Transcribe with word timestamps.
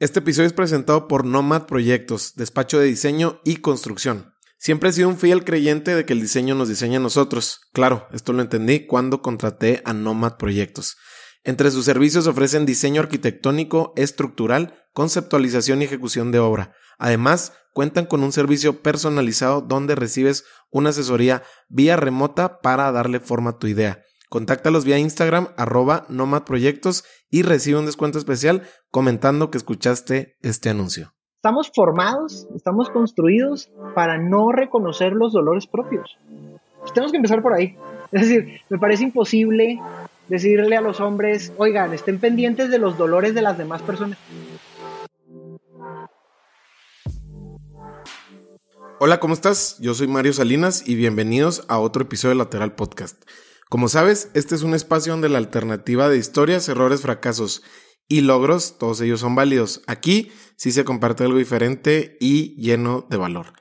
Este 0.00 0.20
episodio 0.20 0.46
es 0.46 0.54
presentado 0.54 1.08
por 1.08 1.26
Nomad 1.26 1.66
Proyectos, 1.66 2.32
despacho 2.34 2.78
de 2.78 2.86
diseño 2.86 3.38
y 3.44 3.56
construcción. 3.56 4.32
Siempre 4.56 4.88
he 4.88 4.92
sido 4.94 5.10
un 5.10 5.18
fiel 5.18 5.44
creyente 5.44 5.94
de 5.94 6.06
que 6.06 6.14
el 6.14 6.22
diseño 6.22 6.54
nos 6.54 6.70
diseña 6.70 6.96
a 6.96 7.02
nosotros. 7.02 7.60
Claro, 7.74 8.08
esto 8.10 8.32
lo 8.32 8.40
entendí 8.40 8.86
cuando 8.86 9.20
contraté 9.20 9.82
a 9.84 9.92
Nomad 9.92 10.38
Proyectos. 10.38 10.96
Entre 11.44 11.70
sus 11.70 11.84
servicios 11.84 12.26
ofrecen 12.26 12.64
diseño 12.64 13.02
arquitectónico, 13.02 13.92
estructural, 13.94 14.86
conceptualización 14.94 15.82
y 15.82 15.84
ejecución 15.84 16.32
de 16.32 16.38
obra. 16.38 16.72
Además, 16.98 17.52
cuentan 17.74 18.06
con 18.06 18.24
un 18.24 18.32
servicio 18.32 18.80
personalizado 18.80 19.60
donde 19.60 19.96
recibes 19.96 20.44
una 20.70 20.90
asesoría 20.90 21.42
vía 21.68 21.96
remota 21.96 22.62
para 22.62 22.90
darle 22.90 23.20
forma 23.20 23.50
a 23.50 23.58
tu 23.58 23.66
idea. 23.66 24.02
Contáctalos 24.30 24.84
vía 24.84 24.96
Instagram, 24.96 25.48
arroba 25.56 26.06
nomadproyectos 26.08 27.02
y 27.30 27.42
recibe 27.42 27.80
un 27.80 27.86
descuento 27.86 28.16
especial 28.16 28.62
comentando 28.92 29.50
que 29.50 29.58
escuchaste 29.58 30.36
este 30.40 30.70
anuncio. 30.70 31.12
Estamos 31.34 31.72
formados, 31.74 32.46
estamos 32.54 32.90
construidos 32.90 33.72
para 33.92 34.18
no 34.18 34.52
reconocer 34.52 35.14
los 35.14 35.32
dolores 35.32 35.66
propios. 35.66 36.16
tenemos 36.94 37.10
que 37.10 37.16
empezar 37.16 37.42
por 37.42 37.54
ahí. 37.54 37.76
Es 38.12 38.20
decir, 38.20 38.60
me 38.68 38.78
parece 38.78 39.02
imposible 39.02 39.80
decirle 40.28 40.76
a 40.76 40.80
los 40.80 41.00
hombres, 41.00 41.52
oigan, 41.56 41.92
estén 41.92 42.20
pendientes 42.20 42.70
de 42.70 42.78
los 42.78 42.96
dolores 42.96 43.34
de 43.34 43.42
las 43.42 43.58
demás 43.58 43.82
personas. 43.82 44.16
Hola, 49.00 49.18
¿cómo 49.18 49.34
estás? 49.34 49.76
Yo 49.80 49.92
soy 49.94 50.06
Mario 50.06 50.32
Salinas 50.32 50.86
y 50.86 50.94
bienvenidos 50.94 51.64
a 51.66 51.80
otro 51.80 52.02
episodio 52.02 52.36
de 52.36 52.38
Lateral 52.38 52.76
Podcast. 52.76 53.24
Como 53.70 53.88
sabes, 53.88 54.32
este 54.34 54.56
es 54.56 54.62
un 54.62 54.74
espacio 54.74 55.12
donde 55.12 55.28
la 55.28 55.38
alternativa 55.38 56.08
de 56.08 56.18
historias, 56.18 56.68
errores, 56.68 57.02
fracasos 57.02 57.62
y 58.08 58.22
logros, 58.22 58.78
todos 58.78 59.00
ellos 59.00 59.20
son 59.20 59.36
válidos. 59.36 59.82
Aquí 59.86 60.32
sí 60.56 60.72
se 60.72 60.82
comparte 60.82 61.22
algo 61.22 61.38
diferente 61.38 62.16
y 62.18 62.60
lleno 62.60 63.06
de 63.08 63.16
valor. 63.16 63.52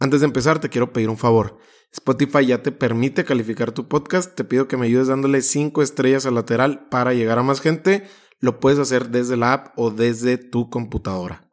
Antes 0.00 0.20
de 0.20 0.28
empezar, 0.28 0.60
te 0.60 0.70
quiero 0.70 0.94
pedir 0.94 1.10
un 1.10 1.18
favor. 1.18 1.58
Spotify 1.92 2.46
ya 2.46 2.62
te 2.62 2.72
permite 2.72 3.26
calificar 3.26 3.72
tu 3.72 3.86
podcast. 3.86 4.34
Te 4.34 4.44
pido 4.44 4.66
que 4.66 4.78
me 4.78 4.86
ayudes 4.86 5.08
dándole 5.08 5.42
5 5.42 5.82
estrellas 5.82 6.24
al 6.24 6.36
lateral 6.36 6.88
para 6.88 7.12
llegar 7.12 7.38
a 7.38 7.42
más 7.42 7.60
gente. 7.60 8.08
Lo 8.40 8.60
puedes 8.60 8.78
hacer 8.78 9.10
desde 9.10 9.36
la 9.36 9.52
app 9.52 9.78
o 9.78 9.90
desde 9.90 10.38
tu 10.38 10.70
computadora. 10.70 11.50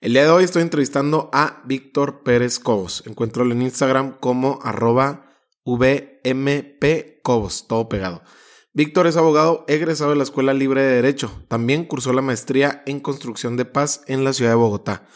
El 0.00 0.12
día 0.12 0.22
de 0.22 0.30
hoy 0.30 0.44
estoy 0.44 0.62
entrevistando 0.62 1.28
a 1.32 1.60
Víctor 1.64 2.22
Pérez 2.22 2.60
Cobos. 2.60 3.02
Encuentro 3.04 3.42
en 3.42 3.62
Instagram 3.62 4.16
como 4.20 4.60
arroba 4.62 5.29
VMP 5.64 7.20
Cobos, 7.22 7.66
todo 7.68 7.88
pegado. 7.88 8.22
Víctor 8.72 9.06
es 9.06 9.16
abogado 9.16 9.64
egresado 9.66 10.10
de 10.10 10.16
la 10.16 10.22
Escuela 10.22 10.54
Libre 10.54 10.82
de 10.82 10.94
Derecho. 10.94 11.42
También 11.48 11.84
cursó 11.84 12.12
la 12.12 12.22
maestría 12.22 12.82
en 12.86 13.00
construcción 13.00 13.56
de 13.56 13.64
paz 13.64 14.02
en 14.06 14.22
la 14.22 14.32
ciudad 14.32 14.52
de 14.52 14.56
Bogotá. 14.56 15.06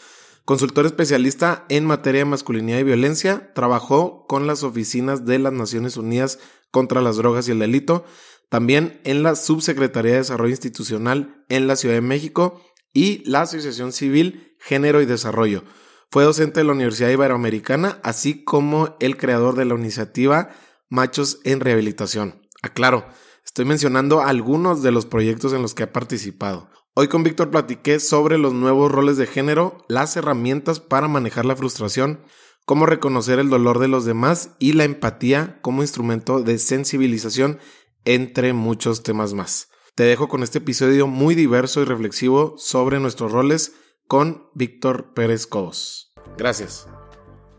Consultor 0.43 0.85
especialista 0.85 1.65
en 1.69 1.85
materia 1.85 2.19
de 2.19 2.25
masculinidad 2.25 2.79
y 2.79 2.83
violencia, 2.83 3.53
trabajó 3.55 4.27
con 4.27 4.45
las 4.45 4.61
oficinas 4.61 5.25
de 5.25 5.39
las 5.39 5.53
Naciones 5.53 5.97
Unidas 5.97 6.37
contra 6.69 7.01
las 7.01 7.15
drogas 7.15 7.47
y 7.47 7.51
el 7.51 7.59
delito, 7.59 8.05
también 8.49 8.99
en 9.05 9.23
la 9.23 9.35
Subsecretaría 9.35 10.11
de 10.11 10.17
Desarrollo 10.19 10.51
Institucional 10.51 11.43
en 11.49 11.65
la 11.65 11.75
Ciudad 11.75 11.95
de 11.95 12.01
México 12.01 12.61
y 12.93 13.23
la 13.27 13.41
Asociación 13.41 13.91
Civil 13.91 14.55
Género 14.59 15.01
y 15.01 15.05
Desarrollo. 15.05 15.63
Fue 16.11 16.23
docente 16.23 16.59
de 16.59 16.65
la 16.65 16.73
Universidad 16.73 17.09
Iberoamericana, 17.09 17.99
así 18.03 18.43
como 18.43 18.95
el 18.99 19.17
creador 19.17 19.55
de 19.55 19.65
la 19.65 19.75
iniciativa 19.75 20.49
Machos 20.89 21.39
en 21.43 21.59
Rehabilitación. 21.59 22.41
Aclaro, 22.61 23.05
estoy 23.45 23.65
mencionando 23.65 24.21
algunos 24.21 24.81
de 24.81 24.91
los 24.91 25.05
proyectos 25.05 25.53
en 25.53 25.61
los 25.61 25.73
que 25.73 25.83
ha 25.83 25.93
participado. 25.93 26.69
Hoy 26.93 27.09
con 27.09 27.23
Víctor 27.23 27.51
platiqué 27.51 27.99
sobre 27.99 28.37
los 28.37 28.53
nuevos 28.53 28.91
roles 28.91 29.17
de 29.17 29.27
género, 29.27 29.77
las 29.89 30.15
herramientas 30.15 30.79
para 30.79 31.09
manejar 31.09 31.45
la 31.45 31.55
frustración, 31.55 32.21
cómo 32.65 32.85
reconocer 32.85 33.39
el 33.39 33.49
dolor 33.49 33.79
de 33.79 33.89
los 33.89 34.05
demás 34.05 34.51
y 34.59 34.73
la 34.73 34.85
empatía 34.85 35.59
como 35.61 35.81
instrumento 35.81 36.41
de 36.41 36.57
sensibilización, 36.57 37.59
entre 38.05 38.53
muchos 38.53 39.03
temas 39.03 39.33
más. 39.33 39.69
Te 39.95 40.03
dejo 40.03 40.27
con 40.27 40.43
este 40.43 40.59
episodio 40.59 41.07
muy 41.07 41.35
diverso 41.35 41.81
y 41.81 41.85
reflexivo 41.85 42.55
sobre 42.57 42.99
nuestros 42.99 43.31
roles 43.31 43.73
con 44.07 44.49
Víctor 44.53 45.13
Pérez 45.13 45.47
Cobos. 45.47 46.13
Gracias. 46.37 46.87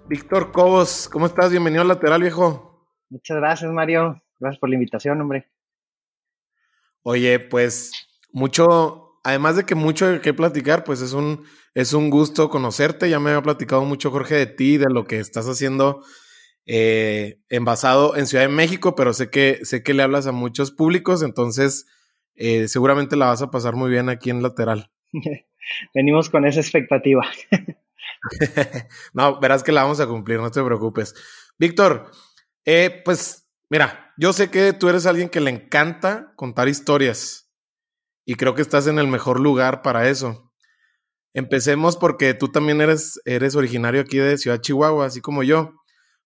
Víctor 0.09 0.53
Cobos, 0.53 1.09
¿cómo 1.09 1.27
estás? 1.27 1.51
Bienvenido 1.51 1.83
al 1.83 1.89
lateral, 1.89 2.23
viejo. 2.23 2.89
Muchas 3.09 3.37
gracias, 3.39 3.71
Mario. 3.73 4.23
Gracias 4.39 4.61
por 4.61 4.69
la 4.69 4.77
invitación, 4.77 5.21
hombre. 5.21 5.51
Oye, 7.03 7.39
pues 7.41 7.93
mucho, 8.33 9.21
además 9.25 9.57
de 9.57 9.65
que 9.65 9.75
mucho 9.75 10.07
hay 10.07 10.21
que 10.21 10.35
platicar, 10.35 10.85
pues 10.85 11.01
es 11.01 11.13
un, 11.13 11.45
es 11.75 11.93
un 11.93 12.11
gusto 12.11 12.51
conocerte. 12.51 13.11
Ya 13.11 13.19
me 13.19 13.31
había 13.31 13.43
platicado 13.43 13.85
mucho, 13.85 14.11
Jorge, 14.11 14.35
de 14.35 14.47
ti, 14.47 14.77
de 14.77 14.91
lo 14.91 15.05
que 15.05 15.19
estás 15.19 15.47
haciendo 15.47 16.03
eh, 16.67 17.41
envasado 17.49 18.17
en 18.17 18.27
Ciudad 18.27 18.45
de 18.45 18.53
México, 18.53 18.95
pero 18.95 19.13
sé 19.13 19.31
que, 19.31 19.61
sé 19.63 19.83
que 19.83 19.95
le 19.95 20.03
hablas 20.03 20.27
a 20.27 20.33
muchos 20.33 20.73
públicos, 20.73 21.23
entonces 21.23 21.87
eh, 22.35 22.69
seguramente 22.69 23.17
la 23.17 23.27
vas 23.27 23.43
a 23.43 23.51
pasar 23.51 23.75
muy 23.75 23.91
bien 23.91 24.09
aquí 24.09 24.31
en 24.31 24.43
lateral. 24.43 24.91
Venimos 25.95 26.31
con 26.31 26.47
esa 26.47 26.61
expectativa. 26.61 27.27
no, 29.13 29.41
verás 29.41 29.63
que 29.63 29.73
la 29.73 29.83
vamos 29.83 30.01
a 30.01 30.07
cumplir, 30.07 30.41
no 30.41 30.51
te 30.51 30.63
preocupes. 30.63 31.15
Víctor, 31.59 32.11
eh, 32.65 33.03
pues 33.05 33.49
mira, 33.71 34.13
yo 34.17 34.33
sé 34.33 34.51
que 34.51 34.73
tú 34.73 34.89
eres 34.89 35.07
alguien 35.07 35.29
que 35.29 35.41
le 35.41 35.51
encanta 35.51 36.33
contar 36.37 36.69
historias 36.69 37.53
y 38.25 38.35
creo 38.35 38.55
que 38.55 38.63
estás 38.63 38.87
en 38.87 38.99
el 38.99 39.07
mejor 39.07 39.41
lugar 39.41 39.83
para 39.83 40.09
eso. 40.09 40.53
Empecemos 41.35 41.97
porque 41.97 42.35
tú 42.35 42.49
también 42.49 42.81
eres, 42.81 43.21
eres 43.25 43.57
originario 43.57 44.01
aquí 44.01 44.19
de 44.19 44.39
Ciudad 44.39 44.61
Chihuahua, 44.61 45.07
así 45.07 45.21
como 45.21 45.43
yo. 45.43 45.75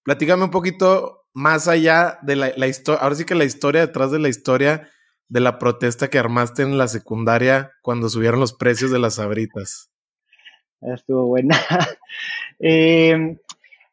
Platícame 0.04 0.44
un 0.44 0.50
poquito 0.50 1.26
más 1.34 1.68
allá 1.68 2.18
de 2.22 2.36
la, 2.36 2.52
la 2.56 2.68
historia, 2.68 3.02
ahora 3.02 3.16
sí 3.16 3.24
que 3.24 3.34
la 3.34 3.44
historia 3.44 3.86
detrás 3.86 4.10
de 4.10 4.18
la 4.18 4.28
historia 4.28 4.88
de 5.30 5.40
la 5.40 5.58
protesta 5.58 6.10
que 6.10 6.18
armaste 6.18 6.62
en 6.62 6.76
la 6.76 6.88
secundaria 6.88 7.72
cuando 7.82 8.08
subieron 8.08 8.40
los 8.40 8.52
precios 8.52 8.90
de 8.90 8.98
las 8.98 9.14
sabritas. 9.14 9.90
Estuvo 10.82 11.26
buena. 11.26 11.56
Eh, 12.62 13.38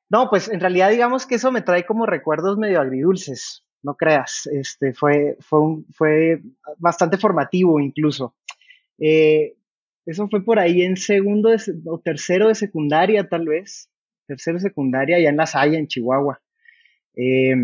no, 0.09 0.29
pues 0.29 0.49
en 0.49 0.59
realidad 0.59 0.89
digamos 0.89 1.25
que 1.25 1.35
eso 1.35 1.53
me 1.53 1.61
trae 1.61 1.85
como 1.85 2.05
recuerdos 2.05 2.57
medio 2.57 2.81
agridulces, 2.81 3.63
no 3.81 3.95
creas. 3.95 4.45
Este 4.51 4.93
fue, 4.93 5.37
fue, 5.39 5.59
fue 5.93 6.41
bastante 6.77 7.17
formativo 7.17 7.79
incluso. 7.79 8.35
Eh, 8.99 9.55
eso 10.05 10.27
fue 10.27 10.43
por 10.43 10.59
ahí 10.59 10.81
en 10.81 10.97
segundo 10.97 11.55
o 11.85 11.99
tercero 11.99 12.49
de 12.49 12.55
secundaria, 12.55 13.29
tal 13.29 13.47
vez. 13.47 13.89
Tercero 14.25 14.57
de 14.57 14.63
secundaria, 14.63 15.17
ya 15.17 15.29
en 15.29 15.37
La 15.37 15.45
Salle, 15.45 15.77
en 15.77 15.87
Chihuahua. 15.87 16.41
Eh, 17.15 17.55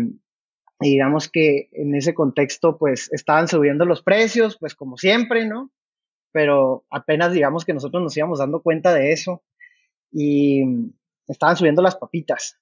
y 0.84 0.90
digamos 0.90 1.30
que 1.30 1.70
en 1.72 1.94
ese 1.94 2.12
contexto, 2.12 2.76
pues 2.76 3.10
estaban 3.10 3.48
subiendo 3.48 3.86
los 3.86 4.02
precios, 4.02 4.58
pues 4.58 4.74
como 4.74 4.98
siempre, 4.98 5.46
¿no? 5.46 5.70
Pero 6.30 6.84
apenas 6.90 7.32
digamos 7.32 7.64
que 7.64 7.72
nosotros 7.72 8.02
nos 8.02 8.14
íbamos 8.16 8.38
dando 8.38 8.60
cuenta 8.60 8.92
de 8.92 9.12
eso 9.12 9.42
y 10.12 10.62
estaban 11.26 11.56
subiendo 11.56 11.80
las 11.80 11.96
papitas, 11.96 12.60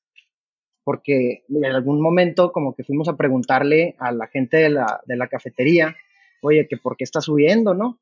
porque 0.84 1.44
en 1.48 1.64
algún 1.64 2.00
momento 2.00 2.52
como 2.52 2.76
que 2.76 2.84
fuimos 2.84 3.08
a 3.08 3.16
preguntarle 3.16 3.96
a 3.98 4.12
la 4.12 4.28
gente 4.28 4.58
de 4.58 4.70
la, 4.70 5.00
de 5.04 5.16
la 5.16 5.26
cafetería, 5.26 5.96
oye, 6.42 6.68
que 6.68 6.76
por 6.76 6.96
qué 6.96 7.02
está 7.02 7.20
subiendo, 7.20 7.74
¿no? 7.74 7.98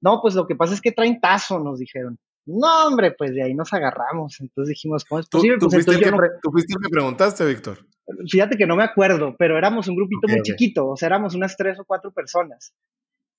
No, 0.00 0.22
pues 0.22 0.34
lo 0.34 0.46
que 0.46 0.56
pasa 0.56 0.72
es 0.72 0.80
que 0.80 0.92
traen 0.92 1.20
tazo, 1.20 1.58
nos 1.58 1.78
dijeron. 1.78 2.18
No, 2.46 2.86
hombre, 2.86 3.12
pues 3.12 3.34
de 3.34 3.42
ahí 3.42 3.54
nos 3.54 3.72
agarramos. 3.74 4.40
Entonces 4.40 4.70
dijimos, 4.70 5.04
¿cómo 5.04 5.20
es 5.20 5.28
posible? 5.28 5.58
¿Tú, 5.58 5.66
pues 5.66 5.84
fuiste, 5.84 5.92
el 5.92 6.80
que, 6.80 6.88
preguntaste, 6.90 7.44
Víctor? 7.44 7.86
Fíjate 8.28 8.56
que 8.56 8.66
no 8.66 8.76
me 8.76 8.84
acuerdo, 8.84 9.36
pero 9.38 9.56
éramos 9.56 9.88
un 9.88 9.96
grupito 9.96 10.26
muy 10.28 10.42
chiquito, 10.42 10.88
o 10.88 10.96
sea, 10.96 11.06
éramos 11.06 11.34
unas 11.34 11.56
tres 11.56 11.78
o 11.78 11.84
cuatro 11.84 12.12
personas. 12.12 12.74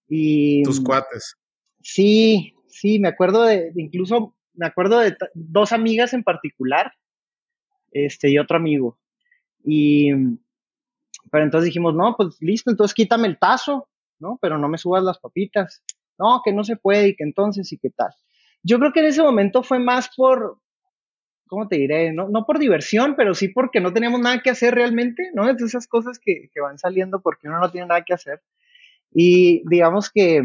Y, 0.07 0.63
Tus 0.63 0.81
cuates. 0.81 1.35
Sí, 1.81 2.53
sí, 2.67 2.99
me 2.99 3.09
acuerdo 3.09 3.43
de, 3.43 3.71
incluso, 3.75 4.35
me 4.53 4.65
acuerdo 4.65 4.99
de 4.99 5.15
dos 5.33 5.73
amigas 5.73 6.13
en 6.13 6.23
particular, 6.23 6.93
este, 7.91 8.29
y 8.29 8.37
otro 8.37 8.57
amigo. 8.57 8.99
Y, 9.65 10.11
pero 11.31 11.43
entonces 11.43 11.65
dijimos, 11.65 11.93
no, 11.93 12.15
pues 12.17 12.37
listo, 12.39 12.71
entonces 12.71 12.93
quítame 12.93 13.27
el 13.27 13.37
tazo, 13.37 13.87
¿no? 14.19 14.37
Pero 14.41 14.57
no 14.57 14.67
me 14.67 14.77
subas 14.77 15.03
las 15.03 15.19
papitas. 15.19 15.83
No, 16.17 16.41
que 16.43 16.53
no 16.53 16.63
se 16.63 16.75
puede 16.75 17.09
y 17.09 17.15
que 17.15 17.23
entonces 17.23 17.71
y 17.71 17.77
qué 17.77 17.89
tal. 17.89 18.11
Yo 18.61 18.79
creo 18.79 18.93
que 18.93 19.01
en 19.01 19.07
ese 19.07 19.21
momento 19.21 19.63
fue 19.63 19.79
más 19.79 20.09
por, 20.15 20.59
¿cómo 21.53 21.67
te 21.67 21.75
diré? 21.77 22.11
No, 22.11 22.29
no 22.29 22.45
por 22.45 22.57
diversión, 22.57 23.15
pero 23.15 23.35
sí 23.35 23.49
porque 23.49 23.79
no 23.79 23.93
teníamos 23.93 24.19
nada 24.19 24.41
que 24.41 24.49
hacer 24.49 24.73
realmente, 24.73 25.29
¿no? 25.35 25.47
Es 25.47 25.61
esas 25.61 25.87
cosas 25.87 26.17
que, 26.17 26.49
que 26.51 26.61
van 26.61 26.79
saliendo 26.79 27.21
porque 27.21 27.47
uno 27.47 27.59
no 27.59 27.69
tiene 27.69 27.87
nada 27.87 28.03
que 28.03 28.13
hacer. 28.13 28.41
Y 29.11 29.61
digamos 29.69 30.09
que 30.09 30.41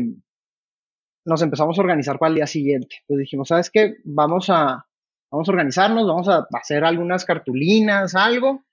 nos 1.24 1.40
empezamos 1.40 1.78
a 1.78 1.80
organizar 1.80 2.18
para 2.18 2.28
el 2.28 2.36
día 2.36 2.46
siguiente. 2.46 2.96
Pues 3.06 3.20
dijimos, 3.20 3.48
¿sabes 3.48 3.70
qué? 3.70 3.96
Vamos 4.04 4.50
a, 4.50 4.86
vamos 5.30 5.48
a 5.48 5.52
organizarnos, 5.52 6.06
vamos 6.06 6.28
a 6.28 6.46
hacer 6.52 6.84
algunas 6.84 7.24
cartulinas, 7.24 8.14
algo, 8.14 8.64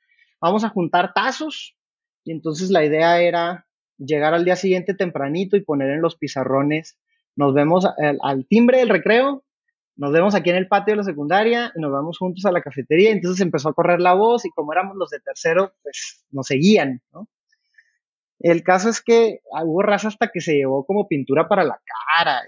vamos 0.42 0.66
a 0.66 0.70
juntar 0.70 1.14
tazos. 1.14 1.78
Y 2.26 2.32
entonces 2.32 2.70
la 2.70 2.84
idea 2.84 3.22
era 3.22 3.66
llegar 3.98 4.34
al 4.34 4.44
día 4.44 4.58
siguiente 4.58 4.94
tempranito 4.94 5.56
y 5.56 5.64
poner 5.64 5.92
en 5.92 6.02
los 6.02 6.18
pizarrones 6.18 6.98
nos 7.36 7.54
vemos 7.54 7.86
al, 8.22 8.46
timbre 8.48 8.80
del 8.80 8.90
recreo, 8.90 9.44
nos 9.98 10.12
vemos 10.12 10.36
aquí 10.36 10.50
en 10.50 10.58
el 10.58 10.68
patio 10.68 10.94
de 10.94 10.98
la 10.98 11.04
secundaria 11.04 11.72
y 11.76 11.80
nos 11.80 11.92
vamos 11.92 12.18
juntos 12.18 12.46
a 12.46 12.52
la 12.52 12.62
cafetería. 12.62 13.12
Entonces 13.12 13.42
empezó 13.42 13.70
a 13.70 13.74
correr 13.74 14.02
la 14.02 14.14
voz 14.14 14.46
y 14.46 14.50
como 14.50 14.74
éramos 14.74 14.98
los 14.98 15.10
de 15.10 15.20
tercero, 15.20 15.74
pues 15.84 16.26
nos 16.32 16.48
seguían, 16.48 17.02
¿no? 17.14 17.28
El 18.40 18.64
caso 18.64 18.90
es 18.90 19.02
que 19.02 19.40
hubo 19.64 19.82
raza 19.82 20.10
hasta 20.10 20.28
que 20.28 20.42
se 20.42 20.56
llevó 20.56 20.86
como 20.86 21.08
pintura 21.08 21.48
para 21.48 21.64
la 21.64 21.80
cara. 21.86 22.42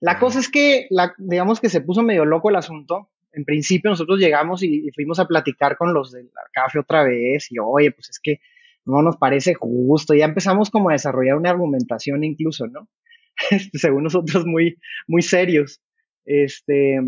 La 0.00 0.18
cosa 0.18 0.40
es 0.40 0.48
que, 0.48 0.86
la, 0.90 1.14
digamos 1.18 1.60
que 1.60 1.68
se 1.68 1.80
puso 1.80 2.02
medio 2.02 2.24
loco 2.24 2.48
el 2.48 2.56
asunto. 2.56 3.10
En 3.32 3.44
principio 3.44 3.90
nosotros 3.90 4.18
llegamos 4.18 4.62
y, 4.62 4.90
fuimos 4.94 5.18
a 5.20 5.26
platicar 5.26 5.76
con 5.76 5.94
los 5.94 6.10
del 6.10 6.30
café 6.52 6.78
otra 6.78 7.04
vez 7.04 7.52
y 7.52 7.58
oye, 7.58 7.92
pues 7.92 8.10
es 8.10 8.18
que 8.18 8.40
no 8.84 9.02
nos 9.02 9.16
parece 9.16 9.54
justo. 9.54 10.14
Ya 10.14 10.24
empezamos 10.24 10.70
como 10.70 10.88
a 10.88 10.94
desarrollar 10.94 11.36
una 11.36 11.50
argumentación 11.50 12.24
incluso, 12.24 12.66
¿no? 12.66 12.88
Este, 13.50 13.78
según 13.78 14.04
nosotros 14.04 14.46
muy, 14.46 14.78
muy 15.08 15.22
serios. 15.22 15.80
Este, 16.24 17.00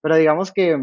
pero 0.00 0.16
digamos 0.16 0.52
que 0.52 0.78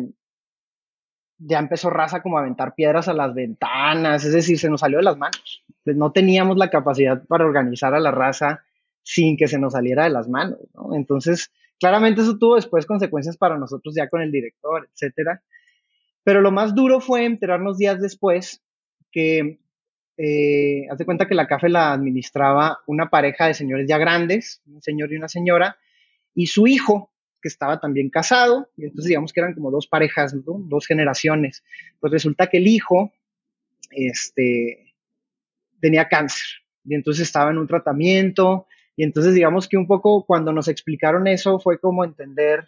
ya 1.40 1.60
empezó 1.60 1.90
raza 1.90 2.22
como 2.22 2.38
a 2.38 2.42
aventar 2.42 2.76
piedras 2.76 3.08
a 3.08 3.14
las 3.14 3.34
ventanas, 3.34 4.26
es 4.26 4.34
decir, 4.34 4.60
se 4.60 4.70
nos 4.70 4.82
salió 4.82 4.98
de 4.98 5.06
las 5.06 5.18
manos. 5.18 5.64
No 5.86 6.12
teníamos 6.12 6.58
la 6.58 6.70
capacidad 6.70 7.24
para 7.28 7.46
organizar 7.46 7.94
a 7.96 8.00
la 8.00 8.12
raza 8.12 8.64
sin 9.04 9.38
que 9.38 9.48
se 9.48 9.58
nos 9.58 9.74
saliera 9.74 10.04
de 10.04 10.10
las 10.10 10.28
manos, 10.28 10.60
¿no? 10.74 10.94
Entonces, 10.96 11.52
claramente 11.80 12.22
eso 12.22 12.38
tuvo 12.38 12.56
después 12.56 12.86
consecuencias 12.86 13.38
para 13.38 13.58
nosotros 13.58 13.96
ya 13.96 14.10
con 14.10 14.22
el 14.22 14.32
director, 14.32 14.90
etcétera. 14.94 15.42
Pero 16.24 16.42
lo 16.42 16.52
más 16.52 16.76
duro 16.76 17.00
fue 17.00 17.26
enterarnos 17.26 17.78
días 17.78 18.02
después 18.02 18.62
que, 19.12 19.60
eh, 20.22 20.86
haz 20.92 20.98
de 20.98 21.06
cuenta 21.06 21.30
que 21.30 21.34
la 21.34 21.48
café 21.48 21.70
la 21.70 21.94
administraba 21.94 22.80
una 22.88 23.10
pareja 23.10 23.48
de 23.48 23.54
señores 23.54 23.88
ya 23.88 23.98
grandes, 23.98 24.62
un 24.68 24.82
señor 24.82 25.14
y 25.14 25.16
una 25.16 25.30
señora, 25.30 25.78
y 26.36 26.48
su 26.48 26.68
hijo, 26.68 27.14
que 27.42 27.48
estaba 27.48 27.80
también 27.80 28.10
casado, 28.10 28.70
y 28.76 28.84
entonces 28.84 29.08
digamos 29.08 29.32
que 29.32 29.40
eran 29.40 29.54
como 29.54 29.72
dos 29.72 29.88
parejas, 29.88 30.36
dos 30.46 30.86
generaciones. 30.86 31.64
Pues 32.02 32.12
resulta 32.12 32.48
que 32.48 32.58
el 32.58 32.68
hijo 32.68 33.14
este, 33.92 34.94
tenía 35.80 36.10
cáncer, 36.10 36.64
y 36.84 36.96
entonces 36.96 37.26
estaba 37.26 37.52
en 37.52 37.58
un 37.58 37.68
tratamiento, 37.68 38.68
y 38.98 39.04
entonces 39.04 39.34
digamos 39.34 39.70
que 39.70 39.78
un 39.78 39.88
poco 39.88 40.26
cuando 40.26 40.52
nos 40.52 40.68
explicaron 40.68 41.28
eso 41.28 41.60
fue 41.60 41.80
como 41.80 42.04
entender, 42.04 42.68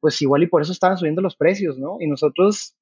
pues 0.00 0.22
igual 0.22 0.44
y 0.44 0.46
por 0.46 0.62
eso 0.62 0.72
estaban 0.72 0.96
subiendo 0.96 1.20
los 1.20 1.36
precios, 1.36 1.76
¿no? 1.76 1.98
Y 2.00 2.06
nosotros, 2.06 2.74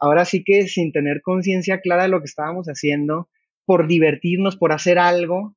ahora 0.00 0.24
sí 0.24 0.42
que 0.42 0.66
sin 0.66 0.92
tener 0.92 1.22
conciencia 1.22 1.80
clara 1.80 2.04
de 2.04 2.08
lo 2.08 2.20
que 2.20 2.26
estábamos 2.26 2.66
haciendo, 2.66 3.28
por 3.64 3.86
divertirnos, 3.86 4.56
por 4.56 4.72
hacer 4.72 4.98
algo, 4.98 5.54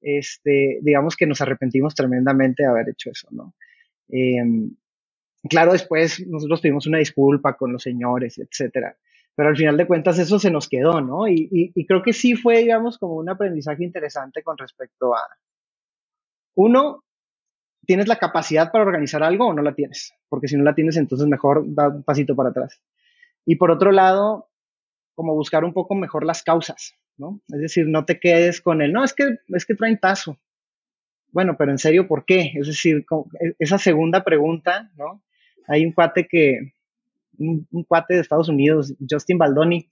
este, 0.00 0.80
digamos 0.82 1.16
que 1.16 1.26
nos 1.26 1.40
arrepentimos 1.40 1.94
tremendamente 1.94 2.64
de 2.64 2.68
haber 2.68 2.88
hecho 2.88 3.10
eso, 3.10 3.28
¿no? 3.30 3.54
Em, 4.08 4.74
claro, 5.48 5.72
después 5.72 6.26
nosotros 6.26 6.60
tuvimos 6.60 6.86
una 6.86 6.98
disculpa 6.98 7.56
con 7.56 7.72
los 7.72 7.82
señores, 7.82 8.38
etcétera. 8.38 8.96
Pero 9.34 9.48
al 9.48 9.56
final 9.56 9.76
de 9.76 9.86
cuentas 9.86 10.18
eso 10.18 10.38
se 10.38 10.50
nos 10.50 10.68
quedó, 10.68 11.00
¿no? 11.00 11.26
Y, 11.28 11.72
creo 11.86 12.02
que 12.02 12.12
sí 12.12 12.34
fue, 12.34 12.58
digamos, 12.58 12.98
como 12.98 13.14
un 13.14 13.30
aprendizaje 13.30 13.84
interesante 13.84 14.42
con 14.42 14.58
respecto 14.58 15.14
a, 15.14 15.20
uno, 16.54 17.04
¿tienes 17.86 18.08
la 18.08 18.18
capacidad 18.18 18.70
para 18.70 18.84
organizar 18.84 19.22
algo 19.22 19.46
o 19.46 19.54
no 19.54 19.62
la 19.62 19.74
tienes? 19.74 20.12
Porque 20.28 20.48
si 20.48 20.56
no 20.56 20.64
la 20.64 20.74
tienes, 20.74 20.96
entonces 20.96 21.26
mejor 21.28 21.64
da 21.66 21.88
un 21.88 22.02
pasito 22.02 22.36
para 22.36 22.50
atrás. 22.50 22.82
Y 23.44 23.56
por 23.56 23.70
otro 23.70 23.92
lado, 23.92 24.50
como 25.14 25.34
buscar 25.34 25.64
un 25.64 25.72
poco 25.72 25.94
mejor 25.94 26.24
las 26.24 26.42
causas, 26.42 26.94
¿no? 27.16 27.40
Es 27.48 27.60
decir, 27.60 27.86
no 27.88 28.04
te 28.04 28.20
quedes 28.20 28.60
con 28.60 28.82
el, 28.82 28.92
no, 28.92 29.04
es 29.04 29.12
que, 29.12 29.38
es 29.48 29.66
que 29.66 29.74
traen 29.74 29.98
tazo 29.98 30.38
bueno, 31.32 31.56
pero 31.58 31.72
en 31.72 31.78
serio, 31.78 32.06
¿por 32.06 32.24
qué? 32.24 32.52
Es 32.54 32.66
decir, 32.66 33.06
e, 33.40 33.54
esa 33.58 33.78
segunda 33.78 34.22
pregunta, 34.22 34.90
¿no? 34.96 35.24
Hay 35.66 35.84
un 35.84 35.92
cuate 35.92 36.28
que, 36.28 36.74
un, 37.38 37.66
cuate 37.88 38.14
de 38.14 38.20
Estados 38.20 38.48
Unidos, 38.48 38.94
Justin 39.08 39.38
Baldoni. 39.38 39.90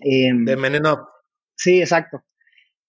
Em, 0.00 0.44
de 0.44 0.56
Menenov. 0.56 1.06
Sí, 1.54 1.80
exacto. 1.80 2.24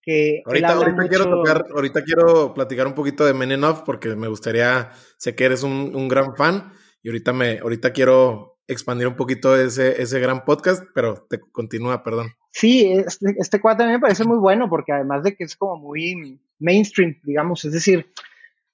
Que 0.01 0.41
ahorita, 0.45 1.07
quiero 1.07 1.29
tocar, 1.29 1.65
ahorita 1.71 2.03
quiero 2.03 2.53
platicar 2.55 2.87
un 2.87 2.95
poquito 2.95 3.23
de 3.23 3.35
Menenov 3.35 3.83
porque 3.83 4.15
me 4.15 4.27
gustaría, 4.27 4.89
sé 5.17 5.35
que 5.35 5.45
eres 5.45 5.61
un, 5.61 5.95
un 5.95 6.07
gran 6.07 6.35
fan 6.35 6.73
y 7.03 7.09
ahorita 7.09 7.33
me, 7.33 7.59
ahorita 7.59 7.93
quiero 7.93 8.50
expandir 8.71 9.07
un 9.07 9.15
poquito 9.15 9.55
ese, 9.55 10.01
ese 10.01 10.19
gran 10.19 10.45
podcast, 10.45 10.83
pero 10.93 11.25
te 11.29 11.39
continúa, 11.39 12.03
perdón. 12.03 12.27
Sí, 12.51 12.91
este, 12.91 13.35
este 13.37 13.59
cuadro 13.59 13.87
me 13.87 13.99
parece 13.99 14.23
muy 14.25 14.37
bueno 14.37 14.69
porque 14.69 14.91
además 14.91 15.23
de 15.23 15.35
que 15.35 15.43
es 15.43 15.55
como 15.55 15.77
muy 15.77 16.39
mainstream, 16.59 17.19
digamos, 17.23 17.65
es 17.65 17.73
decir, 17.73 18.11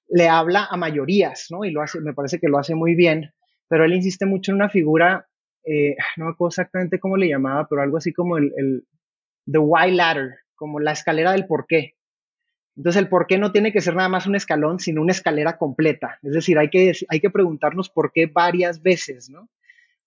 le 0.08 0.28
habla 0.28 0.66
a 0.70 0.76
mayorías, 0.76 1.46
¿no? 1.50 1.64
Y 1.64 1.70
lo 1.70 1.82
hace, 1.82 2.00
me 2.00 2.14
parece 2.14 2.38
que 2.38 2.48
lo 2.48 2.58
hace 2.58 2.74
muy 2.74 2.94
bien, 2.94 3.32
pero 3.68 3.84
él 3.84 3.92
insiste 3.92 4.26
mucho 4.26 4.52
en 4.52 4.56
una 4.56 4.68
figura, 4.68 5.28
eh, 5.64 5.96
no 6.16 6.26
me 6.26 6.30
acuerdo 6.32 6.48
exactamente 6.48 6.98
cómo 6.98 7.16
le 7.16 7.28
llamaba, 7.28 7.66
pero 7.68 7.82
algo 7.82 7.98
así 7.98 8.12
como 8.12 8.38
el, 8.38 8.52
el 8.56 8.84
the 9.50 9.58
why 9.58 9.90
ladder, 9.90 10.36
como 10.54 10.80
la 10.80 10.92
escalera 10.92 11.32
del 11.32 11.46
por 11.46 11.66
qué. 11.66 11.94
Entonces 12.76 13.02
el 13.02 13.08
por 13.08 13.26
qué 13.26 13.38
no 13.38 13.50
tiene 13.50 13.72
que 13.72 13.80
ser 13.80 13.96
nada 13.96 14.08
más 14.08 14.26
un 14.26 14.36
escalón, 14.36 14.78
sino 14.78 15.02
una 15.02 15.12
escalera 15.12 15.58
completa. 15.58 16.18
Es 16.22 16.32
decir, 16.32 16.58
hay 16.58 16.70
que, 16.70 16.92
hay 17.08 17.20
que 17.20 17.30
preguntarnos 17.30 17.90
por 17.90 18.12
qué 18.12 18.26
varias 18.26 18.82
veces, 18.82 19.28
¿no? 19.30 19.48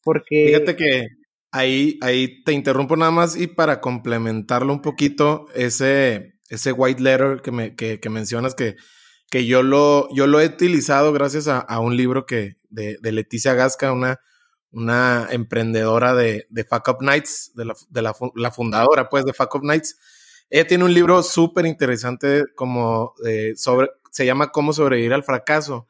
Porque... 0.04 0.46
Fíjate 0.48 0.76
que 0.76 1.08
ahí, 1.52 1.98
ahí 2.02 2.44
te 2.44 2.54
interrumpo 2.54 2.96
nada 2.96 3.12
más 3.12 3.36
y 3.36 3.48
para 3.48 3.82
complementarlo 3.82 4.74
un 4.74 4.82
poquito, 4.82 5.46
ese, 5.54 6.36
ese 6.50 6.72
white 6.72 7.02
letter 7.02 7.42
que, 7.42 7.52
me, 7.52 7.76
que, 7.76 8.00
que 8.00 8.10
mencionas 8.10 8.56
que, 8.56 8.76
que 9.30 9.46
yo, 9.46 9.64
lo, 9.64 10.14
yo 10.14 10.28
lo 10.28 10.40
he 10.42 10.46
utilizado 10.46 11.14
gracias 11.14 11.48
a, 11.48 11.60
a 11.60 11.80
un 11.80 11.96
libro 11.96 12.26
que, 12.26 12.58
de, 12.70 12.98
de, 13.02 13.12
Leticia 13.12 13.54
Gasca, 13.54 13.92
una, 13.92 14.20
una 14.72 15.28
emprendedora 15.32 16.14
de, 16.16 16.48
de 16.50 16.64
Fuck 16.64 16.88
Up 16.90 16.98
Nights, 17.02 17.52
de, 17.56 17.66
la, 17.66 17.76
de 17.90 18.02
la, 18.02 18.16
la, 18.36 18.52
fundadora 18.52 19.10
pues 19.10 19.26
de 19.26 19.34
Fuck 19.34 19.56
Up 19.56 19.64
Nights. 19.64 19.98
Ella 20.50 20.68
tiene 20.68 20.84
un 20.84 20.94
libro 20.94 21.24
súper 21.24 21.66
interesante 21.66 22.44
como 22.56 23.14
eh, 23.26 23.54
sobre, 23.56 23.90
se 24.12 24.26
llama 24.26 24.52
Cómo 24.52 24.74
sobrevivir 24.74 25.14
al 25.14 25.24
fracaso. 25.24 25.88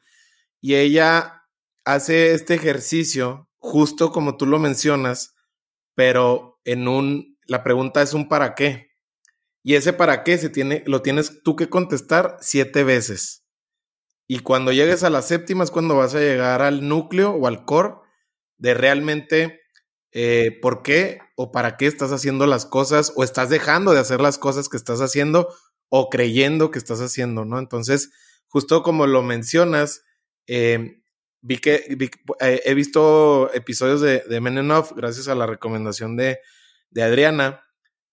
Y 0.60 0.76
ella 0.76 1.42
hace 1.84 2.34
este 2.34 2.54
ejercicio, 2.54 3.48
justo 3.62 4.10
como 4.10 4.36
tú 4.36 4.44
lo 4.44 4.58
mencionas, 4.58 5.36
pero 5.94 6.60
en 6.64 6.88
un, 6.88 7.38
la 7.46 7.62
pregunta 7.62 8.02
es 8.02 8.12
un 8.12 8.28
para 8.28 8.54
qué. 8.54 8.90
Y 9.62 9.76
ese 9.76 9.92
para 9.92 10.24
qué 10.24 10.36
se 10.36 10.50
tiene, 10.50 10.82
lo 10.86 11.00
tienes 11.00 11.42
tú 11.44 11.54
que 11.54 11.68
contestar 11.68 12.36
siete 12.40 12.82
veces. 12.82 13.44
Y 14.26 14.40
cuando 14.40 14.72
llegues 14.72 15.04
a 15.04 15.10
la 15.10 15.22
séptima 15.22 15.62
es 15.62 15.70
cuando 15.70 15.96
vas 15.96 16.14
a 16.14 16.18
llegar 16.20 16.60
al 16.60 16.88
núcleo 16.88 17.32
o 17.32 17.46
al 17.46 17.64
core 17.64 17.94
de 18.58 18.74
realmente 18.74 19.60
eh, 20.10 20.58
por 20.60 20.82
qué 20.82 21.20
o 21.36 21.52
para 21.52 21.76
qué 21.76 21.86
estás 21.86 22.10
haciendo 22.10 22.46
las 22.46 22.66
cosas 22.66 23.12
o 23.14 23.22
estás 23.22 23.48
dejando 23.48 23.92
de 23.92 24.00
hacer 24.00 24.20
las 24.20 24.38
cosas 24.38 24.68
que 24.68 24.76
estás 24.76 25.00
haciendo 25.00 25.54
o 25.88 26.08
creyendo 26.10 26.72
que 26.72 26.78
estás 26.78 27.00
haciendo, 27.00 27.44
¿no? 27.44 27.60
Entonces, 27.60 28.10
justo 28.48 28.82
como 28.82 29.06
lo 29.06 29.22
mencionas, 29.22 30.02
eh, 30.48 31.01
vi 31.42 31.58
que 31.58 31.98
eh, 32.40 32.62
he 32.64 32.74
visto 32.74 33.52
episodios 33.52 34.00
de, 34.00 34.20
de 34.20 34.40
Menenov 34.40 34.94
gracias 34.94 35.28
a 35.28 35.34
la 35.34 35.46
recomendación 35.46 36.16
de, 36.16 36.38
de 36.90 37.02
Adriana 37.02 37.64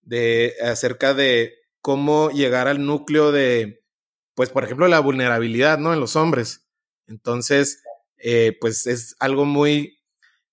de 0.01 0.55
acerca 0.63 1.13
de 1.13 1.53
cómo 1.81 2.31
llegar 2.31 2.67
al 2.67 2.85
núcleo 2.85 3.31
de, 3.31 3.85
pues, 4.33 4.49
por 4.49 4.63
ejemplo, 4.63 4.87
la 4.87 4.99
vulnerabilidad, 4.99 5.77
¿no? 5.77 5.93
En 5.93 5.99
los 5.99 6.15
hombres. 6.15 6.67
Entonces, 7.07 7.83
eh, 8.17 8.57
pues 8.59 8.87
es 8.87 9.15
algo 9.19 9.45
muy, 9.45 9.99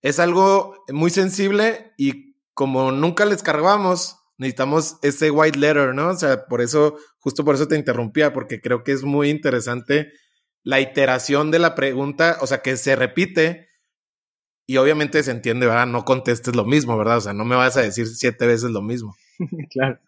es 0.02 0.18
algo 0.18 0.84
muy 0.88 1.10
sensible 1.10 1.92
y 1.96 2.36
como 2.54 2.92
nunca 2.92 3.24
les 3.24 3.42
cargamos, 3.42 4.18
necesitamos 4.38 4.96
ese 5.02 5.30
white 5.30 5.58
letter, 5.58 5.94
¿no? 5.94 6.08
O 6.08 6.16
sea, 6.16 6.46
por 6.46 6.60
eso, 6.60 6.96
justo 7.18 7.44
por 7.44 7.54
eso 7.54 7.68
te 7.68 7.76
interrumpía, 7.76 8.32
porque 8.32 8.60
creo 8.60 8.84
que 8.84 8.92
es 8.92 9.02
muy 9.02 9.30
interesante 9.30 10.12
la 10.66 10.80
iteración 10.80 11.52
de 11.52 11.60
la 11.60 11.76
pregunta, 11.76 12.38
o 12.40 12.46
sea, 12.48 12.58
que 12.58 12.76
se 12.76 12.96
repite 12.96 13.68
y 14.66 14.78
obviamente 14.78 15.22
se 15.22 15.30
entiende, 15.30 15.64
¿verdad? 15.64 15.86
No 15.86 16.04
contestes 16.04 16.56
lo 16.56 16.64
mismo, 16.64 16.98
¿verdad? 16.98 17.18
O 17.18 17.20
sea, 17.20 17.32
no 17.32 17.44
me 17.44 17.54
vas 17.54 17.76
a 17.76 17.82
decir 17.82 18.08
siete 18.08 18.48
veces 18.48 18.72
lo 18.72 18.82
mismo. 18.82 19.14
claro. 19.70 20.00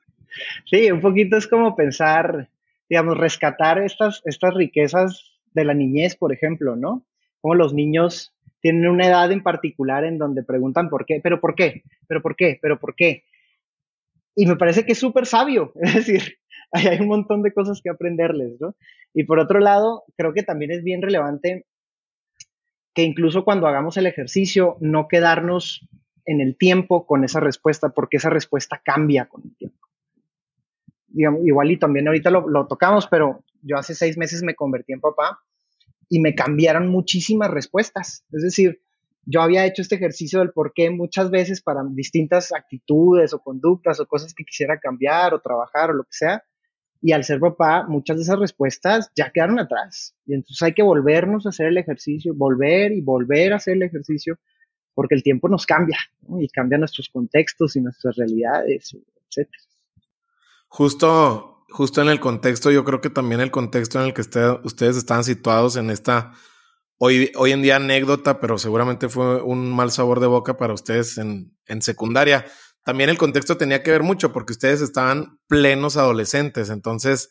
Sí, 0.67 0.91
un 0.91 1.01
poquito 1.01 1.37
es 1.37 1.47
como 1.47 1.77
pensar, 1.77 2.51
digamos, 2.89 3.17
rescatar 3.17 3.81
estas, 3.81 4.21
estas 4.25 4.53
riquezas 4.53 5.39
de 5.55 5.65
la 5.65 5.75
niñez, 5.75 6.17
por 6.17 6.33
ejemplo, 6.33 6.75
¿no? 6.75 7.07
Como 7.41 7.55
los 7.55 7.73
niños 7.73 8.35
tienen 8.61 8.89
una 8.89 9.07
edad 9.07 9.31
en 9.31 9.45
particular 9.45 10.03
en 10.05 10.19
donde 10.19 10.43
preguntan 10.43 10.91
por 10.91 11.07
qué, 11.07 11.21
pero 11.23 11.41
por 11.41 11.55
qué, 11.55 11.85
pero 12.09 12.21
por 12.21 12.35
qué, 12.35 12.59
pero 12.61 12.81
por 12.81 12.97
qué. 12.97 13.23
Y 14.35 14.45
me 14.47 14.57
parece 14.57 14.85
que 14.85 14.93
es 14.93 14.99
súper 14.99 15.25
sabio, 15.25 15.73
es 15.81 15.95
decir, 15.95 16.39
hay 16.73 17.01
un 17.01 17.09
montón 17.09 17.43
de 17.43 17.53
cosas 17.53 17.81
que 17.83 17.91
aprenderles, 17.91 18.61
¿no? 18.61 18.75
Y 19.15 19.25
por 19.25 19.39
otro 19.39 19.59
lado, 19.61 20.05
creo 20.17 20.33
que 20.33 20.43
también 20.43 20.71
es 20.71 20.83
bien 20.85 21.03
relevante 21.03 21.67
que 22.95 23.03
incluso 23.03 23.45
cuando 23.45 23.67
hagamos 23.67 23.97
el 23.97 24.07
ejercicio, 24.07 24.77
no 24.81 25.07
quedarnos 25.09 25.89
en 26.25 26.41
el 26.41 26.59
tiempo 26.59 27.07
con 27.07 27.25
esa 27.25 27.41
respuesta, 27.41 27.91
porque 27.91 28.19
esa 28.19 28.29
respuesta 28.29 28.83
cambia 28.85 29.27
con 29.27 29.43
el 29.45 29.57
tiempo. 29.57 29.89
Digamos, 31.07 31.41
igual 31.47 31.71
y 31.71 31.79
también 31.79 32.07
ahorita 32.07 32.31
lo, 32.31 32.67
tocamos, 32.67 33.07
pero 33.07 33.45
yo 33.63 33.79
hace 33.79 33.95
seis 33.95 34.19
meses 34.19 34.43
me 34.43 34.55
convertí 34.55 34.93
en 34.93 35.01
papá 35.01 35.41
y 36.09 36.21
me 36.21 36.35
cambiaron 36.35 36.89
muchísimas 36.89 37.51
respuestas. 37.51 38.25
Es 38.31 38.43
decir, 38.43 38.83
yo 39.25 39.43
había 39.43 39.65
hecho 39.65 39.81
este 39.81 39.95
ejercicio 39.95 40.41
del 40.41 40.53
por 40.53 40.73
qué 40.75 40.91
muchas 40.91 41.31
veces 41.31 41.63
para 41.63 41.83
distintas 41.91 42.53
actitudes 42.53 43.33
o 43.33 43.39
conductas 43.39 44.01
o 44.01 44.07
cosas 44.07 44.35
que 44.35 44.45
quisiera 44.45 44.79
cambiar 44.79 45.35
o 45.35 45.41
trabajar 45.41 45.91
o 45.91 45.95
lo 45.95 46.05
que 46.05 46.13
sea. 46.13 46.43
Y 47.01 47.13
al 47.13 47.25
ser 47.25 47.39
papá, 47.39 47.87
muchas 47.87 48.17
de 48.17 48.23
esas 48.25 48.39
respuestas 48.39 49.11
ya 49.15 49.31
quedaron 49.31 49.59
atrás. 49.59 50.17
Y 50.27 50.35
entonces 50.35 50.61
hay 50.63 50.75
que 50.75 50.83
volvernos 50.83 51.47
a 51.47 51.51
hacer 51.51 51.67
el 51.67 51.79
ejercicio, 51.79 52.35
volver 52.35 52.93
y 52.93 53.01
volver 53.01 53.53
a 53.53 53.57
hacer 53.57 53.75
el 53.77 53.85
ejercicio, 53.85 54.39
porque 54.95 55.15
el 55.15 55.23
tiempo 55.23 55.49
nos 55.49 55.65
cambia 55.65 55.99
y 56.41 56.49
cambia 56.49 56.79
nuestros 56.79 57.09
contextos 57.09 57.77
y 57.77 57.81
nuestras 57.81 58.17
realidades, 58.17 58.97
etc. 59.31 59.49
Justo, 60.67 61.65
justo 61.69 62.03
en 62.03 62.09
el 62.09 62.19
contexto, 62.19 62.71
yo 62.71 62.85
creo 62.85 63.01
que 63.01 63.11
también 63.11 63.41
el 63.41 63.53
contexto 63.53 64.01
en 64.01 64.07
el 64.07 64.15
que 64.15 64.23
ustedes 64.23 64.97
están 64.97 65.23
situados 65.23 65.77
en 65.77 65.91
esta 65.91 66.33
hoy, 66.99 67.33
hoy 67.37 67.53
en 67.53 67.63
día 67.63 67.77
anécdota, 67.77 68.41
pero 68.41 68.59
seguramente 68.59 69.09
fue 69.09 69.41
un 69.43 69.73
mal 69.75 69.91
sabor 69.91 70.21
de 70.21 70.27
boca 70.27 70.57
para 70.57 70.75
ustedes 70.75 71.17
en, 71.19 71.57
en 71.67 71.81
secundaria. 71.81 72.45
También 72.89 73.11
el 73.11 73.19
contexto 73.19 73.59
tenía 73.59 73.83
que 73.83 73.91
ver 73.91 74.03
mucho 74.03 74.33
porque 74.33 74.55
ustedes 74.55 74.81
estaban 74.81 75.39
plenos 75.47 75.99
adolescentes, 75.99 76.71
entonces, 76.71 77.29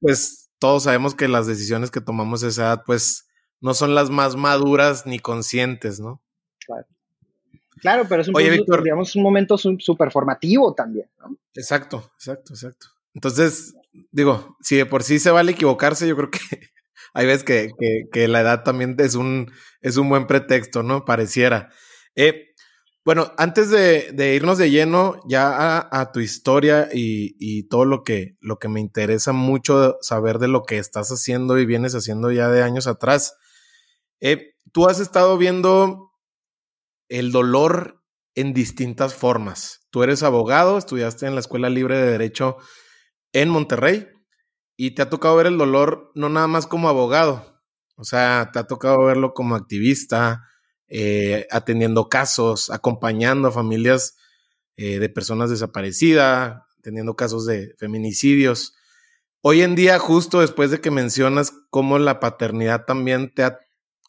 pues 0.00 0.50
todos 0.58 0.82
sabemos 0.82 1.14
que 1.14 1.28
las 1.28 1.46
decisiones 1.46 1.92
que 1.92 2.00
tomamos 2.00 2.42
a 2.42 2.48
esa 2.48 2.62
edad, 2.62 2.82
pues 2.84 3.28
no 3.60 3.74
son 3.74 3.94
las 3.94 4.10
más 4.10 4.34
maduras 4.34 5.06
ni 5.06 5.20
conscientes, 5.20 6.00
¿no? 6.00 6.20
Claro. 6.66 6.86
Claro, 7.80 8.06
pero 8.08 8.22
es 8.22 8.26
un, 8.26 8.34
Oye, 8.34 8.50
digamos, 8.82 9.14
un 9.14 9.22
momento 9.22 9.56
súper 9.56 10.10
formativo 10.10 10.74
también, 10.74 11.08
¿no? 11.20 11.36
Exacto, 11.54 12.10
exacto, 12.16 12.54
exacto. 12.54 12.88
Entonces, 13.14 13.76
digo, 14.10 14.56
si 14.60 14.78
de 14.78 14.86
por 14.86 15.04
sí 15.04 15.20
se 15.20 15.30
vale 15.30 15.52
equivocarse, 15.52 16.08
yo 16.08 16.16
creo 16.16 16.32
que 16.32 16.40
hay 17.14 17.24
veces 17.24 17.44
que, 17.44 17.70
que, 18.10 18.26
la 18.26 18.40
edad 18.40 18.64
también 18.64 18.96
es 18.98 19.14
un, 19.14 19.52
es 19.80 19.96
un 19.96 20.08
buen 20.08 20.26
pretexto, 20.26 20.82
¿no? 20.82 21.04
Pareciera. 21.04 21.70
Eh, 22.16 22.47
bueno, 23.08 23.32
antes 23.38 23.70
de, 23.70 24.34
irnos 24.34 24.58
de 24.58 24.70
lleno 24.70 25.18
ya 25.26 25.88
a, 25.90 26.12
tu 26.12 26.20
historia 26.20 26.90
y, 26.92 27.66
todo 27.68 27.86
lo 27.86 28.04
que, 28.04 28.36
lo 28.42 28.58
que 28.58 28.68
me 28.68 28.80
interesa 28.80 29.32
mucho 29.32 29.96
saber 30.02 30.38
de 30.38 30.48
lo 30.48 30.64
que 30.64 30.76
estás 30.76 31.08
haciendo 31.08 31.58
y 31.58 31.64
vienes 31.64 31.94
haciendo 31.94 32.30
ya 32.32 32.50
de 32.50 32.62
años 32.62 32.86
atrás, 32.86 33.38
eh, 34.20 34.52
tú 34.72 34.90
has 34.90 35.00
estado 35.00 35.38
viendo 35.38 36.10
el 37.08 37.32
dolor 37.32 38.04
en 38.34 38.52
distintas 38.52 39.14
formas. 39.14 39.88
Tú 39.88 40.02
eres 40.02 40.22
abogado, 40.22 40.76
estudiaste 40.76 41.24
en 41.24 41.32
la 41.32 41.40
Escuela 41.40 41.70
Libre 41.70 41.96
de 41.96 42.10
Derecho 42.10 42.58
en 43.32 43.48
Monterrey 43.48 44.06
y 44.76 44.90
te 44.90 45.00
ha 45.00 45.08
tocado 45.08 45.34
ver 45.36 45.46
el 45.46 45.56
dolor 45.56 46.12
no 46.14 46.28
nada 46.28 46.46
más 46.46 46.66
como 46.66 46.90
abogado, 46.90 47.58
o 47.96 48.04
sea, 48.04 48.50
te 48.52 48.58
ha 48.58 48.66
tocado 48.66 49.02
verlo 49.02 49.32
como 49.32 49.54
activista, 49.54 50.42
eh, 50.88 51.46
atendiendo 51.50 52.08
casos, 52.08 52.70
acompañando 52.70 53.48
a 53.48 53.52
familias 53.52 54.16
eh, 54.76 54.98
de 54.98 55.08
personas 55.08 55.50
desaparecidas, 55.50 56.62
teniendo 56.82 57.16
casos 57.16 57.46
de 57.46 57.74
feminicidios. 57.78 58.74
Hoy 59.40 59.62
en 59.62 59.74
día, 59.74 59.98
justo 59.98 60.40
después 60.40 60.70
de 60.70 60.80
que 60.80 60.90
mencionas 60.90 61.52
cómo 61.70 61.98
la 61.98 62.20
paternidad 62.20 62.84
también 62.84 63.32
te 63.34 63.44
ha 63.44 63.58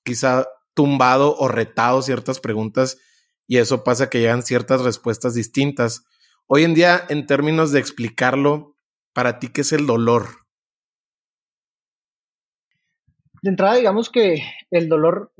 quizá 0.03 0.47
tumbado 0.73 1.35
o 1.37 1.47
retado 1.47 2.01
ciertas 2.01 2.39
preguntas 2.39 2.97
y 3.47 3.57
eso 3.57 3.83
pasa 3.83 4.09
que 4.09 4.19
llegan 4.19 4.43
ciertas 4.43 4.81
respuestas 4.81 5.33
distintas. 5.33 6.05
Hoy 6.45 6.63
en 6.63 6.73
día, 6.73 7.05
en 7.09 7.25
términos 7.25 7.71
de 7.71 7.79
explicarlo, 7.79 8.75
para 9.11 9.39
ti, 9.39 9.49
¿qué 9.49 9.61
es 9.61 9.73
el 9.73 9.85
dolor? 9.85 10.45
De 13.41 13.49
entrada, 13.49 13.75
digamos 13.75 14.09
que 14.09 14.43
el 14.69 14.89
dolor 14.89 15.31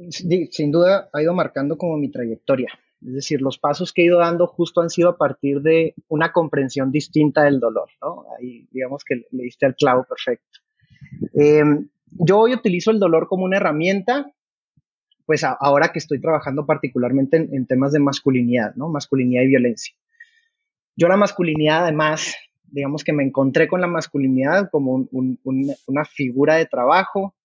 sin 0.51 0.72
duda 0.72 1.10
ha 1.12 1.22
ido 1.22 1.34
marcando 1.34 1.77
como 1.77 1.98
mi 1.98 2.10
trayectoria. 2.10 2.70
Es 3.06 3.13
decir, 3.13 3.41
los 3.41 3.58
pasos 3.58 3.94
que 3.94 4.01
he 4.01 4.06
ido 4.06 4.20
dando 4.20 4.48
justo 4.48 4.82
han 4.82 4.89
sido 4.89 5.10
a 5.10 5.18
partir 5.18 5.62
de 5.62 5.96
una 6.08 6.32
comprensión 6.32 6.91
distinta 6.91 7.44
del 7.44 7.60
dolor, 7.60 7.89
¿no? 8.01 8.25
Ahí 8.38 8.68
digamos 8.72 9.03
que 9.06 9.25
le 9.32 9.44
diste 9.44 9.65
al 9.65 9.75
clavo 9.75 10.06
perfecto. 10.08 10.60
Em, 11.34 11.88
yo 12.12 12.39
hoy 12.39 12.53
utilizo 12.53 12.91
el 12.91 13.00
dolor 13.00 13.27
como 13.27 13.46
una 13.46 13.58
herramienta, 13.58 14.32
pues 15.25 15.44
ahora 15.44 15.89
que 15.89 16.00
estoy 16.00 16.20
trabajando 16.20 16.65
particularmente 16.65 17.38
en, 17.38 17.65
temas 17.68 17.91
de 17.94 18.00
masculinidad, 18.00 18.75
¿no? 18.75 18.89
Masculinidad 18.89 19.44
y 19.44 19.48
violencia. 19.48 19.96
Yo 20.96 21.08
la 21.08 21.18
masculinidad, 21.18 21.84
además, 21.84 22.36
digamos 22.63 23.03
que 23.03 23.13
me 23.13 23.24
encontré 23.24 23.68
con 23.68 23.79
la 23.79 23.88
masculinidad 23.88 24.70
como 24.72 25.08
una 25.12 26.06
figura 26.06 26.56
de 26.56 26.65
trabajo, 26.65 27.36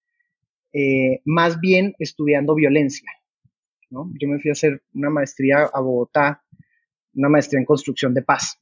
eh, 0.75 1.21
más 1.25 1.61
bien 1.61 1.95
estudiando 2.01 2.55
violencia. 2.57 3.09
¿no? 3.91 4.11
Yo 4.21 4.29
me 4.29 4.41
fui 4.41 4.51
a 4.51 4.53
hacer 4.53 4.83
una 4.93 5.09
maestría 5.09 5.71
a 5.73 5.81
Bogotá, 5.81 6.43
una 7.15 7.29
maestría 7.29 7.61
en 7.61 7.65
construcción 7.65 8.13
de 8.13 8.23
paz. 8.23 8.59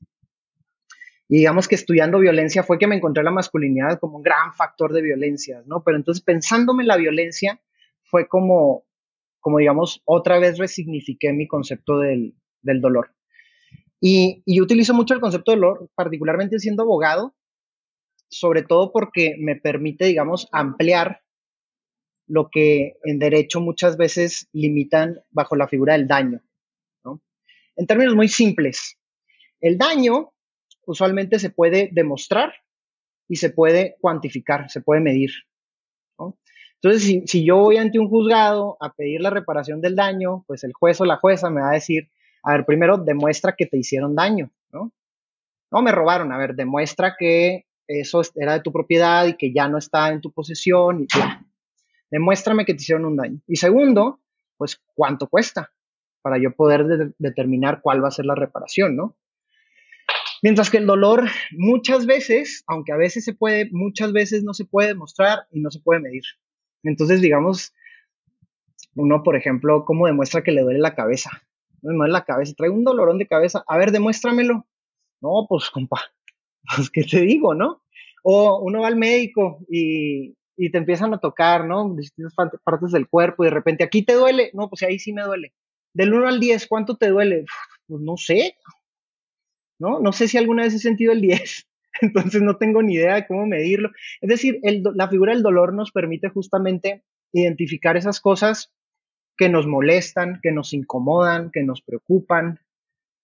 Y 1.27 1.39
digamos 1.39 1.69
que 1.69 1.75
estudiando 1.75 2.19
violencia 2.19 2.63
fue 2.63 2.79
que 2.79 2.87
me 2.87 2.97
encontré 2.97 3.25
la 3.25 3.31
masculinidad 3.31 3.99
como 3.99 4.19
un 4.19 4.23
gran 4.23 4.53
factor 4.53 4.93
de 4.93 5.01
violencia, 5.01 5.63
¿no? 5.65 5.83
Pero 5.83 5.97
entonces 5.97 6.23
pensándome 6.23 6.83
en 6.83 6.89
la 6.89 6.99
violencia 6.99 7.63
fue 8.03 8.29
como, 8.29 8.85
como 9.41 9.59
digamos, 9.59 10.03
otra 10.05 10.39
vez 10.39 10.59
resignifiqué 10.59 11.33
mi 11.33 11.49
concepto 11.49 11.99
del, 11.99 12.35
del 12.61 12.83
dolor. 12.83 13.15
Y, 13.99 14.43
y, 14.45 14.61
utilizo 14.61 14.93
mucho 14.93 15.15
el 15.15 15.21
concepto 15.21 15.53
de 15.53 15.57
dolor, 15.57 15.89
particularmente 15.95 16.59
siendo 16.59 16.83
abogado, 16.83 17.35
sobre 18.29 18.63
todo 18.63 18.93
porque 18.93 19.37
me 19.39 19.57
permite, 19.57 20.05
digamos, 20.05 20.49
ampliar 20.53 21.22
lo 22.27 22.49
que 22.51 22.95
en 23.05 23.19
derecho 23.19 23.61
muchas 23.61 23.97
veces 23.97 24.49
limitan 24.53 25.21
bajo 25.31 25.57
la 25.57 25.69
figura 25.69 25.95
del 25.95 26.09
daño. 26.09 26.41
En 27.75 27.87
términos 27.87 28.15
muy 28.15 28.29
simples, 28.29 28.99
el 29.61 29.79
daño 29.79 30.33
usualmente 30.85 31.39
se 31.39 31.51
puede 31.51 31.89
demostrar 31.93 32.53
y 33.29 33.37
se 33.37 33.51
puede 33.51 33.97
cuantificar, 34.01 34.71
se 34.71 34.83
puede 34.83 35.01
medir. 35.01 35.31
Entonces, 36.83 37.23
si, 37.27 37.45
yo 37.45 37.59
voy 37.59 37.77
ante 37.77 38.01
un 38.01 38.09
juzgado 38.09 38.77
a 38.81 38.93
pedir 38.93 39.21
la 39.21 39.31
reparación 39.31 39.81
del 39.81 39.95
daño, 39.95 40.45
pues 40.49 40.65
el 40.65 40.73
juez 40.73 41.01
o 41.01 41.05
la 41.05 41.17
jueza 41.17 41.49
me 41.49 41.61
va 41.61 41.71
a 41.71 41.75
decir, 41.75 42.11
a 42.43 42.53
ver, 42.55 42.67
primero 42.67 42.99
demuestra 42.99 43.55
que 43.57 43.67
te 43.67 43.79
hicieron 43.79 44.17
daño, 44.17 44.51
¿no? 44.73 44.93
No, 45.71 45.81
me 45.81 45.93
robaron, 45.93 46.33
a 46.33 46.39
ver, 46.39 46.57
demuestra 46.57 47.15
que 47.17 47.67
eso 47.87 48.21
era 48.35 48.55
de 48.55 48.61
tu 48.61 48.73
propiedad 48.73 49.27
y 49.27 49.37
que 49.37 49.53
ya 49.53 49.69
no 49.69 49.79
está 49.79 50.11
en 50.11 50.21
tu 50.21 50.33
posesión 50.33 51.03
y 51.03 51.07
ya, 51.07 51.47
demuéstrame 52.13 52.67
que 52.67 52.75
te 52.75 52.83
hicieron 52.83 53.07
un 53.07 53.17
daño. 53.17 53.41
Y 53.49 53.57
segundo, 53.57 54.21
pues 54.59 54.81
cuánto 54.95 55.29
cuesta 55.29 55.73
para 56.21 56.39
yo 56.39 56.55
poder 56.55 57.15
determinar 57.19 57.81
cuál 57.83 58.05
va 58.05 58.09
a 58.09 58.13
ser 58.13 58.27
la 58.27 58.37
reparación, 58.37 58.95
¿no? 58.95 59.17
Mientras 60.43 60.71
que 60.71 60.77
el 60.77 60.87
dolor 60.87 61.25
muchas 61.53 62.05
veces, 62.05 62.65
aunque 62.67 62.93
a 62.93 62.97
veces 62.97 63.25
se 63.25 63.33
puede, 63.33 63.71
muchas 63.73 64.13
veces 64.13 64.45
no 64.45 64.53
se 64.55 64.67
puede 64.67 64.89
demostrar 64.89 65.47
y 65.51 65.61
no 65.61 65.71
se 65.71 65.81
puede 65.81 66.01
medir. 66.01 66.23
Entonces, 66.83 67.23
digamos, 67.23 67.73
uno, 68.95 69.23
por 69.23 69.35
ejemplo, 69.35 69.85
¿cómo 69.85 70.07
demuestra 70.07 70.43
que 70.43 70.53
le 70.53 70.63
duele 70.63 70.81
la 70.81 70.95
cabeza? 70.95 71.31
No 71.81 71.93
me 71.93 71.99
duele 71.99 72.13
la 72.13 72.25
cabeza, 72.25 72.55
trae 72.57 72.71
un 72.71 72.85
dolorón 72.85 73.19
de 73.19 73.27
cabeza. 73.27 73.65
A 73.67 73.79
ver, 73.79 73.91
demuéstramelo. 73.91 74.67
No, 75.23 75.47
pues, 75.49 75.71
compa, 75.71 76.01
pues, 76.77 76.91
¿qué 76.91 77.05
te 77.05 77.23
digo, 77.23 77.55
no? 77.55 77.83
O 78.23 78.61
uno 78.63 78.83
va 78.83 78.89
al 78.89 78.97
médico 78.97 79.65
y, 79.71 80.37
y 80.57 80.71
te 80.71 80.79
empiezan 80.79 81.15
a 81.15 81.19
tocar, 81.19 81.67
¿no? 81.67 81.95
Distintas 81.95 82.35
partes 82.35 82.93
del 82.93 83.09
cuerpo 83.09 83.43
y 83.43 83.47
de 83.47 83.55
repente, 83.55 83.85
aquí 83.85 84.03
te 84.05 84.15
duele, 84.15 84.51
no, 84.55 84.69
pues 84.69 84.83
ahí 84.83 84.99
sí 84.99 85.13
me 85.13 85.23
duele. 85.23 85.53
Del 85.95 86.15
1 86.15 86.29
al 86.29 86.41
10, 86.41 86.67
¿cuánto 86.67 86.97
te 86.97 87.09
duele? 87.09 87.45
Pues 87.87 88.01
no 88.03 88.17
sé, 88.17 88.57
¿no? 89.79 90.01
No 90.01 90.13
sé 90.13 90.29
si 90.29 90.39
alguna 90.39 90.63
vez 90.65 90.75
he 90.75 90.79
sentido 90.79 91.13
el 91.13 91.21
10, 91.21 91.69
entonces 92.03 92.43
no 92.43 92.57
tengo 92.57 92.83
ni 92.83 92.95
idea 92.95 93.15
de 93.15 93.27
cómo 93.27 93.47
medirlo. 93.47 93.91
Es 94.21 94.29
decir, 94.29 94.61
la 94.63 95.09
figura 95.09 95.33
del 95.33 95.43
dolor 95.43 95.75
nos 95.75 95.91
permite 95.93 96.29
justamente 96.29 97.03
identificar 97.33 97.97
esas 97.97 98.21
cosas 98.21 98.73
que 99.37 99.49
nos 99.49 99.67
molestan, 99.67 100.41
que 100.43 100.53
nos 100.53 100.73
incomodan, 100.75 101.51
que 101.51 101.63
nos 101.63 101.83
preocupan, 101.83 102.61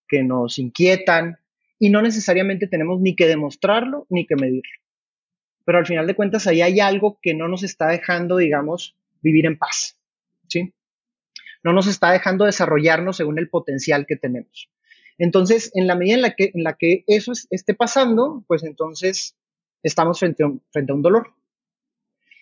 que 0.07 0.23
nos 0.23 0.57
inquietan, 0.57 1.37
y 1.77 1.89
no 1.89 2.01
necesariamente 2.01 2.67
tenemos 2.67 2.99
ni 2.99 3.15
que 3.15 3.27
demostrarlo 3.27 4.05
ni 4.09 4.25
que 4.25 4.35
medirlo 4.35 4.69
pero 5.69 5.77
al 5.77 5.85
final 5.85 6.07
de 6.07 6.15
cuentas 6.15 6.47
ahí 6.47 6.63
hay 6.63 6.79
algo 6.79 7.19
que 7.21 7.35
no 7.35 7.47
nos 7.47 7.61
está 7.61 7.89
dejando, 7.89 8.37
digamos, 8.37 8.95
vivir 9.21 9.45
en 9.45 9.55
paz, 9.55 9.99
¿sí? 10.47 10.73
No 11.63 11.73
nos 11.73 11.85
está 11.85 12.11
dejando 12.11 12.45
desarrollarnos 12.45 13.17
según 13.17 13.37
el 13.37 13.51
potencial 13.51 14.07
que 14.07 14.15
tenemos. 14.15 14.71
Entonces, 15.19 15.69
en 15.75 15.85
la 15.85 15.93
medida 15.93 16.15
en 16.15 16.21
la 16.23 16.33
que, 16.33 16.49
en 16.55 16.63
la 16.63 16.73
que 16.73 17.03
eso 17.05 17.33
esté 17.51 17.75
pasando, 17.75 18.43
pues 18.47 18.63
entonces 18.63 19.35
estamos 19.83 20.17
frente 20.17 20.41
a, 20.41 20.47
un, 20.47 20.63
frente 20.71 20.91
a 20.91 20.95
un 20.95 21.03
dolor. 21.03 21.35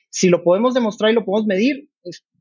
Si 0.09 0.29
lo 0.29 0.41
podemos 0.41 0.73
demostrar 0.73 1.11
y 1.11 1.15
lo 1.15 1.25
podemos 1.25 1.47
medir, 1.47 1.89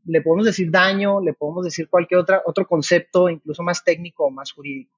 le 0.05 0.23
podemos 0.23 0.47
decir 0.47 0.71
daño, 0.71 1.21
le 1.21 1.33
podemos 1.33 1.64
decir 1.64 1.88
cualquier 1.88 2.21
otro 2.45 2.69
concepto, 2.69 3.28
incluso 3.28 3.64
más 3.64 3.83
técnico 3.83 4.26
o 4.26 4.31
más 4.31 4.52
jurídico 4.52 4.97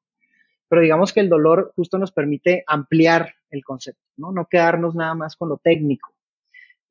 pero 0.68 0.82
digamos 0.82 1.12
que 1.12 1.20
el 1.20 1.28
dolor 1.28 1.72
justo 1.74 1.98
nos 1.98 2.12
permite 2.12 2.64
ampliar 2.66 3.34
el 3.50 3.64
concepto, 3.64 4.02
¿no? 4.16 4.32
No 4.32 4.46
quedarnos 4.46 4.94
nada 4.94 5.14
más 5.14 5.36
con 5.36 5.48
lo 5.48 5.58
técnico. 5.58 6.14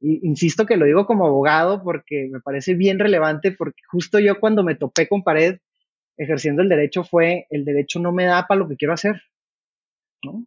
insisto 0.01 0.65
que 0.65 0.77
lo 0.77 0.85
digo 0.85 1.05
como 1.05 1.25
abogado 1.25 1.83
porque 1.83 2.29
me 2.31 2.39
parece 2.39 2.75
bien 2.75 2.99
relevante 2.99 3.51
porque 3.51 3.81
justo 3.87 4.19
yo 4.19 4.39
cuando 4.39 4.63
me 4.63 4.75
topé 4.75 5.07
con 5.07 5.23
pared 5.23 5.59
ejerciendo 6.17 6.61
el 6.61 6.69
derecho 6.69 7.03
fue 7.03 7.47
el 7.49 7.65
derecho 7.65 7.99
no 7.99 8.11
me 8.11 8.25
da 8.25 8.47
para 8.47 8.59
lo 8.59 8.67
que 8.67 8.77
quiero 8.77 8.93
hacer. 8.93 9.21
¿no? 10.23 10.45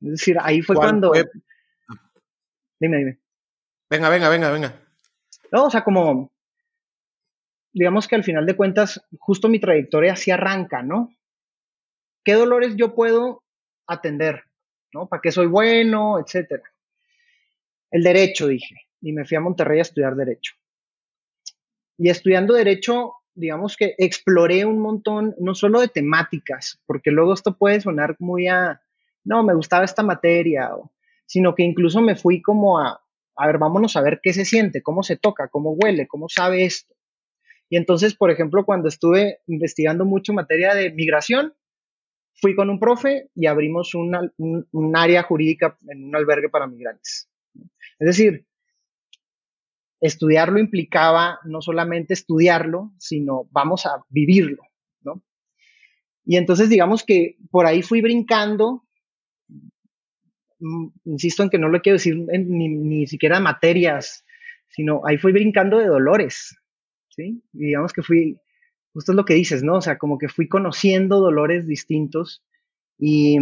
Es 0.00 0.10
decir, 0.12 0.36
ahí 0.40 0.62
fue 0.62 0.76
cuando... 0.76 1.12
Dime, 2.78 2.96
dime. 2.96 3.18
Venga, 3.90 4.08
venga, 4.08 4.28
venga, 4.30 4.50
venga. 4.50 4.74
No, 5.52 5.66
o 5.66 5.70
sea, 5.70 5.84
como, 5.84 6.32
digamos 7.72 8.08
que 8.08 8.14
al 8.14 8.24
final 8.24 8.46
de 8.46 8.56
cuentas, 8.56 9.06
justo 9.18 9.48
mi 9.48 9.60
trayectoria 9.60 10.14
así 10.14 10.30
arranca, 10.30 10.82
¿no? 10.82 11.14
¿Qué 12.24 12.34
dolores 12.34 12.76
yo 12.76 12.94
puedo 12.94 13.42
atender? 13.86 14.42
¿No? 14.92 15.08
¿Para 15.08 15.20
qué 15.22 15.32
soy 15.32 15.46
bueno? 15.46 16.18
Etcétera. 16.18 16.64
El 17.90 18.02
derecho, 18.02 18.46
dije, 18.46 18.76
y 19.00 19.12
me 19.12 19.24
fui 19.24 19.36
a 19.36 19.40
Monterrey 19.40 19.78
a 19.78 19.82
estudiar 19.82 20.14
derecho. 20.14 20.54
Y 21.98 22.08
estudiando 22.08 22.54
derecho, 22.54 23.14
digamos 23.34 23.76
que 23.76 23.94
exploré 23.98 24.64
un 24.64 24.78
montón, 24.78 25.34
no 25.38 25.54
solo 25.54 25.80
de 25.80 25.88
temáticas, 25.88 26.80
porque 26.86 27.10
luego 27.10 27.34
esto 27.34 27.56
puede 27.56 27.80
sonar 27.80 28.16
muy 28.18 28.48
a, 28.48 28.80
no, 29.24 29.42
me 29.42 29.54
gustaba 29.54 29.84
esta 29.84 30.02
materia, 30.02 30.70
sino 31.26 31.54
que 31.54 31.62
incluso 31.62 32.00
me 32.00 32.16
fui 32.16 32.40
como 32.42 32.78
a, 32.78 33.02
a 33.36 33.46
ver, 33.46 33.58
vámonos 33.58 33.96
a 33.96 34.02
ver 34.02 34.20
qué 34.22 34.32
se 34.32 34.44
siente, 34.44 34.82
cómo 34.82 35.02
se 35.02 35.16
toca, 35.16 35.48
cómo 35.48 35.72
huele, 35.72 36.06
cómo 36.06 36.28
sabe 36.28 36.64
esto. 36.64 36.94
Y 37.68 37.76
entonces, 37.76 38.14
por 38.14 38.30
ejemplo, 38.30 38.64
cuando 38.64 38.88
estuve 38.88 39.38
investigando 39.46 40.04
mucho 40.04 40.32
materia 40.32 40.74
de 40.74 40.90
migración, 40.90 41.54
fui 42.34 42.54
con 42.54 42.70
un 42.70 42.78
profe 42.78 43.30
y 43.34 43.46
abrimos 43.46 43.94
un, 43.94 44.32
un, 44.38 44.96
área 44.96 45.22
jurídica 45.22 45.76
en 45.88 46.04
un 46.04 46.16
albergue 46.16 46.48
para 46.48 46.66
migrantes. 46.66 47.28
Es 47.98 48.06
decir, 48.06 48.46
estudiarlo 50.00 50.58
implicaba 50.58 51.38
no 51.44 51.60
solamente 51.60 52.14
estudiarlo, 52.14 52.92
sino 52.98 53.48
vamos 53.50 53.86
a 53.86 54.02
vivirlo, 54.08 54.62
¿no? 55.02 55.22
Y 56.24 56.36
entonces 56.36 56.68
digamos 56.68 57.04
que 57.04 57.36
por 57.50 57.66
ahí 57.66 57.82
fui 57.82 58.00
brincando, 58.00 58.86
mm, 60.58 60.86
insisto 61.04 61.42
en 61.42 61.50
que 61.50 61.58
no 61.58 61.68
lo 61.68 61.80
quiero 61.82 61.98
decir 61.98 62.16
ni, 62.16 62.68
ni 62.68 63.06
siquiera 63.06 63.40
materias, 63.40 64.24
sino 64.68 65.02
ahí 65.06 65.18
fui 65.18 65.32
brincando 65.32 65.78
de 65.78 65.86
dolores, 65.86 66.56
¿sí? 67.08 67.42
Digamos 67.52 67.92
que 67.92 68.02
fui, 68.02 68.38
justo 68.92 69.12
es 69.12 69.16
lo 69.16 69.24
que 69.24 69.34
dices, 69.34 69.62
¿no? 69.62 69.76
O 69.76 69.80
sea, 69.80 69.98
como 69.98 70.18
que 70.18 70.28
fui 70.28 70.48
conociendo 70.48 71.20
dolores 71.20 71.66
distintos 71.66 72.44
y, 72.98 73.38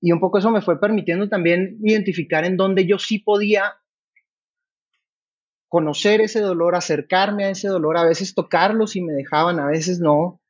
y 0.00 0.12
un 0.12 0.20
poco 0.20 0.38
eso 0.38 0.50
me 0.50 0.62
fue 0.62 0.80
permitiendo 0.80 1.28
también 1.28 1.78
identificar 1.82 2.44
en 2.44 2.56
dónde 2.56 2.86
yo 2.86 2.98
sí 2.98 3.18
podía 3.18 3.74
conocer 5.68 6.20
ese 6.20 6.40
dolor, 6.40 6.74
acercarme 6.74 7.44
a 7.44 7.50
ese 7.50 7.68
dolor, 7.68 7.96
a 7.96 8.04
veces 8.04 8.34
tocarlo 8.34 8.86
si 8.86 9.02
me 9.02 9.12
dejaban, 9.12 9.58
a 9.58 9.66
veces 9.66 9.98
no, 9.98 10.40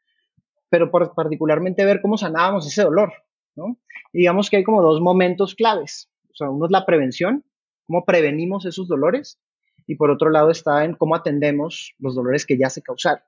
pero 0.68 0.90
particularmente 0.90 1.84
ver 1.84 2.00
cómo 2.02 2.18
sanábamos 2.18 2.66
ese 2.66 2.82
dolor, 2.82 3.12
¿no? 3.54 3.78
Y 4.12 4.18
digamos 4.18 4.50
que 4.50 4.58
hay 4.58 4.64
como 4.64 4.82
dos 4.82 5.00
momentos 5.00 5.54
claves. 5.54 6.10
O 6.30 6.34
sea, 6.34 6.50
uno 6.50 6.66
es 6.66 6.70
la 6.70 6.84
prevención, 6.84 7.44
cómo 7.86 8.04
prevenimos 8.04 8.66
esos 8.66 8.88
dolores, 8.88 9.40
y 9.86 9.94
por 9.94 10.10
otro 10.10 10.30
lado 10.30 10.50
está 10.50 10.84
en 10.84 10.94
cómo 10.94 11.14
atendemos 11.14 11.94
los 11.98 12.14
dolores 12.14 12.44
que 12.44 12.58
ya 12.58 12.68
se 12.68 12.82
causaron. 12.82 13.22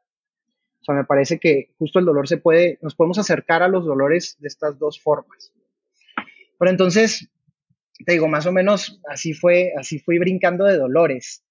O 0.81 0.85
sea, 0.85 0.95
me 0.95 1.05
parece 1.05 1.39
que 1.39 1.75
justo 1.79 1.99
el 1.99 2.05
dolor 2.05 2.29
se 2.29 2.39
puede, 2.39 2.79
nos 2.83 2.95
podemos 2.95 3.19
acercar 3.19 3.63
a 3.63 3.69
los 3.69 3.85
dolores 3.85 4.37
de 4.39 4.49
estas 4.49 4.79
dos 4.79 5.01
formas. 5.01 5.53
Pero 6.59 6.71
entonces, 6.71 7.29
te 8.05 8.13
digo, 8.13 8.29
más 8.29 8.47
o 8.47 8.53
menos 8.53 9.01
así 9.09 9.33
fue, 9.33 9.73
así 9.79 9.99
fui 9.99 10.19
brincando 10.19 10.65
de 10.65 10.77
dolores. 10.77 11.45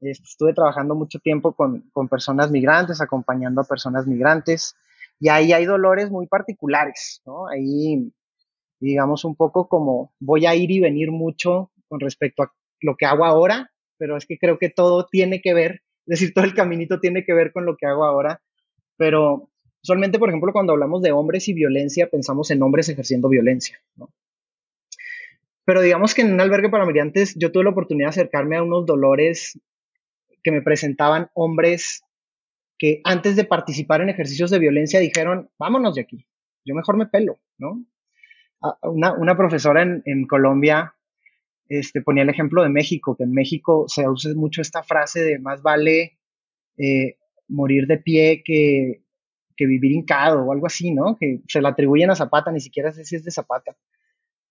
Estuve 0.00 0.54
trabajando 0.54 0.94
mucho 0.94 1.18
tiempo 1.18 1.54
con, 1.54 1.90
con, 1.92 2.08
personas 2.08 2.50
migrantes, 2.50 3.00
acompañando 3.00 3.60
a 3.60 3.64
personas 3.64 4.06
migrantes, 4.06 4.76
y 5.18 5.28
ahí 5.28 5.52
hay 5.52 5.64
dolores 5.64 6.10
muy 6.10 6.28
particulares, 6.28 7.20
¿no? 7.26 7.48
Ahí, 7.48 8.12
digamos, 8.78 9.24
un 9.24 9.34
poco 9.34 9.68
como 9.68 10.12
voy 10.20 10.46
a 10.46 10.54
ir 10.54 10.70
y 10.70 10.78
venir 10.78 11.10
mucho 11.10 11.72
con 11.88 11.98
respecto 11.98 12.44
a 12.44 12.52
lo 12.80 12.96
que 12.96 13.06
hago 13.06 13.24
ahora, 13.24 13.72
pero 13.96 14.16
es 14.16 14.26
que 14.26 14.38
creo 14.38 14.58
que 14.58 14.70
todo 14.70 15.06
tiene 15.06 15.40
que 15.40 15.54
ver, 15.54 15.82
es 16.06 16.20
decir, 16.20 16.32
todo 16.32 16.44
el 16.44 16.54
caminito 16.54 17.00
tiene 17.00 17.24
que 17.24 17.34
ver 17.34 17.52
con 17.52 17.66
lo 17.66 17.76
que 17.76 17.86
hago 17.86 18.04
ahora, 18.04 18.40
pero 18.98 19.48
solamente, 19.80 20.18
por 20.18 20.28
ejemplo, 20.28 20.52
cuando 20.52 20.74
hablamos 20.74 21.00
de 21.00 21.12
hombres 21.12 21.48
y 21.48 21.54
violencia, 21.54 22.10
pensamos 22.10 22.50
en 22.50 22.62
hombres 22.62 22.90
ejerciendo 22.90 23.30
violencia, 23.30 23.80
¿no? 23.96 24.10
Pero 25.64 25.80
digamos 25.80 26.14
que 26.14 26.22
en 26.22 26.32
un 26.32 26.40
albergue 26.40 26.68
para 26.68 26.86
migrantes 26.86 27.34
yo 27.36 27.52
tuve 27.52 27.64
la 27.64 27.70
oportunidad 27.70 28.08
de 28.08 28.20
acercarme 28.20 28.56
a 28.56 28.62
unos 28.62 28.86
dolores 28.86 29.58
que 30.42 30.50
me 30.50 30.62
presentaban 30.62 31.30
hombres 31.34 32.02
que 32.78 33.00
antes 33.04 33.36
de 33.36 33.44
participar 33.44 34.00
en 34.00 34.08
ejercicios 34.08 34.50
de 34.50 34.58
violencia 34.58 35.00
dijeron, 35.00 35.50
vámonos 35.58 35.94
de 35.94 36.02
aquí, 36.02 36.26
yo 36.64 36.74
mejor 36.74 36.96
me 36.96 37.06
pelo, 37.06 37.38
¿no? 37.58 37.84
Una, 38.82 39.12
una 39.12 39.36
profesora 39.36 39.82
en, 39.82 40.02
en, 40.04 40.26
Colombia 40.26 40.94
este, 41.68 42.02
ponía 42.02 42.24
el 42.24 42.30
ejemplo 42.30 42.62
de 42.62 42.70
México, 42.70 43.14
que 43.16 43.24
en 43.24 43.32
México 43.32 43.84
se 43.88 44.08
usa 44.08 44.32
mucho 44.34 44.62
esta 44.62 44.82
frase 44.82 45.22
de 45.22 45.38
más 45.38 45.62
vale 45.62 46.18
eh, 46.76 47.16
morir 47.48 47.86
de 47.86 47.98
pie 47.98 48.42
que, 48.44 49.02
que 49.56 49.66
vivir 49.66 49.92
hincado 49.92 50.44
o 50.44 50.52
algo 50.52 50.66
así, 50.66 50.92
¿no? 50.92 51.16
Que 51.18 51.40
se 51.48 51.60
la 51.60 51.70
atribuyen 51.70 52.10
a 52.10 52.16
Zapata, 52.16 52.52
ni 52.52 52.60
siquiera 52.60 52.92
sé 52.92 53.04
si 53.04 53.16
es 53.16 53.24
de 53.24 53.30
Zapata. 53.30 53.76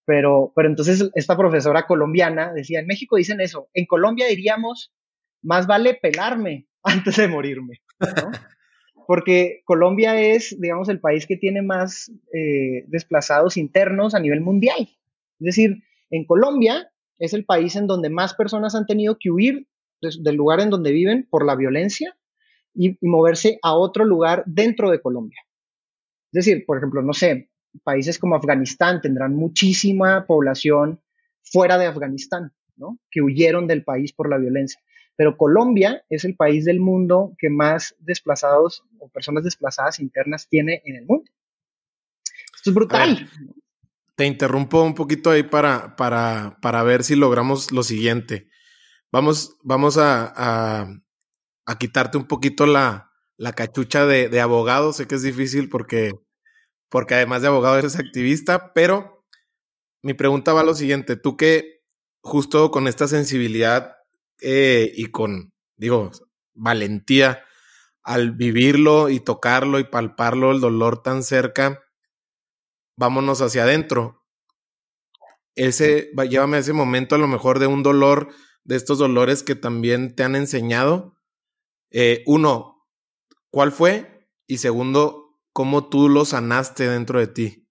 Pero, 0.06 0.52
pero 0.56 0.68
entonces 0.68 1.10
esta 1.16 1.36
profesora 1.38 1.86
colombiana 1.86 2.54
decía, 2.54 2.80
en 2.80 2.88
México 2.88 3.18
dicen 3.18 3.42
eso, 3.42 3.70
en 3.74 3.86
Colombia 3.86 4.28
diríamos 4.28 4.94
más 5.42 5.68
vale 5.68 5.96
pelarme 5.96 6.68
antes 6.84 7.16
de 7.16 7.28
morirme, 7.28 7.82
¿no? 8.00 8.32
Porque 9.08 9.62
Colombia 9.64 10.20
es, 10.20 10.60
digamos, 10.60 10.90
el 10.90 11.00
país 11.00 11.26
que 11.26 11.38
tiene 11.38 11.62
más 11.62 12.12
eh, 12.34 12.84
desplazados 12.88 13.56
internos 13.56 14.14
a 14.14 14.20
nivel 14.20 14.42
mundial. 14.42 14.82
Es 15.40 15.46
decir, 15.46 15.84
en 16.10 16.26
Colombia 16.26 16.92
es 17.18 17.34
el 17.34 17.46
país 17.46 17.78
en 17.78 17.88
donde 17.88 18.10
más 18.10 18.34
personas 18.34 18.76
han 18.76 18.86
tenido 18.86 19.18
que 19.18 19.32
huir 19.32 19.68
del 20.02 20.36
lugar 20.36 20.60
en 20.60 20.70
donde 20.70 20.92
viven 20.92 21.26
por 21.30 21.46
la 21.46 21.56
violencia 21.56 22.18
y, 22.78 22.92
y, 22.92 23.08
moverse 23.08 23.60
a 23.62 23.74
otro 23.74 24.06
lugar 24.06 24.44
dentro 24.46 24.90
de 24.92 25.02
Colombia. 25.02 25.42
Es 26.32 26.46
decir, 26.46 26.66
por 26.66 26.78
ejemplo, 26.78 27.02
no 27.02 27.14
sé, 27.14 27.50
países 27.84 28.20
como 28.20 28.36
Afganistán 28.36 29.02
tendrán 29.02 29.36
muchísima 29.36 30.26
población 30.26 31.02
fuera 31.44 31.78
de 31.78 31.86
Afganistán, 31.86 32.54
¿no? 32.76 33.00
Que 33.10 33.22
huyeron 33.22 33.68
del 33.68 33.84
país 33.84 34.14
por 34.14 34.30
la 34.30 34.38
violencia 34.38 34.80
pero 35.18 35.36
Colombia 35.36 36.06
es 36.10 36.24
el 36.24 36.36
país 36.36 36.64
del 36.64 36.80
mundo 36.80 37.34
que 37.40 37.50
más 37.50 37.96
desplazados 38.00 38.84
o 39.00 39.10
personas 39.10 39.44
desplazadas 39.44 40.00
internas 40.00 40.48
tiene 40.48 40.84
en 40.86 40.96
el 40.96 41.06
mundo. 41.06 41.30
Esto 42.56 42.70
es 42.70 42.74
brutal. 42.74 43.30
te 44.16 44.26
interrumpo 44.26 44.84
un 44.84 44.94
poquito 44.94 45.32
ahí 45.32 45.44
para, 45.44 45.96
para, 45.96 46.60
para 46.62 46.84
ver 46.84 47.04
si 47.04 47.16
logramos 47.16 47.72
lo 47.72 47.82
siguiente. 47.82 48.48
Vamos, 49.12 49.58
vamos 49.64 49.98
a, 49.98 50.34
a, 50.36 50.88
a 51.68 51.78
quitarte 51.78 52.18
un 52.18 52.26
poquito 52.26 52.66
la, 52.66 53.12
la 53.38 53.54
cachucha 53.54 54.08
de, 54.08 54.30
de, 54.30 54.42
abogado. 54.42 54.94
Sé 54.94 55.06
que 55.06 55.16
es 55.16 55.22
difícil 55.22 55.70
porque, 55.70 56.14
porque 56.90 57.14
además 57.14 57.44
de 57.44 57.50
abogado 57.50 57.78
eres 57.78 58.00
activista, 58.00 58.74
pero 58.74 59.24
mi 60.02 60.16
pregunta 60.16 60.54
va 60.54 60.62
a 60.62 60.66
lo 60.66 60.74
siguiente. 60.74 61.18
Tú 61.18 61.38
que 61.38 61.84
justo 62.22 62.72
con 62.72 62.88
esta 62.88 63.08
sensibilidad 63.08 63.98
eh, 64.42 64.92
y 64.96 65.08
con, 65.08 65.54
digo, 65.76 66.12
valentía 66.54 67.44
al 68.04 68.32
vivirlo 68.32 69.10
y 69.10 69.20
tocarlo 69.20 69.80
y 69.80 69.84
palparlo, 69.84 70.52
el 70.52 70.62
dolor 70.62 71.04
tan 71.04 71.24
cerca, 71.24 71.84
vámonos 72.96 73.42
hacia 73.42 73.64
adentro. 73.64 74.24
Ese, 75.56 76.12
llévame 76.30 76.58
a 76.58 76.60
ese 76.62 76.72
momento 76.72 77.16
a 77.16 77.18
lo 77.18 77.28
mejor 77.28 77.60
de 77.60 77.68
un 77.68 77.84
dolor, 77.84 78.30
de 78.64 78.78
estos 78.78 79.00
dolores 79.00 79.44
que 79.44 79.56
también 79.56 80.16
te 80.16 80.24
han 80.24 80.36
enseñado. 80.36 81.17
Eh, 81.92 82.24
uno, 82.26 82.86
¿cuál 83.50 83.72
fue? 83.72 84.28
Y 84.46 84.58
segundo, 84.58 85.40
¿cómo 85.54 85.90
tú 85.90 86.10
lo 86.10 86.26
sanaste 86.26 86.88
dentro 86.88 87.20
de 87.20 87.28
ti? 87.28 87.68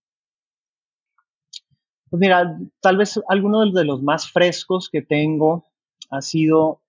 Pues 2.08 2.20
mira, 2.20 2.58
tal 2.80 2.96
vez 2.96 3.20
alguno 3.28 3.70
de 3.70 3.84
los 3.84 4.02
más 4.02 4.30
frescos 4.30 4.88
que 4.90 5.02
tengo 5.02 5.64
ha 6.10 6.22
sido, 6.22 6.82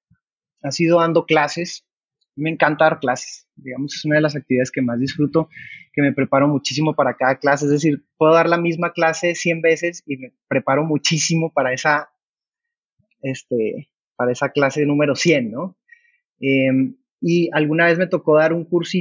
ha 0.62 0.72
sido 0.72 1.00
dando 1.00 1.26
clases. 1.26 1.86
Me 2.36 2.52
encanta 2.52 2.86
dar 2.86 3.00
clases, 3.00 3.48
digamos, 3.56 3.96
es 3.96 4.06
una 4.06 4.16
de 4.16 4.22
las 4.22 4.36
actividades 4.36 4.72
que 4.72 4.84
más 4.84 5.00
disfruto, 5.00 5.50
que 5.92 6.04
me 6.04 6.14
preparo 6.14 6.48
muchísimo 6.48 6.94
para 6.96 7.18
cada 7.18 7.40
clase, 7.40 7.66
es 7.66 7.72
decir, 7.72 8.06
puedo 8.18 8.34
dar 8.34 8.48
la 8.48 8.60
misma 8.60 8.94
clase 8.94 9.34
100 9.34 9.62
veces 9.62 10.04
y 10.06 10.18
me 10.18 10.34
preparo 10.48 10.84
muchísimo 10.84 11.52
para 11.52 11.74
esa, 11.74 12.12
este, 13.24 13.90
para 14.16 14.32
esa 14.32 14.50
clase 14.50 14.86
número 14.86 15.16
100, 15.16 15.52
¿no? 15.52 15.76
Em, 16.40 16.96
y 17.22 17.50
alguna 17.54 17.86
vez 17.86 17.98
me 17.98 18.08
tocó 18.08 18.36
dar 18.36 18.54
un 18.54 18.66
curso, 18.66 18.98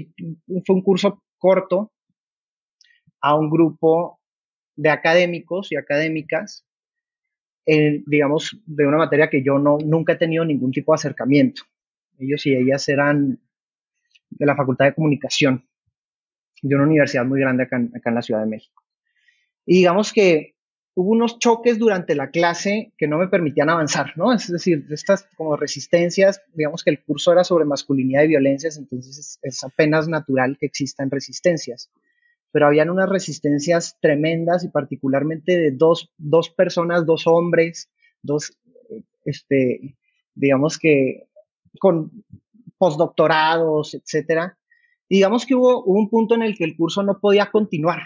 fue 0.65 0.77
un 0.77 0.83
curso 0.83 1.23
corto 1.39 1.93
a 3.21 3.35
un 3.35 3.51
grupo 3.51 4.21
de 4.75 4.91
académicos 4.91 5.73
y 5.73 5.77
académicas 5.77 6.67
digamos, 7.67 8.57
de 8.65 8.87
una 8.87 8.99
materia 8.99 9.29
que 9.29 9.43
yo 9.43 9.59
no, 9.59 9.79
nunca 9.79 10.13
he 10.13 10.17
tenido 10.17 10.45
ningún 10.45 10.71
tipo 10.71 10.93
de 10.93 10.97
acercamiento. 10.97 11.63
Ellos 12.19 12.47
y 12.47 12.55
ellas 12.55 12.89
eran 12.89 13.41
de 14.31 14.47
la 14.47 14.57
Facultad 14.57 14.87
de 14.87 14.95
Comunicación, 14.95 15.67
de 16.63 16.75
una 16.75 16.85
universidad 16.85 17.25
muy 17.25 17.41
grande 17.41 17.65
acá 17.65 17.77
en 17.77 18.15
la 18.15 18.23
Ciudad 18.23 18.41
de 18.41 18.47
México. 18.47 18.83
Y 19.65 19.79
digamos 19.79 20.13
que 20.13 20.55
hubo 20.97 21.11
unos 21.11 21.39
choques 21.39 21.79
durante 21.79 22.15
la 22.15 22.31
clase 22.31 22.95
que 22.97 23.07
no 23.07 23.19
me 23.19 23.29
permitían 23.29 23.69
avanzar, 23.69 24.15
¿no? 24.17 24.33
Es 24.33 24.51
decir, 24.51 24.87
estas 24.91 25.29
como 25.37 25.55
resistencias, 25.55 26.41
digamos 26.55 26.83
que 26.83 26.91
el 26.91 27.05
curso 27.05 27.33
era 27.33 27.45
sobre 27.45 27.67
masculinidad 27.67 28.23
y 28.23 28.29
violencias, 28.29 28.79
entonces 28.79 29.39
es, 29.43 29.63
apenas 29.63 30.09
natural 30.09 30.57
que 30.59 30.65
existan 30.65 31.11
resistencias. 31.11 31.91
Pero 32.51 32.67
habían 32.67 32.89
unas 32.89 33.11
resistencias 33.11 33.99
tremendas 34.01 34.65
y 34.65 34.69
particularmente 34.69 35.59
de 35.59 35.71
dos, 35.71 36.15
dos 36.17 36.49
personas, 36.49 37.05
dos 37.05 37.27
hombres, 37.27 37.91
dos, 38.23 38.57
este, 39.27 39.99
digamos 40.35 40.79
que 40.79 41.29
con 41.79 42.11
postdoctorados, 42.79 43.93
etcétera. 43.93 44.57
digamos 45.11 45.45
que 45.45 45.55
hubo, 45.55 45.85
hubo 45.85 45.99
un 45.99 46.09
punto 46.09 46.35
en 46.35 46.43
el 46.43 46.57
que 46.57 46.65
el 46.65 46.75
curso 46.75 47.03
no 47.03 47.21
podía 47.21 47.51
continuar, 47.51 48.01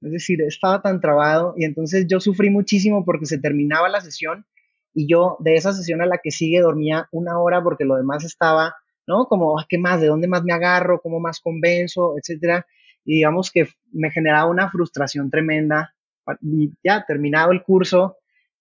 es 0.00 0.12
decir, 0.12 0.42
estaba 0.42 0.82
tan 0.82 1.00
trabado 1.00 1.54
y 1.56 1.64
entonces 1.64 2.06
yo 2.08 2.20
sufrí 2.20 2.50
muchísimo 2.50 3.04
porque 3.04 3.26
se 3.26 3.38
terminaba 3.38 3.88
la 3.88 4.00
sesión 4.00 4.46
y 4.94 5.08
yo 5.08 5.36
de 5.40 5.54
esa 5.54 5.72
sesión 5.72 6.00
a 6.02 6.06
la 6.06 6.18
que 6.22 6.30
sigue 6.30 6.60
dormía 6.60 7.08
una 7.12 7.38
hora 7.40 7.62
porque 7.62 7.84
lo 7.84 7.96
demás 7.96 8.24
estaba, 8.24 8.74
¿no? 9.06 9.26
Como, 9.26 9.58
ah, 9.58 9.66
¿qué 9.68 9.78
más? 9.78 10.00
¿De 10.00 10.06
dónde 10.06 10.28
más 10.28 10.44
me 10.44 10.52
agarro? 10.52 11.00
¿Cómo 11.00 11.20
más 11.20 11.40
convenzo? 11.40 12.14
Etcétera. 12.16 12.66
Y 13.04 13.16
digamos 13.16 13.50
que 13.50 13.68
me 13.92 14.10
generaba 14.10 14.48
una 14.50 14.70
frustración 14.70 15.30
tremenda 15.30 15.94
y 16.40 16.72
ya 16.82 17.04
terminado 17.06 17.52
el 17.52 17.62
curso, 17.62 18.16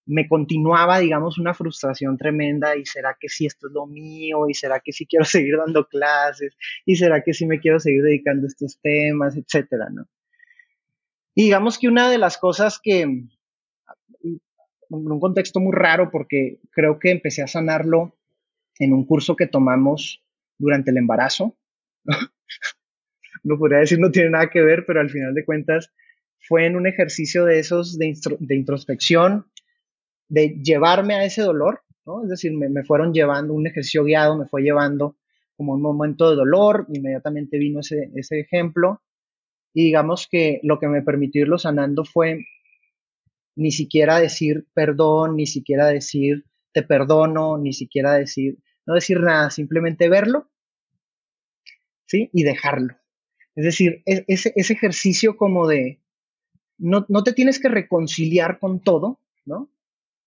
me 0.06 0.28
continuaba, 0.28 1.00
digamos, 1.00 1.38
una 1.38 1.54
frustración 1.54 2.18
tremenda 2.18 2.76
y 2.76 2.86
será 2.86 3.16
que 3.20 3.30
sí 3.30 3.46
esto 3.46 3.68
es 3.68 3.74
lo 3.74 3.86
mío 3.88 4.50
y 4.50 4.54
será 4.54 4.80
que 4.80 4.92
sí 4.92 5.06
quiero 5.06 5.26
seguir 5.26 5.58
dando 5.58 5.88
clases 5.88 6.56
y 6.86 6.96
será 6.96 7.24
que 7.24 7.34
sí 7.34 7.46
me 7.46 7.60
quiero 7.60 7.80
seguir 7.80 8.04
dedicando 8.04 8.46
a 8.46 8.48
estos 8.48 8.80
temas, 8.82 9.38
etcétera, 9.38 9.90
¿no? 9.92 10.06
Y 11.36 11.44
digamos 11.44 11.80
que 11.80 11.88
una 11.88 12.10
de 12.10 12.18
las 12.18 12.38
cosas 12.38 12.80
que, 12.82 13.02
en 13.02 13.30
un 14.90 15.20
contexto 15.20 15.60
muy 15.60 15.74
raro, 15.74 16.10
porque 16.12 16.60
creo 16.72 17.00
que 17.00 17.12
empecé 17.12 17.42
a 17.42 17.48
sanarlo 17.48 18.16
en 18.80 18.94
un 18.94 19.06
curso 19.06 19.36
que 19.36 19.48
tomamos 19.48 20.24
durante 20.58 20.92
el 20.92 20.98
embarazo. 20.98 21.58
no 23.44 23.58
podría 23.58 23.80
decir 23.80 24.00
no 24.00 24.12
tiene 24.12 24.30
nada 24.32 24.50
que 24.50 24.62
ver, 24.62 24.86
pero 24.86 25.00
al 25.00 25.10
final 25.10 25.34
de 25.34 25.46
cuentas 25.46 25.92
fue 26.40 26.66
en 26.66 26.76
un 26.76 26.88
ejercicio 26.88 27.46
de 27.46 27.60
esos 27.60 27.98
de, 27.98 28.16
introspección, 28.50 29.48
de 30.28 30.60
llevarme 30.62 31.16
a 31.16 31.26
ese 31.26 31.42
dolor, 31.42 31.82
¿no? 32.06 32.24
Es 32.24 32.30
decir, 32.30 32.52
me, 32.54 32.84
fueron 32.84 33.14
llevando, 33.14 33.54
un 33.54 33.66
ejercicio 33.66 34.04
guiado 34.04 34.38
me 34.38 34.48
fue 34.48 34.62
llevando 34.62 35.16
como 35.56 35.74
un 35.74 35.82
momento 35.82 36.30
de 36.30 36.36
dolor, 36.36 36.86
inmediatamente 36.90 37.58
vino 37.58 37.80
ese, 37.80 38.12
ese 38.16 38.40
ejemplo, 38.40 39.02
y 39.74 39.86
digamos 39.86 40.28
que 40.30 40.60
lo 40.64 40.80
que 40.80 40.88
me 40.88 41.02
permitió 41.02 41.42
irlo 41.42 41.58
sanando 41.58 42.06
fue 42.06 42.46
ni 43.56 43.72
siquiera 43.72 44.20
decir 44.20 44.68
perdón, 44.74 45.36
ni 45.36 45.46
siquiera 45.46 45.88
decir 45.88 46.46
te 46.74 46.84
perdono, 46.84 47.58
ni 47.58 47.72
siquiera 47.72 48.14
decir, 48.14 48.58
no 48.86 48.96
decir 48.96 49.22
nada, 49.22 49.50
simplemente 49.52 50.10
verlo, 50.10 50.50
¿sí? 52.06 52.30
Y 52.34 52.44
dejarlo. 52.44 52.96
Es 53.56 53.64
decir, 53.64 54.02
ese, 54.06 54.52
ese 54.56 54.74
ejercicio 54.74 55.38
como 55.38 55.68
de, 55.68 56.02
no, 56.80 57.06
no 57.08 57.24
te 57.24 57.34
tienes 57.34 57.60
que 57.60 57.70
reconciliar 57.70 58.60
con 58.60 58.80
todo, 58.80 59.20
¿no? 59.46 59.70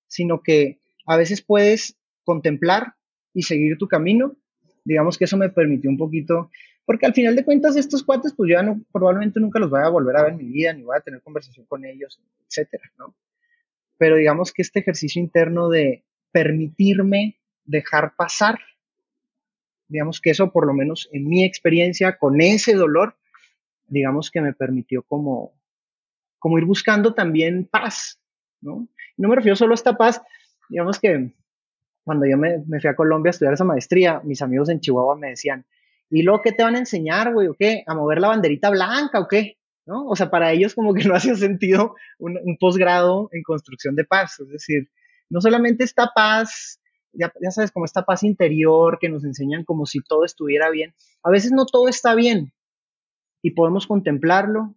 Sino 0.06 0.42
que 0.42 0.80
a 1.04 1.16
veces 1.16 1.42
puedes 1.42 1.98
contemplar 2.24 2.94
y 3.34 3.42
seguir 3.42 3.76
tu 3.76 3.88
camino. 3.88 4.36
Digamos 4.84 5.18
que 5.18 5.24
eso 5.24 5.36
me 5.36 5.50
permitió 5.50 5.90
un 5.90 5.98
poquito 5.98 6.50
porque 6.86 7.04
al 7.04 7.14
final 7.14 7.34
de 7.34 7.44
cuentas, 7.44 7.76
estos 7.76 8.04
cuates, 8.04 8.32
pues 8.34 8.48
yo 8.48 8.58
probablemente 8.92 9.40
nunca 9.40 9.58
los 9.58 9.68
voy 9.68 9.82
a 9.82 9.88
volver 9.88 10.16
a 10.16 10.22
ver 10.22 10.32
en 10.32 10.38
mi 10.38 10.44
vida, 10.44 10.72
ni 10.72 10.84
voy 10.84 10.96
a 10.96 11.00
tener 11.00 11.20
conversación 11.20 11.66
con 11.66 11.84
ellos, 11.84 12.20
etcétera, 12.48 12.84
¿no? 12.96 13.14
Pero 13.98 14.16
digamos 14.16 14.52
que 14.52 14.62
este 14.62 14.78
ejercicio 14.78 15.20
interno 15.20 15.68
de 15.68 16.04
permitirme 16.30 17.40
dejar 17.64 18.14
pasar, 18.16 18.60
digamos 19.88 20.20
que 20.20 20.30
eso, 20.30 20.52
por 20.52 20.64
lo 20.64 20.74
menos 20.74 21.08
en 21.12 21.28
mi 21.28 21.44
experiencia, 21.44 22.18
con 22.18 22.40
ese 22.40 22.74
dolor, 22.74 23.16
digamos 23.88 24.30
que 24.30 24.40
me 24.40 24.52
permitió 24.52 25.02
como, 25.02 25.58
como 26.38 26.58
ir 26.58 26.64
buscando 26.66 27.14
también 27.14 27.66
paz, 27.66 28.20
¿no? 28.60 28.86
No 29.16 29.28
me 29.28 29.34
refiero 29.34 29.56
solo 29.56 29.72
a 29.72 29.74
esta 29.74 29.96
paz, 29.96 30.22
digamos 30.68 31.00
que 31.00 31.34
cuando 32.04 32.26
yo 32.26 32.38
me, 32.38 32.58
me 32.68 32.80
fui 32.80 32.88
a 32.88 32.94
Colombia 32.94 33.30
a 33.30 33.32
estudiar 33.32 33.54
esa 33.54 33.64
maestría, 33.64 34.20
mis 34.22 34.40
amigos 34.40 34.68
en 34.68 34.78
Chihuahua 34.78 35.16
me 35.16 35.30
decían, 35.30 35.66
¿Y 36.10 36.22
luego 36.22 36.42
qué 36.42 36.52
te 36.52 36.62
van 36.62 36.76
a 36.76 36.80
enseñar, 36.80 37.32
güey? 37.32 37.48
¿O 37.48 37.54
qué? 37.54 37.82
¿A 37.86 37.94
mover 37.94 38.20
la 38.20 38.28
banderita 38.28 38.70
blanca 38.70 39.20
o 39.20 39.28
qué? 39.28 39.58
¿No? 39.86 40.06
O 40.06 40.16
sea, 40.16 40.30
para 40.30 40.52
ellos 40.52 40.74
como 40.74 40.94
que 40.94 41.04
no 41.08 41.14
hacía 41.14 41.34
sentido 41.34 41.94
un, 42.18 42.38
posgrado 42.58 43.28
en 43.32 43.42
construcción 43.42 43.96
de 43.96 44.04
paz. 44.04 44.40
Es 44.40 44.48
decir, 44.48 44.90
no 45.28 45.40
solamente 45.40 45.84
esta 45.84 46.12
paz, 46.14 46.80
ya, 47.12 47.32
sabes, 47.50 47.72
como 47.72 47.84
esta 47.84 48.04
paz 48.04 48.22
interior 48.22 48.98
que 49.00 49.08
nos 49.08 49.24
enseñan 49.24 49.64
como 49.64 49.86
si 49.86 50.00
todo 50.00 50.24
estuviera 50.24 50.70
bien. 50.70 50.94
A 51.22 51.30
veces 51.30 51.52
no 51.52 51.66
todo 51.66 51.88
está 51.88 52.14
bien 52.14 52.52
y 53.42 53.52
podemos 53.52 53.86
contemplarlo 53.86 54.74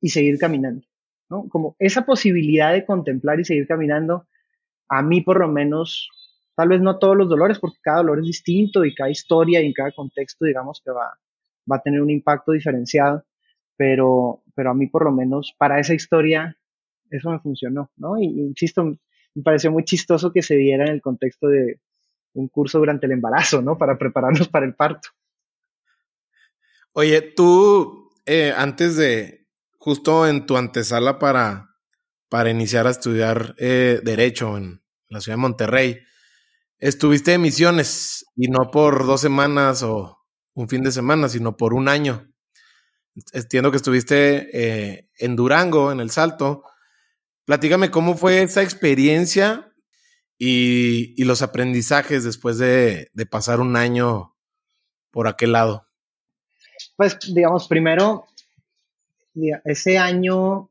y 0.00 0.10
seguir 0.10 0.38
caminando, 0.38 0.86
¿no? 1.28 1.48
Como 1.48 1.76
esa 1.78 2.06
posibilidad 2.06 2.72
de 2.72 2.86
contemplar 2.86 3.40
y 3.40 3.44
seguir 3.44 3.66
caminando, 3.66 4.26
a 4.88 5.02
mí 5.02 5.20
por 5.20 5.40
lo 5.40 5.48
menos 5.48 6.08
Tal 6.58 6.70
vez 6.70 6.80
no 6.80 6.98
todos 6.98 7.16
los 7.16 7.28
dolores, 7.28 7.60
porque 7.60 7.78
cada 7.80 7.98
dolor 7.98 8.18
es 8.18 8.24
distinto 8.24 8.84
y 8.84 8.92
cada 8.92 9.08
historia 9.08 9.62
y 9.62 9.66
en 9.66 9.72
cada 9.72 9.92
contexto, 9.92 10.44
digamos, 10.44 10.82
que 10.84 10.90
va, 10.90 11.16
va 11.70 11.76
a 11.76 11.80
tener 11.80 12.02
un 12.02 12.10
impacto 12.10 12.50
diferenciado, 12.50 13.24
pero, 13.76 14.42
pero 14.56 14.72
a 14.72 14.74
mí 14.74 14.88
por 14.88 15.04
lo 15.04 15.12
menos 15.12 15.54
para 15.56 15.78
esa 15.78 15.94
historia 15.94 16.58
eso 17.10 17.30
me 17.30 17.38
funcionó, 17.38 17.92
¿no? 17.96 18.18
Y, 18.18 18.24
insisto, 18.24 18.82
me 18.82 19.42
pareció 19.44 19.70
muy 19.70 19.84
chistoso 19.84 20.32
que 20.32 20.42
se 20.42 20.56
diera 20.56 20.84
en 20.84 20.94
el 20.94 21.00
contexto 21.00 21.46
de 21.46 21.78
un 22.32 22.48
curso 22.48 22.80
durante 22.80 23.06
el 23.06 23.12
embarazo, 23.12 23.62
¿no? 23.62 23.78
Para 23.78 23.96
prepararnos 23.96 24.48
para 24.48 24.66
el 24.66 24.74
parto. 24.74 25.10
Oye, 26.90 27.22
tú, 27.22 28.10
eh, 28.26 28.52
antes 28.56 28.96
de, 28.96 29.46
justo 29.78 30.26
en 30.26 30.44
tu 30.44 30.56
antesala 30.56 31.20
para, 31.20 31.76
para 32.28 32.50
iniciar 32.50 32.88
a 32.88 32.90
estudiar 32.90 33.54
eh, 33.58 34.00
Derecho 34.02 34.56
en 34.56 34.82
la 35.08 35.20
ciudad 35.20 35.36
de 35.36 35.42
Monterrey, 35.42 36.07
Estuviste 36.80 37.32
de 37.32 37.38
misiones 37.38 38.24
y 38.36 38.48
no 38.48 38.70
por 38.70 39.04
dos 39.04 39.20
semanas 39.20 39.82
o 39.82 40.18
un 40.54 40.68
fin 40.68 40.82
de 40.82 40.92
semana, 40.92 41.28
sino 41.28 41.56
por 41.56 41.74
un 41.74 41.88
año. 41.88 42.32
Entiendo 43.32 43.72
que 43.72 43.78
estuviste 43.78 44.48
eh, 44.52 45.08
en 45.18 45.34
Durango, 45.34 45.90
en 45.90 45.98
el 45.98 46.10
Salto. 46.10 46.62
Platícame 47.44 47.90
cómo 47.90 48.16
fue 48.16 48.42
esa 48.42 48.62
experiencia 48.62 49.72
y, 50.38 51.20
los 51.24 51.42
aprendizajes 51.42 52.22
después 52.22 52.58
de, 52.58 53.10
de, 53.12 53.26
pasar 53.26 53.58
un 53.60 53.74
año 53.74 54.36
por 55.10 55.26
aquel 55.26 55.52
lado. 55.52 55.88
Pues, 56.96 57.18
digamos, 57.34 57.66
primero, 57.66 58.28
ese 59.64 59.98
año, 59.98 60.70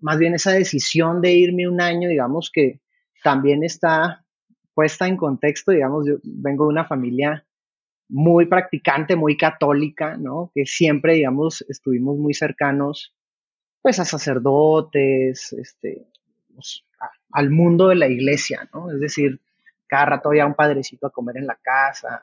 más 0.00 0.18
bien 0.18 0.34
esa 0.34 0.52
decisión 0.52 1.22
de 1.22 1.32
irme 1.32 1.66
un 1.66 1.80
año, 1.80 2.10
digamos 2.10 2.50
que 2.52 2.82
también 3.22 3.64
está 3.64 4.23
puesta 4.74 5.06
en 5.06 5.16
contexto, 5.16 5.72
digamos, 5.72 6.06
yo 6.06 6.16
vengo 6.22 6.64
de 6.64 6.70
una 6.70 6.84
familia 6.84 7.46
muy 8.08 8.46
practicante, 8.46 9.16
muy 9.16 9.36
católica, 9.36 10.16
¿no? 10.16 10.50
Que 10.54 10.66
siempre, 10.66 11.14
digamos, 11.14 11.64
estuvimos 11.68 12.18
muy 12.18 12.34
cercanos, 12.34 13.14
pues, 13.80 13.98
a 13.98 14.04
sacerdotes, 14.04 15.52
este, 15.52 16.06
pues, 16.54 16.84
al 17.30 17.50
mundo 17.50 17.88
de 17.88 17.96
la 17.96 18.08
iglesia, 18.08 18.68
¿no? 18.72 18.90
Es 18.90 19.00
decir, 19.00 19.40
cada 19.86 20.06
rato 20.06 20.28
había 20.28 20.46
un 20.46 20.54
padrecito 20.54 21.06
a 21.06 21.12
comer 21.12 21.38
en 21.38 21.46
la 21.46 21.58
casa. 21.62 22.22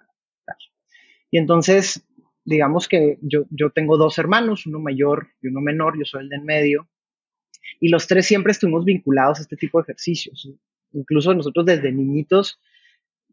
Y 1.29 1.37
entonces, 1.37 2.05
digamos 2.43 2.87
que 2.87 3.17
yo, 3.21 3.45
yo 3.49 3.69
tengo 3.71 3.97
dos 3.97 4.17
hermanos, 4.17 4.65
uno 4.65 4.79
mayor 4.79 5.29
y 5.41 5.47
uno 5.47 5.61
menor, 5.61 5.97
yo 5.97 6.05
soy 6.05 6.23
el 6.23 6.29
de 6.29 6.35
en 6.35 6.45
medio, 6.45 6.89
y 7.79 7.89
los 7.89 8.07
tres 8.07 8.25
siempre 8.25 8.51
estuvimos 8.51 8.85
vinculados 8.85 9.39
a 9.39 9.41
este 9.41 9.55
tipo 9.55 9.79
de 9.79 9.83
ejercicios 9.83 10.49
incluso 10.93 11.34
nosotros 11.34 11.65
desde 11.65 11.91
niñitos, 11.91 12.60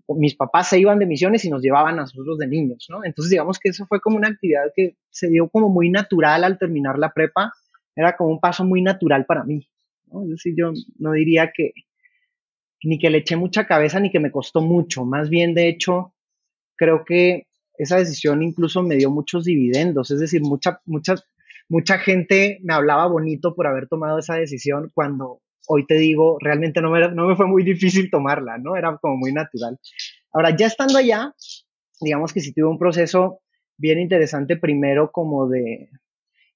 mis 0.09 0.35
papás 0.35 0.69
se 0.71 0.79
iban 0.79 0.99
de 0.99 1.07
misiones 1.07 1.45
y 1.45 1.51
nos 1.51 1.63
llevaban 1.63 1.99
a 1.99 2.03
nosotros 2.03 2.39
de 2.39 2.47
niños, 2.47 2.87
¿no? 2.89 3.05
Entonces 3.05 3.31
digamos 3.31 3.59
que 3.59 3.69
eso 3.69 3.87
fue 3.87 4.01
como 4.01 4.17
una 4.17 4.29
actividad 4.29 4.73
que 4.75 4.97
se 5.11 5.29
dio 5.29 5.49
como 5.49 5.69
muy 5.69 5.91
natural 5.91 6.45
al 6.45 6.59
terminar 6.59 6.99
la 6.99 7.13
prepa, 7.13 7.53
era 7.95 8.17
como 8.17 8.31
un 8.31 8.41
paso 8.41 8.65
muy 8.65 8.81
natural 8.81 9.27
para 9.27 9.45
mí, 9.45 9.69
¿no? 10.07 10.23
Es 10.25 10.31
decir, 10.31 10.55
yo 10.57 10.73
no 10.99 11.13
diría 11.13 11.53
que 11.55 11.73
ni 12.83 12.99
que 12.99 13.11
le 13.11 13.19
eché 13.19 13.37
mucha 13.37 13.67
cabeza 13.67 14.01
ni 14.01 14.11
que 14.11 14.21
me 14.21 14.31
costó 14.31 14.61
mucho, 14.61 15.05
más 15.05 15.29
bien 15.29 15.53
de 15.53 15.69
hecho 15.69 16.15
creo 16.77 17.05
que 17.05 17.49
esa 17.77 17.97
decisión 17.97 18.43
incluso 18.43 18.83
me 18.83 18.97
dio 18.97 19.11
muchos 19.11 19.45
dividendos, 19.45 20.11
es 20.11 20.21
decir, 20.21 20.43
mucha, 20.43 20.81
mucha, 20.87 21.17
mucha 21.69 21.99
gente 21.99 22.61
me 22.63 22.73
hablaba 22.73 23.07
bonito 23.07 23.55
por 23.55 23.67
haber 23.67 23.89
tomado 23.89 24.19
esa 24.19 24.35
decisión 24.35 24.91
cuando 24.95 25.41
hoy 25.69 25.87
te 25.87 25.95
digo, 25.95 26.39
realmente 26.41 26.81
no 26.81 26.91
me, 26.91 27.09
no 27.11 27.29
me 27.29 27.37
fue 27.37 27.47
muy 27.47 27.63
difícil 27.63 28.11
tomarla, 28.11 28.59
¿no? 28.59 28.75
Era 28.75 28.97
como 28.97 29.17
muy 29.17 29.33
natural. 29.33 29.79
Ahora, 30.33 30.57
ya 30.57 30.67
estando 30.67 30.99
allá, 30.99 31.35
digamos 32.01 32.33
que 32.33 32.41
sí 32.41 32.53
tuve 32.53 32.67
un 32.67 32.79
proceso 32.79 33.41
bien 33.77 34.01
interesante 34.01 34.57
primero 34.57 35.13
como 35.13 35.49
de... 35.49 35.91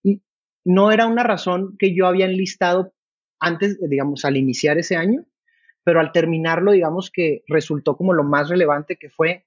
Y 0.03 0.23
no 0.65 0.91
era 0.91 1.07
una 1.07 1.23
razón 1.23 1.77
que 1.79 1.95
yo 1.95 2.07
había 2.07 2.27
enlistado 2.27 2.95
antes, 3.39 3.79
digamos, 3.89 4.25
al 4.25 4.37
iniciar 4.37 4.79
ese 4.79 4.97
año, 4.97 5.27
pero 5.85 6.01
al 6.01 6.13
terminarlo, 6.13 6.73
digamos 6.73 7.11
que 7.11 7.43
resultó 7.49 7.97
como 7.97 8.15
lo 8.15 8.25
más 8.25 8.49
relevante 8.49 8.97
que 8.97 9.11
fue 9.11 9.45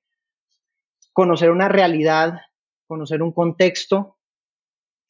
conocer 1.12 1.50
una 1.50 1.70
realidad, 1.70 2.42
conocer 2.88 3.24
un 3.24 3.32
contexto 3.32 4.18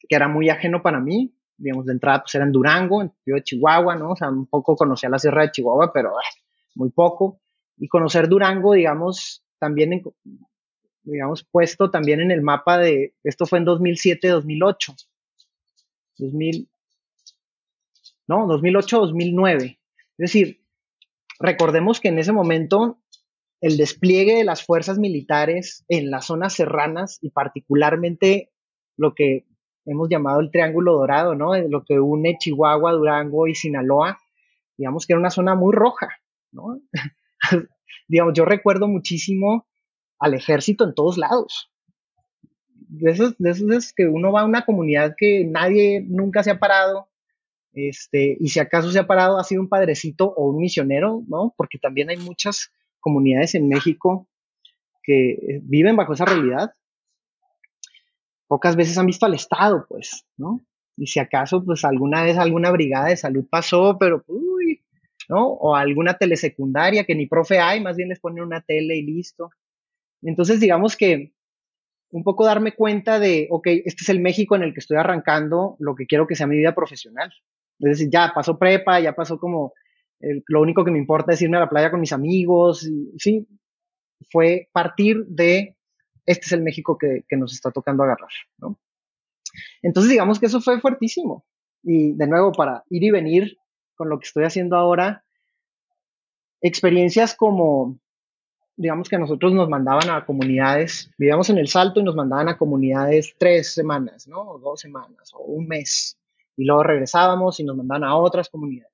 que 0.08 0.16
era 0.16 0.28
muy 0.28 0.48
ajeno 0.48 0.82
para 0.82 1.00
mí, 1.00 1.35
digamos, 1.56 1.86
de 1.86 1.92
entrada 1.92 2.20
pues 2.22 2.34
era 2.34 2.44
en 2.44 2.52
Durango, 2.52 3.02
en 3.02 3.12
de 3.24 3.42
Chihuahua, 3.42 3.96
¿no? 3.96 4.12
O 4.12 4.16
sea, 4.16 4.28
un 4.28 4.46
poco 4.46 4.76
conocía 4.76 5.08
la 5.08 5.18
Sierra 5.18 5.42
de 5.42 5.52
Chihuahua, 5.52 5.92
pero 5.92 6.12
muy 6.74 6.90
poco. 6.90 7.40
Y 7.76 7.88
conocer 7.88 8.28
Durango, 8.28 8.74
digamos, 8.74 9.44
también, 9.58 10.02
digamos, 11.02 11.44
puesto 11.44 11.90
también 11.90 12.20
en 12.20 12.30
el 12.30 12.42
mapa 12.42 12.78
de, 12.78 13.14
esto 13.22 13.46
fue 13.46 13.58
en 13.58 13.64
2007, 13.64 14.28
2008. 14.28 14.94
2000, 16.18 16.68
no, 18.28 18.46
2008, 18.46 18.98
2009. 19.00 19.78
Es 19.96 20.16
decir, 20.16 20.62
recordemos 21.38 22.00
que 22.00 22.08
en 22.08 22.18
ese 22.18 22.32
momento 22.32 22.98
el 23.60 23.76
despliegue 23.76 24.36
de 24.36 24.44
las 24.44 24.64
fuerzas 24.64 24.98
militares 24.98 25.84
en 25.88 26.10
las 26.10 26.26
zonas 26.26 26.54
serranas 26.54 27.18
y 27.20 27.30
particularmente 27.30 28.52
lo 28.96 29.14
que 29.14 29.46
hemos 29.86 30.08
llamado 30.08 30.40
el 30.40 30.50
Triángulo 30.50 30.94
Dorado, 30.94 31.34
¿no? 31.34 31.56
Lo 31.56 31.84
que 31.84 31.98
une 31.98 32.36
Chihuahua, 32.38 32.92
Durango 32.92 33.46
y 33.46 33.54
Sinaloa, 33.54 34.18
digamos 34.76 35.06
que 35.06 35.12
era 35.12 35.20
una 35.20 35.30
zona 35.30 35.54
muy 35.54 35.72
roja, 35.74 36.08
¿no? 36.52 36.80
digamos, 38.08 38.34
yo 38.34 38.44
recuerdo 38.44 38.88
muchísimo 38.88 39.66
al 40.18 40.34
ejército 40.34 40.84
en 40.84 40.94
todos 40.94 41.16
lados. 41.16 41.72
De 42.88 43.10
esos, 43.10 43.36
de 43.38 43.50
es 43.50 43.92
que 43.92 44.06
uno 44.06 44.32
va 44.32 44.42
a 44.42 44.44
una 44.44 44.64
comunidad 44.64 45.14
que 45.16 45.44
nadie 45.44 46.04
nunca 46.06 46.42
se 46.42 46.50
ha 46.50 46.58
parado, 46.58 47.08
este, 47.72 48.36
y 48.40 48.48
si 48.48 48.58
acaso 48.58 48.90
se 48.90 48.98
ha 48.98 49.06
parado, 49.06 49.38
ha 49.38 49.44
sido 49.44 49.60
un 49.60 49.68
padrecito 49.68 50.32
o 50.34 50.48
un 50.48 50.60
misionero, 50.60 51.22
¿no? 51.28 51.54
Porque 51.56 51.78
también 51.78 52.08
hay 52.10 52.16
muchas 52.16 52.72
comunidades 53.00 53.54
en 53.54 53.68
México 53.68 54.28
que 55.02 55.60
viven 55.62 55.94
bajo 55.94 56.14
esa 56.14 56.24
realidad 56.24 56.72
pocas 58.48 58.76
veces 58.76 58.96
han 58.98 59.06
visto 59.06 59.26
al 59.26 59.34
Estado, 59.34 59.86
pues, 59.88 60.24
¿no? 60.36 60.60
Y 60.96 61.06
si 61.06 61.20
acaso, 61.20 61.62
pues 61.64 61.84
alguna 61.84 62.22
vez 62.22 62.38
alguna 62.38 62.70
brigada 62.70 63.08
de 63.08 63.16
salud 63.16 63.46
pasó, 63.50 63.98
pero, 63.98 64.24
uy, 64.28 64.82
¿no? 65.28 65.46
O 65.46 65.74
alguna 65.74 66.14
telesecundaria 66.14 67.04
que 67.04 67.14
ni 67.14 67.26
profe 67.26 67.58
hay, 67.58 67.80
más 67.80 67.96
bien 67.96 68.08
les 68.08 68.20
ponen 68.20 68.44
una 68.44 68.60
tele 68.62 68.96
y 68.96 69.02
listo. 69.02 69.50
Entonces, 70.22 70.60
digamos 70.60 70.96
que 70.96 71.32
un 72.10 72.22
poco 72.22 72.44
darme 72.44 72.72
cuenta 72.72 73.18
de, 73.18 73.48
ok, 73.50 73.66
este 73.84 74.02
es 74.02 74.08
el 74.08 74.20
México 74.20 74.56
en 74.56 74.62
el 74.62 74.72
que 74.72 74.80
estoy 74.80 74.96
arrancando 74.96 75.76
lo 75.80 75.94
que 75.94 76.06
quiero 76.06 76.26
que 76.26 76.36
sea 76.36 76.46
mi 76.46 76.56
vida 76.56 76.74
profesional. 76.74 77.32
Es 77.78 77.90
decir, 77.90 78.08
ya 78.10 78.32
pasó 78.34 78.58
prepa, 78.58 79.00
ya 79.00 79.14
pasó 79.14 79.38
como, 79.38 79.74
lo 80.20 80.62
único 80.62 80.84
que 80.84 80.90
me 80.90 80.98
importa 80.98 81.32
es 81.32 81.42
irme 81.42 81.58
a 81.58 81.60
la 81.60 81.68
playa 81.68 81.90
con 81.90 82.00
mis 82.00 82.12
amigos, 82.12 82.86
y, 82.86 83.12
sí, 83.18 83.46
fue 84.30 84.68
partir 84.72 85.26
de 85.26 85.75
este 86.26 86.46
es 86.46 86.52
el 86.52 86.62
México 86.62 86.98
que, 86.98 87.24
nos 87.36 87.54
está 87.54 87.70
tocando 87.70 88.02
agarrar, 88.02 88.30
¿no? 88.58 88.78
Entonces, 89.82 90.10
digamos 90.10 90.38
que 90.38 90.46
eso 90.46 90.60
fue 90.60 90.80
fuertísimo. 90.80 91.46
Y 91.82 92.12
de 92.12 92.26
nuevo, 92.26 92.52
para 92.52 92.84
ir 92.90 93.04
y 93.04 93.10
venir 93.10 93.58
con 93.94 94.08
lo 94.08 94.18
que 94.18 94.26
estoy 94.26 94.44
haciendo 94.44 94.76
ahora, 94.76 95.24
experiencias 96.60 97.34
como, 97.34 97.98
digamos 98.76 99.08
que 99.08 99.18
nosotros 99.18 99.52
nos 99.52 99.68
mandaban 99.68 100.10
a 100.10 100.26
comunidades, 100.26 101.10
vivíamos 101.16 101.48
en 101.48 101.58
el 101.58 101.68
Salto 101.68 102.00
y 102.00 102.02
nos 102.02 102.16
mandaban 102.16 102.48
a 102.48 102.58
comunidades 102.58 103.34
tres 103.38 103.72
semanas, 103.72 104.26
¿no? 104.26 104.58
Dos 104.58 104.80
semanas, 104.80 105.32
o 105.32 105.44
un 105.44 105.68
mes. 105.68 106.18
Y 106.56 106.64
luego 106.64 106.82
regresábamos 106.82 107.60
y 107.60 107.64
nos 107.64 107.76
mandaban 107.76 108.04
a 108.04 108.16
otras 108.16 108.48
comunidades. 108.48 108.92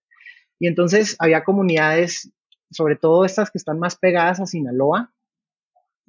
Y 0.59 0.69
entonces 0.69 1.17
había 1.19 1.45
comunidades, 1.45 2.31
sobre 2.71 2.97
todo 2.97 3.25
estas 3.25 3.51
que 3.51 3.59
están 3.59 3.79
más 3.79 3.97
pegadas 3.97 4.39
a 4.39 4.47
Sinaloa, 4.47 5.13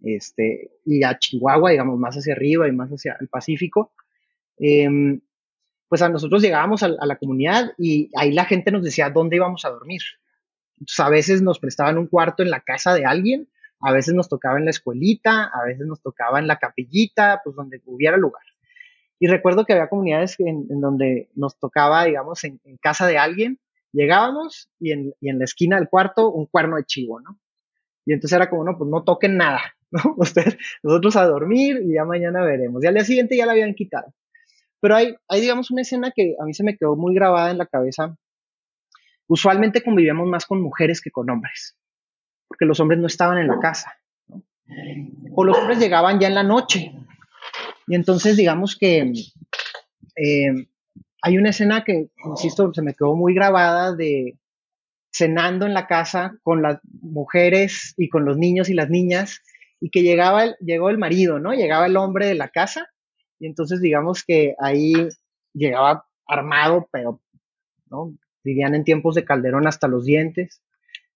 este, 0.01 0.71
y 0.85 1.03
a 1.03 1.17
Chihuahua, 1.17 1.71
digamos, 1.71 1.97
más 1.99 2.15
hacia 2.15 2.33
arriba 2.33 2.67
y 2.67 2.71
más 2.71 2.89
hacia 2.89 3.15
el 3.19 3.27
Pacífico, 3.27 3.93
em, 4.57 5.21
pues 5.87 6.01
a 6.01 6.09
nosotros 6.09 6.41
llegábamos 6.41 6.81
a, 6.83 6.87
la 6.87 7.15
comunidad 7.17 7.71
y 7.77 8.09
ahí 8.15 8.31
la 8.31 8.45
gente 8.45 8.71
nos 8.71 8.83
decía 8.83 9.09
dónde 9.09 9.35
íbamos 9.35 9.63
a 9.65 9.69
dormir. 9.69 10.01
Entonces, 10.79 10.99
a 10.99 11.09
veces 11.09 11.41
nos 11.41 11.59
prestaban 11.59 11.97
un 11.97 12.07
cuarto 12.07 12.41
en 12.43 12.49
la 12.49 12.61
casa 12.61 12.93
de 12.93 13.05
alguien, 13.05 13.47
a 13.79 13.91
veces 13.91 14.13
nos 14.13 14.27
tocaba 14.27 14.57
en 14.57 14.65
la 14.65 14.71
escuelita, 14.71 15.51
a 15.53 15.65
veces 15.65 15.85
nos 15.85 16.01
tocaba 16.01 16.39
en 16.39 16.47
la 16.47 16.57
capillita, 16.57 17.41
pues 17.43 17.55
donde 17.55 17.81
hubiera 17.85 18.17
lugar. 18.17 18.43
Y 19.19 19.27
recuerdo 19.27 19.65
que 19.65 19.73
había 19.73 19.87
comunidades 19.87 20.35
en, 20.39 20.67
donde 20.81 21.29
nos 21.35 21.57
tocaba, 21.59 22.05
digamos, 22.05 22.43
en, 22.43 22.59
casa 22.81 23.07
de 23.07 23.17
alguien, 23.17 23.59
llegábamos 23.91 24.69
y 24.79 24.91
en, 24.91 25.13
y 25.21 25.29
en 25.29 25.39
la 25.39 25.45
esquina 25.45 25.77
del 25.77 25.89
cuarto 25.89 26.31
un 26.31 26.47
cuerno 26.47 26.77
de 26.77 26.85
chivo, 26.85 27.21
¿no? 27.21 27.39
Y 28.05 28.13
entonces 28.13 28.35
era 28.35 28.49
como, 28.49 28.63
no, 28.63 28.77
pues 28.77 28.89
no 28.89 29.03
toquen 29.03 29.37
nada, 29.37 29.61
Ustedes, 30.17 30.57
nosotros 30.81 31.15
a 31.15 31.25
dormir 31.25 31.81
y 31.83 31.93
ya 31.93 32.05
mañana 32.05 32.43
veremos. 32.43 32.83
Y 32.83 32.87
al 32.87 32.95
día 32.95 33.03
siguiente 33.03 33.37
ya 33.37 33.45
la 33.45 33.53
habían 33.53 33.73
quitado. 33.73 34.13
Pero 34.79 34.95
hay, 34.95 35.15
hay, 35.27 35.41
digamos, 35.41 35.71
una 35.71 35.81
escena 35.81 36.11
que 36.11 36.35
a 36.39 36.45
mí 36.45 36.53
se 36.53 36.63
me 36.63 36.75
quedó 36.75 36.95
muy 36.95 37.15
grabada 37.15 37.51
en 37.51 37.57
la 37.57 37.65
cabeza. 37.65 38.17
Usualmente 39.27 39.81
convivíamos 39.81 40.27
más 40.27 40.45
con 40.45 40.61
mujeres 40.61 40.99
que 41.01 41.11
con 41.11 41.29
hombres, 41.29 41.77
porque 42.47 42.65
los 42.65 42.79
hombres 42.79 42.99
no 42.99 43.07
estaban 43.07 43.37
en 43.37 43.47
la 43.47 43.59
casa. 43.59 43.93
O 45.35 45.45
los 45.45 45.57
hombres 45.57 45.79
llegaban 45.79 46.19
ya 46.19 46.27
en 46.27 46.35
la 46.35 46.43
noche. 46.43 46.91
Y 47.87 47.95
entonces, 47.95 48.35
digamos 48.35 48.77
que 48.77 49.13
eh, 50.15 50.67
hay 51.21 51.37
una 51.37 51.51
escena 51.51 51.83
que, 51.83 52.09
insisto, 52.25 52.73
se 52.73 52.81
me 52.81 52.93
quedó 52.93 53.15
muy 53.15 53.33
grabada 53.33 53.95
de 53.95 54.37
cenando 55.13 55.65
en 55.65 55.73
la 55.73 55.87
casa 55.87 56.35
con 56.43 56.61
las 56.61 56.79
mujeres 56.83 57.93
y 57.97 58.09
con 58.09 58.25
los 58.25 58.37
niños 58.37 58.69
y 58.69 58.73
las 58.73 58.89
niñas 58.89 59.41
y 59.83 59.89
que 59.89 60.01
llegaba 60.01 60.45
el, 60.45 60.55
llegó 60.61 60.89
el 60.89 60.97
marido, 60.97 61.39
¿no? 61.39 61.51
Llegaba 61.51 61.87
el 61.87 61.97
hombre 61.97 62.25
de 62.25 62.35
la 62.35 62.47
casa 62.47 62.87
y 63.37 63.47
entonces 63.47 63.81
digamos 63.81 64.23
que 64.23 64.55
ahí 64.57 64.93
llegaba 65.51 66.07
armado, 66.25 66.87
pero, 66.89 67.19
¿no? 67.87 68.15
Vivían 68.45 68.75
en 68.75 68.85
tiempos 68.85 69.13
de 69.15 69.25
Calderón 69.25 69.67
hasta 69.67 69.89
los 69.89 70.05
dientes 70.05 70.63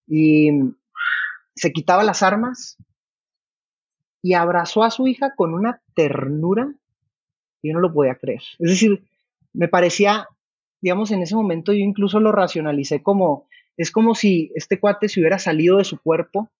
y 0.06 0.50
se 1.56 1.72
quitaba 1.72 2.04
las 2.04 2.24
armas 2.24 2.76
y 4.22 4.34
abrazó 4.34 4.84
a 4.84 4.92
su 4.92 5.08
hija 5.08 5.34
con 5.38 5.54
una 5.54 5.82
ternura 5.94 6.70
y 7.62 7.70
yo 7.70 7.74
no 7.74 7.80
lo 7.80 7.94
podía 7.94 8.16
creer. 8.16 8.42
Es 8.60 8.70
decir, 8.70 9.08
me 9.54 9.70
parecía, 9.70 10.28
digamos, 10.82 11.12
en 11.12 11.22
ese 11.22 11.36
momento 11.36 11.72
yo 11.72 11.80
incluso 11.80 12.20
lo 12.20 12.34
racionalicé 12.34 13.02
como, 13.02 13.48
es 13.78 13.92
como 13.92 14.14
si 14.14 14.52
este 14.56 14.78
cuate 14.78 15.08
se 15.08 15.22
hubiera 15.22 15.40
salido 15.40 15.78
de 15.78 15.86
su 15.86 16.02
cuerpo 16.02 16.52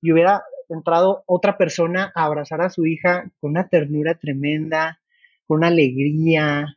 y 0.00 0.12
hubiera 0.12 0.42
entrado 0.74 1.24
otra 1.26 1.56
persona 1.56 2.12
a 2.14 2.24
abrazar 2.24 2.60
a 2.60 2.70
su 2.70 2.86
hija 2.86 3.30
con 3.40 3.50
una 3.52 3.68
ternura 3.68 4.14
tremenda, 4.18 5.00
con 5.46 5.58
una 5.58 5.68
alegría, 5.68 6.76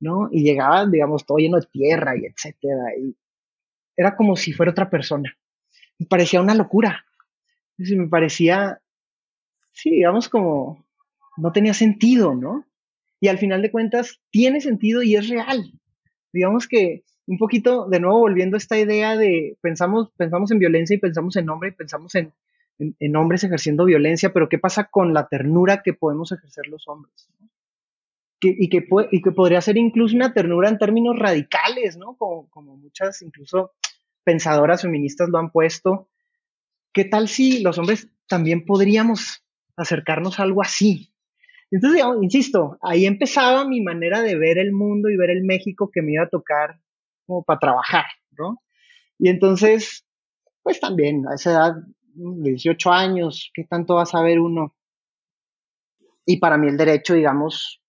¿no? 0.00 0.28
Y 0.30 0.42
llegaba, 0.42 0.86
digamos, 0.86 1.24
todo 1.26 1.38
lleno 1.38 1.58
de 1.58 1.66
tierra 1.66 2.16
y 2.16 2.26
etcétera. 2.26 2.96
Y 2.98 3.16
era 3.96 4.16
como 4.16 4.36
si 4.36 4.52
fuera 4.52 4.72
otra 4.72 4.90
persona. 4.90 5.36
Me 5.98 6.06
parecía 6.06 6.40
una 6.40 6.54
locura. 6.54 7.04
me 7.78 8.08
parecía, 8.08 8.80
sí, 9.72 9.90
digamos, 9.90 10.28
como 10.28 10.84
no 11.36 11.52
tenía 11.52 11.74
sentido, 11.74 12.34
¿no? 12.34 12.66
Y 13.20 13.28
al 13.28 13.38
final 13.38 13.62
de 13.62 13.70
cuentas, 13.70 14.20
tiene 14.30 14.60
sentido 14.60 15.02
y 15.02 15.16
es 15.16 15.28
real. 15.28 15.72
Digamos 16.32 16.68
que 16.68 17.04
un 17.26 17.38
poquito, 17.38 17.88
de 17.88 18.00
nuevo, 18.00 18.18
volviendo 18.18 18.56
a 18.56 18.58
esta 18.58 18.78
idea 18.78 19.16
de 19.16 19.56
pensamos, 19.62 20.10
pensamos 20.16 20.50
en 20.50 20.58
violencia 20.58 20.94
y 20.94 21.00
pensamos 21.00 21.36
en 21.36 21.48
hombre 21.48 21.70
y 21.70 21.72
pensamos 21.72 22.14
en, 22.14 22.32
en, 22.78 23.16
hombres 23.16 23.44
ejerciendo 23.44 23.84
violencia, 23.84 24.32
pero 24.32 24.48
¿qué 24.48 24.58
pasa 24.58 24.84
con 24.84 25.14
la 25.14 25.28
ternura 25.28 25.82
que 25.82 25.94
podemos 25.94 26.32
ejercer 26.32 26.66
los 26.68 26.88
hombres? 26.88 27.28
y, 28.40 28.68
que 28.68 28.86
y 29.10 29.22
que 29.22 29.32
podría 29.32 29.60
ser 29.62 29.78
incluso 29.78 30.14
una 30.14 30.34
ternura 30.34 30.68
en 30.68 30.78
términos 30.78 31.18
radicales, 31.18 31.96
¿no? 31.96 32.14
Como, 32.16 32.50
como 32.50 32.76
muchas, 32.76 33.22
incluso 33.22 33.72
pensadoras 34.22 34.82
feministas 34.82 35.28
lo 35.30 35.38
han 35.38 35.50
puesto. 35.50 36.10
¿Qué 36.92 37.04
tal 37.04 37.28
si 37.28 37.62
los 37.62 37.78
hombres 37.78 38.10
también 38.28 38.64
podríamos 38.64 39.42
acercarnos 39.76 40.38
a 40.38 40.42
algo 40.42 40.62
así? 40.62 41.14
Entonces, 41.70 42.04
insisto, 42.20 42.78
ahí 42.82 43.06
empezaba 43.06 43.66
mi 43.66 43.80
manera 43.80 44.20
de 44.20 44.36
ver 44.36 44.58
el 44.58 44.72
mundo 44.72 45.08
y 45.08 45.16
ver 45.16 45.30
el 45.30 45.42
México 45.42 45.90
que 45.92 46.02
me 46.02 46.12
iba 46.12 46.24
a 46.24 46.28
tocar 46.28 46.78
como 47.26 47.42
para 47.42 47.58
trabajar, 47.58 48.04
¿no? 48.32 48.62
Y 49.18 49.28
entonces, 49.28 50.04
pues 50.62 50.80
también 50.80 51.26
a 51.26 51.34
esa 51.34 51.50
edad 51.52 51.74
18 52.14 52.92
años, 52.92 53.50
¿qué 53.54 53.64
tanto 53.64 53.96
va 53.96 54.02
a 54.02 54.06
saber 54.06 54.38
uno? 54.38 54.74
Y 56.26 56.38
para 56.38 56.56
mí 56.56 56.68
el 56.68 56.76
derecho, 56.76 57.14
digamos, 57.14 57.82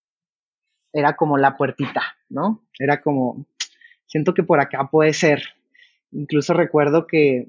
era 0.91 1.15
como 1.15 1.37
la 1.37 1.57
puertita, 1.57 2.01
¿no? 2.29 2.65
Era 2.79 3.01
como, 3.01 3.45
siento 4.05 4.33
que 4.33 4.43
por 4.43 4.59
acá 4.59 4.89
puede 4.89 5.13
ser. 5.13 5.43
Incluso 6.11 6.53
recuerdo 6.53 7.07
que 7.07 7.47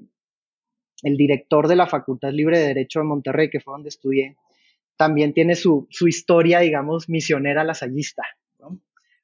el 1.03 1.17
director 1.17 1.67
de 1.67 1.75
la 1.75 1.87
Facultad 1.87 2.31
Libre 2.31 2.59
de 2.59 2.67
Derecho 2.67 2.99
de 2.99 3.05
Monterrey, 3.05 3.49
que 3.49 3.59
fue 3.59 3.73
donde 3.73 3.89
estudié, 3.89 4.35
también 4.97 5.33
tiene 5.33 5.55
su, 5.55 5.87
historia, 5.89 6.59
digamos, 6.59 7.07
misionera 7.07 7.63
lasallista. 7.63 8.23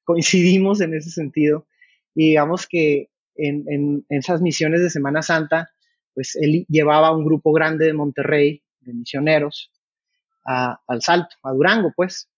Coincidimos 0.05 0.81
en 0.81 0.93
ese 0.93 1.09
sentido 1.09 1.65
y 2.13 2.29
digamos 2.29 2.67
que 2.67 3.09
en, 3.35 3.65
en, 3.67 4.05
esas 4.09 4.41
misiones 4.41 4.81
de 4.81 4.89
Semana 4.89 5.21
Santa, 5.21 5.72
pues 6.13 6.35
él 6.35 6.65
llevaba 6.69 7.15
un 7.15 7.25
grupo 7.25 7.51
grande 7.51 7.85
de 7.85 7.93
Monterrey, 7.93 8.63
de 8.81 8.93
misioneros, 8.93 9.71
al 10.45 11.01
Salto, 11.01 11.35
a 11.43 11.51
Durango, 11.51 11.93
pues. 11.95 12.29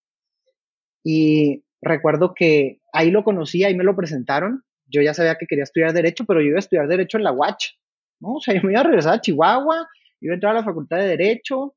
Y 1.03 1.63
recuerdo 1.81 2.33
que 2.33 2.79
ahí 2.93 3.11
lo 3.11 3.23
conocí, 3.23 3.63
ahí 3.63 3.75
me 3.75 3.83
lo 3.83 3.95
presentaron. 3.95 4.63
Yo 4.87 5.01
ya 5.01 5.13
sabía 5.13 5.35
que 5.35 5.47
quería 5.47 5.63
estudiar 5.63 5.93
Derecho, 5.93 6.25
pero 6.25 6.41
yo 6.41 6.47
iba 6.47 6.57
a 6.57 6.59
estudiar 6.59 6.87
Derecho 6.87 7.17
en 7.17 7.23
la 7.23 7.31
UACH, 7.31 7.77
¿no? 8.19 8.35
O 8.35 8.41
sea, 8.41 8.53
yo 8.53 8.61
me 8.63 8.71
iba 8.71 8.81
a 8.81 8.85
regresar 8.85 9.15
a 9.15 9.21
Chihuahua, 9.21 9.87
iba 10.21 10.33
a 10.33 10.35
entrar 10.35 10.55
a 10.55 10.59
la 10.59 10.63
Facultad 10.63 10.97
de 10.97 11.07
Derecho, 11.07 11.75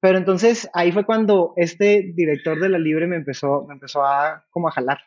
pero 0.00 0.18
entonces 0.18 0.68
ahí 0.74 0.90
fue 0.90 1.06
cuando 1.06 1.52
este 1.56 2.12
director 2.14 2.58
de 2.58 2.68
la 2.68 2.78
Libre 2.78 3.06
me 3.06 3.16
empezó, 3.16 3.64
me 3.68 3.74
empezó 3.74 4.02
a 4.04 4.44
como 4.50 4.66
a 4.66 4.72
jalar. 4.72 4.98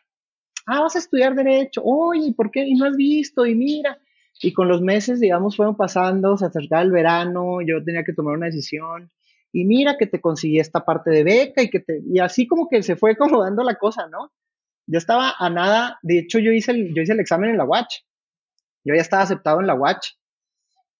Ah, 0.66 0.80
vas 0.80 0.96
a 0.96 1.00
estudiar 1.00 1.34
derecho. 1.34 1.82
Oye, 1.84 2.32
¿por 2.34 2.50
qué? 2.50 2.64
Y 2.64 2.74
no 2.74 2.86
has 2.86 2.96
visto, 2.96 3.44
y 3.44 3.54
mira. 3.54 4.00
Y 4.40 4.52
con 4.52 4.68
los 4.68 4.82
meses, 4.82 5.20
digamos, 5.20 5.56
fueron 5.56 5.76
pasando, 5.76 6.36
se 6.36 6.46
acercaba 6.46 6.82
el 6.82 6.90
verano, 6.90 7.60
yo 7.62 7.82
tenía 7.82 8.04
que 8.04 8.12
tomar 8.12 8.36
una 8.36 8.46
decisión. 8.46 9.10
Y 9.52 9.64
mira 9.64 9.96
que 9.96 10.06
te 10.06 10.20
conseguí 10.20 10.58
esta 10.58 10.84
parte 10.84 11.10
de 11.10 11.24
beca 11.24 11.62
y 11.62 11.70
que 11.70 11.80
te, 11.80 12.02
y 12.06 12.18
así 12.18 12.46
como 12.46 12.68
que 12.68 12.82
se 12.82 12.96
fue 12.96 13.16
como 13.16 13.42
dando 13.42 13.62
la 13.62 13.76
cosa, 13.76 14.06
¿no? 14.08 14.32
Yo 14.86 14.98
estaba 14.98 15.34
a 15.38 15.50
nada, 15.50 15.98
de 16.02 16.18
hecho 16.18 16.38
yo 16.38 16.52
hice 16.52 16.72
el, 16.72 16.94
yo 16.94 17.02
hice 17.02 17.12
el 17.12 17.20
examen 17.20 17.50
en 17.50 17.56
la 17.56 17.64
Watch. 17.64 18.02
Yo 18.84 18.94
ya 18.94 19.00
estaba 19.00 19.22
aceptado 19.22 19.60
en 19.60 19.66
la 19.66 19.74
Watch. 19.74 20.10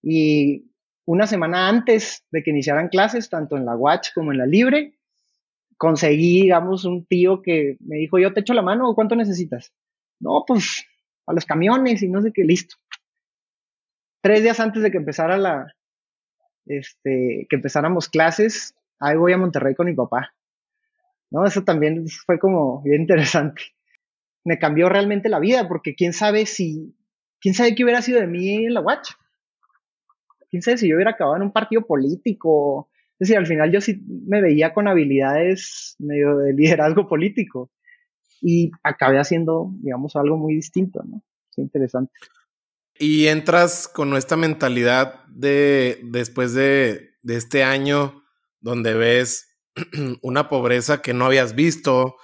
Y 0.03 0.73
una 1.05 1.27
semana 1.27 1.69
antes 1.69 2.25
de 2.31 2.43
que 2.43 2.51
iniciaran 2.51 2.89
clases, 2.89 3.31
tanto 3.31 3.57
en 3.57 3.65
la 3.65 3.77
Watch 3.77 4.09
como 4.15 4.33
en 4.33 4.39
la 4.39 4.47
Libre, 4.47 4.99
conseguí, 5.77 6.43
digamos, 6.43 6.85
un 6.85 7.07
tío 7.07 7.43
que 7.43 7.77
me 7.81 7.97
dijo, 7.97 8.19
yo 8.19 8.33
te 8.33 8.41
echo 8.41 8.55
la 8.55 8.63
mano, 8.63 8.95
¿cuánto 8.95 9.15
necesitas? 9.15 9.73
No, 10.19 10.45
pues 10.47 10.85
a 11.27 11.33
los 11.33 11.45
camiones 11.45 12.03
y 12.03 12.09
no 12.09 12.23
sé 12.23 12.33
qué, 12.33 12.45
listo. 12.45 12.77
Tres 14.21 14.43
días 14.43 14.61
antes 14.61 14.83
de 14.83 14.91
que 14.91 14.99
empezara 14.99 15.37
la, 15.37 15.75
este, 16.67 17.47
que 17.49 17.57
empezáramos 17.57 18.09
clases, 18.09 18.75
ahí 18.99 19.17
voy 19.17 19.33
a 19.33 19.39
Monterrey 19.39 19.75
con 19.75 19.87
mi 19.87 19.95
papá. 19.95 20.35
¿No? 21.31 21.45
Eso 21.45 21.65
también 21.65 22.07
fue 22.09 22.39
como 22.39 22.83
bien 22.83 23.03
interesante. 23.03 23.63
Me 24.45 24.59
cambió 24.59 24.89
realmente 24.89 25.29
la 25.29 25.41
vida, 25.41 25.67
porque 25.69 25.95
quién 25.95 26.13
sabe 26.13 26.47
si, 26.47 26.97
quién 27.41 27.55
sabe 27.55 27.75
qué 27.75 27.83
hubiera 27.83 28.03
sido 28.03 28.21
de 28.21 28.27
mí 28.27 28.67
en 28.67 28.75
la 28.75 28.81
Watch 28.81 29.11
quién 30.51 30.63
sabe 30.63 30.79
si 30.79 30.89
yo 30.89 30.97
hubiera 30.97 31.13
acabado 31.13 31.37
en 31.37 31.43
un 31.43 31.53
partido 31.53 31.83
político. 31.87 32.89
Es 33.19 33.29
decir, 33.29 33.39
al 33.39 33.47
final 33.47 33.73
yo 33.73 33.81
sí 33.81 34.03
me 34.27 34.41
veía 34.41 34.73
con 34.73 34.89
habilidades 34.89 35.97
medio 35.99 36.37
de 36.39 36.53
liderazgo 36.53 37.09
político 37.09 37.71
y 38.41 38.71
acabé 38.83 39.19
haciendo, 39.19 39.71
digamos, 39.81 40.17
algo 40.17 40.37
muy 40.37 40.55
distinto, 40.55 41.03
¿no? 41.05 41.23
Es 41.51 41.59
interesante. 41.59 42.13
Y 42.99 43.27
entras 43.27 43.89
con 43.89 44.17
esta 44.17 44.37
mentalidad 44.37 45.25
de 45.29 46.01
después 46.05 46.55
de, 46.55 47.15
este 47.25 47.65
año 47.65 48.23
donde 48.61 48.95
ves 48.95 49.59
una 50.23 50.49
pobreza 50.49 51.03
que 51.03 51.13
no 51.13 51.27
habías 51.27 51.55
visto, 51.55 52.17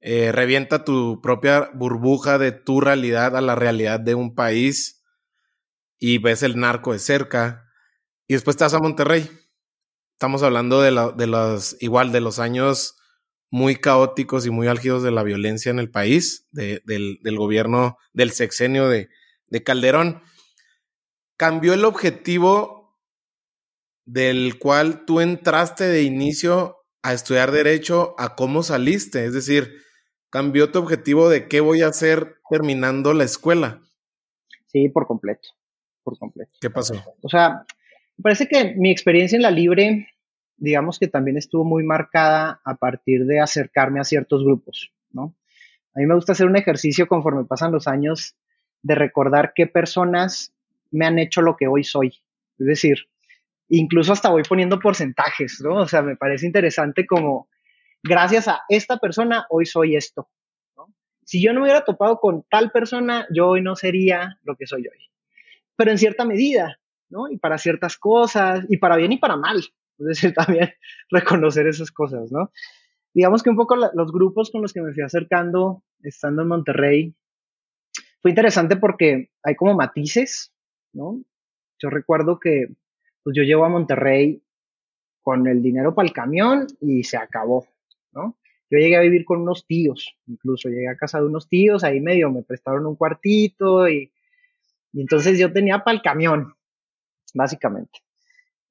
eh, 0.00 0.32
revienta 0.32 0.84
tu 0.84 1.20
propia 1.22 1.70
burbuja 1.74 2.38
de 2.38 2.52
tu 2.52 2.80
realidad 2.80 3.36
a 3.36 3.40
la 3.40 3.54
realidad 3.54 4.00
de 4.00 4.14
un 4.14 4.34
país 4.34 5.04
y 5.98 6.18
ves 6.18 6.42
el 6.42 6.58
narco 6.58 6.92
de 6.92 6.98
cerca 6.98 7.64
y 8.26 8.34
después 8.34 8.56
vas 8.56 8.74
a 8.74 8.78
Monterrey. 8.78 9.30
Estamos 10.12 10.42
hablando 10.42 10.82
de, 10.82 10.90
la, 10.90 11.12
de 11.12 11.26
los, 11.26 11.76
igual, 11.80 12.12
de 12.12 12.20
los 12.20 12.38
años 12.38 12.96
muy 13.50 13.76
caóticos 13.76 14.46
y 14.46 14.50
muy 14.50 14.68
álgidos 14.68 15.02
de 15.02 15.10
la 15.10 15.22
violencia 15.22 15.70
en 15.70 15.78
el 15.78 15.90
país, 15.90 16.46
del, 16.52 16.78
gobierno, 17.36 17.96
del 18.12 18.30
sexenio 18.30 18.88
de, 18.88 19.08
de 19.50 19.62
Calderón. 19.62 20.22
Cambió 21.36 21.74
el 21.74 21.84
objetivo 21.84 22.98
del 24.06 24.58
cual 24.58 25.04
tú 25.04 25.20
entraste 25.20 25.84
de 25.84 26.02
inicio 26.02 26.78
a 27.02 27.12
estudiar 27.12 27.50
derecho 27.50 28.14
a 28.18 28.34
cómo 28.34 28.62
saliste. 28.62 29.24
Es 29.24 29.34
decir, 29.34 29.82
cambió 30.30 30.72
tu 30.72 30.78
objetivo 30.78 31.28
de 31.28 31.48
qué 31.48 31.60
voy 31.60 31.82
a 31.82 31.88
hacer 31.88 32.36
terminando 32.48 33.12
la 33.12 33.24
escuela. 33.24 33.82
Sí, 34.66 34.88
por 34.88 35.06
completo 35.06 35.50
por 36.02 36.18
completo. 36.18 36.52
¿Qué 36.60 36.70
pasó? 36.70 36.94
O 37.22 37.28
sea, 37.28 37.66
me 38.16 38.22
parece 38.22 38.48
que 38.48 38.74
mi 38.76 38.90
experiencia 38.90 39.36
en 39.36 39.42
la 39.42 39.50
libre, 39.50 40.08
digamos 40.56 40.98
que 40.98 41.08
también 41.08 41.36
estuvo 41.36 41.64
muy 41.64 41.84
marcada 41.84 42.60
a 42.64 42.76
partir 42.76 43.26
de 43.26 43.40
acercarme 43.40 44.00
a 44.00 44.04
ciertos 44.04 44.44
grupos, 44.44 44.92
¿no? 45.10 45.34
A 45.94 46.00
mí 46.00 46.06
me 46.06 46.14
gusta 46.14 46.32
hacer 46.32 46.46
un 46.46 46.56
ejercicio 46.56 47.08
conforme 47.08 47.44
pasan 47.44 47.72
los 47.72 47.88
años 47.88 48.36
de 48.82 48.94
recordar 48.94 49.52
qué 49.54 49.66
personas 49.66 50.52
me 50.90 51.06
han 51.06 51.18
hecho 51.18 51.42
lo 51.42 51.56
que 51.56 51.66
hoy 51.66 51.84
soy. 51.84 52.08
Es 52.58 52.66
decir, 52.66 52.98
incluso 53.68 54.12
hasta 54.12 54.30
voy 54.30 54.42
poniendo 54.42 54.78
porcentajes, 54.78 55.60
¿no? 55.62 55.76
O 55.76 55.88
sea, 55.88 56.02
me 56.02 56.16
parece 56.16 56.46
interesante 56.46 57.06
como, 57.06 57.48
gracias 58.02 58.48
a 58.48 58.62
esta 58.68 58.98
persona, 58.98 59.46
hoy 59.50 59.66
soy 59.66 59.96
esto. 59.96 60.28
Si 61.24 61.40
yo 61.40 61.52
no 61.52 61.62
hubiera 61.62 61.84
topado 61.84 62.18
con 62.18 62.44
tal 62.50 62.72
persona, 62.72 63.26
yo 63.32 63.48
hoy 63.48 63.62
no 63.62 63.76
sería 63.76 64.38
lo 64.42 64.56
que 64.56 64.66
soy 64.66 64.88
hoy 64.88 65.10
pero 65.80 65.92
en 65.92 65.96
cierta 65.96 66.26
medida, 66.26 66.78
¿no? 67.08 67.30
Y 67.30 67.38
para 67.38 67.56
ciertas 67.56 67.96
cosas, 67.96 68.66
y 68.68 68.76
para 68.76 68.98
bien 68.98 69.12
y 69.12 69.18
para 69.18 69.38
mal. 69.38 69.64
Es 69.96 70.06
decir, 70.06 70.34
también 70.34 70.74
reconocer 71.08 71.66
esas 71.66 71.90
cosas, 71.90 72.30
¿no? 72.30 72.52
Digamos 73.14 73.42
que 73.42 73.48
un 73.48 73.56
poco 73.56 73.76
los 73.76 74.12
grupos 74.12 74.50
con 74.50 74.60
los 74.60 74.74
que 74.74 74.82
me 74.82 74.92
fui 74.92 75.02
acercando 75.02 75.82
estando 76.02 76.42
en 76.42 76.48
Monterrey 76.48 77.14
fue 78.20 78.30
interesante 78.30 78.76
porque 78.76 79.30
hay 79.42 79.54
como 79.54 79.74
matices, 79.74 80.52
¿no? 80.92 81.22
Yo 81.78 81.90
recuerdo 81.90 82.38
que 82.38 82.68
pues 83.22 83.36
yo 83.36 83.42
llego 83.42 83.64
a 83.64 83.68
Monterrey 83.68 84.42
con 85.22 85.46
el 85.46 85.62
dinero 85.62 85.94
para 85.94 86.06
el 86.06 86.14
camión 86.14 86.66
y 86.80 87.04
se 87.04 87.16
acabó, 87.16 87.66
¿no? 88.12 88.36
Yo 88.70 88.78
llegué 88.78 88.96
a 88.96 89.00
vivir 89.00 89.24
con 89.24 89.40
unos 89.40 89.66
tíos, 89.66 90.16
incluso 90.26 90.68
llegué 90.68 90.88
a 90.88 90.96
casa 90.96 91.18
de 91.18 91.26
unos 91.26 91.48
tíos, 91.48 91.82
ahí 91.82 92.00
medio 92.00 92.30
me 92.30 92.42
prestaron 92.42 92.86
un 92.86 92.96
cuartito 92.96 93.88
y 93.88 94.10
y 94.92 95.00
entonces 95.00 95.38
yo 95.38 95.52
tenía 95.52 95.84
para 95.84 95.96
el 95.96 96.02
camión, 96.02 96.54
básicamente. 97.34 98.00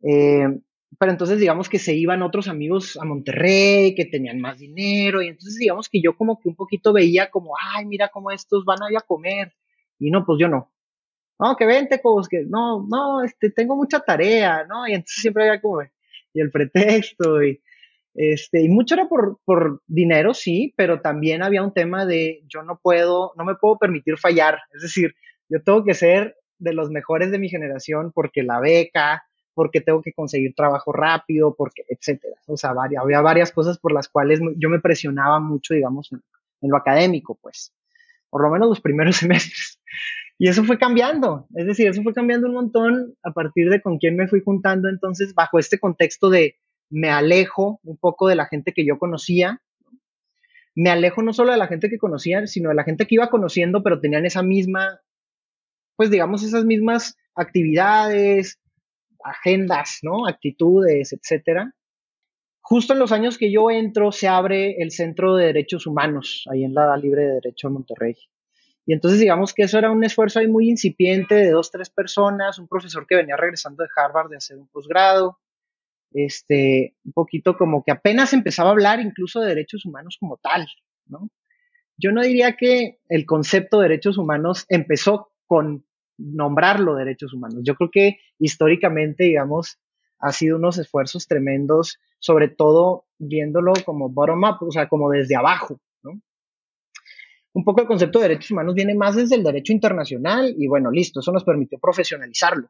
Eh, 0.01 0.59
pero 0.97 1.11
entonces 1.11 1.39
digamos 1.39 1.69
que 1.69 1.79
se 1.79 1.93
iban 1.93 2.21
otros 2.23 2.47
amigos 2.47 2.97
a 2.99 3.05
Monterrey 3.05 3.93
que 3.95 4.05
tenían 4.05 4.39
más 4.39 4.59
dinero 4.59 5.21
y 5.21 5.27
entonces 5.27 5.57
digamos 5.57 5.87
que 5.87 6.01
yo 6.01 6.15
como 6.17 6.39
que 6.39 6.49
un 6.49 6.55
poquito 6.55 6.93
veía 6.93 7.29
como, 7.29 7.53
ay, 7.75 7.85
mira 7.85 8.09
cómo 8.09 8.31
estos 8.31 8.65
van 8.65 8.81
a 8.81 8.91
ir 8.91 8.97
a 8.97 9.01
comer 9.01 9.53
y 9.99 10.11
no, 10.11 10.25
pues 10.25 10.39
yo 10.39 10.47
no. 10.47 10.71
No, 11.39 11.55
que 11.55 11.65
vente, 11.65 11.99
pues 11.99 12.27
que 12.27 12.43
no, 12.47 12.85
no, 12.89 13.23
este, 13.23 13.49
tengo 13.49 13.75
mucha 13.75 14.01
tarea, 14.01 14.65
¿no? 14.67 14.87
Y 14.87 14.91
entonces 14.93 15.21
siempre 15.21 15.47
había 15.47 15.61
como, 15.61 15.81
y 16.33 16.41
el 16.41 16.51
pretexto 16.51 17.41
y, 17.43 17.61
este, 18.13 18.61
y 18.61 18.67
mucho 18.69 18.95
era 18.95 19.07
por, 19.07 19.39
por 19.45 19.81
dinero, 19.87 20.33
sí, 20.33 20.73
pero 20.75 20.99
también 20.99 21.43
había 21.43 21.63
un 21.63 21.73
tema 21.73 22.05
de 22.05 22.43
yo 22.47 22.63
no 22.63 22.79
puedo, 22.81 23.31
no 23.37 23.45
me 23.45 23.55
puedo 23.55 23.77
permitir 23.77 24.17
fallar. 24.17 24.59
Es 24.73 24.81
decir, 24.81 25.15
yo 25.47 25.63
tengo 25.63 25.85
que 25.85 25.93
ser 25.93 26.35
de 26.57 26.73
los 26.73 26.89
mejores 26.89 27.31
de 27.31 27.39
mi 27.39 27.47
generación 27.47 28.11
porque 28.13 28.43
la 28.43 28.59
beca, 28.59 29.23
porque 29.59 29.81
tengo 29.81 30.01
que 30.01 30.13
conseguir 30.13 30.55
trabajo 30.55 30.93
rápido, 30.93 31.53
porque, 31.53 31.83
etcétera. 31.89 32.37
O 32.47 32.55
sea, 32.55 32.71
había 32.97 33.19
varias 33.19 33.51
cosas 33.51 33.77
por 33.77 33.91
las 33.91 34.07
cuales 34.07 34.39
yo 34.55 34.69
me 34.69 34.79
presionaba 34.79 35.41
mucho, 35.41 35.73
digamos, 35.73 36.13
en, 36.13 36.21
lo 36.61 36.77
académico, 36.77 37.37
pues, 37.41 37.73
por 38.29 38.41
lo 38.41 38.49
menos 38.51 38.69
los 38.69 38.79
primeros 38.79 39.17
semestres. 39.17 39.81
Y 40.37 40.47
eso 40.47 40.63
fue 40.63 40.77
cambiando, 40.77 41.45
es 41.55 41.65
decir, 41.67 41.89
eso 41.89 42.01
fue 42.03 42.13
cambiando 42.13 42.47
un 42.47 42.53
montón 42.53 43.17
a 43.21 43.31
partir 43.31 43.69
de 43.69 43.81
con 43.81 43.97
quién 43.97 44.15
me 44.15 44.29
fui 44.29 44.39
juntando, 44.39 44.87
entonces, 44.87 45.33
bajo 45.33 45.59
este 45.59 45.77
contexto 45.77 46.29
de 46.29 46.55
me 46.89 47.09
alejo 47.09 47.81
un 47.83 47.97
poco 47.97 48.29
de 48.29 48.35
la 48.35 48.45
gente 48.45 48.71
que 48.71 48.85
yo 48.85 48.97
conocía, 48.97 49.61
me 50.73 50.89
alejo 50.89 51.21
no 51.21 51.33
solo 51.33 51.51
de 51.51 51.57
la 51.57 51.67
gente 51.67 51.89
que 51.89 51.97
conocía, 51.97 52.47
sino 52.47 52.69
de 52.69 52.75
la 52.75 52.85
gente 52.85 53.07
que 53.07 53.15
iba 53.15 53.29
conociendo, 53.29 53.83
pero 53.83 53.99
tenían 53.99 54.25
esa 54.25 54.41
misma 54.41 55.01
pues 55.99 56.09
digamos, 56.09 56.43
esas 56.43 56.63
mismas 56.63 57.17
actividades, 57.35 58.58
agendas, 59.23 59.99
¿no? 60.01 60.27
Actitudes, 60.27 61.13
etcétera. 61.13 61.73
Justo 62.61 62.93
en 62.93 62.99
los 62.99 63.11
años 63.11 63.37
que 63.37 63.51
yo 63.51 63.71
entro, 63.71 64.11
se 64.11 64.27
abre 64.27 64.81
el 64.81 64.91
Centro 64.91 65.35
de 65.35 65.47
Derechos 65.47 65.87
Humanos, 65.87 66.45
ahí 66.51 66.63
en 66.63 66.73
la 66.73 66.95
Libre 66.97 67.23
de 67.23 67.33
Derecho 67.33 67.67
de 67.67 67.73
Monterrey. 67.73 68.15
Y 68.85 68.93
entonces 68.93 69.19
digamos 69.19 69.53
que 69.53 69.63
eso 69.63 69.77
era 69.77 69.91
un 69.91 70.03
esfuerzo 70.03 70.39
ahí 70.39 70.47
muy 70.47 70.69
incipiente 70.69 71.35
de 71.35 71.51
dos, 71.51 71.71
tres 71.71 71.89
personas, 71.89 72.59
un 72.59 72.67
profesor 72.67 73.05
que 73.07 73.15
venía 73.15 73.37
regresando 73.37 73.83
de 73.83 73.89
Harvard 73.95 74.29
de 74.29 74.37
hacer 74.37 74.57
un 74.57 74.67
posgrado, 74.67 75.39
este, 76.11 76.95
un 77.03 77.13
poquito 77.13 77.57
como 77.57 77.83
que 77.83 77.91
apenas 77.91 78.33
empezaba 78.33 78.69
a 78.69 78.71
hablar 78.71 78.99
incluso 78.99 79.41
de 79.41 79.49
derechos 79.49 79.85
humanos 79.85 80.17
como 80.19 80.37
tal, 80.37 80.67
¿no? 81.05 81.29
Yo 81.97 82.11
no 82.11 82.21
diría 82.21 82.55
que 82.55 82.99
el 83.09 83.25
concepto 83.25 83.77
de 83.77 83.89
derechos 83.89 84.17
humanos 84.17 84.65
empezó 84.69 85.33
con 85.45 85.85
nombrarlo 86.19 86.95
derechos 86.95 87.33
humanos. 87.33 87.61
Yo 87.63 87.75
creo 87.75 87.89
que 87.91 88.17
históricamente, 88.37 89.23
digamos, 89.23 89.79
ha 90.19 90.31
sido 90.31 90.57
unos 90.57 90.77
esfuerzos 90.77 91.27
tremendos, 91.27 91.97
sobre 92.19 92.49
todo 92.49 93.05
viéndolo 93.17 93.73
como 93.85 94.09
bottom 94.09 94.43
up, 94.43 94.57
o 94.61 94.71
sea, 94.71 94.87
como 94.87 95.09
desde 95.09 95.35
abajo. 95.35 95.79
Un 97.51 97.63
poco 97.63 97.81
el 97.81 97.87
concepto 97.87 98.19
de 98.19 98.27
derechos 98.27 98.51
humanos 98.51 98.75
viene 98.75 98.93
más 98.93 99.15
desde 99.15 99.35
el 99.35 99.43
derecho 99.43 99.73
internacional 99.73 100.53
y 100.55 100.67
bueno, 100.67 100.91
listo, 100.91 101.19
eso 101.19 101.31
nos 101.31 101.43
permitió 101.43 101.79
profesionalizarlo. 101.79 102.69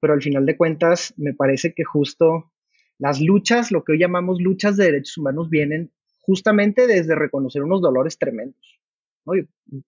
Pero 0.00 0.12
al 0.12 0.22
final 0.22 0.44
de 0.44 0.56
cuentas, 0.56 1.14
me 1.16 1.34
parece 1.34 1.72
que 1.72 1.84
justo 1.84 2.50
las 2.98 3.20
luchas, 3.20 3.70
lo 3.70 3.84
que 3.84 3.92
hoy 3.92 3.98
llamamos 3.98 4.40
luchas 4.40 4.76
de 4.76 4.86
derechos 4.86 5.18
humanos, 5.18 5.48
vienen 5.48 5.92
justamente 6.20 6.86
desde 6.86 7.14
reconocer 7.14 7.62
unos 7.62 7.80
dolores 7.80 8.18
tremendos. 8.18 8.80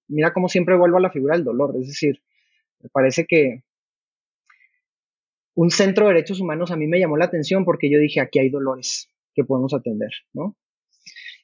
mira 0.07 0.32
cómo 0.32 0.48
siempre 0.48 0.76
vuelvo 0.76 0.98
a 0.98 1.01
la 1.01 1.11
figura 1.11 1.34
del 1.34 1.44
dolor, 1.44 1.74
es 1.80 1.88
decir, 1.88 2.22
me 2.81 2.89
parece 2.89 3.26
que 3.26 3.62
un 5.55 5.70
centro 5.70 6.07
de 6.07 6.14
derechos 6.14 6.41
humanos 6.41 6.70
a 6.70 6.76
mí 6.76 6.87
me 6.87 6.99
llamó 6.99 7.16
la 7.16 7.26
atención 7.26 7.64
porque 7.64 7.91
yo 7.91 7.99
dije, 7.99 8.20
aquí 8.20 8.39
hay 8.39 8.51
dolores 8.51 9.09
que 9.35 9.45
podemos 9.45 9.74
atender, 9.74 10.11
¿no? 10.33 10.57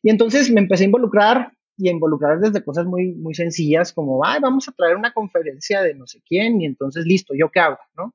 Y 0.03 0.11
entonces 0.11 0.51
me 0.51 0.61
empecé 0.61 0.85
a 0.85 0.87
involucrar 0.87 1.53
y 1.77 1.89
a 1.89 1.93
involucrar 1.93 2.41
desde 2.41 2.65
cosas 2.65 2.87
muy, 2.87 3.13
muy 3.13 3.35
sencillas 3.35 3.93
como, 3.93 4.25
Ay, 4.25 4.41
vamos 4.41 4.69
a 4.69 4.73
traer 4.73 4.97
una 4.97 5.13
conferencia 5.13 5.83
de 5.83 5.95
no 5.95 6.07
sé 6.07 6.23
quién 6.27 6.61
y 6.61 6.67
entonces 6.67 7.05
listo, 7.05 7.35
¿yo 7.35 7.51
qué 7.51 7.61
hago? 7.61 7.79
¿no? 7.97 8.15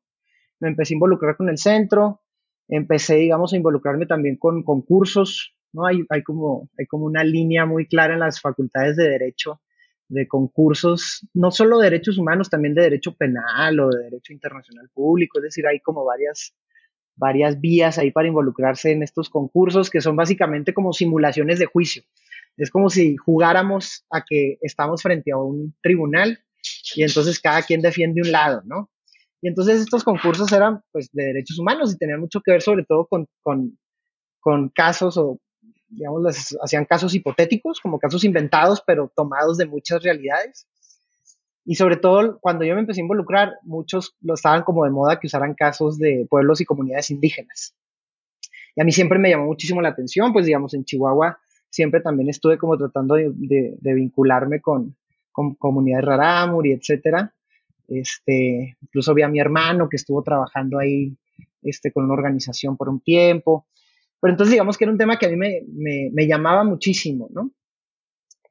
Me 0.60 0.70
empecé 0.70 0.94
a 0.94 0.96
involucrar 0.96 1.38
con 1.38 1.50
el 1.50 1.58
centro, 1.58 2.22
empecé, 2.68 3.16
digamos, 3.16 3.54
a 3.54 3.58
involucrarme 3.58 4.06
también 4.06 4.38
con 4.38 4.64
concursos, 4.64 5.54
¿no? 5.74 5.86
Hay, 5.86 6.04
hay, 6.10 6.24
como, 6.24 6.70
hay 6.78 6.86
como 6.86 7.06
una 7.06 7.24
línea 7.24 7.66
muy 7.66 7.88
clara 7.88 8.14
en 8.14 8.22
las 8.22 8.42
facultades 8.42 8.96
de 8.96 9.10
Derecho 9.10 9.62
de 10.12 10.28
concursos, 10.28 11.26
no 11.34 11.51
solo 11.51 11.80
de 11.80 11.89
derechos 11.89 12.18
humanos, 12.18 12.49
también 12.49 12.74
de 12.74 12.84
derecho 12.84 13.16
penal 13.16 13.80
o 13.80 13.89
de 13.89 14.03
derecho 14.03 14.34
internacional 14.34 14.89
público, 14.93 15.39
es 15.39 15.43
decir, 15.43 15.66
hay 15.66 15.80
como 15.80 16.03
varias, 16.03 16.53
varias 17.16 17.62
vías 17.62 17.97
ahí 17.97 18.12
para 18.12 18.28
involucrarse 18.28 18.91
en 18.91 19.03
estos 19.03 19.30
concursos 19.30 19.89
que 19.89 20.01
son 20.01 20.18
básicamente 20.18 20.74
como 20.74 20.91
simulaciones 20.91 21.59
de 21.59 21.66
juicio. 21.66 22.03
Es 22.57 22.70
como 22.70 22.89
si 22.89 23.16
jugáramos 23.16 24.05
a 24.12 24.24
que 24.28 24.57
estamos 24.62 25.01
frente 25.01 25.32
a 25.32 25.38
un 25.38 25.74
tribunal 25.82 26.39
y 26.93 27.03
entonces 27.03 27.39
cada 27.39 27.62
quien 27.62 27.82
defiende 27.82 28.22
un 28.22 28.32
lado, 28.34 28.62
¿no? 28.66 28.89
Y 29.41 29.47
entonces 29.47 29.80
estos 29.80 30.03
concursos 30.03 30.51
eran 30.51 30.82
pues 30.91 31.09
de 31.14 31.24
derechos 31.24 31.57
humanos 31.57 31.93
y 31.93 31.97
tenían 31.97 32.20
mucho 32.20 32.41
que 32.41 32.51
ver 32.51 32.62
sobre 32.62 32.84
todo 32.84 33.07
con, 33.07 33.28
con, 33.41 33.80
con 34.41 34.70
casos 34.70 35.18
o 35.18 35.39
digamos, 35.92 36.24
les 36.24 36.58
hacían 36.62 36.86
casos 36.86 37.14
hipotéticos, 37.14 37.80
como 37.80 38.00
casos 38.00 38.24
inventados, 38.24 38.82
pero 38.86 39.12
tomados 39.16 39.58
de 39.58 39.66
muchas 39.66 40.04
realidades. 40.04 40.68
Y 41.64 41.76
sobre 41.76 41.98
todo, 41.98 42.39
cuando 42.39 42.66
yo 42.66 42.74
me 42.74 42.82
empecé 42.82 43.02
a 43.02 43.04
involucrar, 43.04 43.54
muchos 43.64 44.16
lo 44.22 44.34
estaban 44.34 44.64
como 44.64 44.84
de 44.86 44.92
moda 44.92 45.20
que 45.20 45.28
usaran 45.28 45.54
casos 45.54 45.98
de 46.00 46.26
pueblos 46.30 46.60
y 46.62 46.66
comunidades 46.66 47.12
indígenas. 47.12 47.76
Y 48.76 48.82
a 48.82 48.84
mí 48.84 48.92
siempre 48.92 49.20
me 49.20 49.30
llamó 49.30 49.46
muchísimo 49.46 49.82
la 49.82 49.89
atención, 49.89 50.34
pues 50.34 50.46
digamos, 50.46 50.74
en 50.74 50.86
Chihuahua 50.86 51.38
siempre 51.72 52.02
también 52.02 52.30
estuve 52.30 52.58
como 52.58 52.78
tratando 52.78 53.16
de, 53.16 53.32
de, 53.34 53.94
vincularme 53.94 54.62
con, 54.62 54.96
con 55.32 55.56
comunidades 55.56 56.06
rarámuri, 56.06 56.74
etcétera. 56.74 57.34
Este, 57.88 58.78
incluso 58.82 59.14
vi 59.14 59.24
a 59.24 59.28
mi 59.28 59.39
hermano 59.39 59.89
que 59.89 59.98
estuvo 59.98 60.22
trabajando 60.22 60.78
ahí 60.78 61.16
este, 61.64 61.92
con 61.92 62.04
una 62.04 62.14
organización 62.14 62.78
por 62.78 62.89
un 62.89 63.00
tiempo. 63.00 63.66
Pero 64.22 64.34
entonces 64.34 64.52
digamos 64.52 64.78
que 64.78 64.86
era 64.86 64.92
un 64.92 65.00
tema 65.00 65.18
que 65.18 65.26
a 65.26 65.30
mí 65.30 65.36
me, 65.36 66.28
llamaba 66.28 66.64
muchísimo, 66.64 67.30
¿no? 67.34 67.52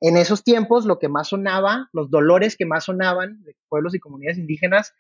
En 0.01 0.17
esos 0.17 0.43
tiempos 0.43 0.85
lo 0.85 0.99
que 0.99 1.09
más 1.09 1.29
sonaba, 1.29 1.89
los 1.93 2.11
dolores 2.11 2.57
que 2.57 2.67
más 2.67 2.85
sonaban 2.85 3.43
de 3.45 3.55
pueblos 3.69 3.95
y 3.95 4.01
comunidades 4.01 4.39
indígenas 4.39 4.95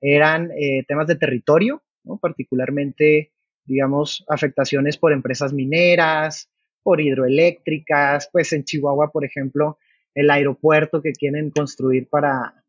eran 0.00 0.50
eh, 0.52 0.84
temas 0.86 1.06
de 1.06 1.16
territorio, 1.16 1.82
¿no? 2.04 2.18
particularmente, 2.18 3.32
digamos, 3.64 4.24
afectaciones 4.28 4.98
por 4.98 5.12
empresas 5.12 5.52
mineras, 5.52 6.50
por 6.82 7.00
hidroeléctricas, 7.00 8.28
pues 8.32 8.52
en 8.52 8.64
Chihuahua, 8.64 9.12
por 9.12 9.24
ejemplo, 9.24 9.78
el 10.14 10.30
aeropuerto 10.30 11.00
que 11.00 11.12
quieren 11.12 11.50
construir 11.50 12.08
para, 12.08 12.64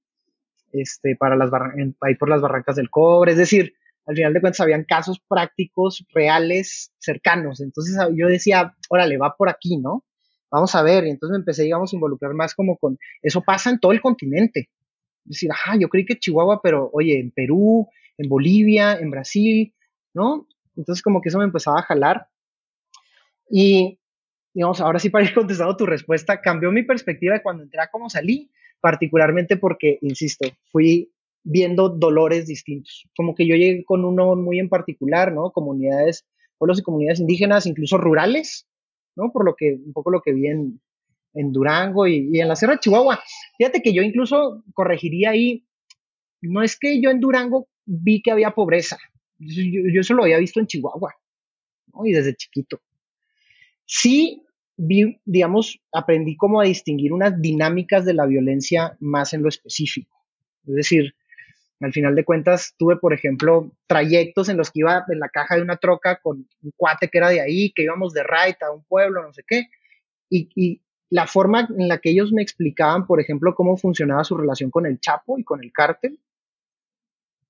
este, 0.72 1.16
para 1.16 1.36
las 1.36 1.52
ahí 2.02 2.16
por 2.16 2.30
las 2.30 2.42
barrancas 2.42 2.76
del 2.76 2.90
cobre, 2.90 3.32
es 3.32 3.38
decir, 3.38 3.74
al 4.06 4.16
final 4.16 4.34
de 4.34 4.42
cuentas 4.42 4.60
habían 4.60 4.84
casos 4.84 5.20
prácticos, 5.28 6.06
reales, 6.14 6.94
cercanos. 7.00 7.62
Entonces 7.62 7.96
yo 8.16 8.28
decía, 8.28 8.76
órale, 8.90 9.18
va 9.18 9.36
por 9.36 9.50
aquí, 9.50 9.78
¿no? 9.78 10.06
Vamos 10.50 10.76
a 10.76 10.82
ver. 10.82 11.06
Y 11.06 11.10
entonces 11.10 11.32
me 11.32 11.40
empecé, 11.40 11.64
digamos, 11.64 11.94
a 11.94 11.96
involucrar 11.96 12.34
más 12.34 12.56
como 12.56 12.78
con, 12.78 12.98
eso 13.22 13.42
pasa 13.42 13.70
en 13.70 13.80
todo 13.80 13.92
el 13.92 14.02
continente. 14.02 14.70
Decir, 15.24 15.52
ajá, 15.52 15.76
yo 15.80 15.88
creí 15.88 16.06
que 16.06 16.18
Chihuahua, 16.20 16.62
pero 16.62 16.90
oye, 16.94 17.20
en 17.20 17.32
Perú, 17.32 17.88
en 18.18 18.28
Bolivia, 18.28 18.94
en 18.94 19.12
Brasil, 19.12 19.74
¿no? 20.14 20.48
Entonces 20.76 21.02
como 21.04 21.22
que 21.22 21.30
eso 21.30 21.38
me 21.38 21.46
empezaba 21.46 21.80
a 21.80 21.84
jalar. 21.84 22.28
Y, 23.50 24.00
digamos, 24.54 24.82
ahora 24.82 25.00
sí 25.00 25.10
para 25.12 25.26
ir 25.26 25.34
contestando 25.34 25.78
tu 25.78 25.86
respuesta, 25.86 26.42
cambió 26.42 26.72
mi 26.72 26.84
perspectiva 26.84 27.36
de 27.36 27.44
cuando 27.44 27.64
entré 27.64 27.82
a 27.82 27.90
cómo 27.90 28.10
salí, 28.10 28.52
particularmente 28.80 29.58
porque, 29.58 30.00
insisto, 30.02 30.50
fui 30.72 31.11
viendo 31.44 31.90
dolores 31.90 32.48
distintos. 32.48 33.08
Como 33.16 33.36
que 33.36 33.48
yo 33.48 33.56
llegué 33.56 33.84
con 33.84 34.06
uno 34.06 34.36
muy 34.36 34.60
en 34.60 34.70
particular, 34.70 35.34
¿no? 35.34 35.52
Comunidades, 35.52 36.26
pueblos 36.58 36.80
y 36.80 36.84
comunidades 36.84 37.20
indígenas, 37.20 37.66
incluso 37.66 37.98
rurales, 37.98 38.68
¿no? 39.16 39.32
Por 39.32 39.46
lo 39.46 39.56
que, 39.56 39.80
un 39.84 39.94
poco 39.94 40.12
lo 40.12 40.22
que 40.22 40.34
vi 40.34 40.48
en, 40.48 40.82
Durango 41.34 42.08
y, 42.08 42.40
en 42.40 42.48
la 42.48 42.56
Sierra 42.56 42.74
de 42.74 42.80
Chihuahua. 42.80 43.20
Fíjate 43.58 43.82
que 43.82 43.94
yo 43.94 44.02
incluso 44.02 44.64
corregiría 44.74 45.32
ahí, 45.32 45.66
no 46.42 46.62
es 46.62 46.78
que 46.78 47.02
yo 47.02 47.10
en 47.10 47.20
Durango 47.20 47.68
vi 47.86 48.22
que 48.22 48.32
había 48.32 48.52
pobreza, 48.52 48.98
yo, 49.38 49.82
yo 49.94 50.02
eso 50.02 50.14
lo 50.14 50.24
había 50.24 50.38
visto 50.38 50.60
en 50.60 50.68
Chihuahua, 50.68 51.16
¿no? 51.94 52.06
Y 52.06 52.12
desde 52.12 52.36
chiquito. 52.36 52.82
Sí 53.86 54.44
vi, 54.78 55.20
digamos, 55.26 55.80
aprendí 55.92 56.36
como 56.36 56.60
a 56.60 56.66
distinguir 56.66 57.14
unas 57.14 57.40
dinámicas 57.42 58.06
de 58.06 58.14
la 58.14 58.26
violencia 58.26 58.98
más 59.00 59.34
en 59.34 59.44
lo 59.44 59.50
específico. 59.50 60.18
Es 60.68 60.76
decir, 60.76 61.16
al 61.82 61.94
final 61.94 62.16
de 62.16 62.24
cuentas, 62.24 62.76
tuve, 62.78 62.98
por 62.98 63.14
ejemplo, 63.14 63.72
trayectos 63.88 64.50
en 64.50 64.58
los 64.58 64.70
que 64.70 64.82
iba 64.82 65.04
en 65.10 65.20
la 65.20 65.30
caja 65.30 65.56
de 65.56 65.64
una 65.64 65.78
troca 65.78 66.20
con 66.22 66.48
un 66.62 66.72
cuate 66.76 67.10
que 67.10 67.18
era 67.18 67.30
de 67.30 67.42
ahí, 67.42 67.72
que 67.72 67.84
íbamos 67.84 68.14
de 68.14 68.24
raita 68.24 68.68
a 68.68 68.72
un 68.72 68.84
pueblo, 68.84 69.24
no 69.24 69.34
sé 69.34 69.44
qué. 69.48 69.68
Y, 70.30 70.82
la 71.10 71.28
forma 71.28 71.68
en 71.78 71.90
la 71.90 71.98
que 71.98 72.10
ellos 72.10 72.32
me 72.32 72.42
explicaban, 72.42 73.06
por 73.06 73.20
ejemplo, 73.20 73.54
cómo 73.54 73.76
funcionaba 73.76 74.24
su 74.24 74.38
relación 74.38 74.72
con 74.72 74.86
el 74.86 75.02
Chapo 75.02 75.38
y 75.38 75.44
con 75.44 75.62
el 75.62 75.74
cártel, 75.74 76.18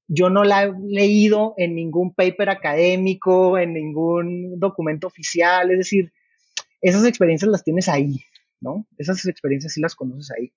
yo 0.07 0.31
no 0.31 0.43
la 0.43 0.63
he 0.63 0.73
leído 0.87 1.53
en 1.57 1.75
ningún 1.75 2.11
paper 2.15 2.49
académico, 2.49 3.59
en 3.59 3.73
ningún 3.73 4.59
documento 4.59 5.05
oficial, 5.05 5.69
es 5.69 5.77
decir, 5.77 6.11
esas 6.81 7.05
experiencias 7.05 7.51
las 7.51 7.63
tienes 7.63 7.87
ahí, 7.87 8.23
¿no? 8.59 8.87
Esas 8.97 9.23
experiencias 9.27 9.73
sí 9.73 9.79
las 9.79 9.93
conoces 9.93 10.31
ahí. 10.31 10.51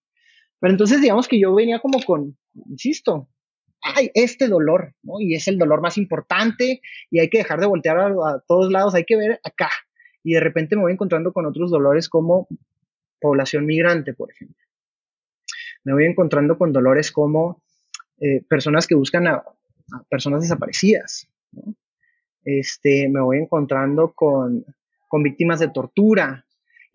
Pero 0.59 0.72
entonces 0.72 1.03
digamos 1.03 1.29
que 1.29 1.39
yo 1.39 1.55
venía 1.55 1.81
como 1.81 2.03
con, 2.03 2.39
insisto, 2.70 3.29
hay 3.85 4.11
este 4.14 4.49
dolor, 4.49 4.95
¿no? 5.03 5.20
Y 5.20 5.35
es 5.35 5.47
el 5.47 5.59
dolor 5.59 5.82
más 5.82 5.99
importante 5.99 6.80
y 7.11 7.20
hay 7.20 7.28
que 7.28 7.39
dejar 7.39 7.61
de 7.61 7.66
voltear 7.66 7.99
a, 7.99 8.43
todos 8.49 8.72
lados, 8.72 8.95
hay 8.95 9.05
que 9.05 9.16
ver 9.16 9.41
acá. 9.45 9.70
Y 10.22 10.32
de 10.32 10.41
repente 10.41 10.74
me 10.74 10.82
voy 10.82 10.93
encontrando 10.93 11.32
con 11.32 11.45
otros 11.45 11.70
dolores 11.70 12.09
como 12.09 12.49
población 13.20 13.66
migrante, 13.66 14.14
por 14.14 14.32
ejemplo. 14.32 14.57
Me 15.85 15.93
voy 15.93 16.07
encontrando 16.07 16.57
con 16.57 16.72
dolores 16.72 17.12
como 17.12 17.62
eh, 18.20 18.43
personas 18.49 18.87
que 18.87 18.95
buscan 18.95 19.26
a, 19.26 19.45
personas 20.09 20.41
desaparecidas. 20.41 21.28
Este, 22.43 23.09
me 23.11 23.20
voy 23.20 23.39
encontrando 23.39 24.12
con, 24.12 24.64
con 25.09 25.22
víctimas 25.22 25.61
de 25.61 25.68
tortura, 25.68 26.44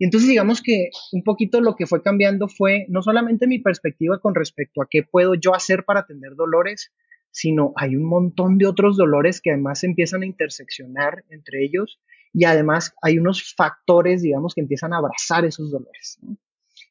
y 0.00 0.04
entonces 0.04 0.30
digamos 0.30 0.62
que 0.62 0.88
un 1.12 1.22
poquito 1.22 1.60
lo 1.60 1.76
que 1.76 1.86
fue 1.86 2.02
cambiando 2.02 2.48
fue 2.48 2.86
no 2.88 3.02
solamente 3.02 3.46
mi 3.46 3.58
perspectiva 3.58 4.18
con 4.18 4.34
respecto 4.34 4.80
a 4.80 4.86
qué 4.88 5.02
puedo 5.02 5.34
yo 5.34 5.54
hacer 5.54 5.84
para 5.84 6.00
atender 6.00 6.36
dolores, 6.36 6.90
sino 7.30 7.74
hay 7.76 7.96
un 7.96 8.04
montón 8.04 8.56
de 8.56 8.66
otros 8.66 8.96
dolores 8.96 9.42
que 9.42 9.50
además 9.50 9.84
empiezan 9.84 10.22
a 10.22 10.26
interseccionar 10.26 11.22
entre 11.28 11.62
ellos 11.62 12.00
y 12.32 12.46
además 12.46 12.94
hay 13.02 13.18
unos 13.18 13.54
factores, 13.54 14.22
digamos, 14.22 14.54
que 14.54 14.62
empiezan 14.62 14.94
a 14.94 14.96
abrazar 14.96 15.44
esos 15.44 15.70
dolores. 15.70 16.18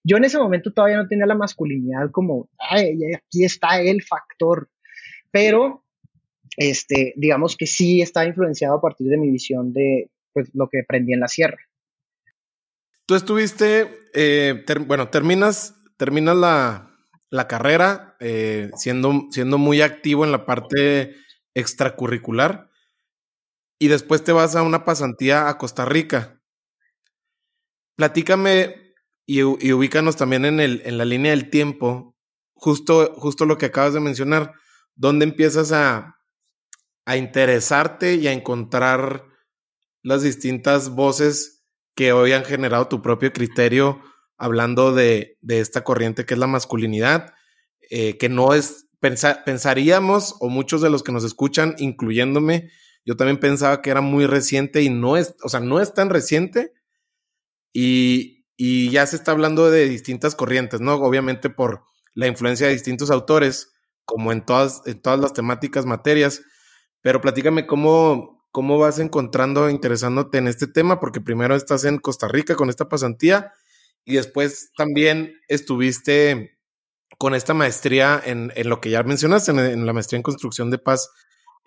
Yo 0.04 0.18
en 0.18 0.26
ese 0.26 0.38
momento 0.38 0.72
todavía 0.72 0.98
no 0.98 1.08
tenía 1.08 1.26
la 1.26 1.34
masculinidad 1.34 2.12
como, 2.12 2.48
aquí 2.60 3.44
está 3.44 3.82
el 3.82 4.04
factor, 4.04 4.70
pero 5.32 5.84
este, 6.58 7.16
digamos 7.18 7.58
que 7.58 7.66
sí 7.66 8.02
está 8.02 8.24
influenciado 8.28 8.76
a 8.76 8.82
partir 8.82 9.08
de 9.08 9.18
mi 9.18 9.32
visión 9.32 9.74
de 9.74 10.12
pues, 10.32 10.52
lo 10.54 10.70
que 10.70 10.82
aprendí 10.82 11.14
en 11.14 11.22
la 11.22 11.28
sierra. 11.28 11.69
Tú 13.10 13.16
estuviste, 13.16 14.08
eh, 14.14 14.64
bueno, 14.86 15.10
terminas, 15.10 15.74
terminas 15.98 16.36
la, 16.36 16.96
la 17.32 17.48
carrera 17.48 18.16
eh, 18.20 18.70
siendo, 18.76 19.26
siendo 19.32 19.58
muy 19.58 19.82
activo 19.82 20.26
en 20.26 20.32
la 20.32 20.46
parte 20.46 21.16
extracurricular 21.56 22.70
y 23.80 23.88
después 23.88 24.24
te 24.24 24.32
vas 24.32 24.56
a 24.56 24.62
una 24.62 24.86
pasantía 24.86 25.50
a 25.50 25.58
Costa 25.58 25.86
Rica. 25.86 26.40
Platícame 27.96 28.94
y, 29.26 29.40
y 29.40 29.74
ubícanos 29.74 30.16
también 30.16 30.46
en, 30.46 30.60
el, 30.60 30.84
en 30.86 31.00
la 31.00 31.06
línea 31.06 31.32
del 31.32 31.50
tiempo, 31.50 32.16
justo, 32.54 33.16
justo 33.16 33.48
lo 33.48 33.58
que 33.58 33.66
acabas 33.66 33.96
de 33.96 34.02
mencionar. 34.02 34.54
¿dónde 34.94 35.26
empiezas 35.26 35.72
a, 35.72 36.20
a 37.08 37.18
interesarte 37.18 38.14
y 38.14 38.28
a 38.28 38.34
encontrar 38.34 39.26
las 40.04 40.22
distintas 40.22 40.92
voces 40.92 41.59
que 42.00 42.14
hoy 42.14 42.32
han 42.32 42.46
generado 42.46 42.88
tu 42.88 43.02
propio 43.02 43.34
criterio 43.34 44.00
hablando 44.38 44.94
de, 44.94 45.38
de 45.42 45.60
esta 45.60 45.84
corriente 45.84 46.26
que 46.26 46.34
es 46.34 46.40
la 46.40 46.48
masculinidad, 46.48 47.34
eh, 47.90 48.18
que 48.18 48.30
no 48.30 48.54
es, 48.54 48.88
pensaríamos, 49.02 50.38
o 50.40 50.48
muchos 50.48 50.82
de 50.82 50.90
los 50.90 51.04
que 51.04 51.12
nos 51.12 51.26
escuchan, 51.26 51.76
incluyéndome, 51.78 52.72
yo 53.06 53.18
también 53.18 53.38
pensaba 53.38 53.82
que 53.82 53.90
era 53.90 54.00
muy 54.00 54.28
reciente 54.28 54.82
y 54.82 54.90
no 54.90 55.18
es, 55.18 55.36
o 55.44 55.50
sea, 55.50 55.60
no 55.60 55.82
es 55.82 55.94
tan 55.94 56.10
reciente 56.10 56.72
y, 57.74 58.46
y 58.56 58.92
ya 58.92 59.06
se 59.06 59.18
está 59.18 59.34
hablando 59.34 59.70
de 59.70 59.90
distintas 59.90 60.36
corrientes, 60.36 60.80
¿no? 60.80 60.94
Obviamente 60.94 61.50
por 61.50 61.84
la 62.14 62.28
influencia 62.28 62.68
de 62.68 62.74
distintos 62.74 63.12
autores, 63.12 63.74
como 64.06 64.32
en 64.32 64.46
todas, 64.46 64.84
en 64.86 65.02
todas 65.02 65.20
las 65.20 65.34
temáticas, 65.34 65.86
materias, 65.86 66.44
pero 67.02 67.20
platícame 67.20 67.68
cómo, 67.68 68.39
cómo 68.52 68.78
vas 68.78 69.00
encontrando, 69.00 69.70
interesándote 69.70 70.38
en 70.38 70.48
este 70.48 70.68
tema, 70.68 71.00
porque 71.00 71.22
primero 71.22 71.56
estás 71.56 71.86
en 71.86 71.98
Costa 71.98 72.28
Rica 72.28 72.56
con 72.56 72.70
esta 72.70 72.90
pasantía 72.90 73.54
y 74.06 74.16
después 74.16 74.72
también 74.76 75.36
estuviste 75.48 76.58
con 77.18 77.36
esta 77.36 77.54
maestría 77.54 78.22
en, 78.24 78.52
en 78.56 78.70
lo 78.70 78.80
que 78.82 78.90
ya 78.90 79.04
mencionaste, 79.04 79.52
en, 79.52 79.86
la 79.86 79.94
maestría 79.94 80.18
en 80.18 80.24
construcción 80.24 80.72
de 80.72 80.78
paz 80.78 81.12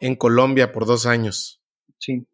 en 0.00 0.16
Colombia 0.16 0.72
por 0.72 0.86
dos 0.86 1.06
años. 1.06 1.62
Sí. 1.98 2.26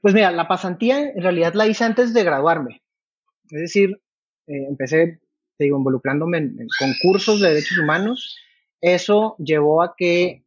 Pues 0.00 0.14
mira, 0.14 0.32
la 0.32 0.48
pasantía 0.48 1.00
en 1.00 1.22
realidad 1.22 1.54
la 1.54 1.66
hice 1.66 1.84
antes 1.84 2.14
de 2.14 2.24
graduarme. 2.24 2.82
Es 3.50 3.60
decir, 3.60 4.00
eh, 4.46 4.66
empecé, 4.68 5.20
te 5.56 5.64
digo, 5.64 5.76
involucrándome 5.78 6.38
en, 6.38 6.66
concursos 6.78 7.40
de 7.40 7.48
derechos 7.50 7.78
humanos. 7.78 8.36
Eso 8.80 9.36
llevó 9.38 9.82
a 9.82 9.94
que 9.96 10.44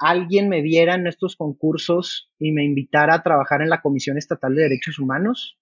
alguien 0.00 0.48
me 0.48 0.62
viera 0.62 0.94
en 0.94 1.06
estos 1.06 1.36
concursos 1.36 2.32
y 2.38 2.52
me 2.52 2.64
invitara 2.64 3.14
a 3.14 3.22
trabajar 3.22 3.60
en 3.60 3.68
la 3.68 3.82
Comisión 3.82 4.16
Estatal 4.16 4.54
de 4.54 4.62
Derechos 4.62 4.98
Humanos. 4.98 5.58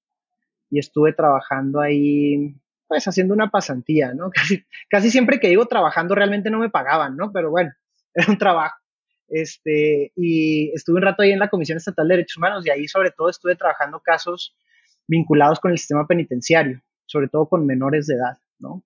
Y 0.71 0.79
estuve 0.79 1.13
trabajando 1.13 1.81
ahí, 1.81 2.55
pues 2.87 3.07
haciendo 3.09 3.35
una 3.35 3.51
pasantía, 3.51 4.15
¿no? 4.15 4.31
Casi, 4.91 5.11
siempre 5.11 5.41
que 5.41 5.49
digo 5.49 5.67
trabajando 5.67 6.15
realmente 6.15 6.51
no 6.51 6.61
me 6.61 6.71
pagaban, 6.71 7.17
¿no? 7.17 7.33
Pero 7.33 7.51
bueno, 7.51 7.73
era 8.15 8.31
un 8.31 8.39
trabajo. 8.39 8.77
Este, 9.29 10.13
y 10.17 10.71
estuve 10.73 10.97
un 10.97 11.03
rato 11.03 11.23
ahí 11.23 11.33
en 11.33 11.41
la 11.41 11.51
Comisión 11.51 11.77
Estatal 11.77 12.07
de 12.07 12.15
Derechos 12.15 12.39
Humanos 12.39 12.65
y 12.65 12.71
ahí 12.71 12.87
sobre 12.87 13.11
todo 13.11 13.29
estuve 13.29 13.57
trabajando 13.57 14.01
casos 14.01 14.57
vinculados 15.07 15.59
con 15.59 15.73
el 15.73 15.79
sistema 15.79 16.07
penitenciario, 16.07 16.81
sobre 17.07 17.29
todo 17.29 17.49
con 17.49 17.67
menores 17.67 18.07
de 18.07 18.15
edad, 18.15 18.39
¿no? 18.59 18.85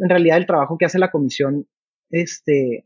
En 0.00 0.08
realidad 0.08 0.36
el 0.36 0.46
trabajo 0.46 0.76
que 0.76 0.84
hace 0.84 0.98
la 0.98 1.10
comisión, 1.10 1.66
este, 2.10 2.84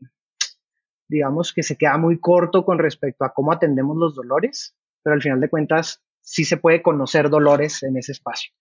digamos 1.07 1.53
que 1.53 1.63
se 1.63 1.77
queda 1.77 1.97
muy 1.97 2.19
corto 2.19 2.65
con 2.65 2.79
respecto 2.79 3.25
a 3.25 3.33
cómo 3.33 3.51
atendemos 3.51 3.97
los 3.97 4.15
dolores, 4.15 4.75
pero 5.03 5.13
al 5.13 5.21
final 5.21 5.39
de 5.39 5.49
cuentas 5.49 6.03
sí 6.21 6.45
se 6.45 6.57
puede 6.57 6.81
conocer 6.81 7.29
dolores 7.29 7.83
en 7.83 7.97
ese 7.97 8.11
espacio. 8.11 8.51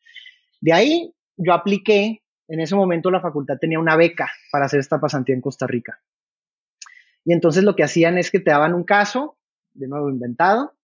De 0.61 0.73
ahí 0.73 1.15
yo 1.37 1.53
apliqué, 1.53 2.23
en 2.49 2.61
ese 2.61 2.75
momento 2.75 3.11
la 3.11 3.21
facultad 3.21 3.59
tenía 3.59 3.79
una 3.79 3.97
beca 3.97 4.31
para 4.53 4.67
hacer 4.67 4.81
esta 4.81 5.01
pasantía 5.01 5.35
en 5.35 5.41
Costa 5.41 5.67
Rica. 5.67 6.01
Y 7.25 7.33
entonces 7.33 7.65
lo 7.65 7.75
que 7.75 7.85
hacían 7.85 8.19
es 8.19 8.31
que 8.31 8.41
te 8.41 8.51
daban 8.51 8.75
un 8.75 8.85
caso, 8.85 9.39
de 9.73 9.89
nuevo 9.89 10.11
inventado, 10.11 10.75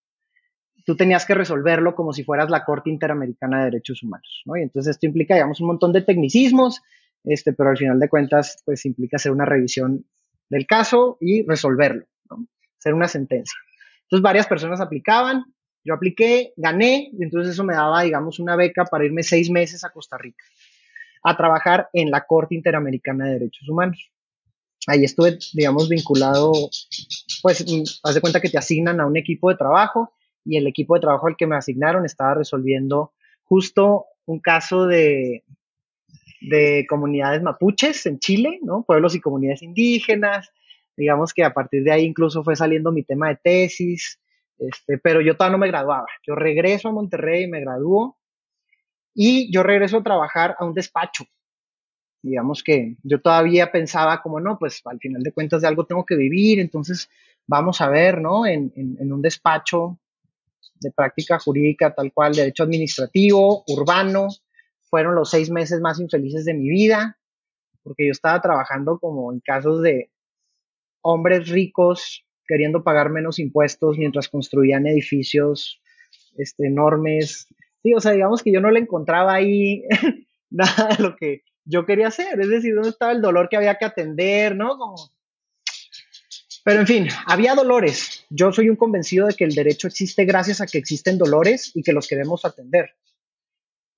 tú 0.85 0.95
tenías 0.95 1.25
que 1.25 1.35
resolverlo 1.35 1.95
como 1.95 2.13
si 2.13 2.23
fueras 2.23 2.49
la 2.49 2.65
Corte 2.65 2.89
Interamericana 2.89 3.59
de 3.59 3.65
Derechos 3.65 4.01
Humanos, 4.01 4.41
¿no? 4.45 4.57
Y 4.57 4.63
entonces 4.63 4.95
esto 4.95 5.05
implica, 5.05 5.35
digamos, 5.35 5.61
un 5.61 5.67
montón 5.67 5.93
de 5.93 6.01
tecnicismos, 6.01 6.81
este, 7.23 7.53
pero 7.53 7.69
al 7.69 7.77
final 7.77 7.99
de 7.99 8.09
cuentas, 8.09 8.61
pues 8.65 8.85
implica 8.85 9.17
hacer 9.17 9.31
una 9.31 9.45
revisión 9.45 10.05
del 10.51 10.67
caso 10.67 11.17
y 11.21 11.43
resolverlo, 11.43 12.05
¿no? 12.29 12.45
Hacer 12.77 12.93
una 12.93 13.07
sentencia. 13.07 13.57
Entonces 14.03 14.21
varias 14.21 14.47
personas 14.47 14.81
aplicaban, 14.81 15.45
yo 15.83 15.93
apliqué, 15.93 16.53
gané, 16.57 17.09
y 17.17 17.23
entonces 17.23 17.53
eso 17.53 17.63
me 17.63 17.73
daba, 17.73 18.03
digamos, 18.03 18.37
una 18.37 18.57
beca 18.57 18.83
para 18.83 19.05
irme 19.05 19.23
seis 19.23 19.49
meses 19.49 19.83
a 19.83 19.89
Costa 19.89 20.17
Rica 20.17 20.43
a 21.23 21.37
trabajar 21.37 21.87
en 21.93 22.11
la 22.11 22.25
Corte 22.25 22.55
Interamericana 22.55 23.25
de 23.25 23.33
Derechos 23.33 23.69
Humanos. 23.69 24.11
Ahí 24.87 25.05
estuve, 25.05 25.37
digamos, 25.53 25.87
vinculado, 25.87 26.51
pues, 27.41 27.65
haz 28.03 28.15
de 28.15 28.21
cuenta 28.21 28.41
que 28.41 28.49
te 28.49 28.57
asignan 28.57 28.99
a 28.99 29.05
un 29.05 29.15
equipo 29.15 29.49
de 29.49 29.55
trabajo 29.55 30.13
y 30.43 30.57
el 30.57 30.67
equipo 30.67 30.95
de 30.95 31.01
trabajo 31.01 31.27
al 31.27 31.37
que 31.37 31.47
me 31.47 31.55
asignaron 31.55 32.05
estaba 32.05 32.33
resolviendo 32.33 33.13
justo 33.43 34.07
un 34.25 34.39
caso 34.39 34.87
de, 34.87 35.43
de 36.41 36.85
comunidades 36.89 37.41
mapuches 37.41 38.05
en 38.07 38.19
Chile, 38.19 38.59
¿no? 38.63 38.83
Pueblos 38.83 39.15
y 39.15 39.21
comunidades 39.21 39.61
indígenas. 39.61 40.51
Digamos 40.97 41.33
que 41.33 41.43
a 41.43 41.53
partir 41.53 41.83
de 41.83 41.91
ahí 41.91 42.03
incluso 42.03 42.43
fue 42.43 42.55
saliendo 42.55 42.91
mi 42.91 43.03
tema 43.03 43.29
de 43.29 43.37
tesis, 43.41 44.19
este, 44.57 44.97
pero 44.97 45.21
yo 45.21 45.35
todavía 45.35 45.57
no 45.57 45.61
me 45.61 45.67
graduaba. 45.67 46.07
Yo 46.25 46.35
regreso 46.35 46.89
a 46.89 46.91
Monterrey, 46.91 47.47
me 47.47 47.61
gradúo 47.61 48.17
y 49.13 49.51
yo 49.53 49.63
regreso 49.63 49.97
a 49.97 50.03
trabajar 50.03 50.55
a 50.59 50.65
un 50.65 50.73
despacho. 50.73 51.25
Digamos 52.23 52.63
que 52.63 52.97
yo 53.03 53.21
todavía 53.21 53.71
pensaba 53.71 54.21
como, 54.21 54.39
no, 54.39 54.57
pues 54.59 54.81
al 54.85 54.99
final 54.99 55.23
de 55.23 55.31
cuentas 55.31 55.61
de 55.61 55.67
algo 55.67 55.85
tengo 55.85 56.05
que 56.05 56.15
vivir, 56.15 56.59
entonces 56.59 57.09
vamos 57.47 57.81
a 57.81 57.89
ver, 57.89 58.21
¿no? 58.21 58.45
En, 58.45 58.71
en, 58.75 58.97
en 58.99 59.13
un 59.13 59.21
despacho 59.21 59.99
de 60.79 60.91
práctica 60.91 61.39
jurídica 61.39 61.93
tal 61.93 62.11
cual, 62.13 62.33
derecho 62.33 62.63
administrativo, 62.63 63.63
urbano, 63.67 64.27
fueron 64.91 65.15
los 65.15 65.31
seis 65.31 65.49
meses 65.49 65.79
más 65.79 65.99
infelices 65.99 66.45
de 66.45 66.53
mi 66.53 66.69
vida, 66.69 67.17
porque 67.81 68.05
yo 68.05 68.11
estaba 68.11 68.39
trabajando 68.41 68.99
como 68.99 69.33
en 69.33 69.39
casos 69.39 69.81
de 69.81 70.11
hombres 71.01 71.49
ricos 71.49 72.23
queriendo 72.45 72.83
pagar 72.83 73.09
menos 73.09 73.39
impuestos 73.39 73.97
mientras 73.97 74.27
construían 74.27 74.85
edificios 74.85 75.81
este, 76.37 76.67
enormes. 76.67 77.47
Sí, 77.81 77.93
o 77.93 78.01
sea, 78.01 78.11
digamos 78.11 78.43
que 78.43 78.51
yo 78.51 78.59
no 78.59 78.69
le 78.69 78.81
encontraba 78.81 79.33
ahí 79.33 79.83
nada 80.49 80.89
de 80.95 81.01
lo 81.01 81.15
que 81.15 81.43
yo 81.63 81.85
quería 81.85 82.09
hacer, 82.09 82.39
es 82.41 82.49
decir, 82.49 82.75
dónde 82.75 82.89
estaba 82.89 83.13
el 83.13 83.21
dolor 83.21 83.47
que 83.49 83.55
había 83.55 83.75
que 83.75 83.85
atender, 83.85 84.55
¿no? 84.55 84.77
Como... 84.77 84.95
Pero 86.65 86.81
en 86.81 86.87
fin, 86.87 87.07
había 87.25 87.55
dolores. 87.55 88.25
Yo 88.29 88.51
soy 88.51 88.69
un 88.69 88.75
convencido 88.75 89.27
de 89.27 89.33
que 89.33 89.45
el 89.45 89.55
derecho 89.55 89.87
existe 89.87 90.25
gracias 90.25 90.59
a 90.59 90.67
que 90.67 90.77
existen 90.77 91.17
dolores 91.17 91.71
y 91.73 91.81
que 91.81 91.93
los 91.93 92.07
queremos 92.07 92.43
atender. 92.43 92.95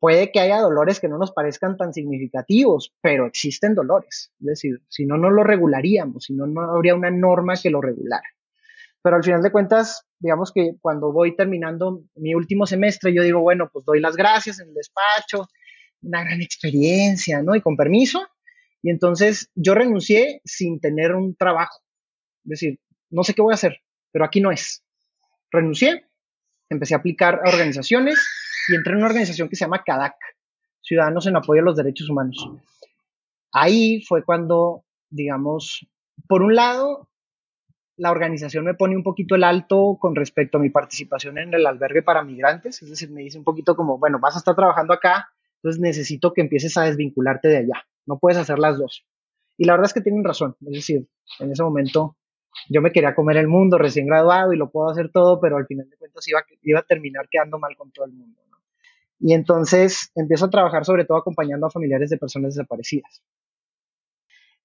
Puede 0.04 0.34
que 0.34 0.42
haya 0.42 0.60
dolores 0.60 1.00
que 1.00 1.08
no 1.08 1.18
nos 1.18 1.32
parezcan 1.32 1.78
tan 1.78 1.94
significativos, 1.94 2.94
pero 3.00 3.26
existen 3.26 3.74
dolores. 3.74 4.34
Es 4.42 4.46
decir, 4.46 4.82
si 4.90 5.06
no, 5.06 5.18
no 5.18 5.30
lo 5.30 5.46
regularíamos, 5.46 6.26
si 6.26 6.34
no, 6.34 6.46
no 6.46 6.60
habría 6.60 6.94
una 6.94 7.10
norma 7.10 7.54
que 7.56 7.70
lo 7.70 7.80
regulara. 7.80 8.28
Pero 9.02 9.16
al 9.16 9.24
final 9.24 9.42
de 9.42 9.54
cuentas, 9.54 10.06
digamos 10.20 10.52
que 10.52 10.76
cuando 10.82 11.14
voy 11.14 11.38
terminando 11.38 12.04
mi 12.16 12.36
último 12.36 12.66
semestre, 12.66 13.14
yo 13.14 13.24
digo, 13.24 13.40
bueno, 13.40 13.70
pues 13.72 13.86
doy 13.86 14.02
las 14.02 14.18
gracias 14.18 14.60
en 14.60 14.68
el 14.68 14.74
despacho, 14.74 15.48
una 16.02 16.22
gran 16.26 16.42
experiencia, 16.42 17.42
¿no? 17.42 17.56
Y 17.56 17.62
con 17.62 17.78
permiso. 17.78 18.28
Y 18.82 18.90
entonces 18.90 19.52
yo 19.56 19.74
renuncié 19.74 20.42
sin 20.44 20.82
tener 20.82 21.16
un 21.16 21.34
trabajo. 21.34 21.80
Es 22.44 22.50
decir, 22.50 22.80
no 23.10 23.24
sé 23.24 23.34
qué 23.34 23.42
voy 23.42 23.54
a 23.54 23.56
hacer, 23.56 23.78
pero 24.12 24.26
aquí 24.26 24.42
no 24.42 24.52
es. 24.52 24.84
Renuncié, 25.50 26.08
empecé 26.70 26.94
a 26.94 26.98
aplicar 26.98 27.40
a 27.46 27.50
organizaciones 27.50 28.20
y 28.68 28.76
entré 28.76 28.94
en 28.94 29.00
una 29.00 29.08
organización 29.08 29.50
que 29.50 29.56
se 29.56 29.66
llama 29.66 29.84
CADAC, 29.84 30.16
Ciudadanos 30.82 31.28
en 31.28 31.36
Apoyo 31.36 31.62
a 31.62 31.66
los 31.66 31.76
Derechos 31.76 32.10
Humanos. 32.10 32.50
Ahí 33.52 34.02
fue 34.02 34.24
cuando, 34.24 34.84
digamos, 35.10 35.88
por 36.28 36.42
un 36.42 36.56
lado, 36.56 37.10
la 37.98 38.12
organización 38.12 38.66
me 38.66 38.74
pone 38.74 38.96
un 38.96 39.04
poquito 39.04 39.36
el 39.36 39.44
alto 39.44 39.98
con 40.00 40.16
respecto 40.16 40.58
a 40.58 40.62
mi 40.62 40.70
participación 40.70 41.38
en 41.38 41.54
el 41.54 41.66
albergue 41.66 42.02
para 42.02 42.24
migrantes, 42.24 42.82
es 42.82 42.90
decir, 42.90 43.12
me 43.12 43.22
dice 43.22 43.38
un 43.38 43.44
poquito 43.44 43.76
como, 43.76 43.98
bueno, 43.98 44.20
vas 44.20 44.36
a 44.36 44.40
estar 44.40 44.56
trabajando 44.56 44.94
acá, 44.94 45.30
entonces 45.58 45.80
necesito 45.80 46.34
que 46.34 46.42
empieces 46.42 46.76
a 46.78 46.84
desvincularte 46.84 47.48
de 47.48 47.58
allá, 47.58 47.86
no 48.06 48.18
puedes 48.20 48.38
hacer 48.38 48.60
las 48.60 48.78
dos. 48.78 49.06
Y 49.58 49.66
la 49.66 49.74
verdad 49.74 49.86
es 49.88 49.94
que 49.94 50.02
tienen 50.02 50.24
razón, 50.24 50.56
es 50.62 50.74
decir, 50.74 51.08
en 51.40 51.52
ese 51.52 51.64
momento 51.64 52.18
yo 52.70 52.82
me 52.82 52.92
quería 52.92 53.16
comer 53.16 53.38
el 53.38 53.48
mundo 53.48 53.78
recién 53.78 54.08
graduado 54.08 54.54
y 54.54 54.58
lo 54.58 54.72
puedo 54.72 54.90
hacer 54.90 55.12
todo, 55.12 55.40
pero 55.40 55.58
al 55.58 55.66
final 55.66 55.90
de 55.90 55.98
cuentas 55.98 56.28
iba, 56.28 56.44
iba 56.62 56.80
a 56.80 56.84
terminar 56.84 57.28
quedando 57.30 57.60
mal 57.60 57.76
con 57.76 57.92
todo 57.92 58.06
el 58.06 58.14
mundo. 58.14 58.40
Y 59.26 59.34
entonces 59.34 60.12
empiezo 60.16 60.46
a 60.46 60.50
trabajar 60.50 60.84
sobre 60.84 61.06
todo 61.06 61.18
acompañando 61.18 61.66
a 61.66 61.72
familiares 61.72 62.10
de 62.10 62.18
personas 62.18 62.56
desaparecidas. 62.56 63.24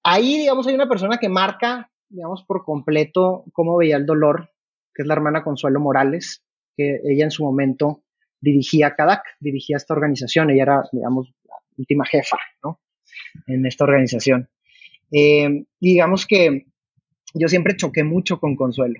Ahí, 0.03 0.37
digamos, 0.37 0.67
hay 0.67 0.75
una 0.75 0.89
persona 0.89 1.19
que 1.19 1.29
marca, 1.29 1.93
digamos, 2.09 2.43
por 2.43 2.65
completo 2.65 3.45
cómo 3.53 3.77
veía 3.77 3.97
el 3.97 4.05
dolor, 4.05 4.51
que 4.93 5.03
es 5.03 5.07
la 5.07 5.15
hermana 5.15 5.45
Consuelo 5.45 5.79
Morales, 5.79 6.43
que 6.77 7.01
ella 7.05 7.23
en 7.23 7.31
su 7.31 7.45
momento 7.45 8.03
dirigía 8.41 8.97
CADAC, 8.97 9.23
dirigía 9.39 9.77
esta 9.77 9.95
organización, 9.95 10.51
ella 10.51 10.63
era, 10.65 10.83
digamos, 10.91 11.33
la 11.45 11.55
última 11.77 12.05
jefa, 12.05 12.39
¿no? 12.65 12.81
En 13.47 13.65
esta 13.65 13.85
organización. 13.85 14.49
Eh, 15.13 15.67
digamos 15.79 16.27
que 16.27 16.67
yo 17.33 17.47
siempre 17.47 17.77
choqué 17.77 18.03
mucho 18.03 18.41
con 18.41 18.57
Consuelo. 18.57 18.99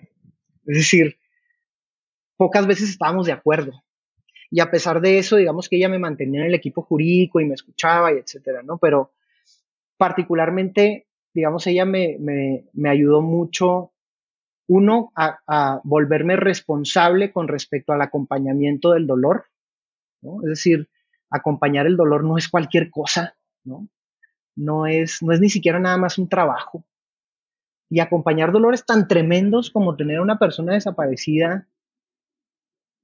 Es 0.67 0.77
decir, 0.77 1.19
pocas 2.37 2.65
veces 2.69 2.91
estábamos 2.91 3.27
de 3.27 3.33
acuerdo. 3.33 3.73
Y 4.51 4.61
a 4.61 4.71
pesar 4.71 5.01
de 5.01 5.19
eso, 5.19 5.37
digamos 5.37 5.69
que 5.69 5.77
ella 5.77 5.89
me 5.89 5.99
mantenía 5.99 6.41
en 6.41 6.47
el 6.47 6.55
equipo 6.55 6.83
jurídico 6.83 7.41
y 7.41 7.47
me 7.47 7.55
escuchaba 7.55 8.13
y 8.13 8.19
etcétera, 8.19 8.63
¿no? 8.63 8.79
Pero 8.79 9.13
particularmente 9.97 11.09
digamos, 11.39 11.67
ella 11.69 11.85
me, 11.85 12.17
me, 12.19 12.91
ayudó 12.91 13.23
mucho, 13.23 13.93
uno, 14.67 15.13
a, 15.15 15.39
a, 15.47 15.81
volverme 15.85 16.35
responsable 16.37 17.33
con 17.33 17.47
respecto 17.49 17.93
al 17.93 18.03
acompañamiento 18.03 18.93
del 18.93 19.07
dolor, 19.07 19.47
¿no? 20.21 20.43
Es 20.43 20.49
decir, 20.49 20.89
acompañar 21.31 21.87
el 21.87 21.97
dolor 21.97 22.25
no 22.25 22.39
es 22.39 22.49
cualquier 22.49 22.91
cosa, 22.91 23.37
¿no? 23.65 23.89
No 24.57 24.87
es, 24.87 25.23
no 25.23 25.33
es 25.33 25.41
ni 25.41 25.49
siquiera 25.49 25.79
nada 25.79 25.97
más 25.97 26.19
un 26.19 26.29
trabajo. 26.29 26.85
Y 27.89 28.01
acompañar 28.01 28.51
dolores 28.51 28.85
tan 28.85 29.07
tremendos 29.07 29.71
como 29.71 29.97
tener 29.97 30.19
a 30.19 30.23
una 30.23 30.39
persona 30.39 30.75
desaparecida, 30.75 31.69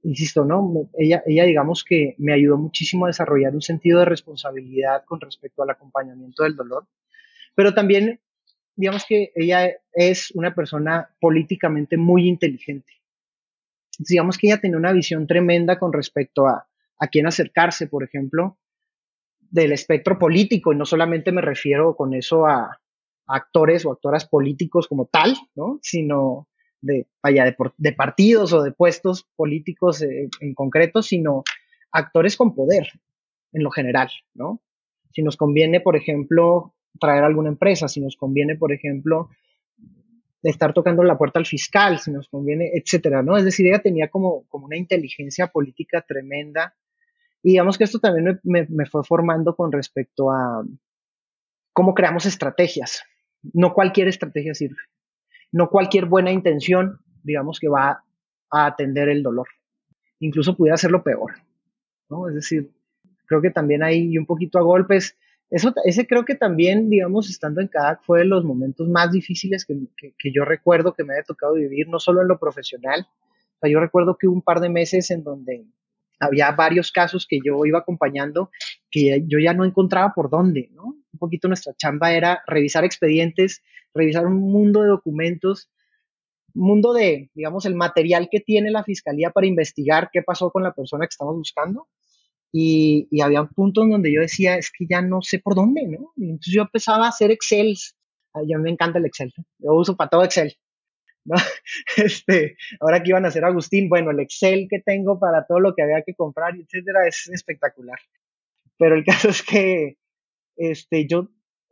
insisto, 0.05 0.45
¿no? 0.45 0.89
Ella, 0.97 1.23
ella 1.27 1.45
digamos 1.45 1.85
que 1.85 2.15
me 2.19 2.33
ayudó 2.33 2.57
muchísimo 2.57 3.07
a 3.07 3.09
desarrollar 3.09 3.55
un 3.55 3.63
sentido 3.63 3.99
de 3.99 4.05
responsabilidad 4.05 5.05
con 5.05 5.21
respecto 5.21 5.63
al 5.63 5.71
acompañamiento 5.71 6.45
del 6.45 6.57
dolor, 6.57 6.87
pero 7.55 7.75
también, 7.75 8.21
digamos 8.77 9.05
que 9.07 9.33
ella 9.35 9.71
es 9.93 10.31
una 10.33 10.55
persona 10.55 11.11
políticamente 11.21 11.97
muy 11.97 12.29
inteligente. 12.29 12.93
Digamos 13.99 14.39
que 14.39 14.49
ella 14.49 14.61
tenía 14.61 14.77
una 14.77 14.93
visión 14.93 15.27
tremenda 15.27 15.79
con 15.79 15.93
respecto 15.93 16.47
a, 16.47 16.69
a 16.99 17.09
quién 17.09 17.27
acercarse, 17.27 17.87
por 17.87 18.05
ejemplo, 18.05 18.59
del 19.39 19.73
espectro 19.73 20.19
político, 20.19 20.73
y 20.73 20.77
no 20.77 20.85
solamente 20.85 21.31
me 21.33 21.41
refiero 21.41 21.95
con 21.95 22.15
eso 22.15 22.47
a, 22.47 22.81
actores 23.27 23.85
o 23.87 23.93
actoras 23.93 24.27
políticos 24.27 24.89
como 24.89 25.07
tal, 25.07 25.37
¿no? 25.55 25.79
Sino 25.83 26.49
de, 26.85 27.07
vaya, 27.23 27.45
de, 27.45 27.93
partidos 27.93 28.53
o 28.53 28.63
de 28.63 28.73
puestos 28.73 29.27
políticos 29.37 30.03
eh, 30.03 30.29
en 30.41 30.55
concreto, 30.55 31.03
sino 31.03 31.43
actores 31.93 32.37
con 32.37 32.55
poder 32.55 32.89
en 33.53 33.63
lo 33.63 33.71
general, 33.71 34.11
¿no? 34.35 34.61
Si 35.13 35.23
nos 35.23 35.37
conviene, 35.37 35.81
por 35.81 35.97
ejemplo, 35.97 36.75
traer 36.99 37.23
alguna 37.25 37.49
empresa, 37.49 37.89
si 37.89 38.01
nos 38.01 38.17
conviene, 38.17 38.57
por 38.57 38.73
ejemplo, 38.73 39.29
estar 40.43 40.73
tocando 40.75 41.03
la 41.05 41.17
puerta 41.17 41.39
al 41.39 41.47
fiscal, 41.47 41.99
si 41.99 42.11
nos 42.11 42.29
conviene, 42.29 42.73
etcétera, 42.75 43.23
¿no? 43.23 43.37
Es 43.37 43.45
decir, 43.45 43.67
ella 43.67 43.81
tenía 43.81 44.09
como, 44.09 44.45
como 44.49 44.67
una 44.67 44.77
inteligencia 44.77 45.47
política 45.47 46.05
tremenda 46.07 46.75
y 47.45 47.51
digamos 47.51 47.77
que 47.77 47.85
esto 47.85 47.99
también 47.99 48.41
me, 48.43 48.87
fue 48.87 49.05
formando 49.05 49.55
con 49.55 49.71
respecto 49.71 50.31
a 50.31 50.65
cómo 51.75 51.95
creamos 51.95 52.25
estrategias. 52.25 53.03
No 53.53 53.75
cualquier 53.75 54.09
estrategia 54.09 54.55
sirve. 54.55 54.79
No 55.55 55.71
cualquier 55.71 56.07
buena 56.07 56.33
intención, 56.33 56.99
digamos 57.23 57.61
que 57.61 57.69
va 57.69 58.03
a 58.51 58.67
atender 58.67 59.09
el 59.09 59.23
dolor. 59.23 59.47
Incluso 60.19 60.57
pudiera 60.57 60.75
hacerlo 60.75 61.05
peor. 61.05 61.35
¿no? 62.11 62.29
Es 62.29 62.35
decir, 62.35 62.73
creo 63.27 63.41
que 63.41 63.51
también 63.51 63.85
hay 63.85 64.19
un 64.19 64.27
poquito 64.27 64.59
a 64.59 64.63
golpes. 64.63 65.17
Eso, 65.51 65.73
ese 65.85 66.09
creo 66.09 66.25
que 66.25 66.35
también, 66.35 66.91
digamos, 66.91 67.31
estando 67.31 67.61
en 67.61 67.69
CADAC 67.69 68.03
fue 68.03 68.19
de 68.19 68.25
los 68.25 68.45
momentos 68.45 68.89
más 68.89 69.13
difíciles 69.13 69.65
que, 69.65 70.33
yo 70.33 70.45
recuerdo 70.45 70.93
que 70.93 71.05
me 71.05 71.15
haya 71.15 71.23
tocado 71.23 71.55
vivir, 71.55 71.87
no 71.87 72.01
solo 72.01 72.23
en 72.23 72.27
lo 72.27 72.41
profesional. 72.41 73.07
O 73.09 73.59
sea, 73.61 73.71
yo 73.71 73.79
recuerdo 73.79 74.19
que 74.19 74.27
hubo 74.27 74.35
un 74.35 74.43
par 74.43 74.59
de 74.59 74.71
meses 74.71 75.09
en 75.13 75.23
donde 75.23 75.67
había 76.19 76.51
varios 76.51 76.91
casos 76.91 77.29
que 77.29 77.39
yo 77.45 77.65
iba 77.65 77.79
acompañando 77.79 78.51
que 78.91 79.23
yo 79.29 79.39
ya 79.39 79.55
no 79.55 79.65
encontraba 79.65 80.15
por 80.15 80.31
dónde, 80.31 80.69
¿no? 80.73 80.97
Poquito 81.25 81.49
nuestra 81.49 81.73
chamba 81.75 82.13
era 82.13 82.43
revisar 82.47 82.85
expedientes, 82.85 83.63
revisar 83.95 84.27
un 84.27 84.41
mundo 84.41 84.83
de 84.83 84.89
documentos, 84.89 85.71
mundo 86.53 86.93
de, 86.93 87.31
digamos, 87.33 87.65
el 87.65 87.75
material 87.75 88.29
que 88.31 88.41
tiene 88.41 88.71
la 88.71 88.85
fiscalía 88.85 89.31
para 89.31 89.47
investigar 89.47 90.11
qué 90.13 90.21
pasó 90.21 90.51
con 90.51 90.63
la 90.63 90.75
persona 90.75 91.07
que 91.07 91.15
estamos 91.15 91.35
buscando. 91.35 91.89
Y, 92.53 93.09
y 93.11 93.23
había 93.23 93.41
un 93.41 93.49
punto 93.49 93.83
en 93.83 93.91
donde 93.91 94.13
yo 94.13 94.21
decía, 94.21 94.57
es 94.57 94.71
que 94.71 94.85
ya 94.87 95.01
no 95.01 95.23
sé 95.23 95.39
por 95.39 95.55
dónde, 95.55 95.87
¿no? 95.87 96.13
Y 96.17 96.25
entonces 96.25 96.53
yo 96.53 96.63
empezaba 96.63 97.07
a 97.07 97.09
hacer 97.09 97.31
Excel. 97.31 97.75
A 98.35 98.41
mí 98.41 98.55
me 98.57 98.71
encanta 98.71 98.99
el 98.99 99.07
Excel. 99.07 99.33
Yo 99.59 99.73
uso 99.73 99.97
para 99.97 100.11
todo 100.11 100.25
Excel. 100.25 100.55
¿no? 101.25 101.37
Este, 101.97 102.57
ahora 102.81 103.03
que 103.03 103.11
iban 103.11 103.25
a 103.25 103.29
hacer 103.29 103.45
Agustín, 103.45 103.89
bueno, 103.89 104.11
el 104.11 104.21
Excel 104.21 104.67
que 104.69 104.81
tengo 104.81 105.19
para 105.19 105.47
todo 105.47 105.59
lo 105.61 105.75
que 105.75 105.83
había 105.83 106.03
que 106.03 106.15
comprar, 106.15 106.55
etcétera, 106.55 107.07
es 107.09 107.29
espectacular. 107.33 107.99
Pero 108.79 108.95
el 108.95 109.05
caso 109.05 109.31
es 109.31 109.43
que 109.43 109.97
este, 110.57 111.07
yo 111.07 111.29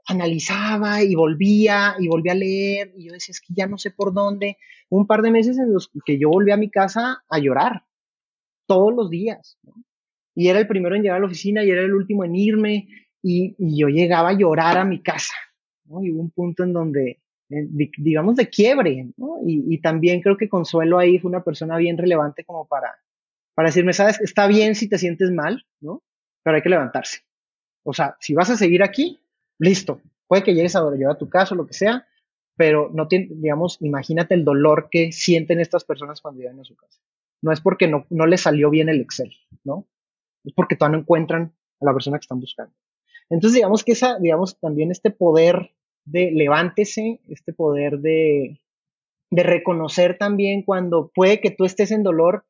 analizaba 0.06 1.02
y 1.02 1.14
volvía 1.14 1.94
y 1.98 2.08
volvía 2.08 2.32
a 2.32 2.36
leer 2.36 2.92
y 2.96 3.06
yo 3.06 3.12
decía, 3.12 3.32
es 3.32 3.40
que 3.40 3.54
ya 3.54 3.66
no 3.66 3.78
sé 3.78 3.90
por 3.90 4.12
dónde. 4.12 4.58
Un 4.88 5.06
par 5.06 5.22
de 5.22 5.30
meses 5.30 5.58
en 5.58 5.72
los 5.72 5.90
que 6.04 6.18
yo 6.18 6.28
volví 6.28 6.50
a 6.50 6.56
mi 6.56 6.70
casa 6.70 7.22
a 7.28 7.38
llorar, 7.38 7.84
todos 8.66 8.94
los 8.94 9.10
días. 9.10 9.58
Y 10.34 10.48
era 10.48 10.58
el 10.58 10.66
primero 10.66 10.96
en 10.96 11.02
llegar 11.02 11.18
a 11.18 11.20
la 11.20 11.26
oficina 11.26 11.64
y 11.64 11.70
era 11.70 11.82
el 11.82 11.94
último 11.94 12.24
en 12.24 12.34
irme 12.34 12.88
y, 13.22 13.54
y 13.58 13.78
yo 13.78 13.88
llegaba 13.88 14.30
a 14.30 14.38
llorar 14.38 14.78
a 14.78 14.84
mi 14.84 15.02
casa. 15.02 15.34
¿no? 15.84 16.02
Y 16.02 16.10
hubo 16.10 16.20
un 16.20 16.30
punto 16.30 16.64
en 16.64 16.72
donde 16.72 17.22
eh, 17.52 17.68
digamos, 17.98 18.36
de 18.36 18.48
quiebre, 18.48 19.12
¿no? 19.18 19.36
Y, 19.44 19.78
también 19.82 20.22
creo 20.22 20.38
que 20.38 20.48
Consuelo 20.48 20.98
ahí 20.98 21.18
fue 21.18 21.28
una 21.28 21.44
persona 21.44 21.76
bien 21.76 21.98
relevante 21.98 22.44
como 22.44 22.66
para, 22.66 22.96
para 23.54 23.68
decirme, 23.68 23.92
sabes, 23.92 24.20
está 24.22 24.46
bien 24.46 24.74
si 24.74 24.88
te 24.88 24.96
sientes 24.96 25.30
mal, 25.30 25.66
¿no? 25.80 26.02
Pero 26.42 26.56
hay 26.56 26.62
que 26.62 26.70
levantarse. 26.70 27.20
O 27.84 27.92
sea, 27.92 28.16
si 28.20 28.34
vas 28.34 28.50
a 28.50 28.56
seguir 28.56 28.82
aquí, 28.82 29.20
listo. 29.58 30.00
Puede 30.26 30.42
que 30.42 30.54
llegues 30.54 30.76
a 30.76 30.90
llevar 30.90 31.18
tu 31.18 31.28
caso, 31.28 31.54
lo 31.54 31.66
que 31.66 31.74
sea, 31.74 32.06
pero 32.56 32.90
no 32.92 33.08
tiene, 33.08 33.28
digamos, 33.30 33.78
imagínate 33.80 34.34
el 34.34 34.44
dolor 34.44 34.88
que 34.90 35.12
sienten 35.12 35.60
estas 35.60 35.84
personas 35.84 36.20
cuando 36.20 36.40
llegan 36.40 36.60
a 36.60 36.64
su 36.64 36.76
casa. 36.76 37.00
No 37.42 37.52
es 37.52 37.60
porque 37.60 37.88
no, 37.88 38.06
no 38.10 38.26
les 38.26 38.42
salió 38.42 38.70
bien 38.70 38.88
el 38.88 39.00
Excel, 39.00 39.34
¿no? 39.64 39.86
Es 40.44 40.52
porque 40.54 40.76
todavía 40.76 40.96
no 40.96 41.02
encuentran 41.02 41.54
a 41.80 41.84
la 41.84 41.92
persona 41.92 42.18
que 42.18 42.22
están 42.22 42.40
buscando. 42.40 42.74
Entonces, 43.30 43.56
digamos 43.56 43.84
que 43.84 43.92
esa, 43.92 44.18
digamos, 44.18 44.58
también 44.60 44.90
este 44.90 45.10
poder 45.10 45.72
de 46.04 46.30
levántese, 46.32 47.20
este 47.28 47.52
poder 47.52 48.00
de, 48.00 48.60
de 49.30 49.42
reconocer 49.42 50.18
también 50.18 50.62
cuando 50.62 51.10
puede 51.14 51.40
que 51.40 51.50
tú 51.50 51.64
estés 51.64 51.90
en 51.90 52.02
dolor, 52.02 52.44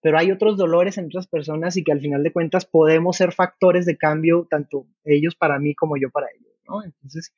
pero 0.00 0.18
hay 0.18 0.30
otros 0.30 0.56
dolores 0.56 0.98
en 0.98 1.06
otras 1.06 1.26
personas 1.26 1.76
y 1.76 1.84
que 1.84 1.92
al 1.92 2.00
final 2.00 2.22
de 2.22 2.32
cuentas 2.32 2.64
podemos 2.64 3.16
ser 3.16 3.32
factores 3.32 3.86
de 3.86 3.96
cambio, 3.96 4.46
tanto 4.48 4.86
ellos 5.04 5.34
para 5.34 5.58
mí 5.58 5.74
como 5.74 5.96
yo 5.96 6.10
para 6.10 6.28
ellos, 6.36 6.52
¿no? 6.68 6.82
Entonces, 6.82 7.34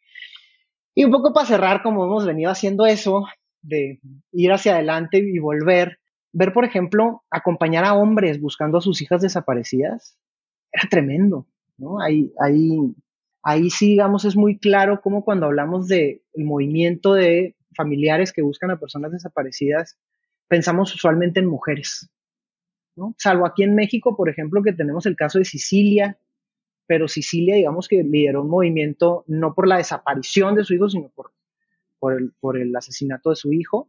y 0.95 1.05
un 1.05 1.13
poco 1.13 1.33
para 1.33 1.47
cerrar, 1.47 1.83
como 1.83 2.05
hemos 2.05 2.27
venido 2.27 2.51
haciendo 2.51 2.85
eso, 2.87 3.25
de 3.63 4.01
ir 4.33 4.53
hacia 4.53 4.75
adelante 4.75 5.19
y 5.19 5.39
volver, 5.39 5.99
ver, 6.33 6.53
por 6.53 6.65
ejemplo, 6.65 7.23
acompañar 7.31 7.85
a 7.85 7.95
hombres 7.95 8.41
buscando 8.41 8.79
a 8.79 8.81
sus 8.81 9.01
hijas 9.01 9.23
desaparecidas, 9.23 10.19
era 10.73 10.89
tremendo, 10.89 11.47
¿no? 11.77 12.01
Hay, 12.01 12.33
hay 12.41 12.95
ahí 13.43 13.71
sí, 13.71 13.91
digamos, 13.91 14.25
es 14.25 14.37
muy 14.37 14.59
claro 14.59 15.01
cómo 15.01 15.25
cuando 15.25 15.47
hablamos 15.47 15.89
del 15.89 16.21
movimiento 16.37 17.15
de 17.15 17.57
familiares 17.75 18.33
que 18.33 18.43
buscan 18.43 18.71
a 18.71 18.81
personas 18.81 19.13
desaparecidas, 19.13 19.97
pensamos 20.49 20.95
usualmente 20.95 21.41
en 21.41 21.47
mujeres, 21.47 22.11
Salvo 23.17 23.47
aquí 23.47 23.63
en 23.63 23.75
México, 23.75 24.17
por 24.17 24.29
ejemplo, 24.29 24.63
que 24.63 24.73
tenemos 24.73 25.07
el 25.07 25.17
caso 25.17 25.39
de 25.39 25.45
Sicilia, 25.45 26.19
pero 26.87 27.09
Sicilia, 27.09 27.57
digamos 27.57 27.89
que 27.89 28.03
lideró 28.03 28.43
un 28.43 28.51
movimiento 28.51 29.25
no 29.27 29.55
por 29.55 29.69
la 29.69 29.77
desaparición 29.77 30.55
de 30.55 30.65
su 30.65 30.75
hijo, 30.75 30.89
sino 30.89 31.09
por, 31.11 31.33
por, 31.99 32.15
el, 32.15 32.33
por 32.41 32.59
el 32.59 32.75
asesinato 32.75 33.31
de 33.31 33.37
su 33.37 33.53
hijo, 33.53 33.89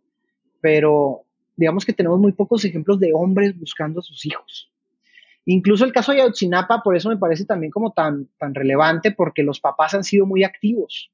pero 0.62 1.24
digamos 1.56 1.86
que 1.86 1.94
tenemos 1.94 2.20
muy 2.20 2.34
pocos 2.34 2.64
ejemplos 2.66 3.00
de 3.00 3.12
hombres 3.14 3.58
buscando 3.58 4.00
a 4.00 4.04
sus 4.04 4.26
hijos, 4.26 4.72
Incluso 5.46 5.84
el 5.84 5.94
caso 5.94 6.12
de 6.12 6.22
Ayotzinapa, 6.22 6.84
por 6.84 6.96
eso 6.96 7.10
me 7.10 7.18
parece 7.18 7.44
también 7.44 7.72
como 7.72 7.92
tan, 7.92 8.28
tan 8.38 8.54
relevante, 8.54 9.12
porque 9.12 9.42
los 9.42 9.60
papás 9.60 9.96
han 9.96 10.04
sido 10.04 10.28
muy 10.28 10.44
activos. 10.44 11.12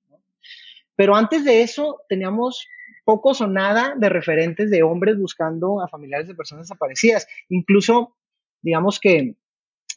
Pero 0.97 1.15
antes 1.15 1.45
de 1.45 1.61
eso, 1.61 2.01
teníamos 2.09 2.67
pocos 3.03 3.41
o 3.41 3.47
nada 3.47 3.95
de 3.97 4.09
referentes 4.09 4.69
de 4.71 4.83
hombres 4.83 5.17
buscando 5.17 5.81
a 5.81 5.87
familiares 5.87 6.27
de 6.27 6.35
personas 6.35 6.65
desaparecidas. 6.65 7.27
Incluso, 7.49 8.15
digamos 8.61 8.99
que 8.99 9.35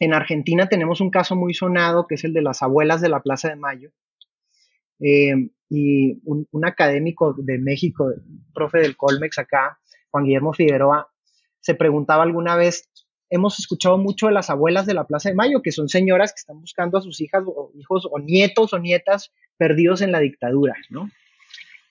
en 0.00 0.14
Argentina 0.14 0.68
tenemos 0.68 1.00
un 1.00 1.10
caso 1.10 1.34
muy 1.36 1.54
sonado, 1.54 2.06
que 2.06 2.16
es 2.16 2.24
el 2.24 2.32
de 2.32 2.42
las 2.42 2.62
abuelas 2.62 3.00
de 3.00 3.08
la 3.08 3.20
Plaza 3.20 3.48
de 3.48 3.56
Mayo. 3.56 3.90
Eh, 5.00 5.50
y 5.70 6.20
un, 6.24 6.46
un, 6.50 6.66
académico 6.66 7.34
de 7.34 7.58
México, 7.58 8.10
profe 8.54 8.78
del 8.78 8.96
Colmex 8.96 9.38
acá, 9.38 9.78
Juan 10.10 10.24
Guillermo 10.24 10.54
Figueroa, 10.54 11.08
se 11.60 11.74
preguntaba 11.74 12.22
alguna 12.22 12.56
vez 12.56 12.88
hemos 13.30 13.58
escuchado 13.58 13.98
mucho 13.98 14.26
de 14.26 14.32
las 14.32 14.50
abuelas 14.50 14.86
de 14.86 14.94
la 14.94 15.06
Plaza 15.06 15.28
de 15.28 15.34
Mayo, 15.34 15.62
que 15.62 15.72
son 15.72 15.88
señoras 15.88 16.32
que 16.32 16.40
están 16.40 16.60
buscando 16.60 16.98
a 16.98 17.02
sus 17.02 17.20
hijas 17.20 17.42
o 17.46 17.70
hijos 17.74 18.08
o 18.10 18.18
nietos 18.18 18.72
o 18.72 18.78
nietas 18.78 19.32
perdidos 19.56 20.02
en 20.02 20.12
la 20.12 20.20
dictadura, 20.20 20.74
¿no? 20.90 21.10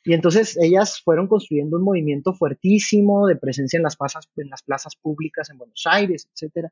Y 0.08 0.14
entonces 0.14 0.58
ellas 0.62 1.02
fueron 1.04 1.28
construyendo 1.28 1.76
un 1.76 1.84
movimiento 1.84 2.32
fuertísimo 2.32 3.28
de 3.28 3.36
presencia 3.36 3.76
en 3.76 3.84
las 3.84 3.98
plazas, 3.98 4.96
públicas 4.96 5.50
en 5.50 5.58
Buenos 5.58 5.84
Aires, 5.86 6.30
etcétera. 6.34 6.72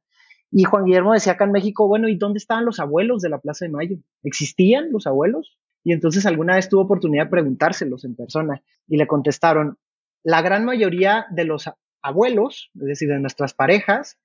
Y 0.51 0.63
Juan 0.63 0.85
Guillermo 0.85 1.11
decía 1.11 1.33
acá 1.33 1.43
en 1.43 1.51
México, 1.51 1.85
bueno, 1.85 2.07
¿y 2.07 2.15
dónde 2.15 2.37
estaban 2.37 2.63
los 2.63 2.79
abuelos 2.79 3.21
de 3.21 3.27
la 3.27 3.39
Plaza 3.39 3.65
de 3.65 3.71
Mayo? 3.71 3.97
¿Existían 4.23 4.89
los 4.93 5.05
abuelos? 5.05 5.57
Y 5.83 5.91
entonces 5.91 6.25
alguna 6.25 6.55
vez 6.55 6.69
tuvo 6.69 6.83
oportunidad 6.83 7.25
de 7.25 7.31
preguntárselos 7.31 8.05
en 8.05 8.15
persona 8.15 8.63
y 8.87 8.95
le 8.95 9.05
contestaron, 9.05 9.77
la 10.23 10.41
gran 10.41 10.63
mayoría 10.63 11.25
de 11.29 11.43
los 11.43 11.69
abuelos, 12.01 12.71
es 12.75 12.85
decir, 12.85 13.09
de 13.09 13.19
nuestras 13.19 13.53
parejas, 13.53 14.17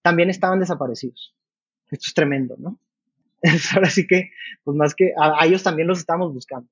también 0.00 0.30
estaban 0.30 0.58
desaparecidos. 0.58 1.34
Esto 1.90 2.04
es 2.06 2.14
tremendo, 2.14 2.56
¿no? 2.58 2.78
Ahora 3.74 3.90
sí 3.90 4.06
que, 4.06 4.30
pues 4.64 4.74
más 4.74 4.94
que 4.94 5.12
a, 5.20 5.44
ellos 5.44 5.62
también 5.62 5.86
los 5.86 5.98
estamos 5.98 6.32
buscando. 6.32 6.66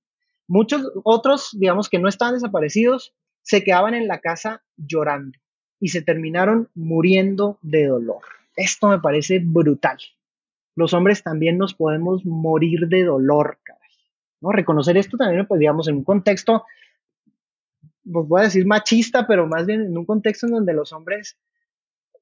Muchos 0.48 0.90
otros, 1.04 1.50
digamos 1.58 1.88
que 1.88 1.98
no 1.98 2.08
estaban 2.08 2.34
desaparecidos, 2.34 3.14
se 3.42 3.64
quedaban 3.64 3.94
en 3.94 4.08
la 4.08 4.20
casa 4.20 4.62
llorando 4.76 5.38
y 5.80 5.88
se 5.88 6.02
terminaron 6.02 6.70
muriendo 6.74 7.58
de 7.62 7.86
dolor. 7.86 8.22
Esto 8.56 8.88
me 8.88 9.00
parece 9.00 9.40
brutal. 9.42 9.98
Los 10.76 10.94
hombres 10.94 11.22
también 11.22 11.58
nos 11.58 11.74
podemos 11.74 12.24
morir 12.24 12.88
de 12.88 13.04
dolor. 13.04 13.58
¿no? 14.40 14.52
Reconocer 14.52 14.96
esto 14.96 15.16
también, 15.16 15.46
pues 15.46 15.58
digamos, 15.58 15.88
en 15.88 15.96
un 15.96 16.04
contexto, 16.04 16.64
pues 18.10 18.28
voy 18.28 18.40
a 18.40 18.44
decir 18.44 18.66
machista, 18.66 19.26
pero 19.26 19.46
más 19.46 19.66
bien 19.66 19.82
en 19.82 19.96
un 19.96 20.04
contexto 20.04 20.46
en 20.46 20.52
donde 20.52 20.72
los 20.72 20.92
hombres 20.92 21.38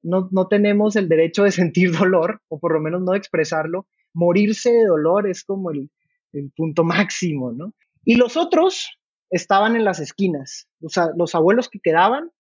no, 0.03 0.29
no 0.31 0.47
tenemos 0.47 0.97
el 0.97 1.09
derecho 1.09 1.45
de 1.45 1.51
sentir 1.53 1.97
dolor, 1.97 2.41
o 2.49 2.59
por 2.59 2.73
lo 2.73 2.81
menos 2.81 3.03
no 3.03 3.15
expresarlo. 3.15 3.87
Morirse 4.13 4.71
de 4.71 4.87
dolor 4.87 5.29
es 5.29 5.45
como 5.45 5.71
el, 5.71 5.91
el 6.33 6.51
punto 6.51 6.85
máximo, 6.85 7.53
¿no? 7.53 7.75
Y 8.05 8.17
los 8.17 8.37
otros 8.37 9.01
estaban 9.31 9.77
en 9.77 9.85
las 9.85 10.01
esquinas. 10.01 10.69
O 10.83 10.89
sea, 10.89 11.11
los 11.17 11.35
abuelos 11.35 11.69
que 11.69 11.81
quedaban 11.81 12.31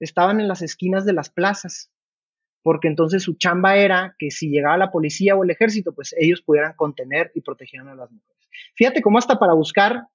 estaban 0.00 0.40
en 0.40 0.48
las 0.48 0.62
esquinas 0.62 1.04
de 1.04 1.12
las 1.12 1.30
plazas, 1.30 1.90
porque 2.62 2.88
entonces 2.88 3.22
su 3.22 3.34
chamba 3.34 3.76
era 3.76 4.14
que 4.18 4.30
si 4.30 4.48
llegaba 4.48 4.76
la 4.76 4.90
policía 4.90 5.36
o 5.36 5.44
el 5.44 5.50
ejército, 5.50 5.92
pues 5.92 6.14
ellos 6.18 6.42
pudieran 6.42 6.74
contener 6.74 7.30
y 7.34 7.40
proteger 7.40 7.80
a 7.80 7.94
las 7.94 8.10
mujeres. 8.10 8.48
Fíjate 8.74 9.02
cómo 9.02 9.18
hasta 9.18 9.38
para 9.38 9.54
buscar 9.54 10.06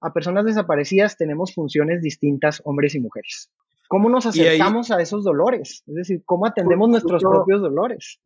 a 0.00 0.12
personas 0.12 0.44
desaparecidas 0.44 1.16
tenemos 1.16 1.54
funciones 1.54 2.02
distintas, 2.02 2.60
hombres 2.64 2.94
y 2.94 3.00
mujeres. 3.00 3.50
¿Cómo 3.88 4.08
nos 4.08 4.26
acercamos 4.26 4.90
a 4.90 5.00
esos 5.00 5.22
dolores? 5.22 5.82
Es 5.86 5.94
decir, 5.94 6.22
¿cómo 6.24 6.46
atendemos 6.46 6.88
nuestros 6.88 7.22
propios 7.22 7.60
dolores? 7.60 8.20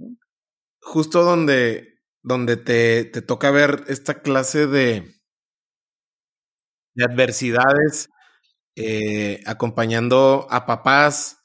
Justo 0.81 1.25
donde, 1.25 1.99
donde 2.23 2.57
te, 2.57 3.05
te 3.05 3.21
toca 3.21 3.51
ver 3.51 3.83
esta 3.89 4.23
clase 4.23 4.69
de, 4.69 5.16
de 6.97 7.05
adversidades, 7.05 8.11
eh, 8.75 9.41
acompañando 9.47 10.47
a 10.51 10.67
papás 10.67 11.39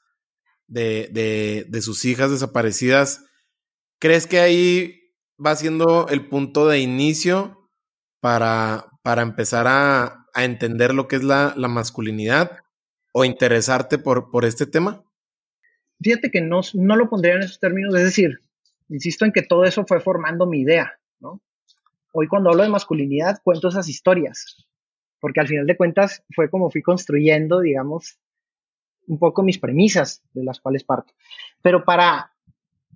de, 0.68 1.10
de, 1.12 1.66
de, 1.70 1.82
sus 1.82 2.04
hijas 2.06 2.32
desaparecidas. 2.32 3.26
¿Crees 4.00 4.26
que 4.26 4.40
ahí 4.40 5.14
va 5.44 5.56
siendo 5.56 6.08
el 6.08 6.28
punto 6.28 6.68
de 6.68 6.80
inicio 6.80 7.70
para, 8.22 8.88
para 9.04 9.22
empezar 9.22 9.68
a, 9.68 10.26
a 10.34 10.44
entender 10.46 10.94
lo 10.94 11.08
que 11.08 11.18
es 11.18 11.24
la, 11.24 11.54
la, 11.58 11.68
masculinidad 11.68 12.60
o 13.12 13.26
interesarte 13.26 13.98
por, 13.98 14.32
por 14.32 14.46
este 14.46 14.66
tema? 14.66 15.04
Fíjate 16.02 16.32
que 16.32 16.42
no, 16.42 16.62
no 16.74 16.96
lo 16.96 17.10
pondría 17.10 17.36
en 17.36 17.44
esos 17.44 17.60
términos, 17.60 17.94
es 17.96 18.04
decir, 18.04 18.40
insisto 18.90 19.26
en 19.26 19.32
que 19.32 19.42
todo 19.42 19.66
eso 19.66 19.86
fue 19.86 20.00
formando 20.00 20.48
mi 20.48 20.62
idea, 20.62 21.00
¿no? 21.20 21.42
Hoy 22.14 22.28
cuando 22.28 22.50
hablo 22.50 22.64
de 22.64 22.70
masculinidad 22.70 23.40
cuento 23.44 23.70
esas 23.70 23.88
historias, 23.88 24.66
porque 25.22 25.40
al 25.40 25.48
final 25.48 25.68
de 25.68 25.78
cuentas 25.78 26.26
fue 26.36 26.50
como 26.50 26.70
fui 26.70 26.82
construyendo, 26.82 27.62
digamos, 27.62 28.20
un 29.08 29.20
poco 29.20 29.44
mis 29.44 29.60
premisas 29.60 30.24
de 30.34 30.44
las 30.44 30.60
cuales 30.60 30.84
parto. 30.84 31.14
Pero 31.62 31.86
para, 31.86 32.34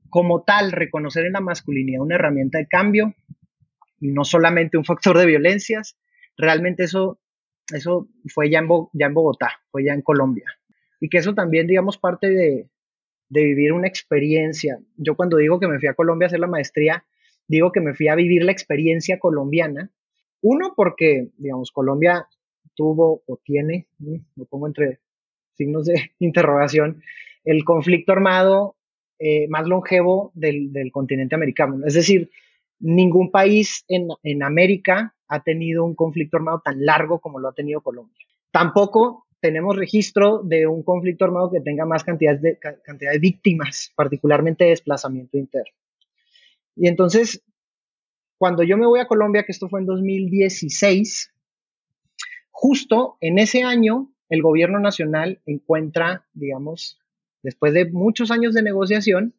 como 0.10 0.44
tal, 0.44 0.72
reconocer 0.72 1.26
en 1.26 1.34
la 1.34 1.40
masculinidad 1.40 2.02
una 2.02 2.16
herramienta 2.16 2.58
de 2.58 2.68
cambio 2.68 3.14
y 4.02 4.12
no 4.12 4.26
solamente 4.26 4.78
un 4.78 4.86
factor 4.86 5.18
de 5.18 5.28
violencias, 5.28 5.98
realmente 6.36 6.84
eso, 6.84 7.20
eso 7.72 8.10
fue 8.34 8.50
ya 8.50 8.60
en, 8.60 8.68
ya 8.94 9.06
en 9.06 9.14
Bogotá, 9.14 9.52
fue 9.70 9.86
ya 9.86 9.94
en 9.94 10.02
Colombia. 10.02 10.46
Y 11.00 11.10
que 11.10 11.20
eso 11.20 11.36
también, 11.36 11.68
digamos, 11.68 12.00
parte 12.00 12.28
de, 12.28 12.70
de 13.30 13.44
vivir 13.44 13.72
una 13.72 13.88
experiencia. 13.88 14.80
Yo 14.98 15.16
cuando 15.16 15.38
digo 15.38 15.60
que 15.60 15.68
me 15.68 15.80
fui 15.80 15.90
a 15.90 15.94
Colombia 15.94 16.26
a 16.26 16.30
hacer 16.30 16.40
la 16.40 16.48
maestría, 16.48 17.06
digo 17.48 17.72
que 17.72 17.82
me 17.82 17.94
fui 17.94 18.08
a 18.08 18.16
vivir 18.16 18.44
la 18.44 18.52
experiencia 18.52 19.20
colombiana 19.20 19.92
uno, 20.48 20.74
porque, 20.76 21.30
digamos, 21.38 21.72
Colombia 21.72 22.28
tuvo 22.76 23.24
o 23.26 23.38
tiene, 23.44 23.88
lo 24.36 24.46
pongo 24.46 24.68
entre 24.68 25.00
signos 25.56 25.86
de 25.86 26.12
interrogación, 26.20 27.02
el 27.44 27.64
conflicto 27.64 28.12
armado 28.12 28.76
eh, 29.18 29.48
más 29.48 29.66
longevo 29.66 30.32
del, 30.36 30.72
continente 30.92 31.34
americano. 31.34 31.84
Es 31.86 31.96
decir, 31.96 32.30
ningún 32.80 33.32
país 33.32 33.86
en, 33.88 34.44
América 34.44 35.16
ha 35.28 35.42
tenido 35.42 35.84
un 35.84 35.96
conflicto 35.96 36.38
armado 36.38 36.62
tan 36.64 36.86
largo 36.86 37.20
como 37.20 37.40
lo 37.40 37.48
ha 37.48 37.54
tenido 37.54 37.82
Colombia. 37.82 38.16
Tampoco 38.52 39.26
tenemos 39.40 39.76
registro 39.76 40.44
de 40.44 40.68
un 40.68 40.84
conflicto 40.84 41.26
armado 41.26 41.52
que 41.52 41.62
tenga 41.62 41.86
más 41.86 42.04
cantidad 42.04 42.38
de, 42.38 42.60
víctimas, 43.20 43.92
particularmente 43.96 44.66
de 44.66 44.72
desplazamiento 44.72 45.40
interno. 45.40 45.76
Y 46.76 46.88
entonces, 46.88 47.44
cuando 48.38 48.64
yo 48.64 48.78
me 48.78 48.86
voy 48.86 49.00
a 49.00 49.08
Colombia, 49.08 49.44
que 49.44 49.52
esto 49.52 49.70
fue 49.70 49.80
en 49.80 49.86
2016, 49.86 51.34
justo 52.52 53.18
en 53.22 53.40
ese 53.40 53.64
año 53.64 54.12
el 54.30 54.42
gobierno 54.42 54.80
nacional 54.80 55.42
encuentra, 55.46 56.26
digamos, 56.34 57.00
después 57.44 57.74
de 57.74 57.86
muchos 57.92 58.32
años 58.32 58.54
de 58.54 58.64
negociación, 58.64 59.36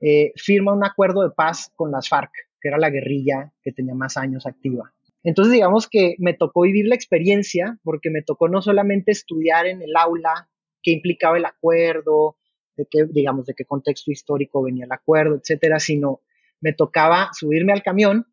eh, 0.00 0.32
firma 0.36 0.72
un 0.72 0.84
acuerdo 0.84 1.22
de 1.22 1.30
paz 1.30 1.72
con 1.74 1.90
las 1.90 2.08
FARC, 2.08 2.30
que 2.60 2.68
era 2.68 2.78
la 2.78 2.90
guerrilla 2.90 3.52
que 3.62 3.72
tenía 3.72 3.94
más 3.94 4.16
años 4.16 4.46
activa. 4.46 4.92
Entonces, 5.22 5.52
digamos 5.52 5.88
que 5.88 6.16
me 6.18 6.34
tocó 6.34 6.62
vivir 6.62 6.86
la 6.86 6.94
experiencia, 6.94 7.78
porque 7.82 8.10
me 8.10 8.22
tocó 8.22 8.48
no 8.48 8.62
solamente 8.62 9.12
estudiar 9.12 9.66
en 9.66 9.82
el 9.82 9.94
aula 9.96 10.48
qué 10.82 10.92
implicaba 10.92 11.36
el 11.36 11.44
acuerdo, 11.44 12.36
de 12.76 12.86
qué, 12.90 13.04
digamos, 13.04 13.46
de 13.46 13.54
qué 13.54 13.64
contexto 13.64 14.10
histórico 14.10 14.62
venía 14.62 14.86
el 14.86 14.92
acuerdo, 14.92 15.36
etcétera, 15.36 15.78
sino 15.78 16.20
me 16.60 16.72
tocaba 16.72 17.30
subirme 17.32 17.72
al 17.72 17.82
camión 17.82 18.26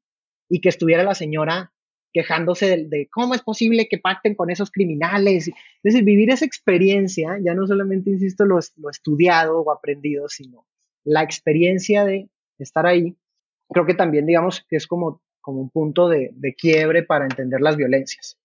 y 0.50 0.62
que 0.62 0.70
estuviera 0.70 1.04
la 1.04 1.16
señora 1.16 1.74
quejándose 2.14 2.88
de, 2.90 3.10
cómo 3.12 3.36
es 3.36 3.42
posible 3.42 3.88
que 3.88 4.00
pacten 4.00 4.34
con 4.34 4.50
esos 4.50 4.72
criminales. 4.72 5.50
Es 5.50 5.54
decir, 5.84 6.04
vivir 6.04 6.32
esa 6.32 6.46
experiencia, 6.46 7.38
ya 7.44 7.54
no 7.54 7.68
solamente, 7.68 8.10
insisto, 8.10 8.46
lo, 8.46 8.60
lo 8.78 8.90
estudiado 8.90 9.60
o 9.60 9.72
aprendido, 9.72 10.28
sino 10.28 10.66
la 11.04 11.22
experiencia 11.22 12.06
de 12.06 12.30
estar 12.58 12.86
ahí, 12.88 13.16
creo 13.70 13.86
que 13.86 13.94
también, 13.94 14.26
digamos, 14.26 14.66
que 14.68 14.78
es 14.78 14.88
como, 14.88 15.22
como 15.42 15.62
un 15.62 15.70
punto 15.70 16.10
de, 16.10 16.32
de 16.34 16.56
quiebre 16.56 17.04
para 17.04 17.26
entender 17.26 17.62
las 17.62 17.78
violencias. 17.78 18.40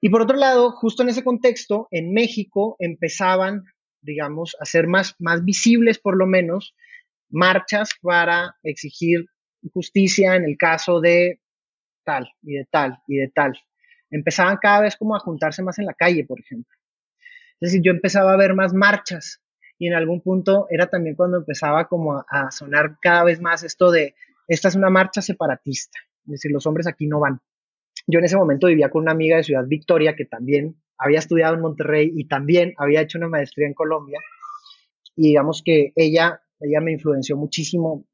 Y 0.00 0.10
por 0.10 0.22
otro 0.22 0.36
lado, 0.36 0.72
justo 0.72 1.02
en 1.02 1.08
ese 1.08 1.24
contexto, 1.24 1.88
en 1.90 2.12
México 2.12 2.76
empezaban, 2.78 3.64
digamos, 4.02 4.56
a 4.60 4.64
ser 4.66 4.86
más, 4.86 5.14
más 5.18 5.44
visibles, 5.44 5.98
por 5.98 6.16
lo 6.16 6.26
menos, 6.26 6.74
marchas 7.30 7.90
para 8.02 8.56
exigir 8.62 9.26
justicia 9.72 10.36
en 10.36 10.44
el 10.44 10.56
caso 10.56 11.00
de 11.00 11.40
tal 12.04 12.28
y 12.42 12.54
de 12.54 12.64
tal 12.70 12.98
y 13.06 13.16
de 13.16 13.28
tal. 13.28 13.58
Empezaban 14.10 14.58
cada 14.58 14.82
vez 14.82 14.96
como 14.96 15.16
a 15.16 15.20
juntarse 15.20 15.62
más 15.62 15.78
en 15.78 15.86
la 15.86 15.94
calle, 15.94 16.24
por 16.24 16.40
ejemplo. 16.40 16.72
Es 17.60 17.70
decir, 17.70 17.82
yo 17.82 17.90
empezaba 17.90 18.32
a 18.32 18.36
ver 18.36 18.54
más 18.54 18.72
marchas 18.72 19.42
y 19.78 19.88
en 19.88 19.94
algún 19.94 20.20
punto 20.20 20.66
era 20.70 20.86
también 20.86 21.16
cuando 21.16 21.38
empezaba 21.38 21.88
como 21.88 22.24
a, 22.28 22.50
sonar 22.50 22.98
cada 23.00 23.24
vez 23.24 23.40
más 23.40 23.62
esto 23.62 23.90
de, 23.90 24.14
esta 24.46 24.68
es 24.68 24.74
una 24.74 24.90
marcha 24.90 25.22
separatista, 25.22 25.98
es 26.26 26.32
decir, 26.32 26.52
los 26.52 26.66
hombres 26.66 26.86
aquí 26.86 27.06
no 27.06 27.20
van. 27.20 27.40
Yo 28.06 28.18
en 28.18 28.26
ese 28.26 28.36
momento 28.36 28.68
vivía 28.68 28.90
con 28.90 29.02
una 29.02 29.12
amiga 29.12 29.36
de 29.36 29.42
Ciudad 29.42 29.66
Victoria 29.66 30.14
que 30.14 30.26
también 30.26 30.76
había 30.98 31.18
estudiado 31.18 31.54
en 31.54 31.60
Monterrey 31.60 32.12
y 32.14 32.26
también 32.28 32.74
había 32.78 33.00
hecho 33.00 33.18
una 33.18 33.28
maestría 33.28 33.66
en 33.66 33.74
Colombia. 33.74 34.20
Y 35.16 35.28
digamos 35.28 35.62
que 35.64 35.92
ella 35.96 36.42
ella 36.60 36.80
me 36.80 36.92
influenció 36.92 37.36
muchísimo, 37.36 38.04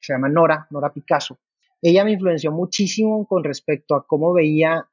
se 0.00 0.12
llama 0.12 0.28
Nora, 0.28 0.66
Nora 0.70 0.92
Picasso. 0.92 1.38
Ella 1.80 2.04
me 2.04 2.12
influenció 2.12 2.50
muchísimo 2.50 3.26
con 3.26 3.44
respecto 3.44 3.94
a 3.94 4.06
cómo 4.06 4.32
veía 4.32 4.88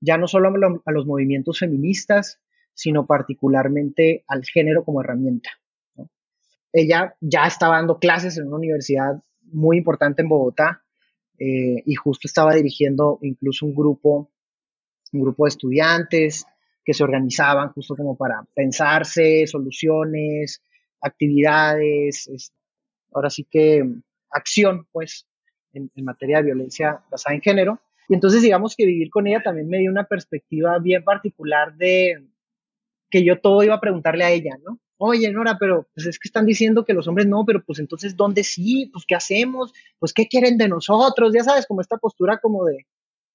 ya 0.00 0.16
no 0.16 0.28
solo 0.28 0.50
a 0.84 0.92
los 0.92 1.06
movimientos 1.06 1.58
feministas, 1.58 2.40
sino 2.72 3.06
particularmente 3.06 4.24
al 4.28 4.44
género 4.44 4.84
como 4.84 5.00
herramienta. 5.00 5.50
Ella 6.72 7.16
ya 7.20 7.46
estaba 7.46 7.76
dando 7.76 7.98
clases 7.98 8.38
en 8.38 8.46
una 8.46 8.56
universidad 8.56 9.22
muy 9.42 9.78
importante 9.78 10.22
en 10.22 10.28
Bogotá 10.28 10.84
eh, 11.38 11.82
y 11.84 11.94
justo 11.96 12.28
estaba 12.28 12.54
dirigiendo 12.54 13.18
incluso 13.22 13.66
un 13.66 13.74
grupo, 13.74 14.30
un 15.12 15.20
grupo 15.20 15.44
de 15.44 15.48
estudiantes 15.48 16.46
que 16.84 16.94
se 16.94 17.02
organizaban 17.02 17.72
justo 17.72 17.96
como 17.96 18.16
para 18.16 18.46
pensarse 18.54 19.46
soluciones, 19.48 20.62
actividades, 21.00 22.52
ahora 23.12 23.30
sí 23.30 23.46
que 23.50 23.84
acción, 24.30 24.86
pues, 24.92 25.26
en, 25.72 25.90
materia 26.04 26.38
de 26.38 26.44
violencia 26.44 27.02
basada 27.10 27.34
en 27.34 27.42
género. 27.42 27.80
Y 28.08 28.14
entonces, 28.14 28.42
digamos 28.42 28.74
que 28.76 28.86
vivir 28.86 29.10
con 29.10 29.26
ella 29.26 29.42
también 29.42 29.68
me 29.68 29.78
dio 29.78 29.90
una 29.90 30.04
perspectiva 30.04 30.78
bien 30.78 31.04
particular 31.04 31.76
de 31.76 32.26
que 33.08 33.24
yo 33.24 33.40
todo 33.40 33.62
iba 33.62 33.74
a 33.74 33.80
preguntarle 33.80 34.24
a 34.24 34.30
ella, 34.30 34.56
¿no? 34.64 34.78
Oye, 34.98 35.30
Nora, 35.32 35.56
pero 35.58 35.88
pues 35.94 36.06
es 36.06 36.18
que 36.18 36.28
están 36.28 36.44
diciendo 36.44 36.84
que 36.84 36.92
los 36.92 37.08
hombres 37.08 37.26
no, 37.26 37.44
pero 37.46 37.64
pues 37.64 37.78
entonces, 37.78 38.16
¿dónde 38.16 38.44
sí? 38.44 38.90
Pues, 38.92 39.04
¿qué 39.06 39.14
hacemos? 39.14 39.72
Pues, 39.98 40.12
¿qué 40.12 40.28
quieren 40.28 40.58
de 40.58 40.68
nosotros? 40.68 41.32
Ya 41.34 41.42
sabes, 41.42 41.66
como 41.66 41.80
esta 41.80 41.96
postura 41.96 42.38
como 42.38 42.64
de, 42.66 42.86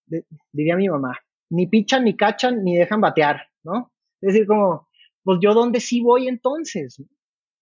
de 0.05 0.25
diría 0.51 0.75
mi 0.75 0.87
mamá, 0.87 1.17
ni 1.49 1.67
pichan, 1.67 2.03
ni 2.03 2.15
cachan, 2.15 2.63
ni 2.63 2.75
dejan 2.75 3.01
batear, 3.01 3.47
¿no? 3.63 3.91
Es 4.21 4.33
decir, 4.33 4.47
como, 4.47 4.87
pues 5.23 5.39
yo 5.41 5.53
dónde 5.53 5.79
sí 5.79 6.01
voy 6.01 6.27
entonces, 6.27 7.01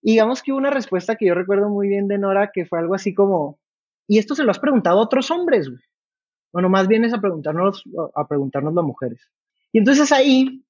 y 0.04 0.12
digamos 0.12 0.44
que 0.44 0.52
hubo 0.52 0.60
una 0.60 0.70
respuesta 0.70 1.16
que 1.16 1.26
yo 1.26 1.34
recuerdo 1.34 1.70
muy 1.70 1.88
bien 1.88 2.10
de 2.10 2.18
Nora, 2.18 2.52
que 2.54 2.66
fue 2.66 2.78
algo 2.78 2.94
así 2.94 3.14
como, 3.14 3.58
y 4.06 4.20
esto 4.20 4.36
se 4.36 4.44
lo 4.44 4.52
has 4.52 4.60
preguntado 4.60 5.00
a 5.00 5.04
otros 5.04 5.32
hombres, 5.32 5.70
güey. 5.70 5.82
Bueno, 6.52 6.70
más 6.70 6.88
bien 6.88 7.06
es 7.06 7.14
a 7.14 7.22
preguntarnos, 7.22 7.84
a 8.14 8.28
preguntarnos 8.28 8.74
las 8.74 8.84
mujeres. 8.84 9.32
Y 9.72 9.80
entonces 9.80 10.12
ahí, 10.12 10.64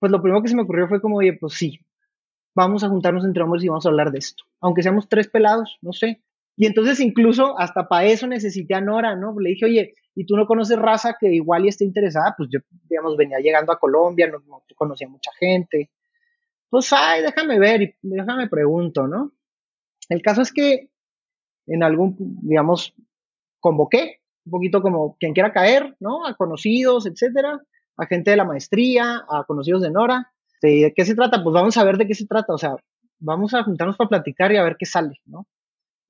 pues 0.00 0.10
lo 0.10 0.20
primero 0.20 0.42
que 0.42 0.48
se 0.48 0.56
me 0.56 0.62
ocurrió 0.62 0.88
fue 0.88 1.00
como, 1.00 1.18
oye, 1.18 1.34
pues 1.34 1.54
sí, 1.54 1.78
vamos 2.54 2.82
a 2.82 2.88
juntarnos 2.88 3.24
entre 3.24 3.44
hombres 3.44 3.62
y 3.62 3.68
vamos 3.68 3.86
a 3.86 3.90
hablar 3.90 4.10
de 4.10 4.18
esto. 4.18 4.42
Aunque 4.60 4.82
seamos 4.82 5.08
tres 5.08 5.28
pelados, 5.28 5.78
no 5.80 5.92
sé. 5.92 6.20
Y 6.56 6.66
entonces 6.66 6.98
incluso 6.98 7.58
hasta 7.58 7.88
para 7.88 8.06
eso 8.06 8.26
necesité 8.26 8.74
a 8.74 8.80
Nora, 8.80 9.14
¿no? 9.14 9.38
Le 9.38 9.50
dije, 9.50 9.66
oye, 9.66 9.94
¿y 10.16 10.26
tú 10.26 10.36
no 10.36 10.46
conoces 10.46 10.78
raza 10.78 11.16
que 11.18 11.32
igual 11.32 11.64
y 11.64 11.68
esté 11.68 11.84
interesada? 11.84 12.34
Pues 12.36 12.50
yo, 12.52 12.58
digamos, 12.88 13.16
venía 13.16 13.38
llegando 13.38 13.72
a 13.72 13.78
Colombia, 13.78 14.26
no, 14.26 14.40
no 14.40 14.62
conocía 14.74 15.08
mucha 15.08 15.30
gente. 15.38 15.90
Pues, 16.70 16.92
ay, 16.92 17.22
déjame 17.22 17.58
ver 17.58 17.82
y 17.82 17.94
déjame 18.00 18.48
pregunto, 18.48 19.06
¿no? 19.06 19.32
El 20.08 20.22
caso 20.22 20.42
es 20.42 20.52
que 20.52 20.90
en 21.66 21.82
algún, 21.82 22.16
digamos, 22.42 22.94
convoqué 23.60 24.20
un 24.44 24.50
poquito 24.52 24.80
como 24.80 25.16
quien 25.18 25.34
quiera 25.34 25.52
caer, 25.52 25.96
¿no? 26.00 26.26
A 26.26 26.34
conocidos, 26.34 27.06
etcétera, 27.06 27.60
a 27.96 28.06
gente 28.06 28.30
de 28.30 28.36
la 28.36 28.44
maestría, 28.44 29.24
a 29.28 29.44
conocidos 29.44 29.82
de 29.82 29.90
Nora. 29.90 30.32
¿De 30.62 30.92
qué 30.94 31.04
se 31.04 31.14
trata? 31.14 31.42
Pues 31.42 31.54
vamos 31.54 31.76
a 31.76 31.84
ver 31.84 31.96
de 31.96 32.06
qué 32.06 32.14
se 32.14 32.26
trata, 32.26 32.52
o 32.52 32.58
sea, 32.58 32.76
vamos 33.18 33.54
a 33.54 33.62
juntarnos 33.62 33.96
para 33.96 34.08
platicar 34.08 34.52
y 34.52 34.56
a 34.56 34.62
ver 34.62 34.76
qué 34.78 34.86
sale, 34.86 35.20
¿no? 35.26 35.46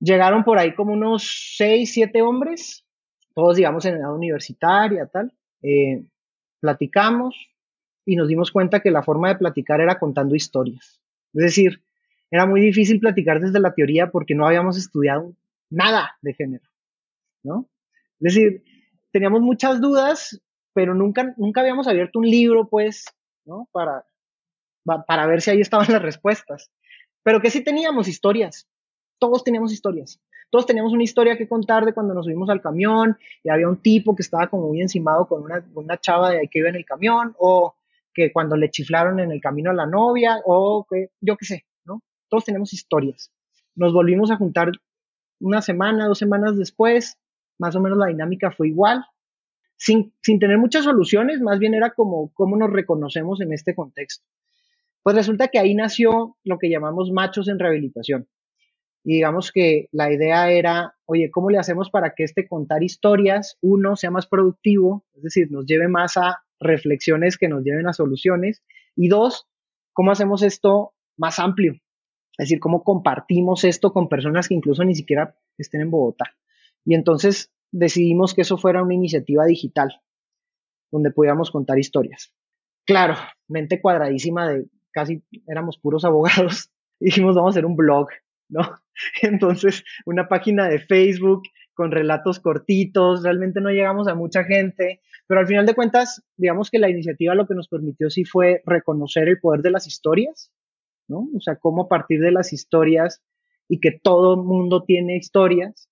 Llegaron 0.00 0.44
por 0.44 0.58
ahí 0.58 0.74
como 0.74 0.92
unos 0.92 1.54
seis, 1.56 1.92
siete 1.92 2.22
hombres, 2.22 2.86
todos 3.34 3.56
digamos 3.56 3.84
en 3.84 3.96
edad 3.96 4.14
universitaria, 4.14 5.06
tal. 5.06 5.32
Eh, 5.62 6.04
platicamos 6.60 7.49
y 8.10 8.16
nos 8.16 8.26
dimos 8.26 8.50
cuenta 8.50 8.80
que 8.80 8.90
la 8.90 9.04
forma 9.04 9.28
de 9.28 9.36
platicar 9.36 9.80
era 9.80 10.00
contando 10.00 10.34
historias. 10.34 11.00
Es 11.32 11.44
decir, 11.44 11.80
era 12.28 12.44
muy 12.44 12.60
difícil 12.60 12.98
platicar 12.98 13.40
desde 13.40 13.60
la 13.60 13.72
teoría 13.72 14.10
porque 14.10 14.34
no 14.34 14.48
habíamos 14.48 14.76
estudiado 14.76 15.36
nada 15.70 16.18
de 16.20 16.34
género, 16.34 16.64
¿no? 17.44 17.68
Es 18.18 18.34
decir, 18.34 18.64
teníamos 19.12 19.42
muchas 19.42 19.80
dudas, 19.80 20.42
pero 20.72 20.92
nunca, 20.92 21.34
nunca 21.36 21.60
habíamos 21.60 21.86
abierto 21.86 22.18
un 22.18 22.28
libro, 22.28 22.68
pues, 22.68 23.04
¿no? 23.44 23.68
Para, 23.70 24.04
para 25.06 25.26
ver 25.26 25.40
si 25.40 25.52
ahí 25.52 25.60
estaban 25.60 25.86
las 25.92 26.02
respuestas. 26.02 26.72
Pero 27.22 27.40
que 27.40 27.50
sí 27.50 27.62
teníamos 27.62 28.08
historias, 28.08 28.68
todos 29.20 29.44
teníamos 29.44 29.72
historias. 29.72 30.20
Todos 30.50 30.66
teníamos 30.66 30.92
una 30.92 31.04
historia 31.04 31.38
que 31.38 31.46
contar 31.46 31.84
de 31.84 31.92
cuando 31.92 32.12
nos 32.12 32.24
subimos 32.24 32.50
al 32.50 32.60
camión 32.60 33.16
y 33.44 33.50
había 33.50 33.68
un 33.68 33.76
tipo 33.76 34.16
que 34.16 34.22
estaba 34.22 34.48
como 34.48 34.66
muy 34.66 34.80
encimado 34.80 35.28
con 35.28 35.44
una, 35.44 35.64
una 35.74 35.96
chava 35.96 36.30
de 36.30 36.40
ahí 36.40 36.48
que 36.48 36.58
iba 36.58 36.68
en 36.68 36.74
el 36.74 36.84
camión, 36.84 37.36
o 37.38 37.76
que 38.12 38.32
cuando 38.32 38.56
le 38.56 38.70
chiflaron 38.70 39.20
en 39.20 39.30
el 39.32 39.40
camino 39.40 39.70
a 39.70 39.74
la 39.74 39.86
novia, 39.86 40.40
o 40.44 40.86
que 40.88 41.10
yo 41.20 41.36
qué 41.36 41.44
sé, 41.44 41.66
¿no? 41.84 42.02
Todos 42.28 42.44
tenemos 42.44 42.72
historias. 42.72 43.32
Nos 43.74 43.92
volvimos 43.92 44.30
a 44.30 44.36
juntar 44.36 44.72
una 45.40 45.62
semana, 45.62 46.06
dos 46.06 46.18
semanas 46.18 46.56
después, 46.56 47.18
más 47.58 47.76
o 47.76 47.80
menos 47.80 47.98
la 47.98 48.06
dinámica 48.06 48.50
fue 48.50 48.68
igual, 48.68 49.04
sin, 49.76 50.12
sin 50.22 50.38
tener 50.38 50.58
muchas 50.58 50.84
soluciones, 50.84 51.40
más 51.40 51.58
bien 51.58 51.74
era 51.74 51.90
como 51.90 52.30
cómo 52.34 52.56
nos 52.56 52.70
reconocemos 52.70 53.40
en 53.40 53.52
este 53.52 53.74
contexto. 53.74 54.26
Pues 55.02 55.16
resulta 55.16 55.48
que 55.48 55.58
ahí 55.58 55.74
nació 55.74 56.36
lo 56.44 56.58
que 56.58 56.68
llamamos 56.68 57.10
machos 57.10 57.48
en 57.48 57.58
rehabilitación. 57.58 58.28
Y 59.02 59.14
digamos 59.14 59.50
que 59.50 59.88
la 59.92 60.12
idea 60.12 60.50
era, 60.50 60.94
oye, 61.06 61.30
¿cómo 61.30 61.48
le 61.48 61.58
hacemos 61.58 61.90
para 61.90 62.14
que 62.14 62.24
este 62.24 62.46
contar 62.46 62.82
historias, 62.82 63.56
uno, 63.62 63.96
sea 63.96 64.10
más 64.10 64.26
productivo, 64.26 65.06
es 65.14 65.22
decir, 65.22 65.50
nos 65.50 65.64
lleve 65.64 65.88
más 65.88 66.18
a 66.18 66.44
reflexiones 66.60 67.38
que 67.38 67.48
nos 67.48 67.64
lleven 67.64 67.88
a 67.88 67.92
soluciones? 67.92 68.62
Y 68.94 69.08
dos, 69.08 69.48
¿cómo 69.92 70.12
hacemos 70.12 70.42
esto 70.42 70.94
más 71.16 71.38
amplio? 71.38 71.74
Es 72.38 72.48
decir, 72.48 72.60
¿cómo 72.60 72.84
compartimos 72.84 73.64
esto 73.64 73.92
con 73.92 74.08
personas 74.08 74.48
que 74.48 74.54
incluso 74.54 74.84
ni 74.84 74.94
siquiera 74.94 75.36
estén 75.58 75.80
en 75.80 75.90
Bogotá? 75.90 76.24
Y 76.84 76.94
entonces 76.94 77.52
decidimos 77.72 78.34
que 78.34 78.42
eso 78.42 78.56
fuera 78.56 78.82
una 78.82 78.94
iniciativa 78.94 79.44
digital, 79.44 80.00
donde 80.90 81.10
pudiéramos 81.10 81.50
contar 81.50 81.78
historias. 81.78 82.32
Claro, 82.86 83.14
mente 83.48 83.80
cuadradísima 83.80 84.48
de 84.48 84.66
casi 84.92 85.22
éramos 85.46 85.78
puros 85.78 86.04
abogados, 86.06 86.70
dijimos 86.98 87.34
vamos 87.34 87.50
a 87.50 87.54
hacer 87.54 87.66
un 87.66 87.76
blog, 87.76 88.08
¿no? 88.48 88.62
Entonces, 89.22 89.84
una 90.04 90.28
página 90.28 90.68
de 90.68 90.78
Facebook 90.78 91.42
con 91.80 91.92
relatos 91.92 92.40
cortitos, 92.40 93.22
realmente 93.22 93.62
no 93.62 93.70
llegamos 93.70 94.06
a 94.06 94.14
mucha 94.14 94.44
gente, 94.44 95.00
pero 95.26 95.40
al 95.40 95.46
final 95.46 95.64
de 95.64 95.74
cuentas, 95.74 96.22
digamos 96.36 96.70
que 96.70 96.78
la 96.78 96.90
iniciativa 96.90 97.34
lo 97.34 97.46
que 97.46 97.54
nos 97.54 97.68
permitió 97.68 98.10
sí 98.10 98.26
fue 98.26 98.60
reconocer 98.66 99.30
el 99.30 99.40
poder 99.40 99.62
de 99.62 99.70
las 99.70 99.86
historias, 99.86 100.52
¿no? 101.08 101.26
O 101.34 101.40
sea, 101.40 101.56
cómo 101.56 101.84
a 101.84 101.88
partir 101.88 102.20
de 102.20 102.32
las 102.32 102.52
historias 102.52 103.22
y 103.66 103.80
que 103.80 103.92
todo 103.92 104.36
mundo 104.36 104.84
tiene 104.84 105.16
historias, 105.16 105.88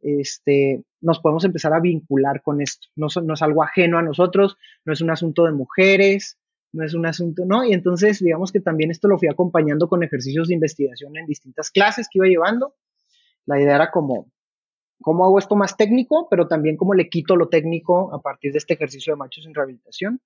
este, 0.00 0.82
nos 1.00 1.20
podemos 1.20 1.44
empezar 1.44 1.72
a 1.72 1.78
vincular 1.78 2.42
con 2.42 2.60
esto. 2.60 2.88
No, 2.96 3.06
no 3.22 3.34
es 3.34 3.42
algo 3.42 3.62
ajeno 3.62 3.96
a 3.96 4.02
nosotros, 4.02 4.56
no 4.84 4.92
es 4.92 5.00
un 5.00 5.10
asunto 5.10 5.44
de 5.44 5.52
mujeres, 5.52 6.36
no 6.72 6.84
es 6.84 6.94
un 6.94 7.06
asunto, 7.06 7.44
¿no? 7.46 7.62
Y 7.62 7.74
entonces, 7.74 8.18
digamos 8.18 8.50
que 8.50 8.58
también 8.58 8.90
esto 8.90 9.06
lo 9.06 9.20
fui 9.20 9.28
acompañando 9.28 9.88
con 9.88 10.02
ejercicios 10.02 10.48
de 10.48 10.54
investigación 10.54 11.16
en 11.16 11.26
distintas 11.26 11.70
clases 11.70 12.08
que 12.10 12.18
iba 12.18 12.26
llevando. 12.26 12.74
La 13.46 13.60
idea 13.60 13.76
era 13.76 13.92
como, 13.92 14.32
¿cómo 15.00 15.24
hago 15.24 15.38
esto 15.38 15.56
más 15.56 15.76
técnico? 15.76 16.28
Pero 16.30 16.48
también 16.48 16.76
cómo 16.76 16.94
le 16.94 17.08
quito 17.08 17.36
lo 17.36 17.48
técnico 17.48 18.12
a 18.14 18.20
partir 18.20 18.52
de 18.52 18.58
este 18.58 18.74
ejercicio 18.74 19.12
de 19.12 19.18
machos 19.18 19.46
en 19.46 19.54
rehabilitación. 19.54 20.20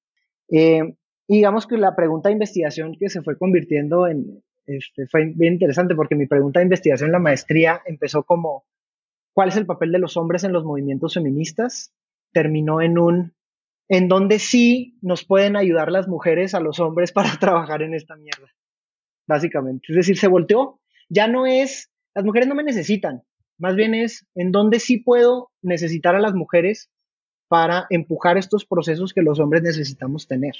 Eh, 0.50 0.94
digamos 1.28 1.66
que 1.66 1.76
la 1.76 1.94
pregunta 1.96 2.28
de 2.28 2.34
investigación 2.34 2.96
que 2.98 3.08
se 3.08 3.22
fue 3.22 3.38
convirtiendo 3.38 4.06
en, 4.06 4.42
este, 4.66 5.06
fue 5.06 5.32
bien 5.34 5.54
interesante 5.54 5.94
porque 5.94 6.14
mi 6.14 6.26
pregunta 6.26 6.60
de 6.60 6.64
investigación 6.64 7.08
en 7.08 7.12
la 7.12 7.18
maestría 7.18 7.82
empezó 7.84 8.22
como, 8.22 8.64
¿cuál 9.32 9.48
es 9.48 9.56
el 9.56 9.66
papel 9.66 9.92
de 9.92 9.98
los 9.98 10.16
hombres 10.16 10.44
en 10.44 10.52
los 10.52 10.64
movimientos 10.64 11.14
feministas? 11.14 11.92
Terminó 12.32 12.80
en 12.80 12.98
un, 12.98 13.34
en 13.88 14.08
donde 14.08 14.38
sí 14.38 14.98
nos 15.02 15.24
pueden 15.24 15.56
ayudar 15.56 15.90
las 15.90 16.08
mujeres 16.08 16.54
a 16.54 16.60
los 16.60 16.80
hombres 16.80 17.12
para 17.12 17.36
trabajar 17.38 17.82
en 17.82 17.94
esta 17.94 18.16
mierda, 18.16 18.52
básicamente. 19.26 19.86
Es 19.88 19.96
decir, 19.96 20.18
se 20.18 20.28
volteó, 20.28 20.80
ya 21.08 21.28
no 21.28 21.46
es, 21.46 21.90
las 22.14 22.24
mujeres 22.24 22.48
no 22.48 22.54
me 22.54 22.62
necesitan, 22.62 23.22
más 23.62 23.76
bien 23.76 23.94
es 23.94 24.26
en 24.34 24.50
donde 24.50 24.80
sí 24.80 24.98
puedo 24.98 25.52
necesitar 25.62 26.16
a 26.16 26.20
las 26.20 26.34
mujeres 26.34 26.90
para 27.46 27.86
empujar 27.90 28.36
estos 28.36 28.64
procesos 28.64 29.12
que 29.14 29.22
los 29.22 29.38
hombres 29.38 29.62
necesitamos 29.62 30.26
tener, 30.26 30.54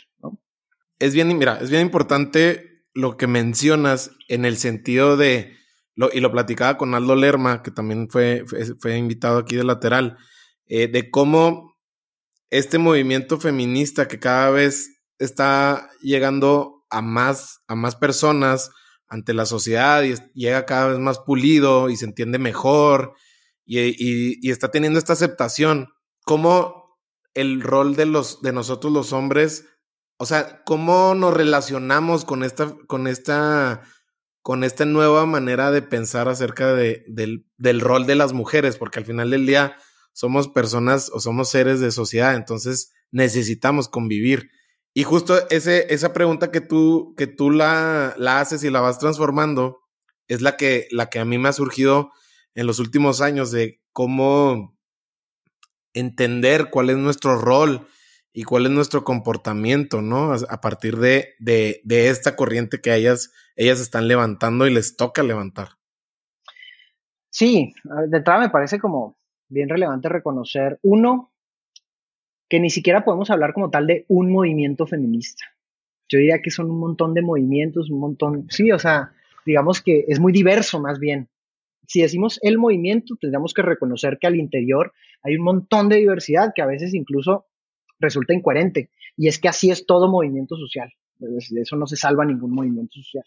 Es 1.00 1.12
bien, 1.12 1.36
mira, 1.36 1.59
es 1.61 1.68
bien 1.68 1.82
importante 1.82 2.84
lo 2.94 3.16
que 3.16 3.26
mencionas 3.26 4.12
en 4.28 4.44
el 4.44 4.57
sentido 4.57 5.16
de, 5.16 5.57
y 6.12 6.20
lo 6.20 6.30
platicaba 6.30 6.78
con 6.78 6.94
Aldo 6.94 7.16
Lerma, 7.16 7.64
que 7.64 7.72
también 7.72 8.09
fue, 8.09 8.44
fue, 8.78 8.96
invitado 8.96 9.38
aquí 9.38 9.57
de 9.57 9.64
lateral, 9.64 10.16
eh, 10.66 10.86
de 10.86 11.11
cómo 11.11 11.74
este 12.50 12.78
movimiento 12.78 13.40
feminista 13.40 14.07
que 14.07 14.20
cada 14.20 14.50
vez 14.50 15.03
está 15.18 15.90
llegando 16.03 16.84
a 16.88 17.03
más, 17.03 17.62
a 17.66 17.74
más 17.74 17.96
personas 17.96 18.70
ante 19.12 19.34
la 19.34 19.44
sociedad 19.44 20.02
y 20.02 20.14
llega 20.32 20.64
cada 20.64 20.88
vez 20.88 20.98
más 20.98 21.18
pulido 21.18 21.90
y 21.90 21.96
se 21.96 22.06
entiende 22.06 22.38
mejor 22.38 23.12
y, 23.66 24.50
está 24.50 24.70
teniendo 24.70 24.98
esta 24.98 25.12
aceptación. 25.12 25.90
¿Cómo 26.24 26.98
el 27.34 27.60
rol 27.60 27.94
de, 27.94 28.06
los, 28.06 28.40
de 28.40 28.52
nosotros 28.52 28.90
los 28.90 29.12
hombres, 29.12 29.66
o 30.16 30.24
sea, 30.24 30.62
cómo 30.64 31.14
nos 31.14 31.34
relacionamos 31.34 32.24
con 32.24 32.42
esta, 32.42 32.74
con 32.86 33.06
esta, 33.06 33.82
con 34.40 34.64
esta 34.64 34.86
nueva 34.86 35.26
manera 35.26 35.70
de 35.70 35.82
pensar 35.82 36.28
acerca 36.28 36.72
de, 36.72 37.04
del, 37.06 37.46
del 37.58 37.80
rol 37.80 38.06
de 38.06 38.14
las 38.14 38.32
mujeres? 38.32 38.78
Porque 38.78 38.98
al 38.98 39.04
final 39.04 39.30
del 39.30 39.44
día 39.44 39.76
somos 40.14 40.48
personas 40.48 41.10
o 41.12 41.20
somos 41.20 41.50
seres 41.50 41.80
de 41.80 41.92
sociedad, 41.92 42.34
entonces 42.34 42.92
necesitamos 43.10 43.90
convivir. 43.90 44.50
Y 44.95 45.05
justo 45.05 45.49
ese, 45.49 45.93
esa 45.93 46.12
pregunta 46.12 46.51
que 46.51 46.61
tú, 46.61 47.14
que 47.16 47.26
tú 47.26 47.51
la, 47.51 48.14
la 48.18 48.40
haces 48.40 48.62
y 48.64 48.70
la 48.70 48.80
vas 48.80 48.99
transformando 48.99 49.80
es 50.28 50.43
la 50.43 50.57
que, 50.57 50.88
la 50.90 51.09
que 51.09 51.18
a 51.18 51.24
mí 51.24 51.38
me 51.38 51.49
ha 51.49 51.53
surgido 51.53 52.11
en 52.55 52.66
los 52.66 52.78
últimos 52.78 53.20
años 53.20 53.51
de 53.51 53.80
cómo 53.93 54.76
entender 55.95 56.70
cuál 56.70 56.90
es 56.90 56.97
nuestro 56.97 57.38
rol 57.38 57.86
y 58.32 58.45
cuál 58.45 58.66
es 58.66 58.72
nuestro 58.72 59.05
comportamiento, 59.05 60.01
¿no? 60.01 60.32
A, 60.32 60.61
partir 60.61 60.99
de, 60.99 61.34
de, 61.38 61.80
de, 61.84 62.09
esta 62.09 62.34
corriente 62.34 62.80
que 62.80 62.95
ellas, 62.95 63.32
ellas 63.57 63.80
están 63.80 64.09
levantando 64.09 64.66
y 64.66 64.72
les 64.72 64.97
toca 64.97 65.22
levantar. 65.22 65.68
Sí, 67.30 67.74
de 68.09 68.16
entrada 68.16 68.40
me 68.40 68.51
parece 68.51 68.78
como 68.78 69.18
bien 69.49 69.68
relevante 69.68 70.09
reconocer, 70.09 70.78
uno, 70.82 71.32
que 72.53 72.61
ni 72.61 72.68
siquiera 72.68 73.03
podemos 73.03 73.30
hablar 73.30 73.55
como 73.55 73.70
tal 73.70 73.86
de 73.86 74.05
un 74.09 74.30
movimiento 74.30 74.86
feminista. 74.86 75.46
Yo 76.07 76.18
diría 76.18 76.42
que 76.42 76.50
son 76.50 76.70
un 76.70 76.78
montón 76.78 77.14
de 77.14 77.22
movimientos, 77.22 77.88
un 77.88 77.98
montón, 77.98 78.46
sí, 78.50 78.70
o 78.72 78.78
sea, 78.78 79.12
digamos 79.46 79.80
que 79.80 80.05
es 80.07 80.20
muy 80.20 80.34
diverso 80.34 80.78
más 80.78 80.98
bien. 80.98 81.30
Si 81.88 82.03
decimos 82.03 82.38
el 82.42 82.59
movimiento, 82.59 83.16
tendríamos 83.18 83.55
que 83.55 83.62
reconocer 83.62 84.18
que 84.20 84.26
al 84.26 84.36
interior 84.36 84.92
hay 85.22 85.36
un 85.36 85.44
montón 85.44 85.88
de 85.88 85.96
diversidad 85.96 86.53
que 86.55 86.61
a 86.61 86.66
veces 86.66 86.92
incluso 86.92 87.46
resulta 87.98 88.34
incoherente. 88.34 88.90
Y 89.16 89.28
es 89.28 89.38
que 89.38 89.48
así 89.48 89.70
es 89.70 89.86
todo 89.86 90.11
movimiento 90.11 90.55
social. 90.59 90.92
De 91.20 91.62
eso 91.62 91.76
no 91.76 91.86
se 91.86 91.96
salva 91.96 92.26
ningún 92.26 92.50
movimiento 92.50 92.92
social. 92.96 93.24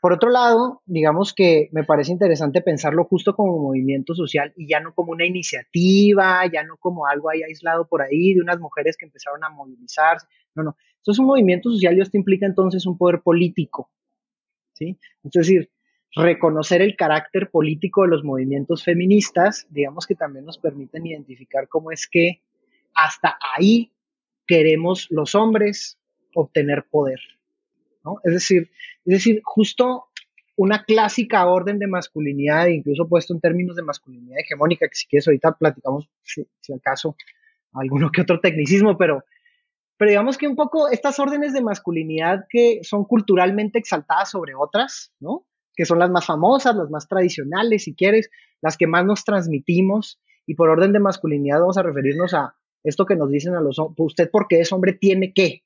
Por 0.00 0.14
otro 0.14 0.30
lado, 0.30 0.82
digamos 0.86 1.34
que 1.34 1.68
me 1.72 1.84
parece 1.84 2.10
interesante 2.10 2.62
pensarlo 2.62 3.04
justo 3.04 3.34
como 3.34 3.58
movimiento 3.58 4.14
social 4.14 4.52
y 4.56 4.66
ya 4.66 4.80
no 4.80 4.94
como 4.94 5.12
una 5.12 5.26
iniciativa, 5.26 6.42
ya 6.50 6.64
no 6.64 6.78
como 6.78 7.06
algo 7.06 7.28
ahí 7.28 7.42
aislado 7.42 7.86
por 7.86 8.00
ahí 8.00 8.32
de 8.32 8.40
unas 8.40 8.58
mujeres 8.58 8.96
que 8.96 9.04
empezaron 9.04 9.44
a 9.44 9.50
movilizarse. 9.50 10.26
No, 10.54 10.62
no. 10.62 10.76
Esto 10.96 11.12
es 11.12 11.18
un 11.18 11.26
movimiento 11.26 11.70
social 11.70 11.96
y 11.96 12.00
esto 12.00 12.16
implica 12.16 12.46
entonces 12.46 12.86
un 12.86 12.96
poder 12.96 13.20
político. 13.20 13.90
¿sí? 14.72 14.98
Es 15.22 15.32
decir, 15.32 15.70
reconocer 16.14 16.80
el 16.80 16.96
carácter 16.96 17.50
político 17.50 18.02
de 18.02 18.08
los 18.08 18.24
movimientos 18.24 18.82
feministas, 18.82 19.66
digamos 19.70 20.06
que 20.06 20.14
también 20.14 20.46
nos 20.46 20.58
permiten 20.58 21.06
identificar 21.06 21.68
cómo 21.68 21.90
es 21.90 22.08
que 22.08 22.42
hasta 22.94 23.38
ahí 23.56 23.92
queremos 24.46 25.06
los 25.10 25.34
hombres 25.34 25.98
obtener 26.34 26.86
poder. 26.90 27.20
¿No? 28.04 28.16
Es 28.24 28.32
decir, 28.32 28.70
es 29.04 29.12
decir, 29.12 29.40
justo 29.44 30.06
una 30.56 30.84
clásica 30.84 31.46
orden 31.46 31.78
de 31.78 31.86
masculinidad, 31.86 32.66
incluso 32.66 33.08
puesto 33.08 33.32
en 33.32 33.40
términos 33.40 33.76
de 33.76 33.82
masculinidad 33.82 34.40
hegemónica, 34.40 34.86
que 34.88 34.94
si 34.94 35.06
quieres 35.06 35.26
ahorita 35.26 35.52
platicamos, 35.52 36.10
si, 36.22 36.44
acaso, 36.74 37.16
alguno 37.72 38.10
que 38.12 38.22
otro 38.22 38.40
tecnicismo, 38.40 38.98
pero, 38.98 39.24
pero 39.96 40.10
digamos 40.10 40.36
que 40.36 40.46
un 40.46 40.56
poco 40.56 40.90
estas 40.90 41.18
órdenes 41.18 41.54
de 41.54 41.62
masculinidad 41.62 42.44
que 42.50 42.80
son 42.82 43.04
culturalmente 43.04 43.78
exaltadas 43.78 44.30
sobre 44.30 44.54
otras, 44.54 45.14
¿no? 45.18 45.46
Que 45.74 45.86
son 45.86 45.98
las 45.98 46.10
más 46.10 46.26
famosas, 46.26 46.76
las 46.76 46.90
más 46.90 47.08
tradicionales, 47.08 47.84
si 47.84 47.94
quieres, 47.94 48.30
las 48.60 48.76
que 48.76 48.86
más 48.86 49.06
nos 49.06 49.24
transmitimos, 49.24 50.20
y 50.46 50.56
por 50.56 50.68
orden 50.68 50.92
de 50.92 51.00
masculinidad 51.00 51.60
vamos 51.60 51.78
a 51.78 51.82
referirnos 51.82 52.34
a 52.34 52.56
esto 52.82 53.06
que 53.06 53.16
nos 53.16 53.30
dicen 53.30 53.54
a 53.54 53.60
los 53.60 53.78
hombres, 53.78 54.04
usted 54.04 54.28
porque 54.30 54.60
es 54.60 54.72
hombre 54.72 54.94
tiene 54.94 55.32
que. 55.32 55.62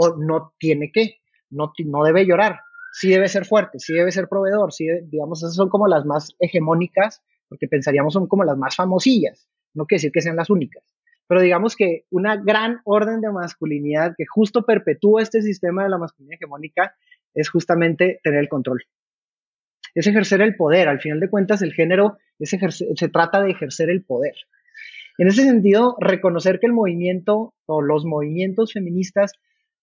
O 0.00 0.16
no 0.16 0.54
tiene 0.58 0.92
que 0.92 1.16
no, 1.50 1.72
no 1.84 2.04
debe 2.04 2.24
llorar, 2.24 2.60
sí 2.92 3.10
debe 3.10 3.28
ser 3.28 3.44
fuerte, 3.44 3.78
sí 3.80 3.94
debe 3.94 4.12
ser 4.12 4.28
proveedor, 4.28 4.72
sí, 4.72 4.86
digamos, 5.06 5.42
esas 5.42 5.54
son 5.56 5.68
como 5.68 5.88
las 5.88 6.04
más 6.04 6.36
hegemónicas, 6.38 7.22
porque 7.48 7.66
pensaríamos 7.66 8.12
son 8.12 8.28
como 8.28 8.44
las 8.44 8.56
más 8.56 8.76
famosillas, 8.76 9.48
no 9.74 9.86
quiere 9.86 9.98
decir 9.98 10.12
que 10.12 10.20
sean 10.20 10.36
las 10.36 10.50
únicas, 10.50 10.84
pero 11.26 11.40
digamos 11.40 11.74
que 11.74 12.04
una 12.10 12.36
gran 12.36 12.80
orden 12.84 13.20
de 13.20 13.32
masculinidad 13.32 14.14
que 14.16 14.24
justo 14.26 14.64
perpetúa 14.64 15.22
este 15.22 15.42
sistema 15.42 15.82
de 15.82 15.90
la 15.90 15.98
masculinidad 15.98 16.38
hegemónica 16.40 16.94
es 17.34 17.50
justamente 17.50 18.20
tener 18.22 18.40
el 18.40 18.48
control. 18.48 18.84
Es 19.94 20.06
ejercer 20.06 20.42
el 20.42 20.54
poder, 20.54 20.88
al 20.88 21.00
final 21.00 21.18
de 21.18 21.28
cuentas 21.28 21.60
el 21.62 21.72
género 21.72 22.18
es 22.38 22.50
se 22.50 23.08
trata 23.08 23.42
de 23.42 23.50
ejercer 23.50 23.90
el 23.90 24.04
poder. 24.04 24.34
En 25.18 25.26
ese 25.26 25.42
sentido, 25.42 25.96
reconocer 25.98 26.60
que 26.60 26.66
el 26.66 26.72
movimiento 26.72 27.52
o 27.66 27.82
los 27.82 28.04
movimientos 28.04 28.72
feministas 28.72 29.32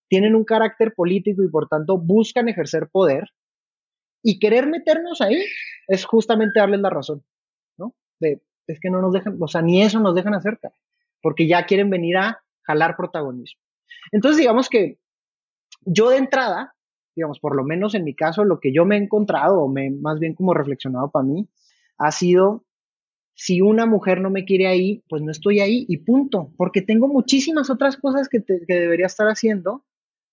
tienen 0.07 0.35
un 0.35 0.43
carácter 0.43 0.93
político 0.93 1.43
y 1.43 1.49
por 1.49 1.67
tanto 1.67 1.97
buscan 1.97 2.49
ejercer 2.49 2.89
poder. 2.89 3.29
Y 4.23 4.39
querer 4.39 4.67
meternos 4.67 5.21
ahí 5.21 5.39
es 5.87 6.05
justamente 6.05 6.59
darles 6.59 6.79
la 6.79 6.89
razón, 6.89 7.23
¿no? 7.77 7.93
De, 8.19 8.41
es 8.67 8.79
que 8.79 8.89
no 8.89 9.01
nos 9.01 9.13
dejan, 9.13 9.37
o 9.39 9.47
sea, 9.47 9.61
ni 9.61 9.83
eso 9.83 9.99
nos 9.99 10.15
dejan 10.15 10.33
hacer, 10.33 10.59
porque 11.21 11.47
ya 11.47 11.65
quieren 11.65 11.89
venir 11.89 12.17
a 12.17 12.41
jalar 12.63 12.97
protagonismo. 12.97 13.61
Entonces, 14.11 14.39
digamos 14.39 14.69
que 14.69 14.97
yo 15.81 16.09
de 16.09 16.17
entrada, 16.17 16.75
digamos, 17.15 17.39
por 17.39 17.55
lo 17.55 17.63
menos 17.63 17.93
en 17.95 18.03
mi 18.03 18.15
caso, 18.15 18.43
lo 18.43 18.59
que 18.59 18.73
yo 18.73 18.85
me 18.85 18.95
he 18.95 18.99
encontrado, 18.99 19.61
o 19.61 19.67
me, 19.67 19.91
más 19.91 20.19
bien 20.19 20.33
como 20.33 20.53
reflexionado 20.53 21.11
para 21.11 21.25
mí, 21.25 21.47
ha 21.97 22.11
sido, 22.11 22.65
si 23.35 23.61
una 23.61 23.85
mujer 23.85 24.21
no 24.21 24.29
me 24.29 24.45
quiere 24.45 24.67
ahí, 24.67 25.03
pues 25.07 25.21
no 25.21 25.31
estoy 25.31 25.59
ahí 25.59 25.85
y 25.87 25.97
punto, 25.97 26.51
porque 26.57 26.81
tengo 26.81 27.07
muchísimas 27.07 27.69
otras 27.69 27.97
cosas 27.97 28.27
que, 28.27 28.43
que 28.43 28.73
debería 28.73 29.05
estar 29.05 29.27
haciendo 29.27 29.83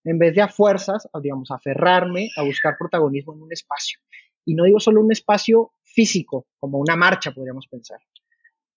en 0.04 0.18
vez 0.18 0.34
de 0.34 0.42
a 0.42 0.48
fuerzas, 0.48 1.08
digamos, 1.22 1.50
aferrarme 1.50 2.30
a 2.36 2.42
buscar 2.42 2.76
protagonismo 2.78 3.34
en 3.34 3.42
un 3.42 3.52
espacio. 3.52 4.00
Y 4.44 4.54
no 4.54 4.64
digo 4.64 4.80
solo 4.80 5.00
un 5.00 5.12
espacio 5.12 5.72
físico, 5.82 6.46
como 6.58 6.78
una 6.78 6.96
marcha, 6.96 7.32
podríamos 7.32 7.68
pensar. 7.68 7.98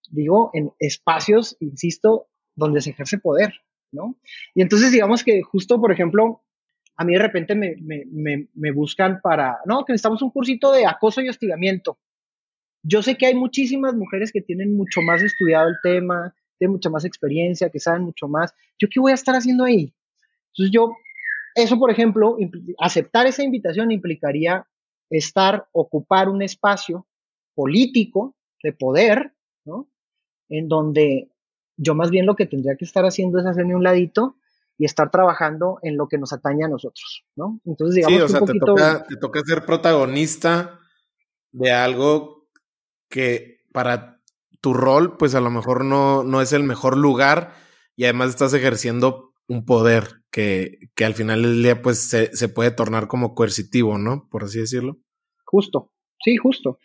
Digo 0.09 0.51
en 0.53 0.71
espacios, 0.79 1.57
insisto, 1.59 2.27
donde 2.55 2.81
se 2.81 2.91
ejerce 2.91 3.17
poder, 3.17 3.53
¿no? 3.91 4.17
Y 4.53 4.61
entonces 4.61 4.91
digamos 4.91 5.23
que 5.23 5.41
justo, 5.41 5.81
por 5.81 5.91
ejemplo, 5.91 6.43
a 6.97 7.03
mí 7.03 7.13
de 7.13 7.19
repente 7.19 7.55
me, 7.55 7.75
me, 7.81 8.47
me, 8.53 8.71
buscan 8.71 9.19
para, 9.21 9.59
no, 9.65 9.83
que 9.83 9.93
necesitamos 9.93 10.21
un 10.21 10.29
cursito 10.29 10.71
de 10.71 10.85
acoso 10.85 11.21
y 11.21 11.29
hostigamiento. 11.29 11.99
Yo 12.83 13.01
sé 13.01 13.17
que 13.17 13.25
hay 13.25 13.35
muchísimas 13.35 13.95
mujeres 13.95 14.31
que 14.31 14.41
tienen 14.41 14.77
mucho 14.77 15.01
más 15.01 15.21
estudiado 15.21 15.67
el 15.67 15.75
tema, 15.83 16.33
tienen 16.57 16.73
mucha 16.73 16.89
más 16.89 17.03
experiencia, 17.03 17.69
que 17.69 17.79
saben 17.79 18.03
mucho 18.03 18.27
más. 18.27 18.53
¿Yo 18.79 18.87
qué 18.89 18.99
voy 18.99 19.11
a 19.11 19.15
estar 19.15 19.35
haciendo 19.35 19.65
ahí? 19.65 19.93
Entonces 20.53 20.71
yo 20.71 20.95
eso, 21.55 21.79
por 21.79 21.89
ejemplo, 21.89 22.37
aceptar 22.79 23.27
esa 23.27 23.43
invitación 23.43 23.91
implicaría 23.91 24.67
estar, 25.09 25.67
ocupar 25.71 26.29
un 26.29 26.41
espacio 26.41 27.07
político 27.55 28.35
de 28.61 28.73
poder, 28.73 29.33
¿no? 29.63 29.87
En 30.49 30.67
donde 30.67 31.29
yo 31.77 31.95
más 31.95 32.11
bien 32.11 32.25
lo 32.25 32.35
que 32.35 32.45
tendría 32.45 32.75
que 32.75 32.85
estar 32.85 33.05
haciendo 33.05 33.39
es 33.39 33.45
hacerme 33.45 33.75
un 33.75 33.83
ladito 33.83 34.35
y 34.77 34.85
estar 34.85 35.09
trabajando 35.09 35.79
en 35.81 35.95
lo 35.95 36.07
que 36.07 36.17
nos 36.17 36.33
atañe 36.33 36.65
a 36.65 36.67
nosotros, 36.67 37.23
¿no? 37.35 37.61
Entonces, 37.65 37.95
digamos 37.95 38.17
sí, 38.17 38.23
o 38.23 38.27
sea, 38.27 38.41
te, 38.41 38.59
toca, 38.59 39.03
te 39.07 39.15
toca 39.15 39.39
ser 39.45 39.65
protagonista 39.65 40.79
de 41.53 41.71
algo 41.71 42.49
que 43.09 43.61
para 43.71 44.21
tu 44.59 44.73
rol, 44.73 45.15
pues 45.15 45.35
a 45.35 45.41
lo 45.41 45.49
mejor 45.49 45.85
no, 45.85 46.23
no 46.23 46.41
es 46.41 46.51
el 46.51 46.63
mejor 46.63 46.97
lugar 46.97 47.53
y 47.95 48.03
además 48.03 48.29
estás 48.29 48.53
ejerciendo 48.53 49.33
un 49.47 49.63
poder 49.65 50.24
que, 50.35 50.89
que 50.95 51.05
al 51.05 51.13
final 51.13 51.43
del 51.43 51.63
día 51.63 51.81
pues 51.81 52.09
se, 52.09 52.49
puede 52.49 52.69
tornar 52.69 53.07
como 53.07 53.33
coercitivo, 53.33 53.97
¿no? 53.97 54.27
Por 54.29 54.43
así 54.43 54.59
decirlo. 54.59 54.97
Justo, 55.45 55.93
sí, 56.21 56.35
justo. 56.35 56.77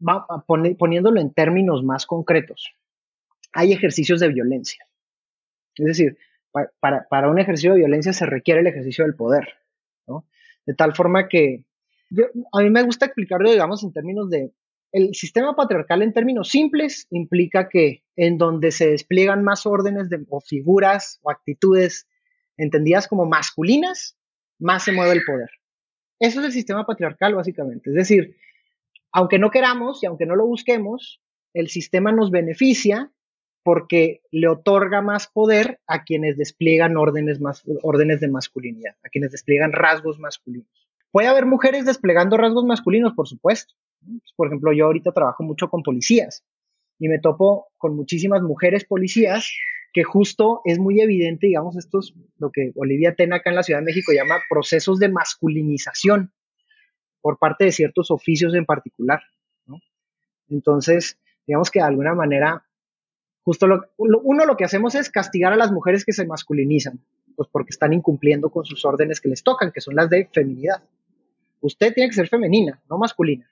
Va 0.00 0.26
poniéndolo 0.46 1.20
en 1.20 1.34
términos 1.34 1.84
más 1.84 2.06
concretos, 2.06 2.72
hay 3.52 3.72
ejercicios 3.72 4.18
de 4.18 4.28
violencia. 4.28 4.82
Es 5.76 5.84
decir, 5.84 6.16
para, 6.80 7.06
para, 7.06 7.28
un 7.28 7.38
ejercicio 7.38 7.72
de 7.72 7.80
violencia 7.80 8.14
se 8.14 8.24
requiere 8.24 8.60
el 8.62 8.66
ejercicio 8.66 9.04
del 9.04 9.14
poder, 9.14 9.46
¿no? 10.06 10.24
De 10.64 10.72
tal 10.72 10.94
forma 10.94 11.28
que 11.28 11.66
yo, 12.08 12.24
a 12.50 12.62
mí 12.62 12.70
me 12.70 12.82
gusta 12.82 13.04
explicarlo, 13.04 13.50
digamos, 13.50 13.84
en 13.84 13.92
términos 13.92 14.30
de 14.30 14.54
el 14.90 15.14
sistema 15.14 15.54
patriarcal 15.54 16.00
en 16.00 16.14
términos 16.14 16.48
simples 16.48 17.08
implica 17.10 17.68
que 17.68 18.04
en 18.16 18.38
donde 18.38 18.70
se 18.70 18.88
despliegan 18.88 19.44
más 19.44 19.66
órdenes 19.66 20.08
de, 20.08 20.24
o 20.30 20.40
figuras 20.40 21.20
o 21.22 21.30
actitudes 21.30 22.06
entendidas 22.56 23.08
como 23.08 23.26
masculinas, 23.26 24.16
más 24.58 24.84
se 24.84 24.92
mueve 24.92 25.12
el 25.12 25.24
poder. 25.24 25.50
Eso 26.18 26.40
es 26.40 26.46
el 26.46 26.52
sistema 26.52 26.86
patriarcal 26.86 27.34
básicamente. 27.34 27.90
Es 27.90 27.96
decir, 27.96 28.36
aunque 29.12 29.38
no 29.38 29.50
queramos 29.50 30.02
y 30.02 30.06
aunque 30.06 30.26
no 30.26 30.36
lo 30.36 30.46
busquemos, 30.46 31.20
el 31.52 31.68
sistema 31.68 32.12
nos 32.12 32.30
beneficia 32.30 33.10
porque 33.62 34.20
le 34.30 34.48
otorga 34.48 35.00
más 35.00 35.26
poder 35.26 35.80
a 35.86 36.04
quienes 36.04 36.36
despliegan 36.36 36.96
órdenes, 36.96 37.40
más, 37.40 37.62
órdenes 37.82 38.20
de 38.20 38.28
masculinidad, 38.28 38.94
a 39.02 39.08
quienes 39.08 39.32
despliegan 39.32 39.72
rasgos 39.72 40.18
masculinos. 40.18 40.68
Puede 41.10 41.28
haber 41.28 41.46
mujeres 41.46 41.86
desplegando 41.86 42.36
rasgos 42.36 42.64
masculinos, 42.64 43.14
por 43.14 43.26
supuesto. 43.26 43.74
Por 44.36 44.48
ejemplo, 44.48 44.72
yo 44.72 44.86
ahorita 44.86 45.12
trabajo 45.12 45.42
mucho 45.44 45.70
con 45.70 45.82
policías 45.82 46.44
y 46.98 47.08
me 47.08 47.18
topo 47.18 47.68
con 47.78 47.96
muchísimas 47.96 48.42
mujeres 48.42 48.84
policías 48.84 49.50
que 49.94 50.02
justo 50.02 50.60
es 50.64 50.80
muy 50.80 51.00
evidente, 51.00 51.46
digamos, 51.46 51.76
esto 51.76 52.00
es 52.00 52.12
lo 52.38 52.50
que 52.50 52.72
Olivia 52.74 53.14
Tena 53.14 53.36
acá 53.36 53.50
en 53.50 53.56
la 53.56 53.62
Ciudad 53.62 53.78
de 53.78 53.86
México 53.86 54.12
llama 54.12 54.40
procesos 54.50 54.98
de 54.98 55.08
masculinización 55.08 56.32
por 57.20 57.38
parte 57.38 57.66
de 57.66 57.72
ciertos 57.72 58.10
oficios 58.10 58.54
en 58.54 58.66
particular. 58.66 59.22
Entonces, 60.50 61.16
digamos 61.46 61.70
que 61.70 61.78
de 61.78 61.86
alguna 61.86 62.12
manera, 62.12 62.64
justo 63.44 63.68
lo, 63.68 63.84
uno 63.96 64.44
lo 64.44 64.56
que 64.56 64.64
hacemos 64.64 64.96
es 64.96 65.10
castigar 65.10 65.52
a 65.52 65.56
las 65.56 65.70
mujeres 65.70 66.04
que 66.04 66.12
se 66.12 66.26
masculinizan, 66.26 67.00
pues 67.36 67.48
porque 67.50 67.70
están 67.70 67.92
incumpliendo 67.92 68.50
con 68.50 68.64
sus 68.64 68.84
órdenes 68.84 69.20
que 69.20 69.28
les 69.28 69.44
tocan, 69.44 69.70
que 69.70 69.80
son 69.80 69.94
las 69.94 70.10
de 70.10 70.28
feminidad. 70.32 70.82
Usted 71.60 71.94
tiene 71.94 72.10
que 72.10 72.16
ser 72.16 72.28
femenina, 72.28 72.82
no 72.90 72.98
masculina. 72.98 73.48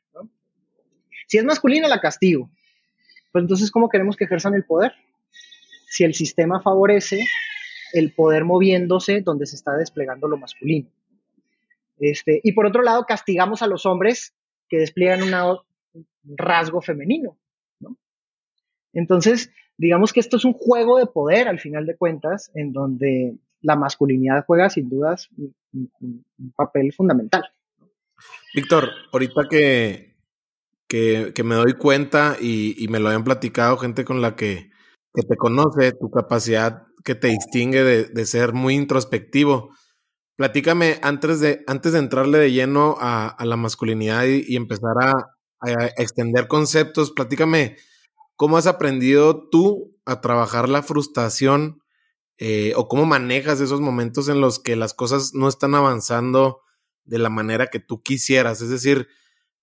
Si 1.28 1.38
es 1.38 1.44
masculina, 1.44 1.86
la 1.86 2.00
castigo. 2.00 2.50
Pues 3.30 3.42
entonces, 3.42 3.70
¿cómo 3.70 3.88
queremos 3.88 4.16
que 4.16 4.24
ejerzan 4.24 4.54
el 4.54 4.64
poder? 4.64 4.92
Si 5.92 6.04
el 6.04 6.14
sistema 6.14 6.62
favorece 6.62 7.20
el 7.92 8.14
poder 8.14 8.46
moviéndose 8.46 9.20
donde 9.20 9.44
se 9.44 9.56
está 9.56 9.76
desplegando 9.76 10.26
lo 10.26 10.38
masculino. 10.38 10.88
Este, 11.98 12.40
y 12.42 12.52
por 12.52 12.64
otro 12.64 12.80
lado, 12.80 13.04
castigamos 13.06 13.60
a 13.60 13.66
los 13.66 13.84
hombres 13.84 14.32
que 14.70 14.78
despliegan 14.78 15.22
un 15.22 15.58
rasgo 16.24 16.80
femenino. 16.80 17.36
Entonces, 18.94 19.50
digamos 19.76 20.14
que 20.14 20.20
esto 20.20 20.38
es 20.38 20.46
un 20.46 20.54
juego 20.54 20.96
de 20.96 21.04
poder 21.04 21.46
al 21.46 21.60
final 21.60 21.84
de 21.84 21.94
cuentas, 21.94 22.50
en 22.54 22.72
donde 22.72 23.34
la 23.60 23.76
masculinidad 23.76 24.46
juega 24.46 24.70
sin 24.70 24.88
dudas 24.88 25.28
un 25.36 26.24
papel 26.56 26.94
fundamental. 26.94 27.44
Víctor, 28.54 28.88
ahorita 29.12 29.46
que, 29.50 30.14
que, 30.88 31.42
me 31.44 31.54
doy 31.54 31.74
cuenta 31.74 32.38
y, 32.40 32.86
me 32.88 32.98
lo 32.98 33.08
habían 33.08 33.24
platicado 33.24 33.76
gente 33.76 34.06
con 34.06 34.22
la 34.22 34.36
que, 34.36 34.71
que 35.14 35.22
te 35.22 35.36
conoce, 35.36 35.92
tu 35.92 36.10
capacidad 36.10 36.86
que 37.04 37.14
te 37.14 37.28
distingue 37.28 37.82
de, 37.82 38.26
ser 38.26 38.52
muy 38.52 38.74
introspectivo. 38.74 39.70
Platícame, 40.36 40.98
antes 41.02 41.40
de, 41.40 41.62
antes 41.66 41.92
de 41.92 41.98
entrarle 41.98 42.38
de 42.38 42.52
lleno 42.52 42.96
a, 43.00 43.36
la 43.44 43.56
masculinidad 43.56 44.24
y, 44.26 44.56
empezar 44.56 44.94
a, 45.00 45.38
extender 45.96 46.48
conceptos, 46.48 47.12
platícame, 47.12 47.76
¿cómo 48.34 48.56
has 48.56 48.66
aprendido 48.66 49.48
tú 49.48 49.96
a 50.04 50.20
trabajar 50.20 50.68
la 50.68 50.82
frustración 50.82 51.80
eh, 52.38 52.72
o 52.74 52.88
cómo 52.88 53.06
manejas 53.06 53.60
esos 53.60 53.80
momentos 53.80 54.28
en 54.28 54.40
los 54.40 54.58
que 54.58 54.74
las 54.74 54.92
cosas 54.92 55.34
no 55.34 55.46
están 55.46 55.76
avanzando 55.76 56.62
de 57.04 57.18
la 57.18 57.28
manera 57.28 57.68
que 57.68 57.78
tú 57.78 58.02
quisieras? 58.02 58.60
Es 58.60 58.70
decir, 58.70 59.06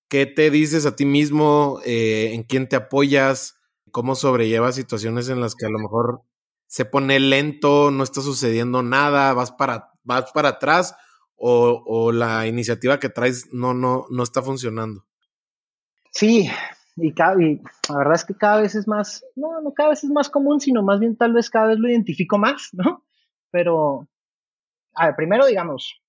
¿qué 0.08 0.26
te 0.26 0.50
dices 0.52 0.86
a 0.86 0.96
ti 0.96 1.06
mismo? 1.06 1.82
Eh, 1.84 2.32
¿En 2.34 2.44
quién 2.44 2.70
te 2.70 2.78
apoyas? 2.78 3.59
¿Cómo 3.92 4.16
sobrellevas 4.16 4.76
situaciones 4.76 5.30
en 5.30 5.42
las 5.42 5.56
que 5.56 5.66
a 5.66 5.70
lo 5.70 5.80
mejor 5.80 6.22
se 6.68 6.86
pone 6.86 7.20
lento, 7.20 7.92
no 7.92 8.04
está 8.04 8.22
sucediendo 8.22 8.84
nada, 8.84 9.34
vas 9.34 9.52
para, 9.52 9.92
vas 10.04 10.32
para 10.32 10.50
atrás 10.50 10.96
o, 11.36 12.12
la 12.12 12.48
iniciativa 12.48 13.00
que 13.00 13.10
traes 13.10 13.48
no, 13.54 13.74
no, 13.74 14.06
no 14.10 14.24
está 14.24 14.42
funcionando? 14.42 15.06
Sí, 16.12 16.50
y, 16.98 17.14
la 17.14 17.98
verdad 17.98 18.16
es 18.16 18.26
que 18.26 18.36
cada 18.36 18.62
vez 18.62 18.76
es 18.76 18.88
más, 18.88 19.24
no, 19.36 19.62
no 19.62 19.74
cada 19.74 19.90
vez 19.90 20.04
es 20.04 20.10
más 20.10 20.30
común, 20.30 20.60
sino 20.60 20.84
más 20.84 21.00
bien 21.00 21.16
tal 21.16 21.34
vez 21.34 21.50
cada 21.50 21.68
vez 21.68 21.80
lo 21.80 21.90
identifico 21.90 22.38
más, 22.38 22.70
¿no? 22.74 23.06
Pero, 23.52 24.08
a 24.96 25.08
ver, 25.08 25.16
primero 25.16 25.46
digamos, 25.46 26.02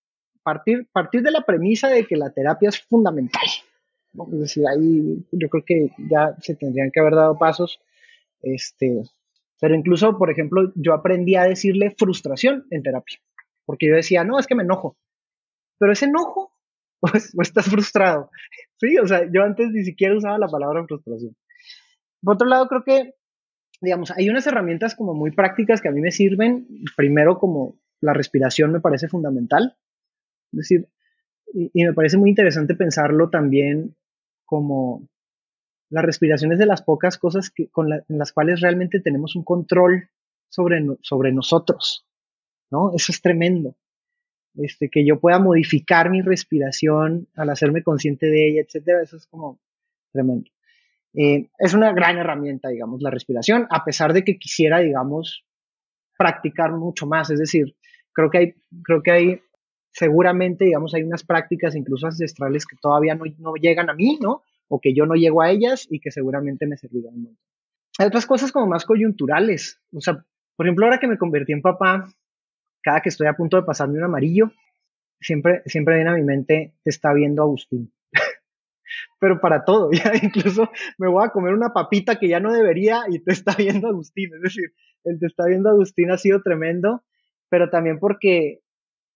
partir, 0.43 0.89
partir 0.93 1.23
de 1.23 1.31
la 1.31 1.45
premisa 1.45 1.89
de 1.89 2.07
que 2.07 2.17
la 2.17 2.31
terapia 2.33 2.69
es 2.69 2.81
fundamental. 2.81 3.47
Es 4.33 4.41
decir, 4.41 4.65
ahí 4.67 5.25
yo 5.33 5.49
creo 5.49 5.65
que 5.65 5.91
ya 6.11 6.35
se 6.41 6.55
tendrían 6.55 6.91
que 6.91 7.01
haber 7.01 7.15
dado 7.15 7.39
pasos. 7.39 7.81
Este, 8.43 9.03
pero 9.61 9.75
incluso, 9.75 10.17
por 10.19 10.31
ejemplo, 10.31 10.73
yo 10.75 10.95
aprendí 10.95 11.37
a 11.37 11.45
decirle 11.45 11.95
frustración 11.97 12.67
en 12.71 12.83
terapia, 12.83 13.19
porque 13.67 13.89
yo 13.89 13.95
decía, 13.95 14.25
no, 14.25 14.39
es 14.39 14.47
que 14.47 14.55
me 14.55 14.63
enojo. 14.63 14.97
Pero 15.79 15.93
ese 15.93 16.07
enojo, 16.07 16.53
pues, 17.01 17.33
o 17.37 17.43
estás 17.43 17.67
frustrado. 17.67 18.31
Sí, 18.79 18.97
o 18.99 19.07
sea, 19.07 19.31
yo 19.33 19.43
antes 19.43 19.71
ni 19.71 19.85
siquiera 19.85 20.17
usaba 20.17 20.39
la 20.39 20.49
palabra 20.49 20.85
frustración. 20.87 21.37
Por 22.23 22.35
otro 22.35 22.49
lado, 22.49 22.67
creo 22.69 22.85
que, 22.85 23.15
digamos, 23.81 24.11
hay 24.11 24.29
unas 24.29 24.47
herramientas 24.47 24.95
como 24.95 25.15
muy 25.15 25.31
prácticas 25.31 25.81
que 25.81 25.89
a 25.89 25.93
mí 25.93 26.01
me 26.01 26.11
sirven. 26.11 26.67
Primero, 26.97 27.39
como 27.39 27.79
la 28.01 28.15
respiración 28.15 28.73
me 28.73 28.81
parece 28.81 29.09
fundamental. 29.09 29.77
Es 30.53 30.59
decir, 30.59 30.89
y, 31.53 31.85
me 31.85 31.93
parece 31.93 32.17
muy 32.17 32.31
interesante 32.31 32.75
pensarlo 32.75 33.31
también 33.31 33.97
como 34.45 35.09
la 35.89 36.03
respiración 36.03 36.53
es 36.53 36.59
de 36.59 36.67
las 36.67 36.83
pocas 36.83 37.19
cosas 37.19 37.53
con 37.73 37.93
en 37.93 38.19
las 38.19 38.33
cuales 38.33 38.61
realmente 38.61 39.01
tenemos 39.01 39.35
un 39.37 39.45
control 39.45 40.09
sobre, 40.49 40.85
sobre 41.03 41.33
nosotros, 41.33 42.07
¿no? 42.71 42.93
Eso 42.95 43.13
es 43.13 43.21
tremendo. 43.21 43.77
Este, 44.57 44.89
que 44.89 45.07
yo 45.07 45.21
pueda 45.21 45.39
modificar 45.39 46.11
mi 46.11 46.23
respiración 46.23 47.29
al 47.37 47.51
hacerme 47.51 47.83
consciente 47.85 48.27
de 48.27 48.49
ella, 48.49 48.63
etcétera, 48.63 49.03
eso 49.03 49.17
es 49.17 49.27
como 49.27 49.61
tremendo. 50.13 50.51
Eh, 51.15 51.49
es 51.59 51.75
una 51.75 51.93
gran 51.93 52.19
herramienta, 52.19 52.69
digamos, 52.69 53.01
la 53.01 53.11
respiración, 53.11 53.67
a 53.71 53.85
pesar 53.85 54.13
de 54.13 54.25
que 54.25 54.39
quisiera, 54.39 54.81
digamos, 54.81 55.45
practicar 56.19 56.73
mucho 56.73 57.07
más. 57.07 57.31
Es 57.31 57.39
decir, 57.39 57.77
creo 58.13 58.31
que 58.31 58.39
hay, 58.39 58.55
creo 58.83 59.03
que 59.03 59.11
hay, 59.11 59.43
seguramente, 59.93 60.65
digamos, 60.67 60.95
hay 60.95 61.03
unas 61.03 61.25
prácticas 61.25 61.75
incluso 61.75 62.07
ancestrales 62.07 62.67
que 62.67 62.77
todavía 62.81 63.15
no, 63.15 63.25
no 63.39 63.55
llegan 63.55 63.91
a 63.91 63.95
mí, 63.95 64.19
¿no? 64.21 64.43
o 64.71 64.81
que 64.81 64.95
yo 64.95 65.05
no 65.05 65.15
llego 65.15 65.43
a 65.43 65.51
ellas 65.51 65.87
y 65.91 65.99
que 65.99 66.13
seguramente 66.13 66.67
me 66.67 66.77
servirán 66.77 67.15
un 67.15 67.23
montón. 67.25 67.45
Hay 67.99 68.07
otras 68.07 68.25
cosas 68.25 68.53
como 68.53 68.69
más 68.69 68.85
coyunturales. 68.85 69.83
O 69.93 70.01
sea, 70.01 70.25
por 70.57 70.67
ejemplo, 70.67 70.87
ahora 70.87 71.01
que 71.01 71.09
me 71.09 71.19
convertí 71.19 71.53
en 71.53 71.61
papá, 71.61 72.07
cada 72.81 73.01
que 73.01 73.09
estoy 73.09 73.27
a 73.27 73.35
punto 73.35 73.57
de 73.57 73.65
pasarme 73.65 73.99
un 73.99 74.05
amarillo, 74.05 74.53
siempre, 75.21 75.63
siempre 75.67 75.97
viene 75.97 76.11
a 76.11 76.15
mi 76.15 76.23
mente, 76.23 76.77
te 76.85 76.91
está 76.91 77.13
viendo 77.13 77.43
Agustín. 77.43 77.93
Pero 79.19 79.41
para 79.41 79.65
todo, 79.65 79.91
ya 79.93 80.13
incluso 80.23 80.71
me 80.99 81.09
voy 81.09 81.27
a 81.27 81.31
comer 81.31 81.53
una 81.53 81.73
papita 81.73 82.21
que 82.21 82.29
ya 82.29 82.39
no 82.39 82.53
debería 82.53 83.03
y 83.09 83.19
te 83.19 83.33
está 83.33 83.57
viendo 83.57 83.89
Agustín. 83.89 84.31
Es 84.37 84.41
decir, 84.41 84.73
el 85.03 85.19
te 85.19 85.27
está 85.27 85.47
viendo 85.47 85.69
Agustín 85.69 86.13
ha 86.13 86.17
sido 86.17 86.43
tremendo, 86.43 87.03
pero 87.49 87.71
también 87.71 87.99
porque 87.99 88.61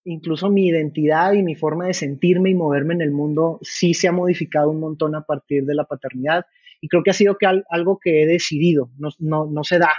incluso 0.05 0.51
mi 0.51 0.69
identidad 0.69 1.33
y 1.33 1.43
mi 1.43 1.55
forma 1.55 1.87
de 1.87 1.95
sentirme 1.95 2.51
y 2.51 2.55
moverme 2.55 2.95
en 2.95 3.03
el 3.03 3.11
mundo 3.11 3.59
sí 3.63 3.95
se 3.95 4.09
ha 4.09 4.13
modificado 4.13 4.71
un 4.71 4.81
montón 4.81 5.15
a 5.15 5.23
partir 5.23 5.65
de 5.65 5.75
la 5.75 5.85
paternidad. 5.85 6.47
Y 6.81 6.89
creo 6.89 7.03
que 7.03 7.11
ha 7.11 7.15
sido 7.15 7.37
que 7.39 7.47
algo 7.47 7.99
que 7.99 8.23
he 8.23 8.27
decidido, 8.27 8.91
no, 8.99 9.09
no, 9.19 9.47
no 9.47 9.65
se 9.65 9.79
da. 9.79 9.91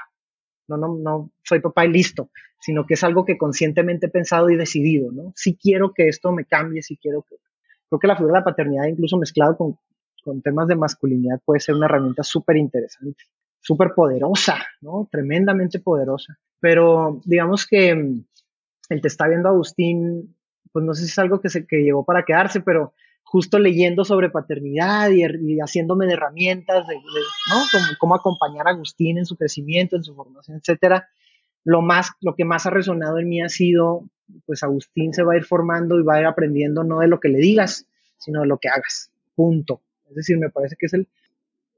No, 0.68 0.78
no, 0.78 0.96
no 0.98 1.32
soy 1.44 1.60
papá 1.60 1.86
y 1.86 1.90
listo, 1.90 2.30
sino 2.60 2.86
que 2.86 2.96
es 2.96 3.04
algo 3.04 3.26
que 3.26 3.38
conscientemente 3.38 4.08
he 4.08 4.10
pensado 4.10 4.50
y 4.50 4.56
decidido, 4.56 5.12
¿no? 5.12 5.32
Si 5.36 5.56
quiero 5.56 5.94
que 5.94 6.08
esto 6.08 6.32
me 6.32 6.46
cambie, 6.46 6.82
si 6.82 6.98
quiero 6.98 7.24
que... 7.24 7.36
Creo 7.88 8.00
que 8.00 8.08
la 8.08 8.16
figura 8.16 8.34
de 8.34 8.40
la 8.40 8.46
paternidad, 8.46 8.88
incluso 8.88 9.18
mezclado 9.18 9.56
con, 9.58 9.78
con 10.24 10.42
temas 10.42 10.68
de 10.68 10.76
masculinidad, 10.76 11.40
puede 11.46 11.60
ser 11.60 11.76
una 11.76 11.86
herramienta 11.86 12.24
súper 12.24 12.58
interesante, 12.58 13.26
súper 13.60 13.94
poderosa, 13.96 14.58
¿no? 14.82 15.08
Tremendamente 15.12 15.80
poderosa. 15.80 16.40
Pero 16.60 17.22
digamos 17.26 17.68
que 17.68 18.24
el 18.90 19.02
te 19.02 19.08
está 19.08 19.28
viendo 19.28 19.50
Agustín, 19.50 20.36
pues 20.72 20.86
no 20.86 20.94
sé 20.94 21.04
si 21.04 21.10
es 21.10 21.20
algo 21.20 21.42
que, 21.42 21.50
se, 21.50 21.66
que 21.66 21.78
llegó 21.78 22.04
para 22.04 22.24
quedarse, 22.24 22.62
pero 22.62 22.94
justo 23.24 23.60
leyendo 23.60 24.06
sobre 24.06 24.30
paternidad 24.30 25.10
y, 25.10 25.60
haciéndome 25.60 26.06
de 26.06 26.14
herramientas, 26.14 26.88
de, 26.88 26.96
¿no? 26.96 27.64
Cómo, 28.00 28.16
acompañar 28.16 28.68
a 28.68 28.72
Agustín 28.72 29.18
en 29.18 29.26
su 29.26 29.36
crecimiento, 29.36 29.96
en 29.96 30.04
su 30.04 30.16
formación, 30.16 30.58
etcétera. 30.58 31.10
Lo 31.64 31.82
más, 31.82 32.12
lo 32.22 32.36
que 32.36 32.46
más 32.46 32.66
ha 32.66 32.70
resonado 32.70 33.18
en 33.18 33.28
mí 33.28 33.42
ha 33.42 33.50
sido, 33.50 34.08
pues 34.46 34.64
Agustín 34.64 35.14
se 35.14 35.24
va 35.24 35.34
a 35.34 35.38
ir 35.38 35.44
formando 35.44 36.00
y 36.00 36.04
va 36.04 36.16
a 36.16 36.20
ir 36.22 36.26
aprendiendo 36.28 36.84
no 36.84 37.00
de 37.00 37.08
lo 37.08 37.20
que 37.20 37.30
le 37.30 37.40
digas, 37.40 37.88
sino 38.18 38.42
de 38.42 38.48
lo 38.48 38.58
que 38.58 38.70
hagas. 38.70 39.12
Punto. 39.36 39.82
Es 40.08 40.16
decir, 40.16 40.38
me 40.38 40.50
parece 40.50 40.76
que 40.80 40.86
es 40.86 40.94
el, 40.94 41.08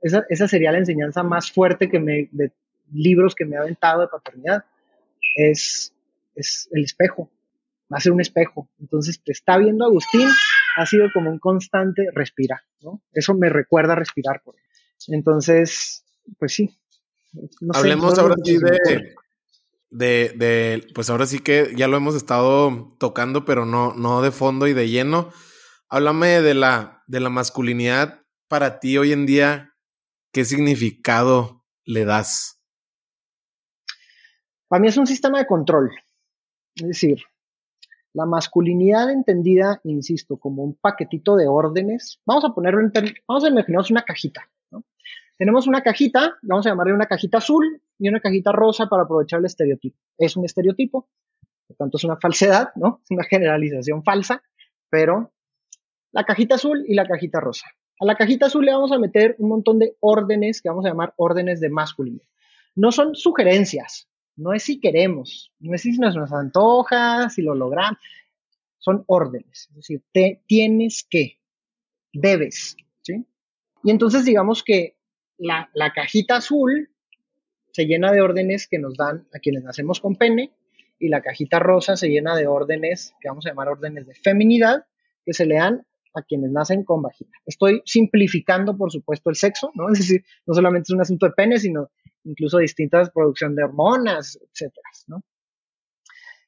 esa, 0.02 0.26
esa 0.30 0.48
sería 0.48 0.72
la 0.72 0.80
enseñanza 0.80 1.24
más 1.24 1.52
fuerte 1.52 1.90
que 1.90 2.00
me, 2.00 2.30
de 2.32 2.52
libros 2.92 3.36
que 3.36 3.46
me 3.46 3.58
ha 3.58 3.62
aventado 3.62 4.02
de 4.02 4.08
paternidad. 4.10 4.66
Es 5.36 5.94
es 6.38 6.70
el 6.72 6.84
espejo, 6.84 7.32
va 7.92 7.98
a 7.98 8.02
ser 8.02 8.12
un 8.12 8.22
espejo. 8.22 8.70
Entonces, 8.80 9.22
te 9.24 9.32
está 9.32 9.58
viendo 9.58 9.86
Agustín, 9.86 10.28
ha 10.78 10.86
sido 10.86 11.08
como 11.14 11.30
un 11.30 11.40
constante 11.40 12.08
respira, 12.14 12.64
¿no? 12.82 13.02
Eso 13.12 13.34
me 13.34 13.50
recuerda 13.50 13.96
respirar 13.96 14.42
por 14.44 14.56
él. 14.56 14.64
Entonces, 15.08 16.06
pues 16.38 16.54
sí. 16.54 16.80
Hablemos 17.74 18.18
ahora 18.18 18.36
sí 18.44 18.58
de, 18.58 19.16
de, 19.90 20.34
de, 20.36 20.88
pues 20.94 21.10
ahora 21.10 21.26
sí 21.26 21.40
que 21.40 21.74
ya 21.76 21.88
lo 21.88 21.98
hemos 21.98 22.16
estado 22.16 22.96
tocando, 23.00 23.46
pero 23.46 23.66
no, 23.66 23.94
no 23.94 24.22
de 24.22 24.32
fondo 24.32 24.68
y 24.68 24.74
de 24.74 24.90
lleno. 24.90 25.32
Háblame 25.90 26.42
de 26.42 26.54
la, 26.54 27.04
de 27.08 27.20
la 27.20 27.30
masculinidad 27.30 28.22
para 28.48 28.80
ti 28.80 28.98
hoy 28.98 29.14
en 29.14 29.26
día. 29.26 29.74
¿Qué 30.32 30.46
significado 30.46 31.64
le 31.86 32.06
das? 32.06 32.62
Para 34.68 34.82
mí 34.82 34.90
es 34.90 34.98
un 34.98 35.08
sistema 35.08 35.40
de 35.40 35.48
control. 35.48 35.92
Es 36.78 36.88
decir, 36.88 37.24
la 38.14 38.26
masculinidad 38.26 39.12
entendida, 39.12 39.80
insisto, 39.84 40.38
como 40.38 40.64
un 40.64 40.76
paquetito 40.76 41.36
de 41.36 41.48
órdenes. 41.48 42.20
Vamos 42.26 42.46
a 42.46 42.50
ponerlo 42.50 42.82
en, 42.82 42.92
vamos 43.28 43.44
a 43.44 43.50
imaginarnos 43.50 43.92
una 43.92 44.04
cajita. 44.04 44.50
Tenemos 45.38 45.68
una 45.68 45.82
cajita, 45.82 46.36
vamos 46.42 46.66
a 46.66 46.72
llamarle 46.72 46.94
una 46.94 47.06
cajita 47.06 47.38
azul 47.38 47.80
y 48.00 48.10
una 48.10 48.20
cajita 48.20 48.52
rosa 48.52 48.88
para 48.88 49.04
aprovechar 49.04 49.40
el 49.40 49.46
estereotipo. 49.46 49.96
Es 50.18 50.36
un 50.36 50.46
estereotipo, 50.46 51.08
por 51.68 51.78
tanto 51.78 51.98
es 51.98 52.04
una 52.06 52.18
falsedad, 52.18 52.70
¿no? 52.76 53.02
Es 53.04 53.12
una 53.12 53.24
generalización 53.24 54.04
falsa, 54.04 54.42
pero 54.90 55.32
la 56.12 56.24
cajita 56.24 56.56
azul 56.56 56.84
y 56.88 56.96
la 56.96 57.06
cajita 57.06 57.40
rosa. 57.40 57.68
A 58.00 58.06
la 58.06 58.16
cajita 58.16 58.48
azul 58.48 58.66
le 58.66 58.72
vamos 58.72 58.92
a 58.92 58.98
meter 58.98 59.36
un 59.38 59.50
montón 59.50 59.78
de 59.78 59.96
órdenes 60.00 60.60
que 60.62 60.70
vamos 60.70 60.86
a 60.86 60.90
llamar 60.90 61.14
órdenes 61.18 61.60
de 61.60 61.70
masculinidad. 61.70 62.26
No 62.76 62.92
son 62.92 63.14
sugerencias, 63.14 64.10
no 64.38 64.54
es 64.54 64.64
si 64.64 64.80
queremos, 64.80 65.52
no 65.60 65.76
es 65.76 65.82
si 65.82 65.92
nos, 65.98 66.16
nos 66.16 66.32
antoja, 66.32 67.30
si 67.30 67.42
lo 67.42 67.56
logramos. 67.56 68.00
Son 68.78 69.04
órdenes. 69.08 69.68
Es 69.72 69.76
decir, 69.76 70.04
te 70.14 70.44
tienes 70.48 71.06
que, 71.10 71.40
debes. 72.14 72.78
¿sí? 73.02 73.26
Y 73.84 73.92
entonces 73.92 74.24
digamos 74.24 74.64
que 74.64 74.96
la, 75.38 75.70
la 75.74 75.92
cajita 75.92 76.38
azul 76.38 76.90
se 77.72 77.86
llena 77.86 78.12
de 78.12 78.22
órdenes 78.22 78.68
que 78.68 78.80
nos 78.80 78.96
dan 78.96 79.28
a 79.34 79.40
quienes 79.40 79.64
nacemos 79.64 80.00
con 80.00 80.16
pene 80.16 80.54
y 81.00 81.10
la 81.10 81.22
cajita 81.22 81.60
rosa 81.60 81.96
se 81.96 82.10
llena 82.10 82.36
de 82.36 82.48
órdenes 82.48 83.14
que 83.20 83.30
vamos 83.30 83.46
a 83.46 83.50
llamar 83.50 83.70
órdenes 83.70 84.08
de 84.08 84.16
feminidad 84.16 84.86
que 85.26 85.34
se 85.34 85.46
le 85.46 85.56
dan 85.56 85.86
a 86.14 86.24
quienes 86.24 86.52
nacen 86.52 86.84
con 86.84 87.02
vagina. 87.02 87.32
Estoy 87.46 87.82
simplificando, 87.86 88.76
por 88.76 88.92
supuesto, 88.92 89.30
el 89.30 89.36
sexo, 89.36 89.72
¿no? 89.76 89.90
Es 89.92 90.00
decir, 90.00 90.24
no 90.46 90.54
solamente 90.54 90.88
es 90.88 90.96
un 90.96 91.02
asunto 91.02 91.28
de 91.28 91.34
pene, 91.34 91.60
sino 91.60 91.90
incluso 92.28 92.58
distintas 92.58 93.10
producción 93.10 93.56
de 93.56 93.64
hormonas, 93.64 94.40
etcétera, 94.42 94.90
¿no? 95.08 95.24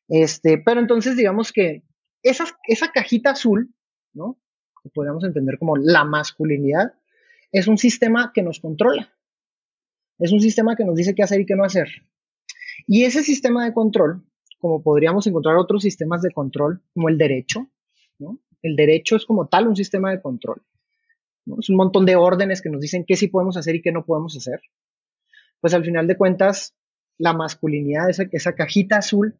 Este, 0.07 0.57
pero 0.57 0.79
entonces 0.79 1.15
digamos 1.15 1.51
que 1.51 1.83
esa, 2.23 2.45
cajita 2.93 3.31
azul, 3.31 3.73
¿no? 4.13 4.39
Que 4.83 4.89
podríamos 4.89 5.23
entender 5.23 5.57
como 5.57 5.77
la 5.77 6.03
masculinidad, 6.03 6.93
es 7.51 7.67
un 7.67 7.77
sistema 7.77 8.31
que 8.33 8.41
nos 8.41 8.59
controla. 8.59 9.13
Es 10.17 10.31
un 10.31 10.41
sistema 10.41 10.75
que 10.75 10.83
nos 10.83 10.95
dice 10.95 11.15
qué 11.15 11.23
hacer 11.23 11.41
y 11.41 11.45
qué 11.45 11.55
no 11.55 11.63
hacer. 11.63 11.87
Y 12.87 13.05
ese 13.05 13.23
sistema 13.23 13.65
de 13.65 13.73
control 13.73 14.23
como 14.59 14.83
podríamos 14.83 15.25
encontrar 15.25 15.55
otros 15.55 15.81
sistemas 15.81 16.21
de 16.21 16.31
control, 16.31 16.81
como 16.93 17.09
el 17.09 17.17
derecho. 17.17 17.67
¿no? 18.19 18.39
El 18.61 18.75
derecho 18.75 19.15
es 19.15 19.25
como 19.25 19.47
tal 19.47 19.67
un 19.67 19.75
sistema 19.75 20.11
de 20.11 20.21
control. 20.21 20.61
Es 21.57 21.69
un 21.69 21.77
montón 21.77 22.05
de 22.05 22.15
órdenes 22.15 22.61
que 22.61 22.69
nos 22.69 22.81
dicen 22.81 23.05
qué 23.07 23.15
sí 23.15 23.27
podemos 23.27 23.57
hacer 23.57 23.75
y 23.75 23.81
qué 23.81 23.91
no 23.91 24.05
podemos 24.05 24.35
hacer. 24.37 24.61
Pues 25.61 25.73
al 25.73 25.83
final 25.83 26.07
de 26.07 26.17
cuentas, 26.17 26.75
la 27.17 27.33
masculinidad, 27.33 28.09
esa, 28.09 28.25
esa 28.31 28.55
cajita 28.55 28.97
azul, 28.97 29.39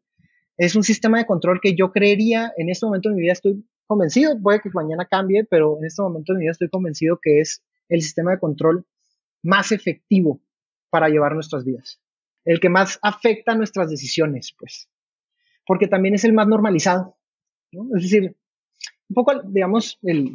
es 0.57 0.75
un 0.75 0.83
sistema 0.83 1.19
de 1.19 1.25
control 1.25 1.59
que 1.61 1.75
yo 1.75 1.91
creería, 1.91 2.51
en 2.57 2.69
este 2.69 2.85
momento 2.85 3.09
de 3.09 3.15
mi 3.15 3.21
vida 3.21 3.33
estoy 3.33 3.65
convencido, 3.87 4.39
puede 4.41 4.59
que 4.59 4.69
mañana 4.73 5.05
cambie, 5.05 5.45
pero 5.45 5.77
en 5.79 5.85
este 5.85 6.01
momento 6.01 6.33
de 6.33 6.39
mi 6.39 6.43
vida 6.43 6.51
estoy 6.51 6.69
convencido 6.69 7.19
que 7.21 7.39
es 7.39 7.63
el 7.87 8.01
sistema 8.01 8.31
de 8.31 8.39
control 8.39 8.85
más 9.41 9.71
efectivo 9.71 10.41
para 10.89 11.09
llevar 11.09 11.33
nuestras 11.33 11.63
vidas. 11.63 12.01
El 12.45 12.59
que 12.59 12.69
más 12.69 12.99
afecta 13.01 13.55
nuestras 13.55 13.89
decisiones, 13.89 14.53
pues. 14.57 14.89
Porque 15.65 15.87
también 15.87 16.15
es 16.15 16.23
el 16.23 16.33
más 16.33 16.47
normalizado. 16.47 17.17
Es 17.71 18.03
decir, 18.03 18.35
un 19.09 19.13
poco, 19.13 19.41
digamos, 19.43 19.97
el, 20.01 20.31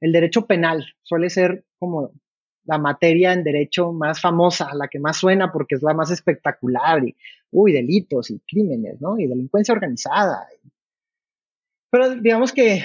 el 0.00 0.12
derecho 0.12 0.46
penal 0.46 0.84
suele 1.02 1.30
ser 1.30 1.64
como 1.78 2.12
la 2.68 2.76
materia 2.76 3.32
en 3.32 3.42
derecho 3.42 3.92
más 3.92 4.20
famosa, 4.20 4.68
la 4.74 4.88
que 4.88 5.00
más 5.00 5.16
suena 5.16 5.50
porque 5.50 5.74
es 5.74 5.82
la 5.82 5.94
más 5.94 6.10
espectacular 6.10 7.02
y, 7.02 7.16
uy, 7.50 7.72
delitos 7.72 8.30
y 8.30 8.40
crímenes, 8.40 9.00
¿no? 9.00 9.18
Y 9.18 9.26
delincuencia 9.26 9.72
organizada. 9.72 10.46
Pero 11.90 12.16
digamos 12.16 12.52
que 12.52 12.84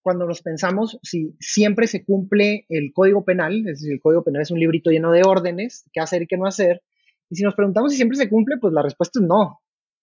cuando 0.00 0.26
nos 0.26 0.42
pensamos 0.42 1.00
si 1.02 1.34
siempre 1.40 1.88
se 1.88 2.04
cumple 2.04 2.66
el 2.68 2.92
código 2.92 3.24
penal, 3.24 3.58
es 3.66 3.80
decir, 3.80 3.94
el 3.94 4.00
código 4.00 4.22
penal 4.22 4.42
es 4.42 4.52
un 4.52 4.60
librito 4.60 4.90
lleno 4.90 5.10
de 5.10 5.24
órdenes, 5.24 5.84
qué 5.92 5.98
hacer 5.98 6.22
y 6.22 6.28
qué 6.28 6.36
no 6.36 6.46
hacer, 6.46 6.80
y 7.28 7.34
si 7.34 7.42
nos 7.42 7.56
preguntamos 7.56 7.90
si 7.90 7.96
siempre 7.96 8.16
se 8.16 8.28
cumple, 8.28 8.58
pues 8.58 8.72
la 8.72 8.82
respuesta 8.82 9.18
es 9.18 9.26
no. 9.26 9.60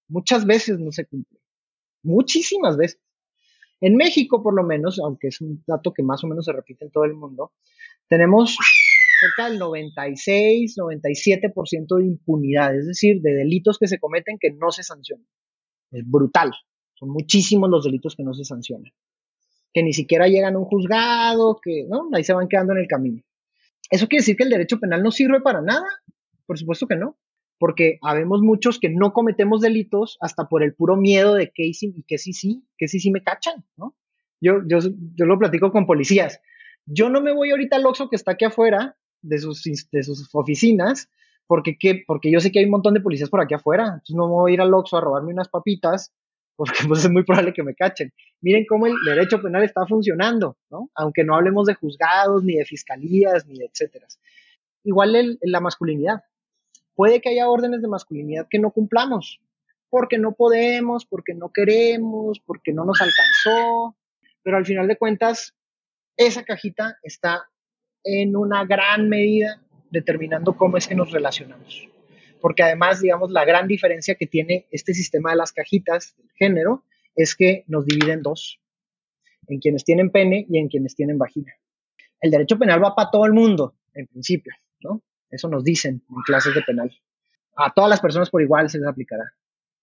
Muchas 0.09 0.45
veces 0.45 0.79
no 0.79 0.91
se 0.91 1.05
cumple. 1.05 1.39
Muchísimas 2.03 2.75
veces. 2.75 2.99
En 3.79 3.95
México, 3.95 4.43
por 4.43 4.53
lo 4.53 4.63
menos, 4.63 4.99
aunque 4.99 5.29
es 5.29 5.39
un 5.39 5.63
dato 5.65 5.93
que 5.93 6.03
más 6.03 6.21
o 6.25 6.27
menos 6.27 6.43
se 6.43 6.51
repite 6.51 6.83
en 6.83 6.91
todo 6.91 7.05
el 7.05 7.13
mundo, 7.13 7.53
tenemos 8.09 8.57
cerca 9.23 9.49
del 9.49 9.59
96, 9.59 10.77
97% 10.77 11.97
de 11.97 12.05
impunidad, 12.05 12.77
es 12.77 12.87
decir, 12.87 13.21
de 13.21 13.33
delitos 13.33 13.77
que 13.77 13.87
se 13.87 13.99
cometen 13.99 14.37
que 14.39 14.51
no 14.51 14.71
se 14.71 14.83
sancionan. 14.83 15.27
Es 15.91 16.03
brutal. 16.05 16.51
Son 16.93 17.09
muchísimos 17.09 17.69
los 17.69 17.83
delitos 17.85 18.15
que 18.15 18.23
no 18.23 18.33
se 18.33 18.43
sancionan 18.43 18.91
que 19.73 19.83
ni 19.83 19.91
siquiera 19.91 20.27
llegan 20.27 20.55
a 20.55 20.59
un 20.59 20.65
juzgado, 20.65 21.59
que 21.61 21.85
¿no? 21.89 22.09
ahí 22.13 22.23
se 22.23 22.33
van 22.33 22.47
quedando 22.47 22.73
en 22.73 22.79
el 22.79 22.87
camino. 22.87 23.21
¿Eso 23.89 24.07
quiere 24.07 24.21
decir 24.21 24.37
que 24.37 24.43
el 24.43 24.49
derecho 24.49 24.79
penal 24.79 25.01
no 25.01 25.11
sirve 25.11 25.41
para 25.41 25.61
nada? 25.61 25.85
Por 26.45 26.57
supuesto 26.57 26.87
que 26.87 26.95
no, 26.95 27.17
porque 27.57 27.97
habemos 28.01 28.41
muchos 28.41 28.79
que 28.79 28.89
no 28.89 29.13
cometemos 29.13 29.61
delitos 29.61 30.17
hasta 30.21 30.47
por 30.47 30.63
el 30.63 30.75
puro 30.75 30.95
miedo 30.95 31.33
de 31.33 31.51
que 31.53 31.73
sí, 31.73 31.93
y 31.97 32.03
que 32.03 32.17
sí, 32.17 32.33
sí, 32.33 32.63
que 32.77 32.87
sí, 32.87 32.99
sí 32.99 33.11
me 33.11 33.23
cachan, 33.23 33.65
¿no? 33.75 33.95
Yo, 34.39 34.59
yo, 34.67 34.79
yo 35.15 35.25
lo 35.25 35.39
platico 35.39 35.71
con 35.71 35.85
policías. 35.85 36.41
Yo 36.85 37.09
no 37.09 37.21
me 37.21 37.33
voy 37.33 37.51
ahorita 37.51 37.77
al 37.77 37.85
Oxxo 37.85 38.09
que 38.09 38.17
está 38.17 38.33
aquí 38.33 38.45
afuera 38.45 38.97
de 39.23 39.39
sus, 39.39 39.63
de 39.63 40.03
sus 40.03 40.29
oficinas, 40.33 41.09
porque, 41.47 41.77
¿qué? 41.77 42.03
porque 42.05 42.31
yo 42.31 42.39
sé 42.39 42.51
que 42.51 42.59
hay 42.59 42.65
un 42.65 42.71
montón 42.71 42.93
de 42.93 43.01
policías 43.01 43.29
por 43.29 43.41
aquí 43.41 43.53
afuera. 43.53 43.85
Entonces 43.85 44.15
no 44.15 44.27
me 44.27 44.33
voy 44.33 44.51
a 44.51 44.53
ir 44.53 44.61
al 44.61 44.73
Oxxo 44.73 44.97
a 44.97 45.01
robarme 45.01 45.33
unas 45.33 45.49
papitas 45.49 46.13
porque 46.55 46.83
pues 46.87 47.03
es 47.03 47.09
muy 47.09 47.23
probable 47.23 47.53
que 47.53 47.63
me 47.63 47.73
cachen. 47.73 48.13
Miren 48.41 48.65
cómo 48.67 48.85
el 48.85 48.93
derecho 49.05 49.41
penal 49.41 49.63
está 49.63 49.87
funcionando, 49.87 50.57
¿no? 50.69 50.89
Aunque 50.93 51.23
no 51.23 51.35
hablemos 51.35 51.65
de 51.65 51.73
juzgados, 51.73 52.43
ni 52.43 52.55
de 52.55 52.65
fiscalías, 52.65 53.47
ni 53.47 53.57
de 53.57 53.65
etcétera. 53.65 54.05
Igual 54.83 55.15
el, 55.15 55.39
la 55.41 55.59
masculinidad. 55.59 56.23
Puede 56.93 57.21
que 57.21 57.29
haya 57.29 57.49
órdenes 57.49 57.81
de 57.81 57.87
masculinidad 57.87 58.47
que 58.49 58.59
no 58.59 58.69
cumplamos, 58.69 59.41
porque 59.89 60.19
no 60.19 60.33
podemos, 60.33 61.05
porque 61.05 61.33
no 61.33 61.51
queremos, 61.51 62.39
porque 62.39 62.71
no 62.71 62.85
nos 62.85 63.01
alcanzó, 63.01 63.95
pero 64.43 64.57
al 64.57 64.65
final 64.65 64.87
de 64.87 64.97
cuentas, 64.97 65.55
esa 66.17 66.43
cajita 66.43 66.97
está 67.01 67.49
en 68.03 68.35
una 68.35 68.65
gran 68.65 69.09
medida 69.09 69.61
determinando 69.89 70.55
cómo 70.57 70.77
es 70.77 70.87
que 70.87 70.95
nos 70.95 71.11
relacionamos 71.11 71.87
porque 72.43 72.61
además, 72.61 72.99
digamos, 72.99 73.31
la 73.31 73.45
gran 73.45 73.69
diferencia 73.69 74.15
que 74.15 74.27
tiene 74.27 74.67
este 74.69 74.93
sistema 74.93 75.29
de 75.29 75.37
las 75.37 75.53
cajitas 75.53 76.13
del 76.17 76.29
género 76.31 76.83
es 77.15 77.35
que 77.35 77.63
nos 77.67 77.85
divide 77.85 78.11
en 78.11 78.21
dos, 78.21 78.59
en 79.47 79.59
quienes 79.61 79.85
tienen 79.85 80.09
pene 80.09 80.45
y 80.49 80.57
en 80.57 80.67
quienes 80.67 80.93
tienen 80.93 81.17
vagina. 81.17 81.53
El 82.19 82.31
derecho 82.31 82.59
penal 82.59 82.83
va 82.83 82.95
para 82.95 83.11
todo 83.11 83.25
el 83.25 83.31
mundo, 83.31 83.77
en 83.93 84.07
principio, 84.07 84.51
¿no? 84.81 85.01
Eso 85.29 85.47
nos 85.47 85.63
dicen 85.63 86.03
en 86.09 86.21
clases 86.25 86.53
de 86.53 86.61
penal. 86.63 86.91
A 87.55 87.73
todas 87.73 87.89
las 87.89 88.01
personas 88.01 88.29
por 88.29 88.41
igual 88.41 88.69
se 88.69 88.77
les 88.77 88.87
aplicará. 88.87 89.23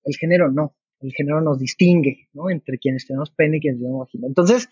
El 0.05 0.15
género 0.17 0.53
no. 0.53 0.77
El 1.01 1.15
género 1.15 1.41
nos 1.41 1.59
distingue, 1.59 2.29
¿no? 2.35 2.51
Entre 2.51 2.77
quienes 2.77 3.07
tenemos 3.07 3.31
pene 3.31 3.57
y 3.57 3.61
quienes 3.61 3.81
tenemos 3.81 4.01
vagina. 4.01 4.27
Entonces, 4.27 4.69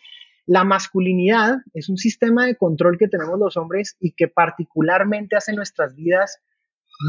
la 0.49 0.65
masculinidad 0.65 1.59
es 1.75 1.91
un 1.91 1.99
sistema 1.99 2.47
de 2.47 2.57
control 2.57 2.97
que 2.97 3.07
tenemos 3.07 3.39
los 3.39 3.59
hombres 3.59 3.99
y 4.01 4.13
que 4.13 4.29
particularmente 4.29 5.37
hace 5.37 5.53
nuestras 5.53 5.95
vidas 5.95 6.41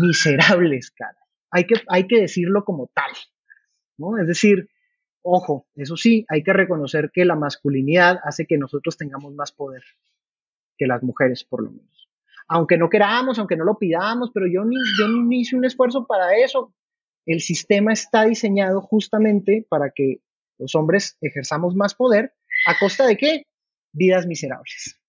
miserables, 0.01 0.91
cara. 0.91 1.17
Hay 1.49 1.63
que, 1.63 1.75
hay 1.87 2.05
que 2.05 2.19
decirlo 2.19 2.65
como 2.65 2.91
tal, 2.93 3.11
¿no? 3.97 4.17
Es 4.17 4.27
decir, 4.27 4.69
ojo, 5.21 5.67
eso 5.75 5.95
sí, 5.95 6.25
hay 6.27 6.43
que 6.43 6.51
reconocer 6.51 7.11
que 7.13 7.23
la 7.23 7.37
masculinidad 7.37 8.19
hace 8.25 8.45
que 8.45 8.57
nosotros 8.57 8.97
tengamos 8.97 9.33
más 9.33 9.53
poder 9.53 9.83
que 10.77 10.85
las 10.85 11.01
mujeres, 11.01 11.45
por 11.45 11.63
lo 11.63 11.71
menos. 11.71 12.09
Aunque 12.49 12.77
no 12.77 12.89
queramos, 12.89 13.39
aunque 13.39 13.55
no 13.55 13.63
lo 13.63 13.77
pidamos, 13.77 14.31
pero 14.33 14.47
yo 14.47 14.65
ni, 14.65 14.75
yo 14.99 15.07
ni 15.07 15.39
hice 15.39 15.55
un 15.55 15.63
esfuerzo 15.63 16.05
para 16.05 16.35
eso. 16.35 16.73
El 17.25 17.39
sistema 17.39 17.93
está 17.93 18.25
diseñado 18.25 18.81
justamente 18.81 19.65
para 19.69 19.91
que 19.91 20.19
los 20.57 20.75
hombres 20.75 21.17
ejerzamos 21.21 21.73
más 21.73 21.95
poder 21.95 22.33
a 22.65 22.77
costa 22.77 23.05
de 23.05 23.17
qué? 23.17 23.43
Vidas 23.93 24.25
miserables. 24.25 24.95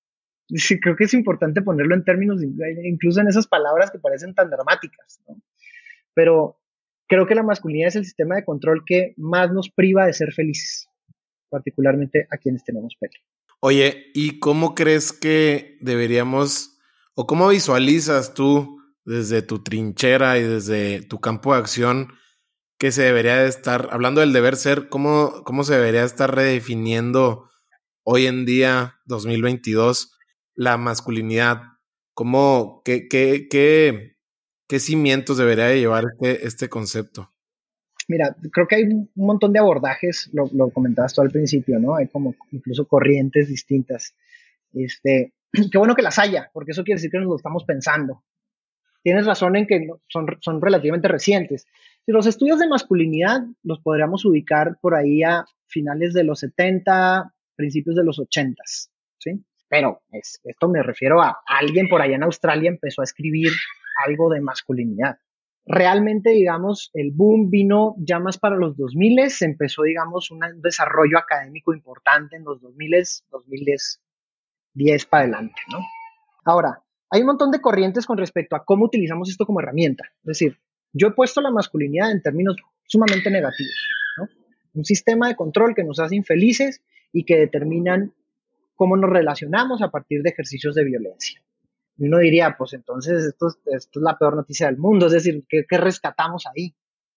Sí, 0.53 0.81
creo 0.81 0.97
que 0.97 1.05
es 1.05 1.15
importante 1.15 1.63
ponerlo 1.63 1.95
en 1.95 2.03
términos, 2.03 2.43
incluso 2.83 3.21
en 3.21 3.29
esas 3.29 3.47
palabras 3.47 3.93
que 3.93 4.01
parecen 4.01 4.35
tan 4.35 4.51
dramáticas, 4.51 5.21
¿no? 5.29 5.41
Pero 6.13 6.61
creo 7.07 7.25
que 7.25 7.37
la 7.37 7.45
masculinidad 7.45 7.87
es 7.87 7.95
el 7.95 8.05
sistema 8.05 8.35
de 8.35 8.45
control 8.45 8.83
que 8.85 9.15
más 9.17 9.53
nos 9.53 9.71
priva 9.71 10.07
de 10.07 10.13
ser 10.13 10.33
felices, 10.33 10.89
particularmente 11.51 12.27
a 12.33 12.37
quienes 12.37 12.65
tenemos 12.65 12.97
pelo. 12.99 13.13
Oye, 13.61 14.11
¿y 14.15 14.39
cómo 14.41 14.75
crees 14.75 15.13
que 15.13 15.79
deberíamos, 15.81 16.79
o 17.15 17.27
cómo 17.27 17.49
visualizas 17.49 18.35
tú 18.35 18.81
desde 19.05 19.43
tu 19.43 19.63
trinchera 19.63 20.39
y 20.39 20.43
desde 20.43 21.03
tu 21.03 21.21
campo 21.21 21.53
de 21.53 21.61
acción, 21.61 22.13
que 22.81 22.93
se 22.93 23.03
debería 23.03 23.37
de 23.37 23.49
estar, 23.49 23.89
hablando 23.93 24.23
del 24.23 24.33
deber 24.33 24.57
ser, 24.57 24.89
cómo, 24.89 25.45
cómo 25.45 25.65
se 25.65 25.75
debería 25.75 26.03
estar 26.03 26.35
redefiniendo 26.35 27.51
hoy 28.05 28.25
en 28.27 28.47
día, 28.47 28.95
2022, 29.05 30.19
la 30.55 30.79
masculinidad? 30.79 31.61
¿Cómo, 32.15 32.81
qué, 32.83 33.07
qué, 33.07 33.49
qué, 33.51 34.17
qué 34.67 34.81
cimientos 34.81 35.37
debería 35.37 35.67
de 35.67 35.79
llevar 35.79 36.05
este, 36.11 36.47
este 36.47 36.69
concepto? 36.71 37.31
Mira, 38.09 38.35
creo 38.51 38.67
que 38.67 38.77
hay 38.77 38.85
un 38.85 39.11
montón 39.15 39.53
de 39.53 39.59
abordajes, 39.59 40.31
lo, 40.33 40.71
comentabas 40.71 41.13
tú 41.13 41.21
al 41.21 41.31
principio, 41.31 41.79
¿no? 41.79 41.97
Hay 41.97 42.09
como 42.09 42.35
incluso 42.51 42.89
corrientes 42.89 43.49
distintas. 43.49 44.15
Este, 44.73 45.35
qué 45.71 45.77
bueno 45.77 45.95
que 45.95 46.03
las 46.03 46.19
haya, 46.19 46.51
porque 46.55 46.71
eso 46.71 46.83
quiere 46.83 46.97
decir 46.97 47.11
que 47.11 47.19
nos 47.19 47.29
lo 47.29 47.37
estamos 47.37 47.65
pensando. 47.65 48.25
Tienes 49.03 49.27
razón 49.27 49.57
en 49.57 49.67
que 49.67 49.87
son, 50.09 50.27
son 50.41 50.63
relativamente 50.63 51.09
recientes. 51.09 51.67
Si 52.07 52.13
los 52.13 52.27
estudios 52.27 52.59
de 52.59 52.69
masculinidad 52.69 53.43
los 53.63 53.81
podríamos 53.81 54.25
ubicar 54.25 54.79
por 54.81 54.95
ahí 54.95 55.23
a 55.23 55.45
finales 55.67 56.15
de 56.15 56.25
los 56.25 56.41
70, 56.41 57.33
principios 57.57 57.97
de 57.97 58.05
los 58.05 58.19
80, 58.19 58.63
¿sí? 59.19 59.45
pero 59.71 60.03
es, 60.11 60.41
esto 60.43 60.69
me 60.69 60.83
refiero 60.83 61.23
a 61.23 61.39
alguien 61.47 61.89
por 61.89 62.03
allá 62.03 62.17
en 62.17 62.25
Australia 62.25 62.69
empezó 62.69 63.03
a 63.03 63.05
escribir 63.05 63.53
algo 64.05 64.29
de 64.29 64.41
masculinidad. 64.41 65.19
Realmente, 65.65 66.31
digamos, 66.31 66.91
el 66.95 67.13
boom 67.13 67.51
vino 67.51 67.95
ya 67.99 68.19
más 68.19 68.39
para 68.39 68.57
los 68.57 68.77
2000, 68.77 69.31
se 69.31 69.45
empezó, 69.45 69.85
digamos, 69.85 70.33
un 70.33 70.41
desarrollo 70.61 71.19
académico 71.19 71.73
importante 71.73 72.35
en 72.37 72.45
los 72.45 72.61
2000, 72.61 72.91
2010 73.31 75.07
para 75.07 75.23
adelante, 75.23 75.61
¿no? 75.71 75.79
Ahora, 76.45 76.83
hay 77.11 77.21
un 77.21 77.29
montón 77.29 77.53
de 77.53 77.61
corrientes 77.61 78.07
con 78.07 78.19
respecto 78.19 78.57
a 78.57 78.65
cómo 78.65 78.87
utilizamos 78.87 79.31
esto 79.31 79.47
como 79.47 79.61
herramienta. 79.61 80.05
Es 80.23 80.27
decir, 80.27 80.59
yo 80.93 81.09
he 81.09 81.13
puesto 81.13 81.41
la 81.41 81.51
masculinidad 81.51 82.11
en 82.11 82.23
términos 82.23 82.57
sumamente 82.87 83.31
negativos, 83.31 83.89
¿no? 84.19 84.29
Un 84.75 84.85
sistema 84.85 85.29
de 85.29 85.37
control 85.37 85.75
que 85.75 85.85
nos 85.85 85.99
hace 85.99 86.17
infelices 86.17 86.83
y 87.13 87.25
que 87.25 87.37
determinan 87.37 88.13
cómo 88.75 88.97
nos 88.97 89.11
relacionamos 89.11 89.83
a 89.83 89.91
partir 89.91 90.23
de 90.23 90.31
ejercicios 90.31 90.75
de 90.75 90.85
violencia. 90.85 91.43
Uno 91.99 92.19
diría, 92.19 92.57
pues 92.57 92.73
entonces 92.73 93.25
esto, 93.25 93.49
es 93.67 93.91
la 93.95 94.17
peor 94.17 94.37
noticia 94.37 94.67
del 94.67 94.79
mundo, 94.79 95.07
es 95.07 95.13
decir, 95.13 95.45
¿qué, 95.49 95.77
rescatamos 95.77 96.47
ahí? 96.47 96.75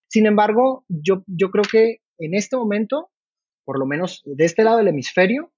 Sin 0.07 0.25
embargo, 0.25 0.83
yo, 0.89 1.23
yo 1.25 1.51
creo 1.51 1.63
que 1.63 2.01
en 2.17 2.33
este 2.33 2.57
momento, 2.57 3.09
por 3.63 3.79
lo 3.79 3.85
menos 3.85 4.23
de 4.25 4.43
este 4.43 4.63
lado 4.63 4.77
del 4.77 4.89
hemisferio, 4.89 5.53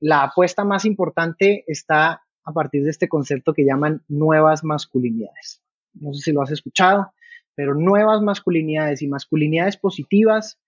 la 0.00 0.22
apuesta 0.22 0.64
más 0.64 0.86
importante 0.86 1.64
está 1.66 2.22
a 2.44 2.52
partir 2.52 2.82
de 2.82 2.90
este 2.90 3.08
concepto 3.08 3.52
que 3.52 3.64
llaman 3.64 4.02
nuevas 4.08 4.64
masculinidades. 4.64 5.62
No 5.92 6.14
sé 6.14 6.22
si 6.22 6.32
lo 6.32 6.40
has 6.40 6.50
escuchado, 6.50 7.12
pero 7.54 7.74
nuevas 7.74 8.22
masculinidades 8.22 9.02
y 9.02 9.08
masculinidades 9.08 9.76
positivas 9.76 10.58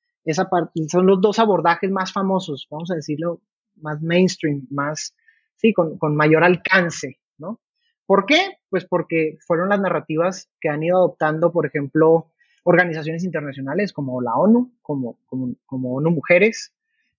son 0.89 1.07
los 1.07 1.21
dos 1.21 1.39
abordajes 1.39 1.91
más 1.91 2.13
famosos, 2.13 2.67
vamos 2.71 2.91
a 2.91 2.95
decirlo, 2.95 3.41
más 3.77 4.01
mainstream, 4.01 4.67
más, 4.71 5.15
sí, 5.57 5.73
con, 5.73 5.99
con 5.99 6.17
mayor 6.17 6.45
alcance, 6.45 7.19
¿no? 7.39 7.61
¿Por 8.07 8.27
qué? 8.27 8.59
Pues 8.69 8.85
porque 8.85 9.39
fueron 9.47 9.71
las 9.71 9.81
narrativas 9.81 10.51
que 10.61 10.69
han 10.69 10.83
ido 10.83 10.97
adoptando, 10.99 11.53
por 11.53 11.67
ejemplo, 11.67 12.31
organizaciones 12.63 13.25
internacionales 13.25 13.93
como 13.93 14.21
la 14.21 14.35
ONU, 14.35 14.73
como, 14.83 15.19
como, 15.27 15.95
ONU 15.95 16.11
Mujeres, 16.11 16.73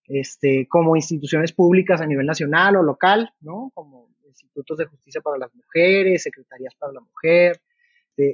este, 0.07 0.67
como 0.67 0.95
instituciones 0.95 1.53
públicas 1.53 2.01
a 2.01 2.05
nivel 2.05 2.25
nacional 2.25 2.75
o 2.75 2.83
local, 2.83 3.33
¿no? 3.41 3.71
Como 3.73 4.09
institutos 4.25 4.77
de 4.77 4.85
justicia 4.85 5.21
para 5.21 5.37
las 5.37 5.53
mujeres, 5.55 6.23
secretarías 6.23 6.75
para 6.75 6.93
la 6.93 7.01
mujer. 7.01 7.61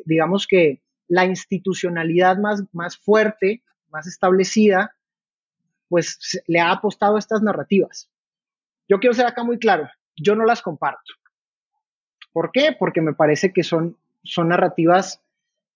Digamos 0.05 0.47
que 0.47 0.81
la 1.11 1.25
institucionalidad 1.25 2.37
más, 2.37 2.63
más 2.71 2.97
fuerte, 2.97 3.63
más 3.89 4.07
establecida, 4.07 4.95
pues 5.89 6.41
le 6.47 6.61
ha 6.61 6.71
apostado 6.71 7.17
a 7.17 7.19
estas 7.19 7.41
narrativas. 7.41 8.09
Yo 8.87 9.01
quiero 9.01 9.13
ser 9.13 9.25
acá 9.25 9.43
muy 9.43 9.59
claro, 9.59 9.89
yo 10.15 10.35
no 10.35 10.45
las 10.45 10.61
comparto. 10.61 11.15
¿Por 12.31 12.53
qué? 12.53 12.73
Porque 12.79 13.01
me 13.01 13.13
parece 13.13 13.51
que 13.51 13.61
son, 13.61 13.97
son 14.23 14.47
narrativas, 14.47 15.21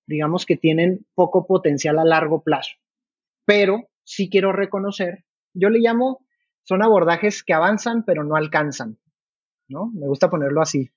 digamos, 0.08 0.46
que 0.46 0.56
tienen 0.56 1.06
poco 1.16 1.46
potencial 1.46 2.00
a 2.00 2.06
largo 2.06 2.42
plazo. 2.42 2.72
Pero 3.44 3.90
sí 4.06 4.30
quiero 4.30 4.54
reconocer, 4.54 5.26
yo 5.54 5.70
le 5.70 5.80
llamo, 5.80 6.26
son 6.64 6.82
abordajes 6.82 7.44
que 7.44 7.54
avanzan 7.54 8.06
pero 8.06 8.24
no 8.24 8.38
alcanzan. 8.38 8.98
¿no? 9.68 9.92
Me 9.94 10.08
gusta 10.08 10.30
ponerlo 10.30 10.62
así. 10.62 10.90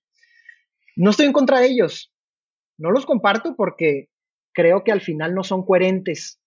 No 0.94 1.10
estoy 1.10 1.26
en 1.26 1.32
contra 1.32 1.58
de 1.58 1.66
ellos. 1.66 2.12
No 2.76 2.92
los 2.92 3.04
comparto 3.04 3.56
porque 3.56 4.10
creo 4.58 4.82
que 4.82 4.90
al 4.90 5.00
final 5.00 5.34
no 5.34 5.44
son 5.44 5.64
coherentes. 5.64 6.40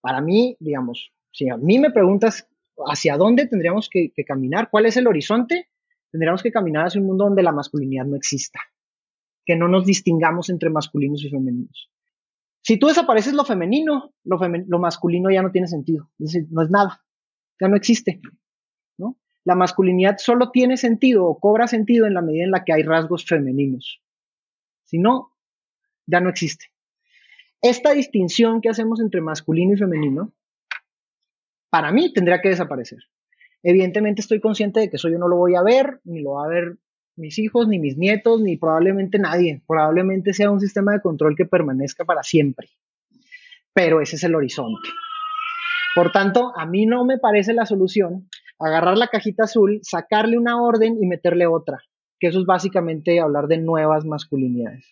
Para 0.00 0.20
mí, 0.20 0.56
digamos, 0.58 1.12
si 1.30 1.48
a 1.48 1.56
mí 1.56 1.78
me 1.78 1.92
preguntas 1.92 2.48
hacia 2.86 3.16
dónde 3.16 3.46
tendríamos 3.46 3.88
que, 3.88 4.12
caminar, 4.26 4.68
cuál 4.68 4.86
es 4.86 4.96
el 4.96 5.06
horizonte, 5.06 5.68
tendríamos 6.10 6.42
que 6.42 6.50
caminar 6.50 6.86
hacia 6.86 7.00
un 7.00 7.06
mundo 7.06 7.24
donde 7.26 7.44
la 7.44 7.52
masculinidad 7.52 8.04
no 8.04 8.16
exista, 8.16 8.58
que 9.44 9.54
no 9.54 9.68
nos 9.68 9.86
distingamos 9.86 10.50
entre 10.50 10.70
masculinos 10.70 11.22
y 11.22 11.30
femeninos. 11.30 11.90
Si 12.62 12.78
tú 12.78 12.88
desapareces 12.88 13.32
lo 13.34 13.44
femenino, 13.44 14.12
lo, 14.24 14.38
lo 14.66 14.78
masculino 14.80 15.30
ya 15.30 15.42
no 15.42 15.52
tiene 15.52 15.68
sentido, 15.68 16.10
es 16.18 16.32
decir, 16.32 16.48
no 16.50 16.62
es 16.62 16.70
nada, 16.70 17.04
ya 17.60 17.68
no 17.68 17.76
existe 17.76 18.20
la 19.46 19.54
masculinidad 19.54 20.16
solo 20.18 20.50
tiene 20.50 20.76
sentido 20.76 21.24
o 21.24 21.38
cobra 21.38 21.68
sentido 21.68 22.06
en 22.06 22.14
la 22.14 22.20
medida 22.20 22.42
en 22.42 22.50
la 22.50 22.64
que 22.64 22.72
hay 22.72 22.82
rasgos 22.82 23.24
femeninos. 23.24 24.02
Si 24.82 24.98
no, 24.98 25.30
ya 26.04 26.20
no 26.20 26.28
existe. 26.28 26.66
Esta 27.62 27.92
distinción 27.92 28.60
que 28.60 28.68
hacemos 28.68 29.00
entre 29.00 29.20
masculino 29.20 29.74
y 29.74 29.76
femenino, 29.76 30.32
para 31.70 31.92
mí 31.92 32.12
tendría 32.12 32.40
que 32.40 32.50
desaparecer. 32.50 32.98
Evidentemente 33.62 34.20
estoy 34.20 34.40
consciente 34.40 34.80
de 34.80 34.90
que 34.90 34.96
eso 34.96 35.08
yo 35.08 35.18
no 35.18 35.28
lo 35.28 35.36
voy 35.36 35.54
a 35.56 35.62
ver, 35.62 36.00
ni 36.04 36.22
lo 36.22 36.32
va 36.32 36.44
a 36.44 36.48
ver 36.48 36.76
mis 37.16 37.38
hijos, 37.38 37.66
ni 37.66 37.78
mis 37.78 37.96
nietos, 37.96 38.40
ni 38.40 38.56
probablemente 38.56 39.18
nadie. 39.18 39.62
Probablemente 39.66 40.32
sea 40.32 40.50
un 40.50 40.60
sistema 40.60 40.92
de 40.92 41.00
control 41.00 41.34
que 41.36 41.46
permanezca 41.46 42.04
para 42.04 42.22
siempre. 42.22 42.68
Pero 43.72 44.00
ese 44.00 44.16
es 44.16 44.24
el 44.24 44.34
horizonte. 44.34 44.88
Por 45.94 46.12
tanto, 46.12 46.52
a 46.56 46.66
mí 46.66 46.86
no 46.86 47.04
me 47.04 47.18
parece 47.18 47.54
la 47.54 47.66
solución 47.66 48.28
agarrar 48.58 48.96
la 48.96 49.08
cajita 49.08 49.44
azul, 49.44 49.80
sacarle 49.82 50.38
una 50.38 50.62
orden 50.62 50.98
y 51.02 51.06
meterle 51.06 51.46
otra, 51.46 51.82
que 52.18 52.28
eso 52.28 52.40
es 52.40 52.46
básicamente 52.46 53.20
hablar 53.20 53.48
de 53.48 53.58
nuevas 53.58 54.04
masculinidades. 54.04 54.86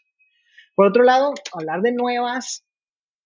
Por 0.75 0.87
otro 0.87 1.05
lado, 1.05 1.35
hablar 1.53 1.83
de 1.83 1.93
nuevas, 1.93 2.65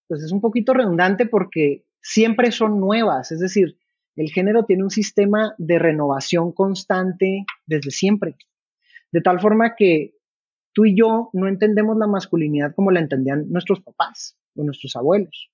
pues 0.07 0.23
es 0.23 0.31
un 0.31 0.41
poquito 0.41 0.73
redundante 0.73 1.25
porque 1.25 1.85
siempre 2.01 2.51
son 2.51 2.79
nuevas, 2.79 3.31
es 3.31 3.39
decir, 3.39 3.77
el 4.15 4.29
género 4.29 4.65
tiene 4.65 4.83
un 4.83 4.89
sistema 4.89 5.55
de 5.57 5.79
renovación 5.79 6.51
constante 6.51 7.45
desde 7.65 7.91
siempre, 7.91 8.35
de 9.11 9.21
tal 9.21 9.39
forma 9.39 9.75
que 9.75 10.15
tú 10.73 10.85
y 10.85 10.95
yo 10.95 11.29
no 11.33 11.47
entendemos 11.47 11.97
la 11.97 12.07
masculinidad 12.07 12.73
como 12.75 12.91
la 12.91 12.99
entendían 12.99 13.49
nuestros 13.49 13.81
papás 13.81 14.37
o 14.55 14.63
nuestros 14.63 14.95
abuelos. 14.95 15.51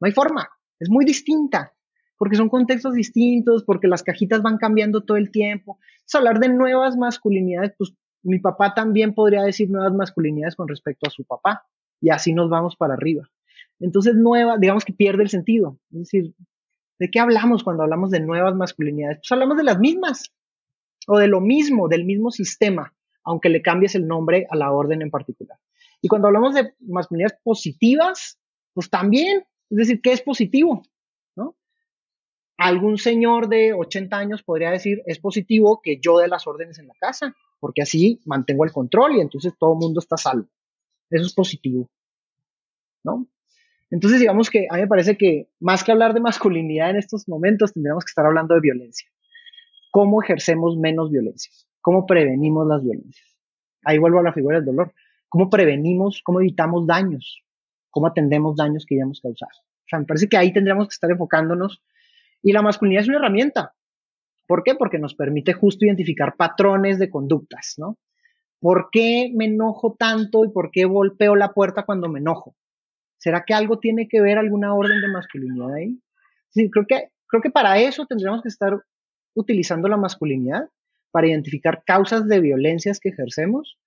No 0.00 0.06
hay 0.06 0.12
forma, 0.12 0.48
es 0.78 0.88
muy 0.88 1.04
distinta 1.04 1.74
porque 2.16 2.36
son 2.36 2.48
contextos 2.48 2.94
distintos, 2.94 3.64
porque 3.64 3.88
las 3.88 4.02
cajitas 4.02 4.42
van 4.42 4.56
cambiando 4.56 5.02
todo 5.02 5.16
el 5.16 5.30
tiempo. 5.30 5.78
Es 6.06 6.14
hablar 6.14 6.38
de 6.38 6.48
nuevas 6.48 6.96
masculinidades, 6.96 7.72
pues 7.76 7.92
mi 8.24 8.38
papá 8.38 8.74
también 8.74 9.14
podría 9.14 9.42
decir 9.42 9.70
nuevas 9.70 9.92
masculinidades 9.92 10.56
con 10.56 10.68
respecto 10.68 11.06
a 11.06 11.10
su 11.10 11.24
papá, 11.24 11.66
y 12.00 12.10
así 12.10 12.32
nos 12.32 12.50
vamos 12.50 12.76
para 12.76 12.94
arriba. 12.94 13.28
Entonces, 13.80 14.14
nueva, 14.14 14.56
digamos 14.58 14.84
que 14.84 14.92
pierde 14.92 15.22
el 15.22 15.28
sentido. 15.28 15.78
Es 15.92 15.98
decir, 16.00 16.34
¿de 16.98 17.10
qué 17.10 17.20
hablamos 17.20 17.62
cuando 17.62 17.82
hablamos 17.82 18.10
de 18.10 18.20
nuevas 18.20 18.54
masculinidades? 18.54 19.18
Pues 19.18 19.32
hablamos 19.32 19.56
de 19.56 19.64
las 19.64 19.78
mismas, 19.78 20.32
o 21.06 21.18
de 21.18 21.28
lo 21.28 21.40
mismo, 21.40 21.88
del 21.88 22.04
mismo 22.04 22.30
sistema, 22.30 22.94
aunque 23.24 23.48
le 23.48 23.62
cambies 23.62 23.94
el 23.94 24.06
nombre 24.06 24.46
a 24.50 24.56
la 24.56 24.72
orden 24.72 25.02
en 25.02 25.10
particular. 25.10 25.58
Y 26.00 26.08
cuando 26.08 26.28
hablamos 26.28 26.54
de 26.54 26.74
masculinidades 26.80 27.38
positivas, 27.42 28.38
pues 28.72 28.90
también, 28.90 29.44
es 29.70 29.76
decir, 29.76 30.00
¿qué 30.02 30.12
es 30.12 30.22
positivo? 30.22 30.82
algún 32.56 32.98
señor 32.98 33.48
de 33.48 33.72
80 33.72 34.16
años 34.16 34.42
podría 34.42 34.70
decir, 34.70 35.02
es 35.06 35.18
positivo 35.18 35.80
que 35.82 35.98
yo 36.00 36.18
dé 36.18 36.28
las 36.28 36.46
órdenes 36.46 36.78
en 36.78 36.88
la 36.88 36.94
casa, 36.94 37.34
porque 37.64 37.80
así 37.80 38.20
mantengo 38.26 38.66
el 38.66 38.72
control 38.72 39.16
y 39.16 39.20
entonces 39.20 39.54
todo 39.58 39.72
el 39.72 39.78
mundo 39.78 39.98
está 39.98 40.18
salvo. 40.18 40.46
Eso 41.08 41.24
es 41.24 41.32
positivo. 41.32 41.88
¿No? 43.02 43.26
Entonces, 43.90 44.20
digamos 44.20 44.50
que 44.50 44.66
a 44.68 44.74
mí 44.74 44.82
me 44.82 44.86
parece 44.86 45.16
que 45.16 45.48
más 45.60 45.82
que 45.82 45.90
hablar 45.90 46.12
de 46.12 46.20
masculinidad 46.20 46.90
en 46.90 46.96
estos 46.96 47.26
momentos, 47.26 47.72
tendríamos 47.72 48.04
que 48.04 48.10
estar 48.10 48.26
hablando 48.26 48.54
de 48.54 48.60
violencia. 48.60 49.08
¿Cómo 49.90 50.22
ejercemos 50.22 50.76
menos 50.76 51.10
violencia? 51.10 51.50
¿Cómo 51.80 52.04
prevenimos 52.04 52.66
las 52.66 52.84
violencias? 52.84 53.34
Ahí 53.82 53.96
vuelvo 53.96 54.18
a 54.18 54.24
la 54.24 54.34
figura 54.34 54.56
del 54.56 54.66
dolor. 54.66 54.92
¿Cómo 55.30 55.48
prevenimos, 55.48 56.20
cómo 56.22 56.42
evitamos 56.42 56.86
daños? 56.86 57.44
¿Cómo 57.88 58.08
atendemos 58.08 58.56
daños 58.56 58.84
que 58.86 58.96
ya 58.96 59.04
hemos 59.04 59.22
causado? 59.22 59.52
O 59.56 59.88
sea, 59.88 60.00
me 60.00 60.04
parece 60.04 60.28
que 60.28 60.36
ahí 60.36 60.52
tendríamos 60.52 60.86
que 60.88 60.92
estar 60.92 61.10
enfocándonos 61.10 61.82
y 62.42 62.52
la 62.52 62.60
masculinidad 62.60 63.04
es 63.04 63.08
una 63.08 63.16
herramienta. 63.16 63.74
¿Por 64.46 64.62
qué? 64.62 64.74
Porque 64.74 64.98
nos 64.98 65.14
permite 65.14 65.52
justo 65.52 65.84
identificar 65.84 66.36
patrones 66.36 66.98
de 66.98 67.10
conductas, 67.10 67.74
¿no? 67.78 67.98
¿Por 68.60 68.88
qué 68.90 69.30
me 69.34 69.46
enojo 69.46 69.94
tanto 69.98 70.44
y 70.44 70.50
por 70.50 70.70
qué 70.70 70.84
golpeo 70.84 71.36
la 71.36 71.52
puerta 71.52 71.84
cuando 71.84 72.08
me 72.08 72.20
enojo? 72.20 72.54
¿Será 73.18 73.44
que 73.44 73.54
algo 73.54 73.78
tiene 73.78 74.08
que 74.08 74.20
ver 74.20 74.38
alguna 74.38 74.74
orden 74.74 75.00
de 75.00 75.08
masculinidad 75.08 75.74
ahí? 75.74 75.98
Sí, 76.50 76.70
creo 76.70 76.86
que, 76.86 77.10
creo 77.26 77.42
que 77.42 77.50
para 77.50 77.78
eso 77.78 78.06
tendríamos 78.06 78.42
que 78.42 78.48
estar 78.48 78.82
utilizando 79.34 79.88
la 79.88 79.96
masculinidad, 79.96 80.68
para 81.14 81.28
identificar 81.28 81.84
causas 81.86 82.26
de 82.26 82.40
violencias 82.40 82.98
que 82.98 83.10
ejercemos, 83.10 83.78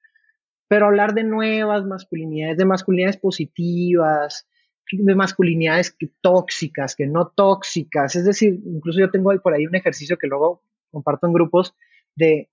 pero 0.69 0.85
hablar 0.85 1.13
de 1.13 1.25
nuevas 1.25 1.83
masculinidades, 1.83 2.57
de 2.57 2.63
masculinidades 2.63 3.17
positivas, 3.17 4.47
de 4.91 5.15
masculinidades 5.15 5.91
que 5.91 6.09
tóxicas, 6.21 6.95
que 6.95 7.07
no 7.07 7.27
tóxicas. 7.27 8.15
Es 8.15 8.25
decir, 8.25 8.59
incluso 8.65 8.99
yo 8.99 9.11
tengo 9.11 9.31
por 9.41 9.53
ahí 9.53 9.65
un 9.65 9.75
ejercicio 9.75 10.17
que 10.17 10.27
luego 10.27 10.61
comparto 10.91 11.27
en 11.27 11.33
grupos 11.33 11.75
de 12.15 12.49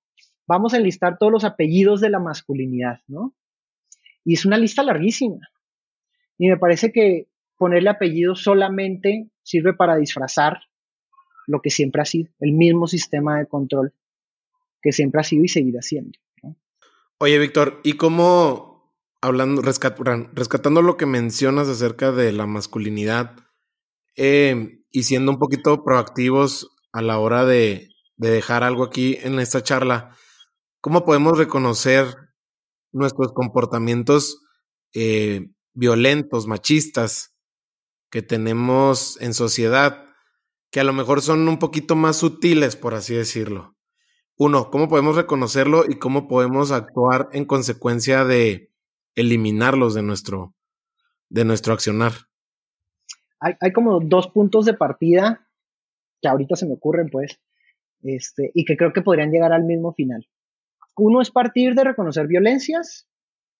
vamos 0.46 0.74
a 0.74 0.78
enlistar 0.78 1.18
todos 1.18 1.32
los 1.32 1.44
apellidos 1.44 2.00
de 2.00 2.10
la 2.10 2.18
masculinidad, 2.18 3.00
¿no? 3.06 3.34
Y 4.24 4.34
es 4.34 4.44
una 4.44 4.58
lista 4.58 4.82
larguísima. 4.82 5.48
Y 6.38 6.48
me 6.48 6.56
parece 6.56 6.92
que 6.92 7.28
ponerle 7.56 7.90
apellido 7.90 8.34
solamente 8.34 9.28
sirve 9.42 9.74
para 9.74 9.96
disfrazar 9.96 10.60
lo 11.46 11.60
que 11.60 11.70
siempre 11.70 12.02
ha 12.02 12.04
sido, 12.04 12.30
el 12.40 12.52
mismo 12.52 12.86
sistema 12.86 13.38
de 13.38 13.46
control 13.46 13.92
que 14.82 14.92
siempre 14.92 15.20
ha 15.20 15.24
sido 15.24 15.44
y 15.44 15.48
seguirá 15.48 15.82
siendo. 15.82 16.18
Oye, 17.18 17.38
Víctor, 17.38 17.80
¿y 17.84 17.94
cómo, 17.94 18.73
hablando, 19.24 19.62
rescatando 19.62 20.82
lo 20.82 20.98
que 20.98 21.06
mencionas 21.06 21.66
acerca 21.68 22.12
de 22.12 22.30
la 22.32 22.46
masculinidad 22.46 23.34
eh, 24.16 24.82
y 24.90 25.04
siendo 25.04 25.32
un 25.32 25.38
poquito 25.38 25.82
proactivos 25.82 26.70
a 26.92 27.00
la 27.00 27.18
hora 27.18 27.46
de, 27.46 27.88
dejar 28.16 28.62
algo 28.62 28.84
aquí 28.84 29.18
en 29.22 29.40
esta 29.40 29.62
charla, 29.62 30.16
¿cómo 30.80 31.04
podemos 31.04 31.38
reconocer 31.38 32.14
nuestros 32.92 33.32
comportamientos 33.32 34.42
eh, 34.92 35.48
violentos, 35.72 36.46
machistas 36.46 37.34
que 38.10 38.22
tenemos 38.22 39.20
en 39.20 39.34
sociedad, 39.34 40.04
que 40.70 40.80
a 40.80 40.84
lo 40.84 40.92
mejor 40.92 41.22
son 41.22 41.48
un 41.48 41.58
poquito 41.58 41.96
más 41.96 42.18
sutiles, 42.18 42.76
por 42.76 42.94
así 42.94 43.14
decirlo? 43.14 43.74
Uno, 44.36 44.70
¿cómo 44.70 44.88
podemos 44.88 45.16
reconocerlo 45.16 45.84
y 45.88 45.98
cómo 45.98 46.28
podemos 46.28 46.70
actuar 46.70 47.28
en 47.32 47.46
consecuencia 47.46 48.24
de, 48.24 48.73
eliminarlos 49.14 49.94
de 49.94 50.02
nuestro, 50.02 50.54
de 51.28 51.44
nuestro 51.44 51.72
accionar. 51.72 52.12
Hay, 53.40 53.54
hay, 53.60 53.72
como 53.72 54.00
dos 54.00 54.28
puntos 54.28 54.64
de 54.64 54.74
partida 54.74 55.46
que 56.20 56.28
ahorita 56.28 56.56
se 56.56 56.66
me 56.66 56.74
ocurren, 56.74 57.10
pues, 57.10 57.40
este, 58.02 58.50
y 58.54 58.64
que 58.64 58.76
creo 58.76 58.92
que 58.92 59.02
podrían 59.02 59.30
llegar 59.30 59.52
al 59.52 59.64
mismo 59.64 59.92
final. 59.92 60.26
Uno 60.96 61.20
es 61.20 61.30
partir 61.30 61.74
de 61.74 61.84
reconocer 61.84 62.26
violencias, 62.26 63.08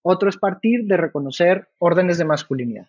otro 0.03 0.29
es 0.29 0.37
partir 0.37 0.85
de 0.85 0.97
reconocer 0.97 1.69
órdenes 1.79 2.19
de 2.19 2.25
masculinidad. 2.25 2.89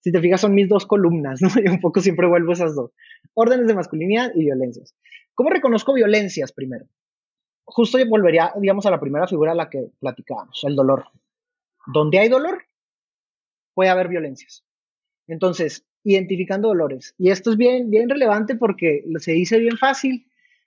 Si 0.00 0.12
te 0.12 0.20
fijas, 0.20 0.42
son 0.42 0.54
mis 0.54 0.68
dos 0.68 0.84
columnas, 0.84 1.40
¿no? 1.40 1.48
Y 1.64 1.68
un 1.68 1.80
poco 1.80 2.00
siempre 2.00 2.26
vuelvo 2.26 2.52
esas 2.52 2.74
dos. 2.74 2.90
Órdenes 3.32 3.66
de 3.68 3.74
masculinidad 3.74 4.32
y 4.34 4.44
violencias. 4.44 4.94
¿Cómo 5.34 5.50
reconozco 5.50 5.94
violencias 5.94 6.52
primero? 6.52 6.86
Justo 7.64 7.98
volvería, 8.06 8.52
digamos, 8.60 8.84
a 8.84 8.90
la 8.90 9.00
primera 9.00 9.26
figura 9.26 9.52
a 9.52 9.54
la 9.54 9.70
que 9.70 9.90
platicábamos, 9.98 10.62
el 10.64 10.76
dolor. 10.76 11.06
Donde 11.86 12.18
hay 12.18 12.28
dolor, 12.28 12.64
puede 13.74 13.90
haber 13.90 14.08
violencias. 14.08 14.64
Entonces, 15.26 15.86
identificando 16.04 16.68
dolores. 16.68 17.14
Y 17.18 17.30
esto 17.30 17.50
es 17.50 17.56
bien, 17.56 17.90
bien 17.90 18.08
relevante 18.08 18.56
porque 18.56 19.04
se 19.18 19.32
dice 19.32 19.58
bien 19.58 19.78
fácil, 19.78 20.26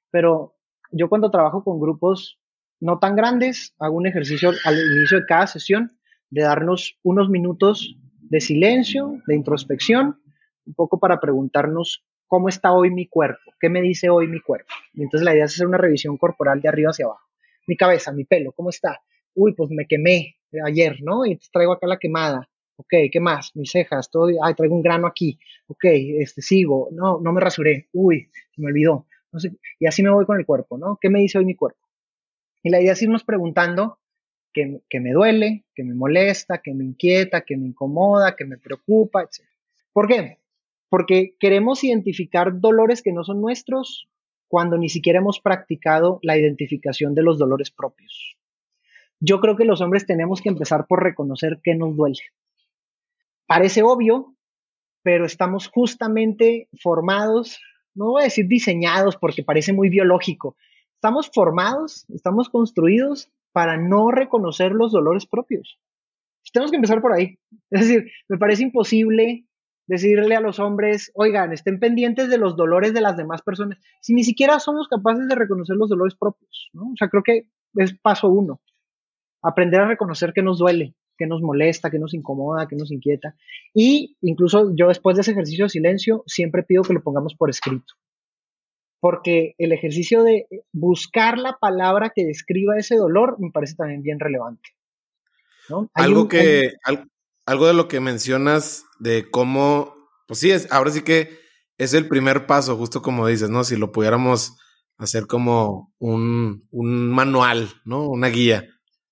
pero 0.10 0.56
yo 0.92 1.10
cuando 1.10 1.32
trabajo 1.32 1.64
con 1.64 1.80
grupos 1.80 2.40
no 2.80 3.00
tan 3.00 3.16
grandes, 3.16 3.74
hago 3.80 3.96
un 3.96 4.08
ejercicio 4.08 4.52
al 4.66 4.80
inicio 4.98 5.20
de 5.20 5.26
cada 5.26 5.48
sesión 5.48 5.92
de 6.30 6.42
darnos 6.42 6.98
unos 7.04 7.30
minutos 7.30 7.96
de 8.20 8.42
silencio, 8.42 9.22
de 9.26 9.36
introspección, 9.36 10.20
un 10.66 10.74
poco 10.74 11.00
para 11.00 11.20
preguntarnos 11.20 12.04
cómo 12.28 12.50
está 12.50 12.74
hoy 12.74 12.92
mi 12.92 13.08
cuerpo, 13.08 13.54
qué 13.60 13.70
me 13.70 13.82
dice 13.82 14.10
hoy 14.10 14.28
mi 14.28 14.42
cuerpo. 14.42 14.74
Y 14.94 15.04
entonces 15.04 15.24
la 15.24 15.34
idea 15.34 15.46
es 15.46 15.54
hacer 15.54 15.68
una 15.68 15.78
revisión 15.78 16.18
corporal 16.18 16.62
de 16.62 16.68
arriba 16.68 16.90
hacia 16.90 17.06
abajo. 17.06 17.26
Mi 17.68 17.78
cabeza, 17.78 18.12
mi 18.12 18.26
pelo, 18.26 18.52
¿cómo 18.52 18.70
está? 18.70 19.02
Uy, 19.38 19.54
pues 19.54 19.70
me 19.70 19.86
quemé 19.86 20.36
ayer, 20.66 20.98
¿no? 21.04 21.24
Y 21.26 21.38
traigo 21.52 21.74
acá 21.74 21.86
la 21.86 22.00
quemada. 22.00 22.50
Ok, 22.76 22.94
¿qué 23.12 23.20
más? 23.20 23.56
Mis 23.56 23.70
cejas, 23.70 24.10
todo, 24.10 24.30
ay, 24.44 24.56
traigo 24.56 24.76
un 24.76 24.82
grano 24.82 25.06
aquí. 25.06 25.40
Ok, 25.68 25.84
este, 25.84 26.42
sigo. 26.42 26.90
No, 26.92 27.20
no 27.22 27.34
me 27.34 27.40
rasuré. 27.40 27.88
Uy, 27.94 28.30
se 28.56 28.62
me 28.62 28.68
olvidó. 28.68 29.06
Y 29.80 29.86
así 29.86 30.02
me 30.02 30.10
voy 30.10 30.26
con 30.26 30.40
el 30.40 30.46
cuerpo, 30.46 30.80
¿no? 30.80 30.98
¿Qué 31.00 31.12
me 31.12 31.20
dice 31.20 31.38
hoy 31.38 31.46
mi 31.46 31.54
cuerpo? 31.54 31.80
Y 32.64 32.72
la 32.72 32.82
idea 32.82 32.94
es 32.94 33.02
irnos 33.04 33.24
preguntando 33.24 34.00
qué, 34.54 35.00
me 35.00 35.12
duele, 35.12 35.66
qué 35.76 35.84
me 35.84 35.94
molesta, 35.94 36.62
qué 36.64 36.74
me 36.74 36.84
inquieta, 36.84 37.42
qué 37.42 37.58
me 37.58 37.68
incomoda, 37.68 38.36
qué 38.36 38.46
me 38.46 38.58
preocupa, 38.58 39.22
etc. 39.22 39.48
¿Por 39.94 40.08
qué? 40.08 40.40
Porque 40.90 41.36
queremos 41.40 41.84
identificar 41.84 42.60
dolores 42.60 43.04
que 43.04 43.14
no 43.14 43.24
son 43.24 43.40
nuestros 43.40 44.10
cuando 44.48 44.78
ni 44.78 44.90
siquiera 44.90 45.20
hemos 45.20 45.40
practicado 45.40 46.20
la 46.24 46.38
identificación 46.38 47.14
de 47.14 47.22
los 47.22 47.38
dolores 47.38 47.70
propios. 47.70 48.38
Yo 49.20 49.40
creo 49.40 49.56
que 49.56 49.66
los 49.66 49.82
hombres 49.82 50.06
tenemos 50.06 50.42
que 50.42 50.50
empezar 50.50 50.86
por 50.88 51.04
reconocer 51.04 51.60
qué 51.64 51.76
nos 51.76 51.96
duele. 51.96 52.20
Parece 53.48 53.82
obvio, 53.84 54.36
pero 55.04 55.26
estamos 55.26 55.70
justamente 55.70 56.70
formados, 56.82 57.60
no 57.96 58.12
voy 58.12 58.22
a 58.22 58.26
decir 58.26 58.48
diseñados 58.48 59.16
porque 59.18 59.44
parece 59.44 59.74
muy 59.74 59.90
biológico, 59.90 60.56
estamos 60.96 61.32
formados, 61.34 62.06
estamos 62.10 62.50
construidos 62.50 63.32
para 63.54 63.78
no 63.78 64.12
reconocer 64.12 64.72
los 64.72 64.92
dolores 64.92 65.26
propios. 65.26 65.80
Tenemos 66.52 66.72
que 66.72 66.78
empezar 66.78 67.02
por 67.02 67.14
ahí. 67.14 67.40
Es 67.72 67.88
decir, 67.88 68.12
me 68.30 68.38
parece 68.38 68.64
imposible 68.64 69.46
decirle 69.88 70.36
a 70.36 70.42
los 70.42 70.60
hombres, 70.60 71.12
oigan, 71.16 71.54
estén 71.54 71.80
pendientes 71.80 72.30
de 72.30 72.38
los 72.38 72.56
dolores 72.56 72.94
de 72.94 73.02
las 73.02 73.18
demás 73.18 73.42
personas, 73.42 73.80
si 74.02 74.14
ni 74.14 74.24
siquiera 74.24 74.60
somos 74.60 74.88
capaces 74.88 75.28
de 75.28 75.36
reconocer 75.36 75.76
los 75.76 75.90
dolores 75.90 76.16
propios. 76.16 76.70
O 76.76 76.96
sea, 76.98 77.10
creo 77.10 77.24
que 77.24 77.48
es 77.76 77.98
paso 78.00 78.28
uno, 78.28 78.62
aprender 79.48 79.80
a 79.80 79.88
reconocer 79.88 80.34
que 80.34 80.42
nos 80.42 80.60
duele, 80.60 80.94
que 81.18 81.26
nos 81.26 81.42
molesta, 81.42 81.90
que 81.90 82.00
nos 82.00 82.14
incomoda, 82.14 82.68
que 82.68 82.76
nos 82.76 82.92
inquieta. 82.92 83.36
Y 83.74 84.18
incluso 84.22 84.74
yo 84.76 84.90
después 84.90 85.16
de 85.16 85.22
ese 85.22 85.32
ejercicio 85.32 85.66
de 85.66 85.70
silencio 85.70 86.24
siempre 86.28 86.64
pido 86.64 86.84
que 86.84 86.94
lo 86.94 87.02
pongamos 87.02 87.34
por 87.36 87.50
escrito. 87.50 87.94
Porque 89.00 89.56
el 89.58 89.72
ejercicio 89.72 90.24
de 90.24 90.48
buscar 90.74 91.38
la 91.38 91.58
palabra 91.60 92.12
que 92.14 92.26
describa 92.26 92.78
ese 92.78 92.96
dolor 92.96 93.38
me 93.40 93.52
parece 93.52 93.76
también 93.76 94.02
bien 94.02 94.20
relevante. 94.20 94.70
Algo 95.94 96.28
que, 96.28 96.74
algo 97.46 97.68
de 97.68 97.74
lo 97.74 97.88
que 97.88 98.00
mencionas 98.00 98.86
de 99.00 99.30
cómo, 99.30 99.96
pues 100.28 100.40
sí, 100.40 100.52
es, 100.52 100.72
ahora 100.72 100.92
sí 100.92 101.04
que 101.04 101.30
es 101.78 101.94
el 101.94 102.08
primer 102.08 102.48
paso, 102.48 102.76
justo 102.76 103.02
como 103.02 103.28
dices, 103.28 103.50
¿no? 103.50 103.64
Si 103.64 103.76
lo 103.76 103.92
pudiéramos 103.92 104.58
hacer 104.98 105.28
como 105.28 105.94
un, 106.00 106.68
un 106.72 107.10
manual, 107.12 107.70
¿no? 107.86 108.08
Una 108.08 108.28
guía 108.28 108.66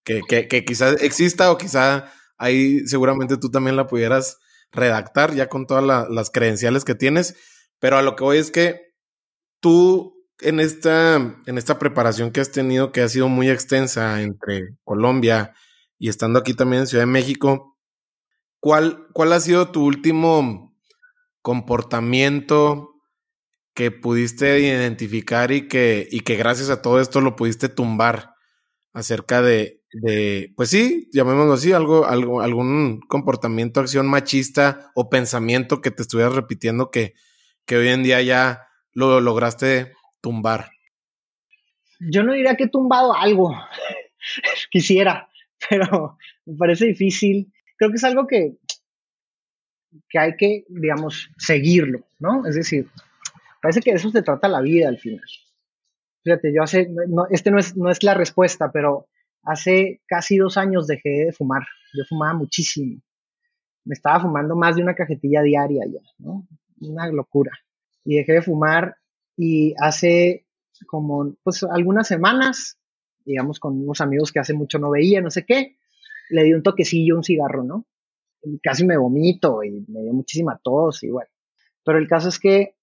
que, 0.06 0.48
que, 0.48 0.64
quizás 0.64 1.02
exista 1.02 1.52
o 1.52 1.58
quizá 1.58 2.12
ahí 2.38 2.88
seguramente 2.88 3.38
tú 3.38 3.50
también 3.50 3.76
la 3.76 3.88
pudieras 3.88 4.38
redactar 4.72 5.34
ya 5.34 5.50
con 5.50 5.68
todas 5.68 6.10
las 6.10 6.30
credenciales 6.30 6.86
que 6.86 6.96
tienes, 6.96 7.36
pero 7.80 7.98
a 7.98 8.02
lo 8.02 8.16
que 8.16 8.24
voy 8.24 8.38
es 8.38 8.52
que 8.52 8.94
tú 9.60 10.14
en 10.42 10.60
esta, 10.60 11.16
en 11.16 11.58
esta 11.58 11.80
preparación 11.80 12.32
que 12.32 12.42
has 12.42 12.52
tenido, 12.52 12.92
que 12.92 13.02
ha 13.02 13.10
sido 13.10 13.30
muy 13.30 13.50
extensa 13.50 14.22
entre 14.22 14.78
Colombia 14.84 15.54
y 15.98 16.10
estando 16.10 16.40
aquí 16.40 16.54
también 16.54 16.82
en 16.82 16.88
Ciudad 16.88 17.04
de 17.04 17.12
México, 17.12 17.78
¿cuál, 18.60 19.08
cuál 19.14 19.34
ha 19.34 19.40
sido 19.40 19.72
tu 19.72 19.84
último 19.86 20.78
comportamiento 21.42 22.92
que 23.74 23.92
pudiste 23.92 24.60
identificar 24.60 25.52
y 25.52 25.68
que, 25.68 26.08
y 26.12 26.22
que 26.22 26.36
gracias 26.36 26.70
a 26.70 26.82
todo 26.82 27.00
esto 27.00 27.22
lo 27.22 27.36
pudiste 27.36 27.70
tumbar 27.70 28.35
acerca 28.96 29.42
de, 29.42 29.84
pues 30.56 30.70
sí, 30.70 31.10
llamémoslo 31.12 31.54
así, 31.54 31.74
algo, 31.74 32.06
algo, 32.06 32.42
algún 32.42 33.02
comportamiento, 33.02 33.82
acción 33.82 34.08
machista 34.08 34.92
o 34.96 35.10
pensamiento 35.10 35.82
que 35.82 35.92
te 35.92 36.02
estuvieras 36.02 36.34
repitiendo 36.34 36.92
que, 36.92 37.14
que 37.66 37.76
hoy 37.76 37.90
en 37.90 38.04
día 38.04 38.22
ya 38.22 38.68
lo 38.94 39.20
lograste 39.20 39.94
tumbar. 40.22 40.72
Yo 42.00 42.24
no 42.24 42.34
diría 42.34 42.56
que 42.56 42.64
he 42.64 42.70
tumbado 42.70 43.14
algo, 43.14 43.54
quisiera, 44.72 45.30
pero 45.70 46.18
me 46.46 46.56
parece 46.56 46.86
difícil. 46.86 47.52
Creo 47.78 47.92
que 47.92 47.98
es 47.98 48.04
algo 48.06 48.28
que, 48.28 48.54
que 50.10 50.20
hay 50.20 50.38
que, 50.38 50.64
digamos, 50.70 51.30
seguirlo, 51.38 52.08
¿no? 52.20 52.48
Es 52.48 52.56
decir, 52.56 52.90
parece 53.62 53.82
que 53.82 53.92
de 53.92 53.98
eso 53.98 54.10
se 54.10 54.22
trata 54.22 54.48
la 54.48 54.62
vida 54.62 54.88
al 54.88 55.00
final. 55.00 55.26
Fíjate, 56.26 56.52
yo 56.52 56.64
hace, 56.64 56.90
no, 56.90 57.28
este 57.30 57.52
no 57.52 57.60
es, 57.60 57.78
no 57.78 57.92
es 57.92 58.02
la 58.02 58.16
respuesta, 58.16 58.72
pero 58.72 59.08
hace 59.44 60.02
casi 60.08 60.38
dos 60.38 60.58
años 60.58 60.88
dejé 60.88 61.26
de 61.26 61.32
fumar. 61.32 61.62
Yo 61.94 62.04
fumaba 62.10 62.34
muchísimo. 62.34 63.00
Me 63.84 63.94
estaba 63.94 64.20
fumando 64.20 64.56
más 64.56 64.76
de 64.76 64.82
una 64.82 64.96
cajetilla 64.96 65.44
diaria 65.44 65.84
ya, 65.86 66.02
¿no? 66.18 66.48
Una 66.82 67.08
locura. 67.10 67.52
Y 68.04 68.16
dejé 68.16 68.34
de 68.34 68.42
fumar 68.42 68.96
y 69.38 69.76
hace 69.80 70.48
como, 70.88 71.36
pues, 71.44 71.64
algunas 71.64 72.08
semanas, 72.08 72.80
digamos, 73.24 73.60
con 73.60 73.80
unos 73.80 74.02
amigos 74.02 74.32
que 74.32 74.40
hace 74.40 74.56
mucho 74.56 74.80
no 74.80 74.90
veía, 74.90 75.22
no 75.22 75.30
sé 75.30 75.46
qué, 75.46 75.78
le 76.32 76.44
di 76.44 76.54
un 76.54 76.64
toquecillo, 76.64 77.18
un 77.18 77.24
cigarro, 77.24 77.64
¿no? 77.64 77.86
Y 78.42 78.58
casi 78.58 78.84
me 78.84 78.98
vomito 78.98 79.64
y 79.64 79.86
me 79.90 80.02
dio 80.02 80.14
muchísima 80.14 80.60
tos 80.64 81.04
y 81.04 81.12
bueno. 81.12 81.30
Pero 81.84 82.00
el 82.00 82.08
caso 82.08 82.30
es 82.30 82.40
que 82.40 82.75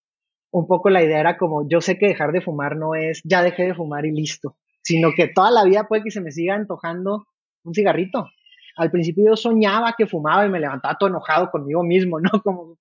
un 0.52 0.66
poco 0.68 0.90
la 0.90 1.02
idea 1.02 1.18
era 1.18 1.36
como, 1.36 1.68
yo 1.68 1.80
sé 1.80 1.98
que 1.98 2.06
dejar 2.06 2.30
de 2.30 2.40
fumar 2.40 2.76
no 2.76 2.94
es, 2.94 3.20
ya 3.24 3.42
dejé 3.42 3.64
de 3.64 3.74
fumar 3.74 4.06
y 4.06 4.12
listo 4.12 4.56
sino 4.82 5.12
que 5.14 5.28
toda 5.28 5.50
la 5.50 5.64
vida 5.64 5.86
puede 5.88 6.02
que 6.02 6.10
se 6.10 6.20
me 6.20 6.32
siga 6.32 6.54
antojando 6.54 7.26
un 7.64 7.74
cigarrito. 7.74 8.28
Al 8.76 8.90
principio 8.90 9.24
yo 9.26 9.36
soñaba 9.36 9.94
que 9.96 10.06
fumaba 10.06 10.44
y 10.44 10.50
me 10.50 10.60
levantaba 10.60 10.96
todo 10.98 11.08
enojado 11.08 11.50
conmigo 11.50 11.82
mismo, 11.82 12.20
¿no? 12.20 12.30
Como, 12.44 12.78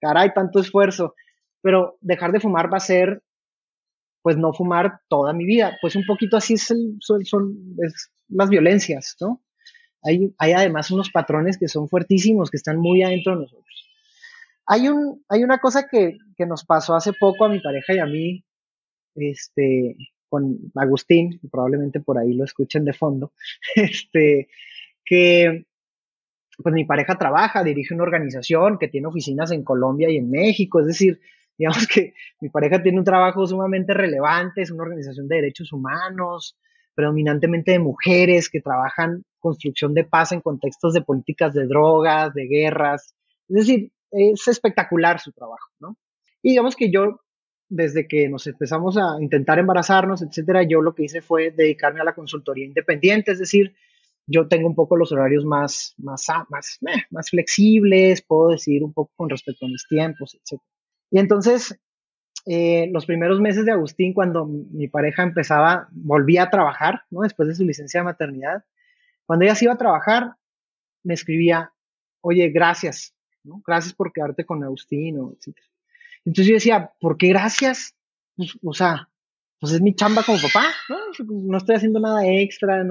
caray, 0.00 0.32
tanto 0.32 0.60
esfuerzo. 0.60 1.14
Pero 1.60 1.96
dejar 2.00 2.32
de 2.32 2.40
fumar 2.40 2.72
va 2.72 2.78
a 2.78 2.80
ser, 2.80 3.22
pues 4.22 4.36
no 4.36 4.52
fumar 4.52 5.00
toda 5.08 5.32
mi 5.32 5.44
vida. 5.44 5.76
Pues 5.80 5.96
un 5.96 6.04
poquito 6.06 6.36
así 6.36 6.56
son, 6.56 6.98
las 8.28 8.48
violencias, 8.48 9.16
¿no? 9.20 9.42
Hay, 10.02 10.32
hay 10.38 10.52
además 10.52 10.90
unos 10.90 11.10
patrones 11.10 11.58
que 11.58 11.68
son 11.68 11.88
fuertísimos, 11.88 12.50
que 12.50 12.56
están 12.56 12.78
muy 12.78 13.02
adentro 13.02 13.34
de 13.34 13.42
nosotros. 13.42 13.85
Hay, 14.66 14.88
un, 14.88 15.24
hay 15.28 15.44
una 15.44 15.58
cosa 15.58 15.86
que, 15.88 16.18
que 16.36 16.46
nos 16.46 16.64
pasó 16.64 16.94
hace 16.94 17.12
poco 17.12 17.44
a 17.44 17.48
mi 17.48 17.60
pareja 17.60 17.94
y 17.94 17.98
a 17.98 18.06
mí, 18.06 18.44
este, 19.14 19.96
con 20.28 20.58
Agustín, 20.74 21.40
probablemente 21.50 22.00
por 22.00 22.18
ahí 22.18 22.34
lo 22.34 22.44
escuchen 22.44 22.84
de 22.84 22.92
fondo, 22.92 23.32
este, 23.76 24.48
que 25.04 25.66
pues 26.62 26.74
mi 26.74 26.84
pareja 26.84 27.18
trabaja, 27.18 27.62
dirige 27.62 27.94
una 27.94 28.04
organización 28.04 28.78
que 28.78 28.88
tiene 28.88 29.06
oficinas 29.06 29.50
en 29.52 29.62
Colombia 29.62 30.10
y 30.10 30.16
en 30.16 30.30
México, 30.30 30.80
es 30.80 30.86
decir, 30.86 31.20
digamos 31.58 31.86
que 31.86 32.14
mi 32.40 32.48
pareja 32.48 32.82
tiene 32.82 32.98
un 32.98 33.04
trabajo 33.04 33.46
sumamente 33.46 33.94
relevante, 33.94 34.62
es 34.62 34.70
una 34.70 34.82
organización 34.82 35.28
de 35.28 35.36
derechos 35.36 35.72
humanos, 35.72 36.56
predominantemente 36.94 37.72
de 37.72 37.78
mujeres 37.78 38.48
que 38.48 38.60
trabajan 38.60 39.22
construcción 39.38 39.94
de 39.94 40.04
paz 40.04 40.32
en 40.32 40.40
contextos 40.40 40.92
de 40.94 41.02
políticas 41.02 41.54
de 41.54 41.66
drogas, 41.66 42.34
de 42.34 42.46
guerras, 42.46 43.14
es 43.48 43.56
decir, 43.56 43.92
es 44.10 44.48
espectacular 44.48 45.20
su 45.20 45.32
trabajo, 45.32 45.70
¿no? 45.80 45.96
Y 46.42 46.50
digamos 46.50 46.76
que 46.76 46.90
yo 46.90 47.20
desde 47.68 48.06
que 48.06 48.28
nos 48.28 48.46
empezamos 48.46 48.96
a 48.96 49.20
intentar 49.20 49.58
embarazarnos, 49.58 50.22
etcétera, 50.22 50.62
yo 50.62 50.80
lo 50.82 50.94
que 50.94 51.04
hice 51.04 51.20
fue 51.20 51.50
dedicarme 51.50 52.00
a 52.00 52.04
la 52.04 52.14
consultoría 52.14 52.64
independiente, 52.64 53.32
es 53.32 53.38
decir, 53.38 53.74
yo 54.26 54.48
tengo 54.48 54.68
un 54.68 54.74
poco 54.74 54.96
los 54.96 55.12
horarios 55.12 55.44
más, 55.44 55.94
más, 55.98 56.26
más, 56.48 56.78
eh, 56.86 57.02
más 57.10 57.30
flexibles, 57.30 58.22
puedo 58.22 58.50
decidir 58.50 58.82
un 58.82 58.92
poco 58.92 59.12
con 59.16 59.28
respecto 59.28 59.66
a 59.66 59.68
mis 59.68 59.86
tiempos, 59.88 60.34
etcétera. 60.34 60.68
Y 61.10 61.18
entonces, 61.18 61.78
eh, 62.44 62.88
los 62.92 63.06
primeros 63.06 63.40
meses 63.40 63.64
de 63.64 63.72
Agustín, 63.72 64.14
cuando 64.14 64.46
mi 64.46 64.88
pareja 64.88 65.22
empezaba, 65.22 65.88
volvía 65.92 66.44
a 66.44 66.50
trabajar, 66.50 67.02
¿no? 67.10 67.22
Después 67.22 67.48
de 67.48 67.54
su 67.54 67.64
licencia 67.64 68.00
de 68.00 68.04
maternidad, 68.04 68.64
cuando 69.26 69.44
ella 69.44 69.54
se 69.54 69.64
iba 69.64 69.74
a 69.74 69.78
trabajar, 69.78 70.34
me 71.04 71.14
escribía, 71.14 71.72
oye, 72.20 72.48
gracias, 72.50 73.15
¿no? 73.46 73.62
Gracias 73.66 73.94
por 73.94 74.12
quedarte 74.12 74.44
con 74.44 74.62
Agustín, 74.62 75.16
etc. 75.16 75.56
Entonces 76.24 76.46
yo 76.46 76.54
decía, 76.54 76.92
¿por 77.00 77.16
qué 77.16 77.28
gracias? 77.28 77.94
Pues, 78.36 78.58
o 78.62 78.74
sea, 78.74 79.08
pues 79.60 79.72
es 79.72 79.80
mi 79.80 79.94
chamba 79.94 80.22
como 80.22 80.38
papá, 80.38 80.66
¿no? 80.88 80.96
No 81.26 81.58
estoy 81.58 81.76
haciendo 81.76 82.00
nada 82.00 82.26
extra, 82.26 82.84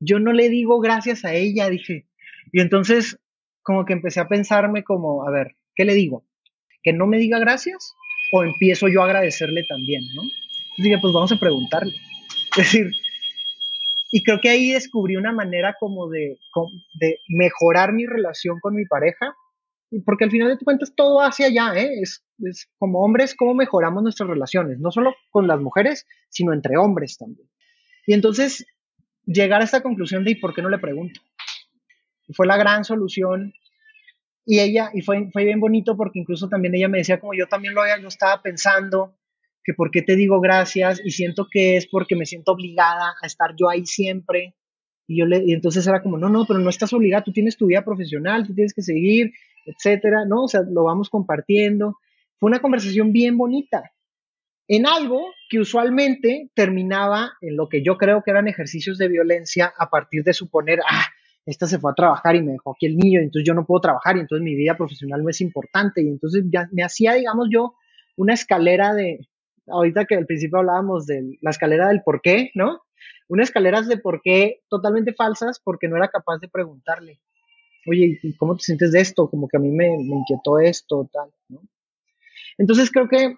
yo 0.00 0.18
no 0.18 0.32
le 0.32 0.48
digo 0.48 0.80
gracias 0.80 1.24
a 1.24 1.32
ella, 1.32 1.70
dije. 1.70 2.06
Y 2.52 2.60
entonces 2.60 3.18
como 3.62 3.84
que 3.84 3.94
empecé 3.94 4.20
a 4.20 4.28
pensarme 4.28 4.84
como, 4.84 5.26
a 5.26 5.30
ver, 5.30 5.56
¿qué 5.74 5.84
le 5.84 5.94
digo? 5.94 6.24
¿Que 6.82 6.92
no 6.92 7.06
me 7.06 7.18
diga 7.18 7.38
gracias? 7.38 7.94
¿O 8.32 8.44
empiezo 8.44 8.88
yo 8.88 9.02
a 9.02 9.06
agradecerle 9.06 9.64
también, 9.68 10.02
no? 10.14 10.22
Entonces 10.22 10.84
dije, 10.84 10.98
pues 11.00 11.12
vamos 11.12 11.32
a 11.32 11.38
preguntarle. 11.38 11.94
Es 12.56 12.72
decir, 12.72 12.90
y 14.12 14.22
creo 14.22 14.40
que 14.40 14.48
ahí 14.48 14.70
descubrí 14.70 15.16
una 15.16 15.32
manera 15.32 15.76
como 15.78 16.08
de 16.08 16.38
mejorar 17.28 17.92
mi 17.92 18.06
relación 18.06 18.60
con 18.60 18.74
mi 18.74 18.86
pareja, 18.86 19.34
porque 20.04 20.24
al 20.24 20.30
final 20.30 20.48
de 20.48 20.64
cuentas 20.64 20.94
todo 20.96 21.20
hacia 21.20 21.46
allá, 21.46 21.74
¿eh? 21.80 22.00
Es, 22.00 22.24
es 22.38 22.68
como 22.78 23.00
hombres, 23.00 23.34
cómo 23.34 23.54
mejoramos 23.54 24.02
nuestras 24.02 24.28
relaciones, 24.28 24.78
no 24.78 24.90
solo 24.90 25.14
con 25.30 25.46
las 25.46 25.60
mujeres, 25.60 26.06
sino 26.28 26.52
entre 26.52 26.76
hombres 26.76 27.16
también. 27.16 27.48
Y 28.06 28.14
entonces 28.14 28.66
llegar 29.24 29.60
a 29.60 29.64
esta 29.64 29.82
conclusión 29.82 30.24
de 30.24 30.32
¿y 30.32 30.34
por 30.36 30.54
qué 30.54 30.62
no 30.62 30.68
le 30.68 30.78
pregunto? 30.78 31.20
fue 32.34 32.46
la 32.46 32.56
gran 32.56 32.84
solución. 32.84 33.52
Y 34.44 34.60
ella, 34.60 34.90
y 34.94 35.02
fue, 35.02 35.28
fue 35.32 35.44
bien 35.44 35.60
bonito 35.60 35.96
porque 35.96 36.20
incluso 36.20 36.48
también 36.48 36.74
ella 36.74 36.88
me 36.88 36.98
decía 36.98 37.18
como 37.18 37.34
yo 37.34 37.48
también 37.48 37.74
lo, 37.74 37.82
lo 38.00 38.08
estaba 38.08 38.42
pensando, 38.42 39.16
que 39.64 39.74
por 39.74 39.90
qué 39.90 40.02
te 40.02 40.14
digo 40.14 40.40
gracias 40.40 41.00
y 41.04 41.10
siento 41.10 41.48
que 41.50 41.76
es 41.76 41.88
porque 41.88 42.14
me 42.14 42.26
siento 42.26 42.52
obligada 42.52 43.14
a 43.20 43.26
estar 43.26 43.54
yo 43.56 43.68
ahí 43.68 43.84
siempre. 43.86 44.54
Y 45.06 45.18
yo 45.18 45.26
le, 45.26 45.42
y 45.44 45.52
entonces 45.52 45.86
era 45.86 46.02
como, 46.02 46.18
no, 46.18 46.28
no, 46.28 46.44
pero 46.46 46.58
no 46.58 46.70
estás 46.70 46.92
obligada, 46.92 47.24
tú 47.24 47.32
tienes 47.32 47.56
tu 47.56 47.66
vida 47.66 47.84
profesional, 47.84 48.46
tú 48.46 48.54
tienes 48.54 48.74
que 48.74 48.82
seguir, 48.82 49.32
etcétera, 49.64 50.24
¿no? 50.24 50.44
O 50.44 50.48
sea, 50.48 50.62
lo 50.62 50.84
vamos 50.84 51.10
compartiendo. 51.10 51.98
Fue 52.38 52.48
una 52.48 52.60
conversación 52.60 53.12
bien 53.12 53.36
bonita 53.36 53.92
en 54.68 54.86
algo 54.86 55.32
que 55.48 55.60
usualmente 55.60 56.50
terminaba 56.54 57.32
en 57.40 57.56
lo 57.56 57.68
que 57.68 57.82
yo 57.82 57.96
creo 57.96 58.22
que 58.22 58.32
eran 58.32 58.48
ejercicios 58.48 58.98
de 58.98 59.08
violencia 59.08 59.72
a 59.78 59.88
partir 59.88 60.24
de 60.24 60.32
suponer, 60.32 60.80
ah, 60.88 61.06
esta 61.44 61.66
se 61.66 61.78
fue 61.78 61.92
a 61.92 61.94
trabajar 61.94 62.34
y 62.34 62.42
me 62.42 62.52
dejó 62.52 62.72
aquí 62.72 62.86
el 62.86 62.96
niño, 62.96 63.20
y 63.20 63.24
entonces 63.24 63.46
yo 63.46 63.54
no 63.54 63.64
puedo 63.64 63.80
trabajar 63.80 64.16
y 64.16 64.20
entonces 64.20 64.42
mi 64.42 64.56
vida 64.56 64.76
profesional 64.76 65.22
no 65.22 65.30
es 65.30 65.40
importante 65.40 66.02
y 66.02 66.08
entonces 66.08 66.44
ya 66.50 66.68
me 66.72 66.82
hacía, 66.82 67.14
digamos 67.14 67.48
yo, 67.50 67.74
una 68.16 68.34
escalera 68.34 68.92
de, 68.94 69.20
ahorita 69.68 70.04
que 70.06 70.16
al 70.16 70.26
principio 70.26 70.58
hablábamos 70.58 71.06
de 71.06 71.38
la 71.40 71.50
escalera 71.50 71.88
del 71.88 72.02
por 72.02 72.20
qué, 72.20 72.50
¿no? 72.54 72.80
Una 73.28 73.42
escalera 73.42 73.82
de 73.82 73.98
por 73.98 74.20
qué 74.22 74.62
totalmente 74.68 75.12
falsas 75.12 75.60
porque 75.60 75.88
no 75.88 75.96
era 75.96 76.08
capaz 76.08 76.38
de 76.38 76.48
preguntarle, 76.48 77.20
oye, 77.86 78.18
¿y 78.22 78.36
cómo 78.36 78.56
te 78.56 78.62
sientes 78.62 78.92
de 78.92 79.00
esto? 79.00 79.28
Como 79.28 79.48
que 79.48 79.56
a 79.56 79.60
mí 79.60 79.70
me, 79.70 79.88
me 79.98 80.16
inquietó 80.16 80.58
esto, 80.58 81.08
tal. 81.12 81.30
Entonces 82.58 82.90
creo 82.90 83.08
que 83.08 83.36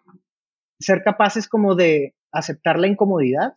ser 0.78 1.02
capaces 1.02 1.48
como 1.48 1.74
de 1.74 2.14
aceptar 2.32 2.78
la 2.78 2.86
incomodidad 2.86 3.54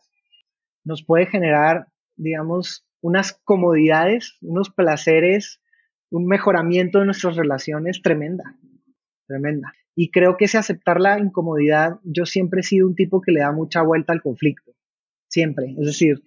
nos 0.84 1.04
puede 1.04 1.26
generar, 1.26 1.86
digamos, 2.16 2.84
unas 3.00 3.32
comodidades, 3.44 4.36
unos 4.40 4.70
placeres, 4.70 5.60
un 6.10 6.26
mejoramiento 6.26 6.98
de 6.98 7.06
nuestras 7.06 7.36
relaciones 7.36 8.02
tremenda, 8.02 8.56
tremenda. 9.26 9.72
Y 9.94 10.10
creo 10.10 10.36
que 10.36 10.46
ese 10.46 10.58
aceptar 10.58 11.00
la 11.00 11.18
incomodidad, 11.18 11.98
yo 12.04 12.26
siempre 12.26 12.60
he 12.60 12.64
sido 12.64 12.86
un 12.86 12.94
tipo 12.94 13.20
que 13.20 13.32
le 13.32 13.40
da 13.40 13.52
mucha 13.52 13.82
vuelta 13.82 14.12
al 14.12 14.22
conflicto, 14.22 14.71
siempre. 15.32 15.74
Es 15.78 15.86
decir, 15.86 16.22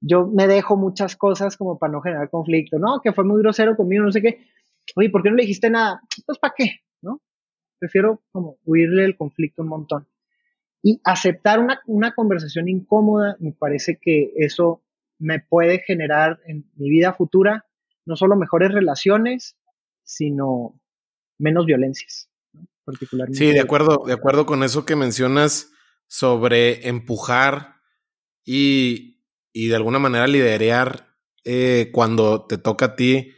yo 0.00 0.26
me 0.26 0.46
dejo 0.46 0.76
muchas 0.76 1.14
cosas 1.14 1.56
como 1.56 1.78
para 1.78 1.92
no 1.92 2.00
generar 2.00 2.30
conflicto, 2.30 2.78
no, 2.78 3.00
que 3.02 3.12
fue 3.12 3.24
muy 3.24 3.40
grosero 3.40 3.76
conmigo, 3.76 4.04
no 4.04 4.12
sé 4.12 4.22
qué. 4.22 4.46
Oye, 4.94 5.10
¿por 5.10 5.22
qué 5.22 5.30
no 5.30 5.36
le 5.36 5.42
dijiste 5.42 5.68
nada? 5.68 6.00
Pues 6.24 6.38
¿para 6.38 6.54
qué? 6.56 6.80
¿No? 7.02 7.20
Prefiero 7.78 8.22
como 8.32 8.58
huirle 8.64 9.04
el 9.04 9.16
conflicto 9.16 9.62
un 9.62 9.68
montón. 9.68 10.08
Y 10.82 11.00
aceptar 11.04 11.60
una, 11.60 11.80
una 11.86 12.14
conversación 12.14 12.68
incómoda, 12.68 13.36
me 13.40 13.52
parece 13.52 13.98
que 14.00 14.32
eso 14.36 14.82
me 15.18 15.40
puede 15.40 15.80
generar 15.80 16.40
en 16.46 16.70
mi 16.76 16.88
vida 16.88 17.12
futura 17.12 17.66
no 18.06 18.16
solo 18.16 18.36
mejores 18.36 18.72
relaciones, 18.72 19.56
sino 20.04 20.80
menos 21.38 21.66
violencias, 21.66 22.30
particularmente. 22.84 23.38
Sí, 23.38 23.52
de 23.52 23.60
acuerdo, 23.60 24.04
de 24.06 24.12
acuerdo 24.12 24.46
con 24.46 24.62
eso 24.62 24.84
que 24.84 24.94
mencionas 24.94 25.72
sobre 26.06 26.88
empujar 26.88 27.75
y, 28.46 29.20
y 29.52 29.68
de 29.68 29.76
alguna 29.76 29.98
manera 29.98 30.26
liderear 30.26 31.14
eh, 31.44 31.90
cuando 31.92 32.46
te 32.46 32.56
toca 32.56 32.86
a 32.86 32.96
ti 32.96 33.34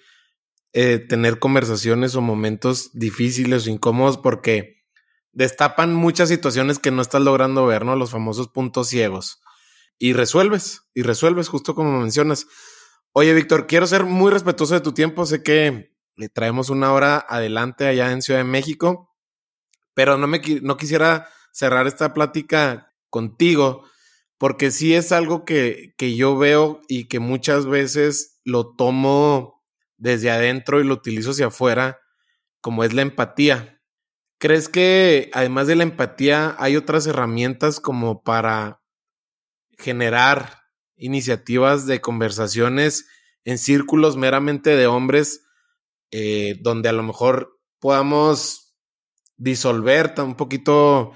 eh, 0.72 0.98
tener 0.98 1.40
conversaciones 1.40 2.14
o 2.14 2.20
momentos 2.20 2.90
difíciles 2.93 3.66
o 3.66 3.70
incómodos 3.70 4.18
porque 4.18 4.85
destapan 5.32 5.94
muchas 5.94 6.28
situaciones 6.28 6.78
que 6.78 6.90
no 6.90 7.02
estás 7.02 7.22
logrando 7.22 7.66
ver, 7.66 7.85
¿no? 7.85 7.97
Los 7.97 8.10
famosos 8.10 8.48
puntos 8.48 8.89
ciegos 8.89 9.40
y 9.98 10.12
resuelves, 10.12 10.82
y 10.94 11.02
resuelves 11.02 11.48
justo 11.48 11.74
como 11.74 12.01
mencionas. 12.01 12.47
Oye, 13.12 13.35
Víctor, 13.35 13.66
quiero 13.66 13.86
ser 13.86 14.05
muy 14.05 14.30
respetuoso 14.30 14.74
de 14.74 14.80
tu 14.80 14.93
tiempo. 14.93 15.26
Sé 15.26 15.43
que 15.43 15.97
le 16.16 16.28
traemos 16.28 16.70
una 16.70 16.93
hora 16.93 17.24
adelante 17.28 17.86
allá 17.86 18.12
en 18.12 18.22
Ciudad 18.22 18.40
de 18.40 18.44
México, 18.44 19.14
pero 19.94 20.16
no, 20.18 20.26
me, 20.26 20.40
no 20.62 20.76
quisiera 20.76 21.28
cerrar 21.52 21.86
esta 21.86 22.14
plática 22.14 22.94
contigo, 23.10 23.85
porque 24.39 24.70
sí 24.70 24.94
es 24.94 25.12
algo 25.12 25.44
que, 25.44 25.94
que 25.98 26.16
yo 26.16 26.39
veo 26.39 26.81
y 26.89 27.09
que 27.09 27.19
muchas 27.19 27.66
veces 27.66 28.40
lo 28.44 28.74
tomo 28.77 29.65
desde 29.97 30.31
adentro 30.31 30.81
y 30.81 30.85
lo 30.85 30.94
utilizo 30.94 31.32
hacia 31.32 31.47
afuera, 31.47 31.98
como 32.60 32.85
es 32.85 32.94
la 32.94 33.02
empatía. 33.02 33.82
¿Crees 34.39 34.69
que 34.69 35.31
además 35.35 35.66
de 35.66 35.74
la 35.74 35.82
empatía 35.82 36.55
hay 36.59 36.77
otras 36.77 37.06
herramientas 37.09 37.81
como 37.81 38.23
para 38.23 38.81
generar 39.77 40.62
iniciativas 40.97 41.86
de 41.86 42.01
conversaciones 42.01 43.09
en 43.44 43.59
círculos 43.59 44.16
meramente 44.16 44.77
de 44.77 44.86
hombres, 44.86 45.44
eh, 46.10 46.59
donde 46.60 46.89
a 46.89 46.93
lo 46.93 47.02
mejor 47.02 47.59
podamos 47.81 48.77
disolver 49.36 50.15
un 50.19 50.35
poquito 50.35 51.12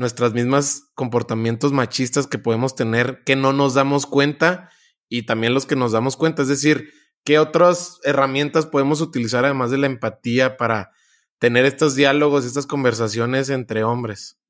nuestras 0.00 0.32
mismas 0.32 0.90
comportamientos 0.94 1.72
machistas 1.72 2.26
que 2.26 2.38
podemos 2.38 2.74
tener 2.74 3.22
que 3.22 3.36
no 3.36 3.52
nos 3.52 3.74
damos 3.74 4.06
cuenta 4.06 4.70
y 5.10 5.26
también 5.26 5.52
los 5.52 5.66
que 5.66 5.76
nos 5.76 5.92
damos 5.92 6.16
cuenta. 6.16 6.40
Es 6.40 6.48
decir, 6.48 6.88
¿qué 7.22 7.38
otras 7.38 8.00
herramientas 8.02 8.64
podemos 8.64 9.02
utilizar 9.02 9.44
además 9.44 9.70
de 9.70 9.76
la 9.76 9.88
empatía 9.88 10.56
para 10.56 10.92
tener 11.38 11.66
estos 11.66 11.96
diálogos, 11.96 12.46
estas 12.46 12.66
conversaciones 12.66 13.50
entre 13.50 13.84
hombres? 13.84 14.40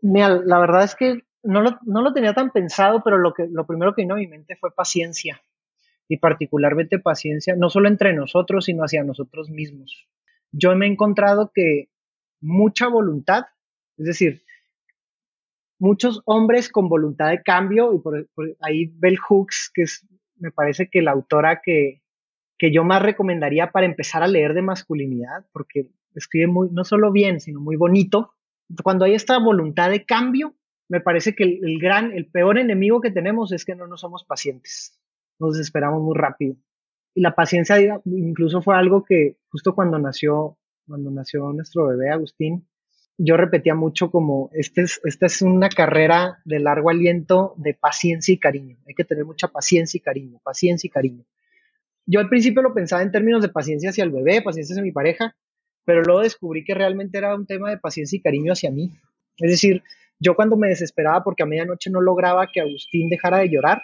Mira, 0.00 0.40
la 0.42 0.58
verdad 0.58 0.84
es 0.84 0.94
que 0.94 1.24
no 1.42 1.60
lo, 1.60 1.78
no 1.84 2.00
lo 2.00 2.14
tenía 2.14 2.32
tan 2.32 2.50
pensado, 2.50 3.02
pero 3.04 3.18
lo, 3.18 3.34
que, 3.34 3.46
lo 3.46 3.66
primero 3.66 3.94
que 3.94 4.02
vino 4.02 4.14
a 4.14 4.18
mi 4.18 4.26
mente 4.26 4.56
fue 4.56 4.74
paciencia. 4.74 5.42
Y 6.08 6.16
particularmente 6.16 6.98
paciencia, 6.98 7.56
no 7.56 7.68
solo 7.68 7.88
entre 7.88 8.14
nosotros, 8.14 8.64
sino 8.64 8.84
hacia 8.84 9.04
nosotros 9.04 9.50
mismos. 9.50 10.08
Yo 10.50 10.74
me 10.76 10.86
he 10.86 10.90
encontrado 10.90 11.50
que 11.54 11.90
mucha 12.44 12.88
voluntad, 12.88 13.44
es 13.96 14.06
decir, 14.06 14.42
muchos 15.78 16.22
hombres 16.26 16.68
con 16.68 16.88
voluntad 16.88 17.30
de 17.30 17.42
cambio, 17.42 17.92
y 17.94 17.98
por, 17.98 18.28
ahí 18.60 18.92
Bell 18.96 19.18
Hooks, 19.18 19.70
que 19.74 19.82
es, 19.82 20.06
me 20.36 20.50
parece 20.50 20.88
que 20.88 21.02
la 21.02 21.12
autora 21.12 21.60
que, 21.62 22.02
que 22.58 22.72
yo 22.72 22.84
más 22.84 23.02
recomendaría 23.02 23.72
para 23.72 23.86
empezar 23.86 24.22
a 24.22 24.28
leer 24.28 24.54
de 24.54 24.62
masculinidad, 24.62 25.46
porque 25.52 25.90
escribe 26.14 26.46
muy, 26.46 26.68
no 26.70 26.84
solo 26.84 27.10
bien, 27.12 27.40
sino 27.40 27.60
muy 27.60 27.76
bonito. 27.76 28.34
Cuando 28.82 29.04
hay 29.04 29.14
esta 29.14 29.38
voluntad 29.38 29.90
de 29.90 30.04
cambio, 30.04 30.54
me 30.88 31.00
parece 31.00 31.34
que 31.34 31.44
el, 31.44 31.78
gran, 31.78 32.12
el 32.12 32.26
peor 32.26 32.58
enemigo 32.58 33.00
que 33.00 33.10
tenemos 33.10 33.52
es 33.52 33.64
que 33.64 33.74
no 33.74 33.86
nos 33.86 34.00
somos 34.00 34.24
pacientes, 34.24 34.98
nos 35.38 35.56
desesperamos 35.56 36.02
muy 36.02 36.16
rápido. 36.16 36.56
Y 37.14 37.20
la 37.20 37.34
paciencia 37.34 38.00
incluso 38.04 38.60
fue 38.60 38.76
algo 38.76 39.04
que 39.04 39.38
justo 39.48 39.74
cuando 39.74 39.98
nació, 39.98 40.58
cuando 40.86 41.10
nació 41.10 41.52
nuestro 41.52 41.88
bebé 41.88 42.10
Agustín, 42.10 42.66
yo 43.16 43.36
repetía 43.36 43.74
mucho 43.74 44.10
como, 44.10 44.50
este 44.52 44.82
es, 44.82 45.00
esta 45.04 45.26
es 45.26 45.40
una 45.42 45.68
carrera 45.68 46.38
de 46.44 46.58
largo 46.58 46.90
aliento 46.90 47.54
de 47.56 47.74
paciencia 47.74 48.34
y 48.34 48.38
cariño. 48.38 48.76
Hay 48.88 48.94
que 48.94 49.04
tener 49.04 49.24
mucha 49.24 49.48
paciencia 49.48 49.98
y 49.98 50.00
cariño, 50.00 50.40
paciencia 50.42 50.88
y 50.88 50.90
cariño. 50.90 51.24
Yo 52.06 52.20
al 52.20 52.28
principio 52.28 52.60
lo 52.60 52.74
pensaba 52.74 53.02
en 53.02 53.12
términos 53.12 53.40
de 53.40 53.48
paciencia 53.48 53.90
hacia 53.90 54.04
el 54.04 54.10
bebé, 54.10 54.42
paciencia 54.42 54.74
hacia 54.74 54.82
mi 54.82 54.92
pareja, 54.92 55.36
pero 55.84 56.02
luego 56.02 56.20
descubrí 56.22 56.64
que 56.64 56.74
realmente 56.74 57.18
era 57.18 57.34
un 57.34 57.46
tema 57.46 57.70
de 57.70 57.78
paciencia 57.78 58.16
y 58.16 58.22
cariño 58.22 58.52
hacia 58.52 58.70
mí. 58.70 58.90
Es 59.38 59.50
decir, 59.50 59.82
yo 60.18 60.34
cuando 60.34 60.56
me 60.56 60.68
desesperaba 60.68 61.22
porque 61.22 61.42
a 61.44 61.46
medianoche 61.46 61.90
no 61.90 62.00
lograba 62.00 62.48
que 62.52 62.60
Agustín 62.60 63.08
dejara 63.08 63.38
de 63.38 63.48
llorar, 63.48 63.82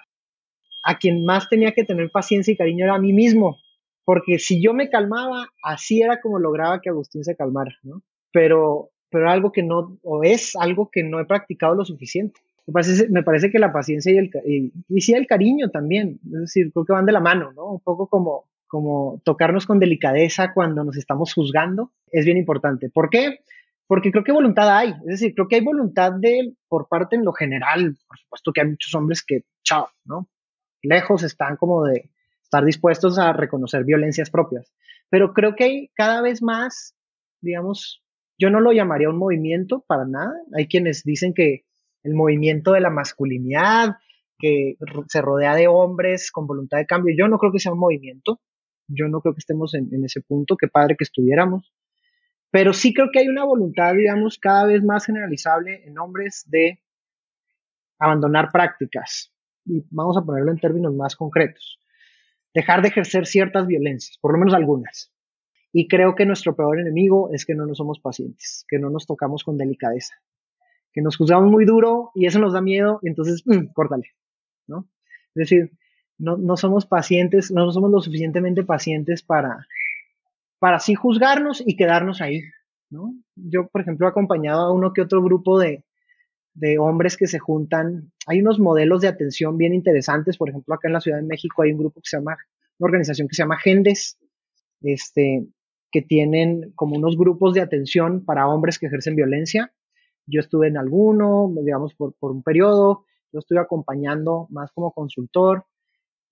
a 0.83 0.99
quien 0.99 1.25
más 1.25 1.49
tenía 1.49 1.73
que 1.73 1.85
tener 1.85 2.11
paciencia 2.11 2.53
y 2.53 2.57
cariño 2.57 2.85
era 2.85 2.95
a 2.95 3.01
mí 3.01 3.13
mismo, 3.13 3.59
porque 4.05 4.39
si 4.39 4.63
yo 4.63 4.73
me 4.73 4.89
calmaba, 4.89 5.49
así 5.63 6.03
era 6.03 6.21
como 6.21 6.39
lograba 6.39 6.81
que 6.81 6.89
Agustín 6.89 7.25
se 7.25 7.37
calmara, 7.37 7.77
¿no? 7.83 8.03
Pero, 8.33 8.91
pero 9.11 9.31
algo 9.31 9.53
que 9.53 9.63
no, 9.63 9.99
o 10.03 10.23
es 10.23 10.57
algo 10.57 10.91
que 10.91 11.03
no 11.03 11.21
he 11.21 11.27
practicado 11.27 11.75
lo 11.75 11.85
suficiente. 11.85 12.41
Me 12.67 13.23
parece, 13.23 13.51
que 13.51 13.59
la 13.59 13.73
paciencia 13.73 14.13
y 14.13 14.19
el, 14.19 14.73
y, 14.89 15.01
sí 15.01 15.13
el 15.13 15.27
cariño 15.27 15.71
también, 15.71 16.21
es 16.25 16.41
decir, 16.41 16.73
creo 16.73 16.85
que 16.85 16.93
van 16.93 17.07
de 17.07 17.13
la 17.13 17.21
mano, 17.21 17.53
¿no? 17.53 17.73
Un 17.73 17.81
poco 17.81 18.07
como, 18.07 18.45
como 18.69 19.21
tocarnos 19.25 19.67
con 19.67 19.81
delicadeza 19.81 20.53
cuando 20.55 20.85
nos 20.85 20.97
estamos 20.97 21.35
juzgando 21.35 21.91
es 22.13 22.25
bien 22.25 22.37
importante. 22.37 22.89
¿Por 22.89 23.11
qué? 23.11 23.41
Porque 23.89 24.13
creo 24.13 24.23
que 24.23 24.31
voluntad 24.31 24.77
hay, 24.77 24.91
es 24.91 25.21
decir, 25.21 25.35
creo 25.35 25.49
que 25.49 25.57
hay 25.57 25.65
voluntad 25.65 26.13
de 26.13 26.55
por 26.69 26.87
parte 26.87 27.17
en 27.17 27.25
lo 27.25 27.33
general, 27.33 27.97
por 28.07 28.19
supuesto 28.19 28.53
que 28.53 28.61
hay 28.61 28.69
muchos 28.69 28.95
hombres 28.95 29.25
que, 29.25 29.43
chao, 29.65 29.89
¿no? 30.05 30.29
Lejos 30.83 31.25
están 31.25 31.57
como 31.57 31.85
de 31.85 32.11
estar 32.51 32.65
dispuestos 32.65 33.17
a 33.17 33.33
reconocer 33.33 33.85
violencias 33.85 34.29
propias, 34.29 34.75
pero 35.09 35.33
creo 35.33 35.55
que 35.55 35.65
hay 35.65 35.89
cada 35.95 36.21
vez 36.21 36.43
más, 36.43 36.97
digamos, 37.41 38.03
yo 38.41 38.51
no 38.51 38.59
lo 38.59 38.73
llamaría 38.73 39.09
un 39.09 39.19
movimiento 39.19 39.85
para 39.87 40.05
nada, 40.05 40.33
hay 40.57 40.67
quienes 40.67 41.05
dicen 41.05 41.33
que 41.33 41.65
el 42.03 42.15
movimiento 42.15 42.73
de 42.73 42.81
la 42.81 42.91
masculinidad, 42.91 43.99
que 44.37 44.75
se 45.07 45.23
rodea 45.23 45.55
de 45.55 45.69
hombres 45.69 46.33
con 46.33 46.49
voluntad 46.49 46.79
de 46.79 46.87
cambio, 46.87 47.15
yo 47.17 47.29
no 47.29 47.39
creo 47.39 47.53
que 47.53 47.61
sea 47.61 47.73
un 47.73 47.79
movimiento, 47.79 48.41
yo 48.89 49.07
no 49.07 49.21
creo 49.21 49.35
que 49.35 49.41
estemos 49.41 49.75
en, 49.75 50.05
ese 50.05 50.21
punto, 50.21 50.57
qué 50.57 50.67
padre 50.67 50.97
que 50.97 51.05
estuviéramos. 51.05 51.73
Pero 52.51 52.73
sí 52.73 52.93
creo 52.93 53.11
que 53.13 53.21
hay 53.21 53.29
una 53.29 53.45
voluntad, 53.45 53.95
digamos, 53.95 54.39
cada 54.39 54.67
vez 54.67 54.83
más 54.83 55.07
generalizable 55.07 55.87
en 55.87 55.97
hombres 56.01 56.43
de 56.49 56.81
abandonar 58.01 58.49
prácticas. 58.51 59.33
Y 59.65 59.85
vamos 59.91 60.17
a 60.17 60.23
ponerlo 60.23 60.51
en 60.51 60.59
términos 60.59 60.93
más 60.95 61.15
concretos. 61.15 61.79
Dejar 62.55 62.83
de 62.83 62.89
ejercer 62.89 63.27
ciertas 63.27 63.67
violencias, 63.67 64.19
por 64.21 64.33
lo 64.33 64.39
menos 64.39 64.55
algunas. 64.55 65.13
Y 65.73 65.87
creo 65.87 66.15
que 66.15 66.27
nuestro 66.27 66.57
peor 66.57 66.81
enemigo 66.81 67.31
es 67.33 67.47
que 67.47 67.55
no 67.55 67.67
nos 67.67 67.79
somos 67.79 68.01
pacientes, 68.01 68.65
que 68.69 68.79
no 68.79 68.91
nos 68.91 69.07
tocamos 69.07 69.45
con 69.45 69.57
delicadeza, 69.57 70.15
que 70.93 71.01
nos 71.01 71.17
juzgamos 71.17 71.51
muy 71.51 71.65
duro 71.65 72.11
y 72.15 72.27
eso 72.27 72.41
nos 72.41 72.53
da 72.53 72.61
miedo 72.61 72.99
y 73.03 73.09
entonces, 73.09 73.43
mm, 73.47 73.67
córtale, 73.73 74.09
¿no? 74.67 74.89
Es 75.35 75.49
decir, 75.49 75.71
no, 76.19 76.37
no 76.37 76.57
somos 76.57 76.87
pacientes, 76.87 77.53
no 77.53 77.71
somos 77.71 77.91
lo 77.91 78.01
suficientemente 78.01 78.65
pacientes 78.65 79.23
para, 79.23 79.67
para 80.59 80.77
así 80.77 80.95
juzgarnos 80.95 81.63
y 81.65 81.77
quedarnos 81.77 82.21
ahí, 82.21 82.43
¿no? 82.91 83.15
Yo, 83.37 83.69
por 83.69 83.81
ejemplo, 83.83 84.07
he 84.07 84.11
acompañado 84.11 84.63
a 84.63 84.73
uno 84.73 84.93
que 84.93 85.03
otro 85.03 85.23
grupo 85.23 85.59
de, 85.59 85.85
de 86.55 86.79
hombres 86.79 87.17
que 87.17 87.27
se 87.27 87.39
juntan. 87.39 88.13
Hay 88.27 88.41
unos 88.41 88.59
modelos 88.59 89.01
de 89.01 89.09
atención 89.09 89.57
bien 89.57 89.75
interesantes. 89.75 90.37
Por 90.37 90.49
ejemplo, 90.49 90.75
acá 90.75 90.89
en 90.89 90.95
la 90.95 91.01
Ciudad 91.01 91.19
de 91.19 91.27
México 91.27 91.63
hay 91.63 91.73
un 91.73 91.79
grupo 91.79 92.01
que 92.01 92.09
se 92.09 92.17
llama, 92.17 92.37
una 92.79 92.87
organización 92.87 93.29
que 93.29 93.35
se 93.35 93.43
llama 93.43 93.59
Gendes, 93.59 94.19
este, 94.83 95.47
que 95.91 96.03
tienen 96.03 96.73
como 96.75 96.97
unos 96.97 97.17
grupos 97.17 97.55
de 97.55 97.61
atención 97.61 98.25
para 98.25 98.49
hombres 98.49 98.79
que 98.79 98.87
ejercen 98.87 99.17
violencia. 99.17 99.73
Yo 100.27 100.41
estuve 100.41 100.69
en 100.69 100.77
alguno, 100.77 101.53
digamos, 101.63 101.95
por, 101.95 102.15
por 102.15 102.31
un 102.31 102.43
periodo. 102.43 103.05
Yo 103.33 103.41
estuve 103.41 103.61
acompañando 103.61 104.47
más 104.51 104.71
como 104.73 104.93
consultor 104.93 105.65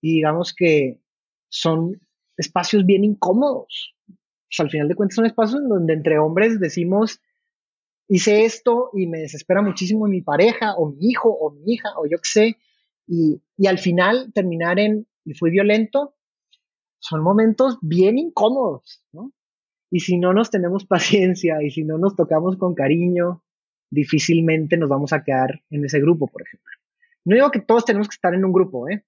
y 0.01 0.15
digamos 0.15 0.53
que 0.53 0.99
son 1.49 1.99
espacios 2.37 2.85
bien 2.85 3.03
incómodos. 3.03 3.95
al 4.57 4.69
final 4.69 4.87
de 4.87 4.95
cuentas 4.95 5.15
son 5.15 5.25
espacios 5.25 5.61
donde 5.67 5.93
entre 5.93 6.19
hombres 6.19 6.59
decimos, 6.59 7.21
hice 8.09 8.43
esto 8.43 8.89
y 8.93 9.07
me 9.07 9.19
desespera 9.19 9.61
muchísimo 9.61 10.07
mi 10.07 10.21
pareja 10.21 10.73
o 10.75 10.89
mi 10.89 11.09
hijo 11.09 11.29
o 11.29 11.51
mi 11.51 11.73
hija 11.73 11.89
o 11.97 12.05
yo 12.05 12.17
qué 12.17 12.29
sé. 12.29 12.57
Y, 13.07 13.41
y 13.55 13.67
al 13.67 13.77
final 13.77 14.31
terminar 14.33 14.79
en, 14.79 15.07
y 15.23 15.33
fui 15.33 15.51
violento, 15.51 16.15
son 16.99 17.21
momentos 17.23 17.77
bien 17.81 18.17
incómodos, 18.17 19.03
¿no? 19.13 19.31
Y 19.91 20.01
si 20.01 20.17
no 20.17 20.33
nos 20.33 20.51
tenemos 20.51 20.85
paciencia 20.87 21.63
y 21.63 21.71
si 21.71 21.83
no 21.83 21.97
nos 21.97 22.15
tocamos 22.15 22.57
con 22.57 22.75
cariño, 22.75 23.43
difícilmente 23.89 24.75
nos 24.77 24.89
vamos 24.89 25.13
a 25.13 25.23
quedar 25.23 25.61
en 25.69 25.85
ese 25.85 25.99
grupo, 25.99 26.27
por 26.27 26.41
ejemplo. 26.41 26.71
No 27.25 27.35
digo 27.35 27.51
que 27.51 27.61
todos 27.61 27.85
tenemos 27.85 28.07
que 28.07 28.15
estar 28.15 28.33
en 28.33 28.43
un 28.43 28.51
grupo, 28.51 28.89
¿eh? 28.89 29.05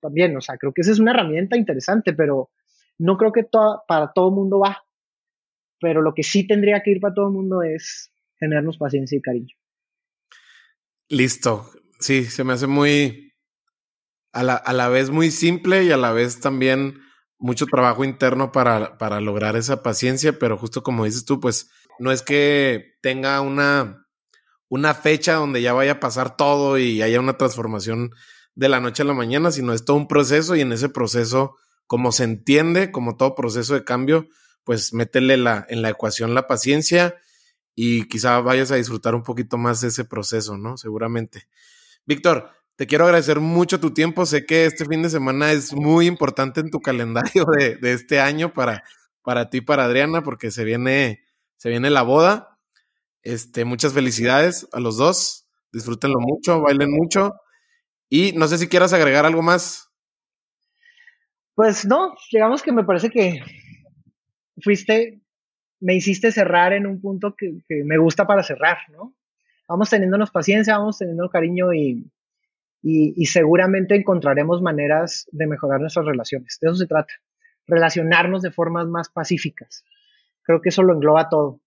también, 0.00 0.36
o 0.36 0.40
sea, 0.40 0.56
creo 0.56 0.72
que 0.72 0.82
esa 0.82 0.92
es 0.92 1.00
una 1.00 1.10
herramienta 1.12 1.56
interesante, 1.56 2.12
pero 2.12 2.50
no 2.98 3.16
creo 3.16 3.32
que 3.32 3.44
para 3.88 4.12
todo 4.12 4.28
el 4.28 4.34
mundo 4.34 4.60
va. 4.60 4.84
Pero 5.80 6.02
lo 6.02 6.14
que 6.14 6.22
sí 6.22 6.46
tendría 6.46 6.82
que 6.82 6.92
ir 6.92 7.00
para 7.00 7.14
todo 7.14 7.26
el 7.26 7.32
mundo 7.32 7.62
es 7.62 8.12
tenernos 8.38 8.78
paciencia 8.78 9.16
y 9.16 9.22
cariño. 9.22 9.54
Listo. 11.08 11.70
Sí, 12.00 12.24
se 12.24 12.44
me 12.44 12.52
hace 12.52 12.66
muy, 12.66 13.32
a 14.32 14.42
la, 14.42 14.54
a 14.54 14.72
la 14.72 14.88
vez 14.88 15.10
muy 15.10 15.30
simple 15.30 15.84
y 15.84 15.92
a 15.92 15.96
la 15.96 16.12
vez 16.12 16.40
también 16.40 17.00
mucho 17.38 17.66
trabajo 17.66 18.04
interno 18.04 18.52
para, 18.52 18.98
para 18.98 19.20
lograr 19.20 19.56
esa 19.56 19.82
paciencia, 19.82 20.38
pero 20.38 20.56
justo 20.58 20.82
como 20.82 21.04
dices 21.04 21.24
tú, 21.24 21.40
pues 21.40 21.70
no 21.98 22.12
es 22.12 22.22
que 22.22 22.96
tenga 23.02 23.40
una, 23.40 24.06
una 24.68 24.94
fecha 24.94 25.34
donde 25.34 25.62
ya 25.62 25.72
vaya 25.72 25.92
a 25.92 26.00
pasar 26.00 26.36
todo 26.36 26.78
y 26.78 27.02
haya 27.02 27.20
una 27.20 27.36
transformación 27.36 28.10
de 28.54 28.68
la 28.68 28.80
noche 28.80 29.02
a 29.02 29.06
la 29.06 29.14
mañana, 29.14 29.50
sino 29.50 29.72
es 29.72 29.84
todo 29.84 29.96
un 29.96 30.08
proceso 30.08 30.56
y 30.56 30.60
en 30.60 30.72
ese 30.72 30.88
proceso, 30.88 31.56
como 31.86 32.12
se 32.12 32.24
entiende, 32.24 32.90
como 32.90 33.16
todo 33.16 33.34
proceso 33.34 33.74
de 33.74 33.84
cambio, 33.84 34.26
pues 34.64 34.92
métele 34.92 35.36
la, 35.36 35.66
en 35.68 35.82
la 35.82 35.90
ecuación 35.90 36.34
la 36.34 36.46
paciencia 36.46 37.16
y 37.76 38.08
quizá 38.08 38.40
vayas 38.40 38.72
a 38.72 38.76
disfrutar 38.76 39.14
un 39.14 39.22
poquito 39.22 39.58
más 39.58 39.82
de 39.82 39.88
ese 39.88 40.04
proceso, 40.04 40.56
¿no? 40.56 40.76
Seguramente. 40.76 41.46
Víctor, 42.06 42.50
te 42.74 42.86
quiero 42.86 43.04
agradecer 43.04 43.38
mucho 43.38 43.78
tu 43.78 43.92
tiempo. 43.92 44.26
Sé 44.26 44.46
que 44.46 44.64
este 44.64 44.86
fin 44.86 45.02
de 45.02 45.10
semana 45.10 45.52
es 45.52 45.74
muy 45.74 46.06
importante 46.06 46.60
en 46.60 46.70
tu 46.70 46.80
calendario 46.80 47.44
de, 47.80 47.92
este 47.92 48.18
año 48.18 48.52
para, 48.52 48.82
para 49.22 49.50
ti 49.50 49.58
y 49.58 49.60
para 49.60 49.84
Adriana, 49.84 50.22
porque 50.22 50.50
se 50.50 50.64
viene, 50.64 51.22
se 51.58 51.68
viene 51.68 51.90
la 51.90 52.02
boda. 52.02 52.58
Este, 53.22 53.64
muchas 53.64 53.92
felicidades 53.92 54.66
a 54.72 54.80
los 54.80 54.96
dos. 54.96 55.46
Disfrútenlo 55.70 56.18
mucho, 56.18 56.62
bailen 56.62 56.90
mucho 56.90 57.34
y 58.08 58.32
no 58.32 58.48
sé 58.48 58.58
si 58.58 58.68
quieras 58.68 58.92
agregar 58.92 59.26
algo 59.26 59.42
más. 59.42 59.90
Pues 61.54 61.84
no, 61.84 62.14
digamos 62.32 62.62
que 62.62 62.72
me 62.72 62.84
parece 62.84 63.10
que 63.10 63.40
fuiste, 64.62 65.22
me 65.80 65.94
hiciste 65.94 66.32
cerrar 66.32 66.72
en 66.72 66.86
un 66.86 67.00
punto 67.00 67.34
que, 67.36 67.60
me 67.84 67.98
gusta 67.98 68.26
para 68.26 68.42
cerrar, 68.42 68.78
¿no? 68.90 69.14
Vamos 69.68 69.90
teniéndonos 69.90 70.30
paciencia, 70.30 70.78
vamos 70.78 70.98
teniendo 70.98 71.28
cariño 71.28 71.72
y, 71.74 72.10
y, 72.82 73.26
seguramente 73.26 73.96
encontraremos 73.96 74.62
maneras 74.62 75.26
de 75.32 75.46
mejorar 75.46 75.80
nuestras 75.80 76.06
relaciones. 76.06 76.58
De 76.60 76.68
eso 76.68 76.76
se 76.76 76.86
trata, 76.86 77.12
relacionarnos 77.66 78.42
de 78.42 78.52
formas 78.52 78.86
más 78.86 79.08
pacíficas. 79.08 79.84
Creo 80.42 80.60
que 80.60 80.68
eso 80.68 80.82
lo 80.84 80.94
engloba 80.94 81.28
todo. 81.28 81.60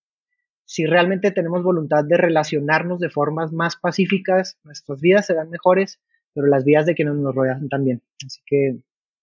Si 0.64 0.86
realmente 0.86 1.32
tenemos 1.32 1.62
voluntad 1.62 2.06
de 2.06 2.16
relacionarnos 2.16 3.00
de 3.00 3.10
formas 3.10 3.52
más 3.52 3.76
pacíficas, 3.76 4.58
nuestras 4.64 5.02
vidas 5.02 5.26
serán 5.26 5.50
mejores 5.50 6.00
pero 6.34 6.48
las 6.48 6.64
vías 6.64 6.86
de 6.86 6.96
quienes 6.96 7.16
nos 7.16 7.36
rodean 7.36 7.68
también. 7.70 8.02
Así 8.26 8.42
que, 8.46 8.80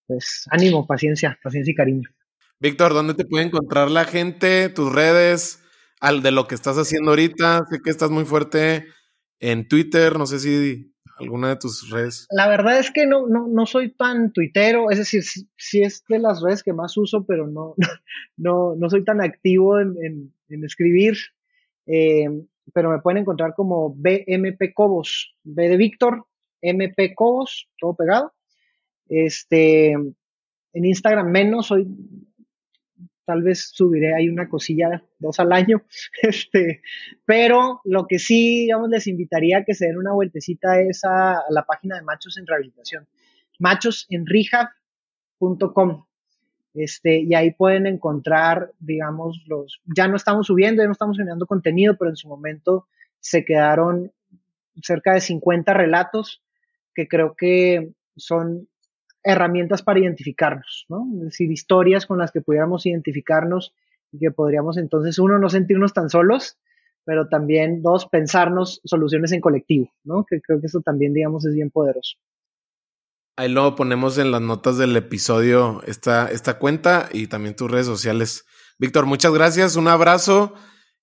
pues, 0.06 0.46
ánimo, 0.50 0.86
paciencia, 0.86 1.38
paciencia 1.42 1.72
y 1.72 1.74
cariño. 1.74 2.10
Víctor, 2.58 2.94
¿dónde 2.94 3.12
te 3.12 3.26
puede 3.26 3.44
encontrar 3.44 3.90
la 3.90 4.06
gente, 4.06 4.70
tus 4.70 4.90
redes, 4.90 5.62
al 6.00 6.22
de 6.22 6.30
lo 6.30 6.46
que 6.46 6.54
estás 6.54 6.78
haciendo 6.78 7.10
ahorita? 7.10 7.66
Sé 7.68 7.80
que 7.84 7.90
estás 7.90 8.10
muy 8.10 8.24
fuerte 8.24 8.86
en 9.40 9.68
Twitter, 9.68 10.18
no 10.18 10.24
sé 10.24 10.38
si 10.38 10.94
alguna 11.18 11.50
de 11.50 11.56
tus 11.56 11.90
redes. 11.90 12.26
La 12.30 12.48
verdad 12.48 12.78
es 12.78 12.90
que 12.90 13.06
no, 13.06 13.26
no, 13.26 13.46
no 13.46 13.66
soy 13.66 13.92
tan 13.92 14.32
tuitero, 14.32 14.90
es 14.90 14.96
decir, 14.98 15.22
sí, 15.22 15.82
es 15.82 16.02
de 16.08 16.18
las 16.18 16.40
redes 16.40 16.62
que 16.62 16.72
más 16.72 16.96
uso, 16.96 17.26
pero 17.26 17.46
no, 17.46 17.74
no, 18.38 18.74
no 18.74 18.88
soy 18.88 19.04
tan 19.04 19.20
activo 19.20 19.78
en, 19.78 20.32
escribir. 20.48 21.16
Eh, 21.86 22.26
pero 22.72 22.90
me 22.90 23.00
pueden 23.00 23.18
encontrar 23.18 23.54
como 23.54 23.94
BMP 23.94 24.72
Cobos, 24.74 25.36
B 25.44 25.68
de 25.68 25.76
Víctor, 25.76 26.26
MP 26.62 27.14
Cobos, 27.14 27.68
todo 27.78 27.94
pegado. 27.94 28.32
Este, 29.08 29.92
en 29.92 30.84
Instagram 30.84 31.30
menos, 31.30 31.70
hoy 31.70 31.86
tal 33.26 33.42
vez 33.42 33.68
subiré 33.72 34.14
ahí 34.14 34.30
una 34.30 34.48
cosilla, 34.48 35.02
dos 35.18 35.38
al 35.40 35.52
año, 35.52 35.82
este, 36.22 36.80
pero 37.26 37.82
lo 37.84 38.06
que 38.06 38.18
sí, 38.18 38.60
digamos, 38.60 38.88
les 38.88 39.06
invitaría 39.06 39.58
a 39.58 39.64
que 39.64 39.74
se 39.74 39.84
den 39.86 39.98
una 39.98 40.12
vueltecita 40.12 40.80
es 40.80 41.04
a, 41.04 41.42
la 41.50 41.64
página 41.64 41.96
de 41.96 42.02
Machos 42.02 42.38
en 42.38 42.46
Rehabilitación, 42.46 43.06
machosenrehab.com, 43.58 46.06
este, 46.74 47.20
y 47.20 47.34
ahí 47.34 47.50
pueden 47.52 47.86
encontrar, 47.86 48.72
digamos, 48.78 49.42
los, 49.46 49.82
ya 49.84 50.08
no 50.08 50.16
estamos 50.16 50.46
subiendo, 50.46 50.82
ya 50.82 50.86
no 50.86 50.92
estamos 50.92 51.16
generando 51.16 51.46
contenido, 51.46 51.96
pero 51.98 52.10
en 52.10 52.16
su 52.16 52.28
momento 52.28 52.86
se 53.18 53.44
quedaron 53.44 54.12
cerca 54.82 55.14
de 55.14 55.20
50 55.20 55.74
relatos 55.74 56.42
que 56.94 57.08
creo 57.08 57.34
que 57.34 57.92
son 58.16 58.68
herramientas 59.26 59.82
para 59.82 59.98
identificarnos, 59.98 60.86
¿no? 60.88 61.06
Es 61.18 61.24
decir, 61.24 61.50
historias 61.50 62.06
con 62.06 62.18
las 62.18 62.30
que 62.30 62.40
pudiéramos 62.40 62.86
identificarnos 62.86 63.74
y 64.12 64.18
que 64.18 64.30
podríamos 64.30 64.78
entonces, 64.78 65.18
uno, 65.18 65.38
no 65.38 65.48
sentirnos 65.48 65.92
tan 65.92 66.08
solos, 66.08 66.58
pero 67.04 67.28
también, 67.28 67.82
dos, 67.82 68.06
pensarnos 68.06 68.80
soluciones 68.84 69.32
en 69.32 69.40
colectivo, 69.40 69.90
¿no? 70.04 70.24
Que 70.28 70.40
creo 70.40 70.60
que 70.60 70.66
eso 70.66 70.80
también, 70.80 71.12
digamos, 71.12 71.44
es 71.44 71.54
bien 71.54 71.70
poderoso. 71.70 72.16
Ahí 73.36 73.50
lo 73.50 73.74
ponemos 73.74 74.16
en 74.16 74.30
las 74.30 74.40
notas 74.40 74.78
del 74.78 74.96
episodio, 74.96 75.82
esta, 75.86 76.30
esta 76.30 76.58
cuenta 76.58 77.08
y 77.12 77.26
también 77.26 77.54
tus 77.54 77.70
redes 77.70 77.86
sociales. 77.86 78.46
Víctor, 78.78 79.06
muchas 79.06 79.34
gracias, 79.34 79.76
un 79.76 79.88
abrazo 79.88 80.54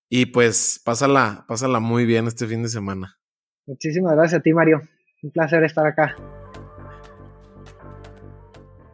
y 0.09 0.27
pues 0.27 0.81
pásala, 0.83 1.45
pásala 1.47 1.79
muy 1.79 2.05
bien 2.05 2.27
este 2.27 2.47
fin 2.47 2.63
de 2.63 2.69
semana. 2.69 3.17
Muchísimas 3.65 4.15
gracias 4.15 4.39
a 4.39 4.43
ti, 4.43 4.53
Mario. 4.53 4.81
Un 5.21 5.31
placer 5.31 5.63
estar 5.63 5.85
acá. 5.85 6.15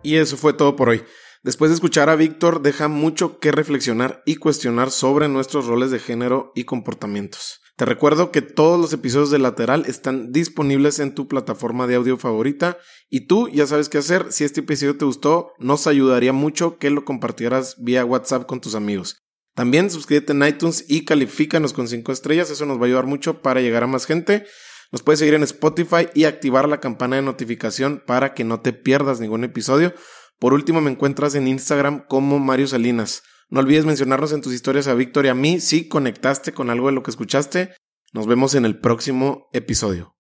Y 0.01 0.15
eso 0.15 0.37
fue 0.37 0.53
todo 0.53 0.75
por 0.75 0.89
hoy. 0.89 1.03
Después 1.43 1.71
de 1.71 1.75
escuchar 1.75 2.09
a 2.09 2.15
Víctor, 2.15 2.61
deja 2.61 2.87
mucho 2.87 3.39
que 3.39 3.51
reflexionar 3.51 4.21
y 4.25 4.35
cuestionar 4.35 4.91
sobre 4.91 5.29
nuestros 5.29 5.67
roles 5.67 5.91
de 5.91 5.99
género 5.99 6.51
y 6.53 6.65
comportamientos. 6.65 7.61
Te 7.77 7.85
recuerdo 7.85 8.31
que 8.31 8.41
todos 8.41 8.77
los 8.77 8.91
episodios 8.91 9.31
de 9.31 9.39
Lateral 9.39 9.85
están 9.87 10.33
disponibles 10.33 10.99
en 10.99 11.15
tu 11.15 11.29
plataforma 11.29 11.87
de 11.87 11.95
audio 11.95 12.17
favorita 12.17 12.77
y 13.09 13.21
tú 13.21 13.47
ya 13.47 13.65
sabes 13.67 13.87
qué 13.87 13.99
hacer. 13.99 14.33
Si 14.33 14.43
este 14.43 14.59
episodio 14.59 14.97
te 14.97 15.05
gustó, 15.05 15.53
nos 15.59 15.87
ayudaría 15.87 16.33
mucho 16.33 16.77
que 16.77 16.89
lo 16.89 17.05
compartieras 17.05 17.77
vía 17.79 18.03
WhatsApp 18.03 18.45
con 18.45 18.59
tus 18.59 18.75
amigos. 18.75 19.23
También 19.55 19.89
suscríbete 19.89 20.33
en 20.33 20.43
iTunes 20.43 20.83
y 20.89 21.05
califícanos 21.05 21.71
con 21.71 21.87
5 21.87 22.11
estrellas, 22.11 22.49
eso 22.49 22.65
nos 22.65 22.79
va 22.79 22.81
a 22.81 22.85
ayudar 22.87 23.05
mucho 23.05 23.41
para 23.41 23.61
llegar 23.61 23.83
a 23.83 23.87
más 23.87 24.05
gente. 24.05 24.45
Nos 24.91 25.03
puedes 25.03 25.19
seguir 25.19 25.35
en 25.35 25.43
Spotify 25.43 26.07
y 26.15 26.23
activar 26.23 26.67
la 26.67 26.79
campana 26.79 27.15
de 27.15 27.21
notificación 27.21 28.01
para 28.05 28.33
que 28.33 28.43
no 28.43 28.61
te 28.61 28.73
pierdas 28.73 29.19
ningún 29.19 29.43
episodio. 29.43 29.93
Por 30.39 30.53
último, 30.53 30.81
me 30.81 30.91
encuentras 30.91 31.35
en 31.35 31.47
Instagram 31.47 32.05
como 32.07 32.39
Mario 32.39 32.67
Salinas. 32.67 33.23
No 33.49 33.59
olvides 33.59 33.85
mencionarnos 33.85 34.31
en 34.31 34.41
tus 34.41 34.53
historias 34.53 34.87
a 34.87 34.93
Víctor 34.93 35.25
y 35.25 35.29
a 35.29 35.35
mí 35.35 35.59
si 35.59 35.87
conectaste 35.87 36.53
con 36.53 36.69
algo 36.69 36.87
de 36.87 36.93
lo 36.93 37.03
que 37.03 37.11
escuchaste. 37.11 37.73
Nos 38.13 38.25
vemos 38.25 38.55
en 38.55 38.65
el 38.65 38.79
próximo 38.79 39.49
episodio. 39.53 40.18